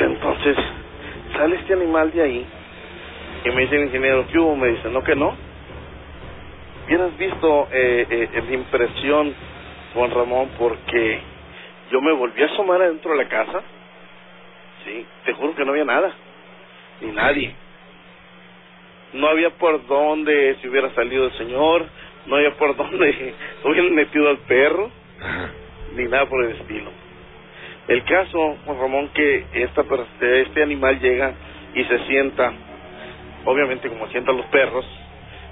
Entonces, 0.00 0.56
sale 1.36 1.56
este 1.56 1.74
animal 1.74 2.10
de 2.10 2.22
ahí 2.22 2.46
y 3.44 3.50
me 3.50 3.62
dice 3.62 3.76
el 3.76 3.84
ingeniero, 3.84 4.26
¿qué 4.26 4.38
hubo? 4.40 4.56
Me 4.56 4.68
dice, 4.68 4.90
no 4.90 5.04
que 5.04 5.14
no. 5.14 5.36
Hubieras 6.84 7.16
visto 7.16 7.68
eh, 7.70 8.06
eh, 8.10 8.42
la 8.44 8.54
impresión, 8.54 9.32
Juan 9.94 10.10
Ramón, 10.10 10.50
porque 10.58 11.20
yo 11.92 12.00
me 12.00 12.10
volví 12.10 12.42
a 12.42 12.46
asomar 12.46 12.82
adentro 12.82 13.12
de 13.12 13.18
la 13.18 13.28
casa. 13.28 13.62
Sí, 14.84 15.06
te 15.24 15.32
juro 15.34 15.54
que 15.54 15.64
no 15.64 15.70
había 15.70 15.84
nada, 15.84 16.12
ni 17.00 17.12
nadie. 17.12 17.54
No 19.12 19.28
había 19.28 19.50
por 19.50 19.86
dónde 19.86 20.56
se 20.60 20.68
hubiera 20.68 20.90
salido 20.94 21.26
el 21.26 21.32
señor, 21.32 21.86
no 22.26 22.36
había 22.36 22.56
por 22.56 22.76
dónde 22.76 23.34
hubieran 23.64 23.94
metido 23.94 24.28
al 24.28 24.38
perro, 24.38 24.90
ni 25.94 26.04
nada 26.04 26.26
por 26.26 26.44
el 26.44 26.52
estilo. 26.52 26.90
El 27.88 28.04
caso, 28.04 28.56
Juan 28.64 28.78
Ramón, 28.78 29.08
que 29.12 29.44
esta, 29.54 29.84
este 30.20 30.62
animal 30.62 31.00
llega 31.00 31.34
y 31.74 31.84
se 31.84 31.98
sienta, 32.06 32.52
obviamente 33.44 33.88
como 33.88 34.06
sientan 34.08 34.36
los 34.36 34.46
perros, 34.46 34.86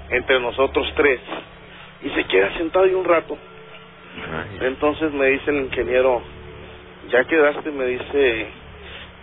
entre 0.09 0.39
nosotros 0.39 0.91
tres, 0.95 1.19
y 2.03 2.09
se 2.09 2.23
queda 2.25 2.53
sentado 2.57 2.85
ahí 2.85 2.93
un 2.93 3.05
rato. 3.05 3.37
Entonces 4.61 5.13
me 5.13 5.27
dice 5.27 5.51
el 5.51 5.65
ingeniero, 5.65 6.21
ya 7.09 7.23
quedaste, 7.25 7.71
me 7.71 7.85
dice, 7.85 8.47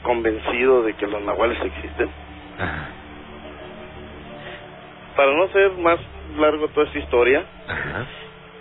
convencido 0.03 0.83
de 0.83 0.95
que 0.95 1.07
los 1.07 1.23
nahuales 1.23 1.59
existen. 1.63 2.11
Para 5.19 5.35
no 5.35 5.49
ser 5.49 5.73
más 5.79 5.99
largo 6.39 6.69
toda 6.69 6.87
esta 6.87 6.99
historia, 7.01 7.45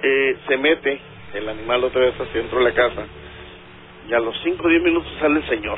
eh, 0.01 0.37
se 0.47 0.57
mete 0.57 0.99
el 1.35 1.47
animal 1.49 1.83
otra 1.83 2.01
vez 2.01 2.19
hacia 2.19 2.41
dentro 2.41 2.57
de 2.57 2.65
la 2.65 2.73
casa 2.73 3.05
y 4.09 4.13
a 4.15 4.19
los 4.19 4.35
5 4.41 4.65
o 4.65 4.67
10 4.67 4.81
minutos 4.81 5.11
sale 5.19 5.35
el 5.35 5.47
señor 5.49 5.77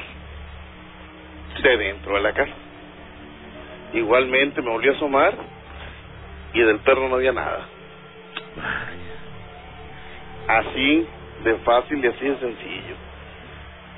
de 1.61 1.77
dentro 1.77 2.15
de 2.15 2.22
la 2.22 2.31
casa. 2.31 2.53
Igualmente 3.93 4.61
me 4.61 4.69
volví 4.69 4.88
a 4.88 4.93
asomar 4.93 5.34
y 6.53 6.61
del 6.61 6.80
perro 6.80 7.10
no 7.10 7.15
había 7.15 7.34
nada. 7.34 7.68
Así 10.47 11.06
de 11.43 11.56
fácil 11.56 12.06
y 12.06 12.07
así 12.07 12.26
de 12.26 12.38
sencillo. 12.38 12.95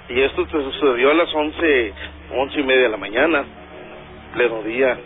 Y 0.10 0.22
esto 0.22 0.48
te 0.48 0.64
sucedió 0.64 1.12
a 1.12 1.14
las 1.14 1.32
11, 1.32 1.94
once 2.38 2.60
y 2.60 2.64
media 2.64 2.86
de 2.86 2.90
la 2.90 2.98
mañana, 2.98 3.46
pleno 4.34 4.64
día. 4.64 4.98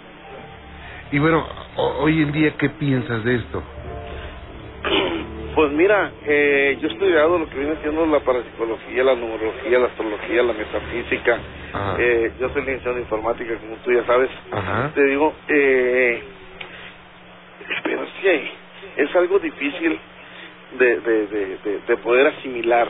Y 1.11 1.19
bueno, 1.19 1.47
ho- 1.77 1.97
hoy 2.03 2.21
en 2.21 2.31
día, 2.31 2.55
¿qué 2.57 2.69
piensas 2.69 3.23
de 3.23 3.35
esto? 3.35 3.63
Pues 5.55 5.71
mira, 5.71 6.11
eh, 6.25 6.77
yo 6.81 6.87
he 6.89 6.91
estudiado 6.91 7.39
lo 7.39 7.49
que 7.49 7.57
viene 7.57 7.77
siendo 7.81 8.05
la 8.07 8.19
parapsicología, 8.19 9.03
la 9.05 9.15
numerología, 9.15 9.79
la 9.79 9.87
astrología, 9.87 10.43
la 10.43 10.53
metafísica. 10.53 11.39
Eh, 11.99 12.33
yo 12.39 12.49
soy 12.49 12.61
licenciado 12.63 12.97
en 12.97 13.03
informática, 13.03 13.57
como 13.59 13.77
tú 13.77 13.91
ya 13.93 14.05
sabes. 14.05 14.29
Ajá. 14.51 14.91
Te 14.93 15.03
digo, 15.05 15.33
eh, 15.47 16.23
pero 17.83 18.03
es 18.03 18.11
que 18.21 18.51
es 18.97 19.15
algo 19.15 19.39
difícil 19.39 19.97
de, 20.77 20.99
de, 20.99 21.27
de, 21.27 21.57
de, 21.59 21.79
de 21.87 21.97
poder 21.97 22.27
asimilar. 22.27 22.89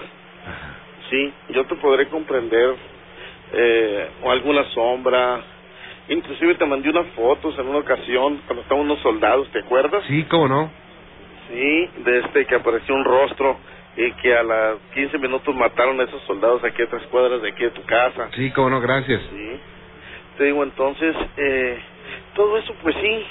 Sí, 1.12 1.34
yo 1.50 1.66
te 1.66 1.76
podré 1.76 2.08
comprender 2.10 2.76
eh, 3.54 4.10
o 4.24 4.32
alguna 4.32 4.64
sombra. 4.72 5.44
Inclusive 6.08 6.56
te 6.56 6.66
mandé 6.66 6.90
unas 6.90 7.08
fotos 7.14 7.58
en 7.58 7.68
una 7.68 7.80
ocasión 7.80 8.42
cuando 8.46 8.62
estaban 8.62 8.84
unos 8.86 9.00
soldados, 9.00 9.50
¿te 9.52 9.60
acuerdas? 9.60 10.04
Sí, 10.08 10.24
¿cómo 10.30 10.48
no? 10.48 10.72
Sí, 11.50 11.90
de 12.04 12.20
este 12.20 12.46
que 12.46 12.56
apareció 12.56 12.94
un 12.96 13.04
rostro 13.06 13.60
y 13.98 14.12
que 14.14 14.36
a 14.36 14.44
las 14.44 14.78
15 14.94 15.18
minutos 15.18 15.54
mataron 15.56 16.00
a 16.00 16.04
esos 16.04 16.22
soldados 16.24 16.64
aquí 16.64 16.82
a 16.84 16.88
tres 16.90 17.04
cuadras 17.08 17.42
de 17.42 17.50
aquí 17.50 17.64
de 17.64 17.72
tu 17.72 17.84
casa. 17.84 18.30
Sí, 18.34 18.52
¿cómo 18.52 18.70
no? 18.70 18.82
Gracias. 18.82 19.22
Sí. 19.32 19.60
Te 20.38 20.44
digo, 20.46 20.64
entonces, 20.64 21.16
eh, 21.38 21.80
todo 22.36 22.58
eso 22.58 22.74
pues 22.84 22.96
sí, 23.02 23.26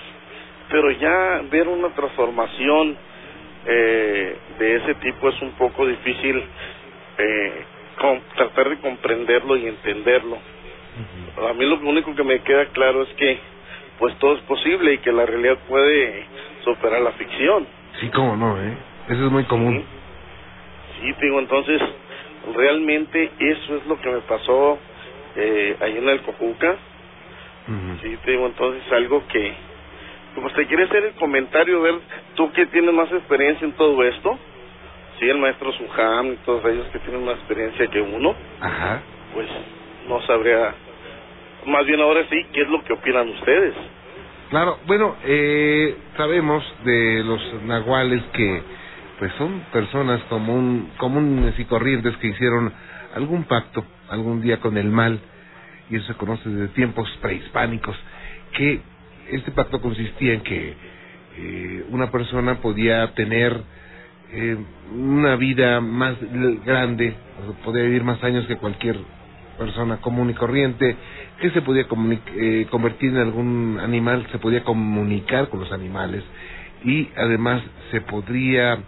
pero 0.70 0.90
ya 0.92 1.42
ver 1.50 1.68
una 1.68 1.90
transformación 1.94 2.96
eh, 3.66 4.36
de 4.58 4.76
ese 4.76 4.94
tipo 4.96 5.28
es 5.28 5.40
un 5.42 5.52
poco 5.52 5.86
difícil 5.86 6.44
eh, 7.18 7.64
com- 7.98 8.20
tratar 8.36 8.70
de 8.70 8.78
comprenderlo 8.78 9.56
y 9.56 9.66
entenderlo. 9.66 10.38
A 11.48 11.52
mí 11.54 11.66
lo 11.66 11.76
único 11.76 12.14
que 12.14 12.22
me 12.22 12.40
queda 12.40 12.66
claro 12.66 13.02
es 13.02 13.08
que 13.14 13.38
pues 13.98 14.16
todo 14.18 14.34
es 14.34 14.42
posible 14.42 14.94
y 14.94 14.98
que 14.98 15.12
la 15.12 15.26
realidad 15.26 15.58
puede 15.68 16.26
superar 16.64 17.00
la 17.00 17.12
ficción. 17.12 17.66
Sí, 18.00 18.08
cómo 18.10 18.36
no, 18.36 18.60
¿eh? 18.60 18.76
Eso 19.08 19.26
es 19.26 19.30
muy 19.30 19.44
común. 19.44 19.84
Sí, 21.00 21.12
te 21.14 21.26
digo, 21.26 21.38
entonces, 21.38 21.80
realmente 22.54 23.30
eso 23.38 23.76
es 23.76 23.86
lo 23.86 24.00
que 24.00 24.10
me 24.10 24.20
pasó 24.20 24.78
eh, 25.36 25.76
ahí 25.80 25.96
en 25.96 26.08
el 26.08 26.22
Cojuca. 26.22 26.76
Sí, 28.02 28.16
te 28.24 28.32
digo, 28.32 28.46
entonces 28.46 28.82
algo 28.92 29.26
que, 29.28 29.54
pues 30.34 30.52
te 30.54 30.66
quiere 30.66 30.84
hacer 30.84 31.04
el 31.04 31.14
comentario, 31.14 31.80
ver 31.80 31.94
tú 32.34 32.52
que 32.52 32.66
tienes 32.66 32.92
más 32.92 33.10
experiencia 33.10 33.64
en 33.64 33.72
todo 33.72 34.02
esto, 34.04 34.38
sí, 35.18 35.28
el 35.28 35.38
maestro 35.38 35.72
Sujam 35.72 36.32
y 36.32 36.36
todos 36.44 36.62
ellos 36.66 36.86
que 36.92 36.98
tienen 36.98 37.24
más 37.24 37.36
experiencia 37.36 37.86
que 37.86 38.00
uno, 38.02 38.34
Ajá. 38.60 39.02
pues 39.32 39.48
no 40.08 40.20
sabría, 40.22 40.74
más 41.66 41.86
bien 41.86 42.00
ahora 42.00 42.22
sí, 42.30 42.46
¿qué 42.52 42.62
es 42.62 42.68
lo 42.68 42.82
que 42.84 42.92
opinan 42.92 43.28
ustedes? 43.28 43.74
Claro, 44.50 44.78
bueno, 44.86 45.16
eh, 45.24 45.96
sabemos 46.16 46.62
de 46.84 47.22
los 47.24 47.40
nahuales 47.64 48.22
que 48.32 48.62
pues 49.18 49.32
son 49.38 49.60
personas 49.72 50.20
común, 50.24 50.90
comunes 50.96 51.58
y 51.58 51.64
corrientes 51.64 52.16
que 52.18 52.28
hicieron 52.28 52.72
algún 53.14 53.44
pacto 53.44 53.84
algún 54.08 54.42
día 54.42 54.60
con 54.60 54.76
el 54.76 54.90
mal, 54.90 55.18
y 55.90 55.96
eso 55.96 56.06
se 56.08 56.14
conoce 56.14 56.48
desde 56.48 56.74
tiempos 56.74 57.08
prehispánicos, 57.20 57.96
que 58.56 58.80
este 59.30 59.50
pacto 59.50 59.80
consistía 59.80 60.34
en 60.34 60.40
que 60.42 60.74
eh, 61.36 61.84
una 61.90 62.10
persona 62.10 62.60
podía 62.60 63.12
tener 63.14 63.60
eh, 64.32 64.56
una 64.94 65.36
vida 65.36 65.80
más 65.80 66.16
grande, 66.64 67.14
podía 67.64 67.84
vivir 67.84 68.04
más 68.04 68.22
años 68.22 68.46
que 68.46 68.56
cualquier 68.56 68.96
persona 69.58 69.98
común 69.98 70.30
y 70.30 70.34
corriente, 70.34 70.96
que 71.40 71.50
se 71.50 71.62
podía 71.62 71.86
eh, 72.36 72.66
convertir 72.70 73.10
en 73.10 73.18
algún 73.18 73.78
animal, 73.82 74.26
se 74.32 74.38
podía 74.38 74.64
comunicar 74.64 75.48
con 75.50 75.60
los 75.60 75.72
animales 75.72 76.24
y 76.84 77.10
además 77.16 77.62
se 77.90 78.00
podría 78.02 78.78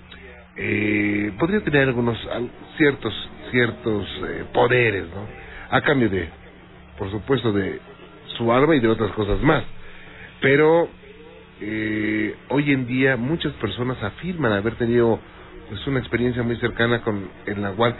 eh, 0.57 1.33
podría 1.39 1.63
tener 1.63 1.89
algunos 1.89 2.19
al- 2.29 2.51
ciertos 2.79 3.31
ciertos 3.51 4.07
eh, 4.29 4.45
poderes, 4.53 5.05
¿no? 5.15 5.27
A 5.71 5.81
cambio 5.83 6.11
de, 6.11 6.29
por 6.99 7.11
supuesto, 7.11 7.53
de 7.53 7.81
su 8.39 8.53
alma 8.53 8.77
y 8.77 8.81
de 8.81 8.89
otras 8.89 9.13
cosas 9.13 9.41
más. 9.43 9.65
Pero 10.41 10.89
eh, 11.61 12.37
hoy 12.51 12.73
en 12.73 12.87
día 12.87 13.17
muchas 13.17 13.53
personas 13.55 14.03
afirman 14.03 14.53
haber 14.53 14.77
tenido 14.77 15.21
pues 15.69 15.87
una 15.87 16.01
experiencia 16.01 16.43
muy 16.43 16.57
cercana 16.59 17.03
con 17.03 17.29
el 17.47 17.63
nahual. 17.63 17.97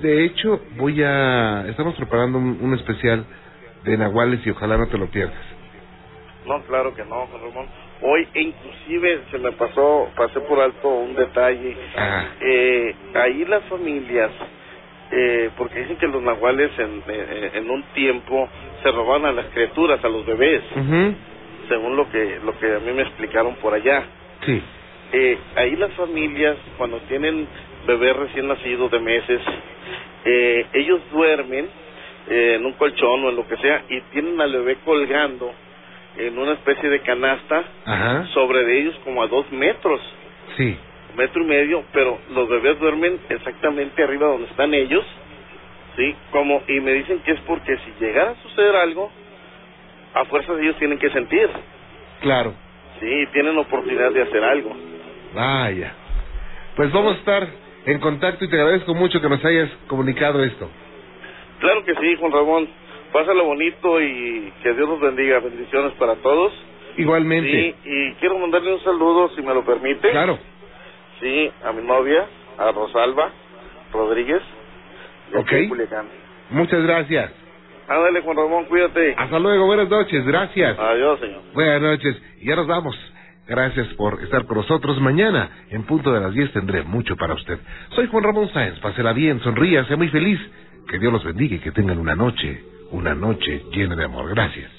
De 0.00 0.24
hecho, 0.24 0.60
voy 0.76 1.02
a 1.02 1.66
estamos 1.68 1.94
preparando 1.96 2.38
un, 2.38 2.58
un 2.60 2.74
especial 2.74 3.24
de 3.84 3.96
nahuales 3.96 4.46
y 4.46 4.50
ojalá 4.50 4.78
no 4.78 4.86
te 4.88 4.98
lo 4.98 5.06
pierdas. 5.06 5.52
No, 6.46 6.60
claro 6.62 6.94
que 6.94 7.04
no, 7.04 7.26
Juan 7.26 7.42
Ramón. 7.42 7.66
Hoy 8.02 8.26
inclusive 8.34 9.20
se 9.30 9.38
me 9.38 9.52
pasó, 9.52 10.08
pasé 10.16 10.40
por 10.40 10.60
alto 10.60 10.88
un 10.88 11.14
detalle. 11.14 11.76
Eh, 12.40 12.94
ahí 13.14 13.44
las 13.44 13.62
familias, 13.64 14.30
eh, 15.12 15.50
porque 15.56 15.80
dicen 15.80 15.96
que 15.98 16.08
los 16.08 16.20
nahuales 16.22 16.76
en, 16.78 17.02
eh, 17.06 17.50
en 17.54 17.70
un 17.70 17.82
tiempo 17.94 18.48
se 18.82 18.90
roban 18.90 19.24
a 19.24 19.32
las 19.32 19.46
criaturas, 19.46 20.04
a 20.04 20.08
los 20.08 20.26
bebés, 20.26 20.62
según 21.68 21.96
lo 21.96 22.10
que 22.10 22.40
lo 22.44 22.58
que 22.58 22.74
a 22.74 22.80
mí 22.80 22.92
me 22.92 23.02
explicaron 23.02 23.54
por 23.56 23.74
allá. 23.74 24.02
Sí. 24.44 24.60
Eh, 25.12 25.38
ahí 25.54 25.76
las 25.76 25.92
familias, 25.92 26.56
cuando 26.78 26.98
tienen 27.02 27.46
bebés 27.86 28.16
recién 28.16 28.48
nacidos 28.48 28.90
de 28.90 29.00
meses, 29.00 29.40
eh, 30.24 30.66
ellos 30.74 31.00
duermen 31.10 31.68
eh, 32.28 32.54
en 32.56 32.64
un 32.66 32.72
colchón 32.74 33.24
o 33.24 33.30
en 33.30 33.36
lo 33.36 33.46
que 33.46 33.56
sea 33.56 33.82
y 33.88 34.00
tienen 34.12 34.40
al 34.40 34.52
bebé 34.52 34.76
colgando 34.84 35.52
en 36.16 36.38
una 36.38 36.52
especie 36.52 36.88
de 36.88 37.00
canasta 37.00 37.64
Ajá. 37.84 38.26
sobre 38.34 38.64
de 38.64 38.80
ellos 38.80 38.94
como 39.04 39.22
a 39.22 39.26
dos 39.26 39.50
metros, 39.50 40.00
Sí. 40.56 40.76
metro 41.16 41.42
y 41.42 41.46
medio, 41.46 41.84
pero 41.92 42.18
los 42.34 42.48
bebés 42.48 42.78
duermen 42.78 43.18
exactamente 43.28 44.02
arriba 44.02 44.28
donde 44.28 44.46
están 44.48 44.72
ellos, 44.74 45.04
sí, 45.96 46.14
como 46.30 46.62
y 46.68 46.80
me 46.80 46.92
dicen 46.92 47.18
que 47.20 47.32
es 47.32 47.40
porque 47.40 47.76
si 47.78 48.04
llegara 48.04 48.30
a 48.32 48.42
suceder 48.42 48.76
algo, 48.76 49.10
a 50.14 50.24
fuerzas 50.26 50.58
ellos 50.60 50.76
tienen 50.76 50.98
que 50.98 51.10
sentir, 51.10 51.48
Claro. 52.20 52.54
sí, 53.00 53.26
tienen 53.32 53.56
oportunidad 53.58 54.12
de 54.12 54.22
hacer 54.22 54.44
algo. 54.44 54.76
Vaya. 55.34 55.94
Pues 56.76 56.92
vamos 56.92 57.14
a 57.14 57.18
estar 57.18 57.48
en 57.86 57.98
contacto 58.00 58.44
y 58.44 58.48
te 58.48 58.56
agradezco 58.56 58.94
mucho 58.94 59.20
que 59.20 59.28
nos 59.28 59.44
hayas 59.44 59.70
comunicado 59.88 60.42
esto. 60.42 60.68
Claro 61.60 61.84
que 61.84 61.94
sí, 61.94 62.16
Juan 62.16 62.32
Ramón. 62.32 62.68
Pásalo 63.12 63.44
bonito 63.44 64.00
y 64.00 64.52
que 64.62 64.72
Dios 64.72 64.88
los 64.88 65.00
bendiga. 65.00 65.38
Bendiciones 65.40 65.92
para 65.94 66.14
todos. 66.16 66.52
Igualmente. 66.96 67.50
Sí, 67.50 67.74
y 67.84 68.12
quiero 68.14 68.38
mandarle 68.38 68.72
un 68.74 68.80
saludo, 68.80 69.30
si 69.34 69.42
me 69.42 69.54
lo 69.54 69.64
permite. 69.64 70.10
Claro. 70.10 70.38
Sí, 71.20 71.50
a 71.64 71.72
mi 71.72 71.82
novia, 71.86 72.26
a 72.58 72.72
Rosalba 72.72 73.30
Rodríguez. 73.92 74.42
de 75.30 75.38
Ok. 75.38 75.68
Culiacán. 75.68 76.06
Muchas 76.50 76.82
gracias. 76.82 77.32
Ándale, 77.88 78.20
Juan 78.20 78.36
Ramón, 78.36 78.64
cuídate. 78.66 79.14
Hasta 79.16 79.38
luego, 79.38 79.66
buenas 79.66 79.88
noches, 79.88 80.24
gracias. 80.24 80.78
Adiós, 80.78 81.20
señor. 81.20 81.40
Buenas 81.52 81.80
noches. 81.82 82.16
Y 82.40 82.46
ya 82.46 82.56
nos 82.56 82.66
vamos. 82.66 82.96
Gracias 83.52 83.86
por 83.96 84.18
estar 84.22 84.46
con 84.46 84.56
nosotros. 84.56 84.98
Mañana, 84.98 85.50
en 85.68 85.82
punto 85.82 86.10
de 86.10 86.20
las 86.20 86.32
10, 86.32 86.54
tendré 86.54 86.84
mucho 86.84 87.16
para 87.16 87.34
usted. 87.34 87.58
Soy 87.90 88.06
Juan 88.06 88.24
Ramón 88.24 88.48
Sáenz. 88.50 88.78
Pásela 88.78 89.12
bien, 89.12 89.40
sonría, 89.40 89.84
sea 89.84 89.98
muy 89.98 90.08
feliz. 90.08 90.40
Que 90.88 90.98
Dios 90.98 91.12
los 91.12 91.22
bendiga 91.22 91.56
y 91.56 91.58
que 91.58 91.70
tengan 91.70 91.98
una 91.98 92.14
noche, 92.14 92.64
una 92.92 93.14
noche 93.14 93.62
llena 93.70 93.94
de 93.94 94.04
amor. 94.04 94.30
Gracias. 94.30 94.70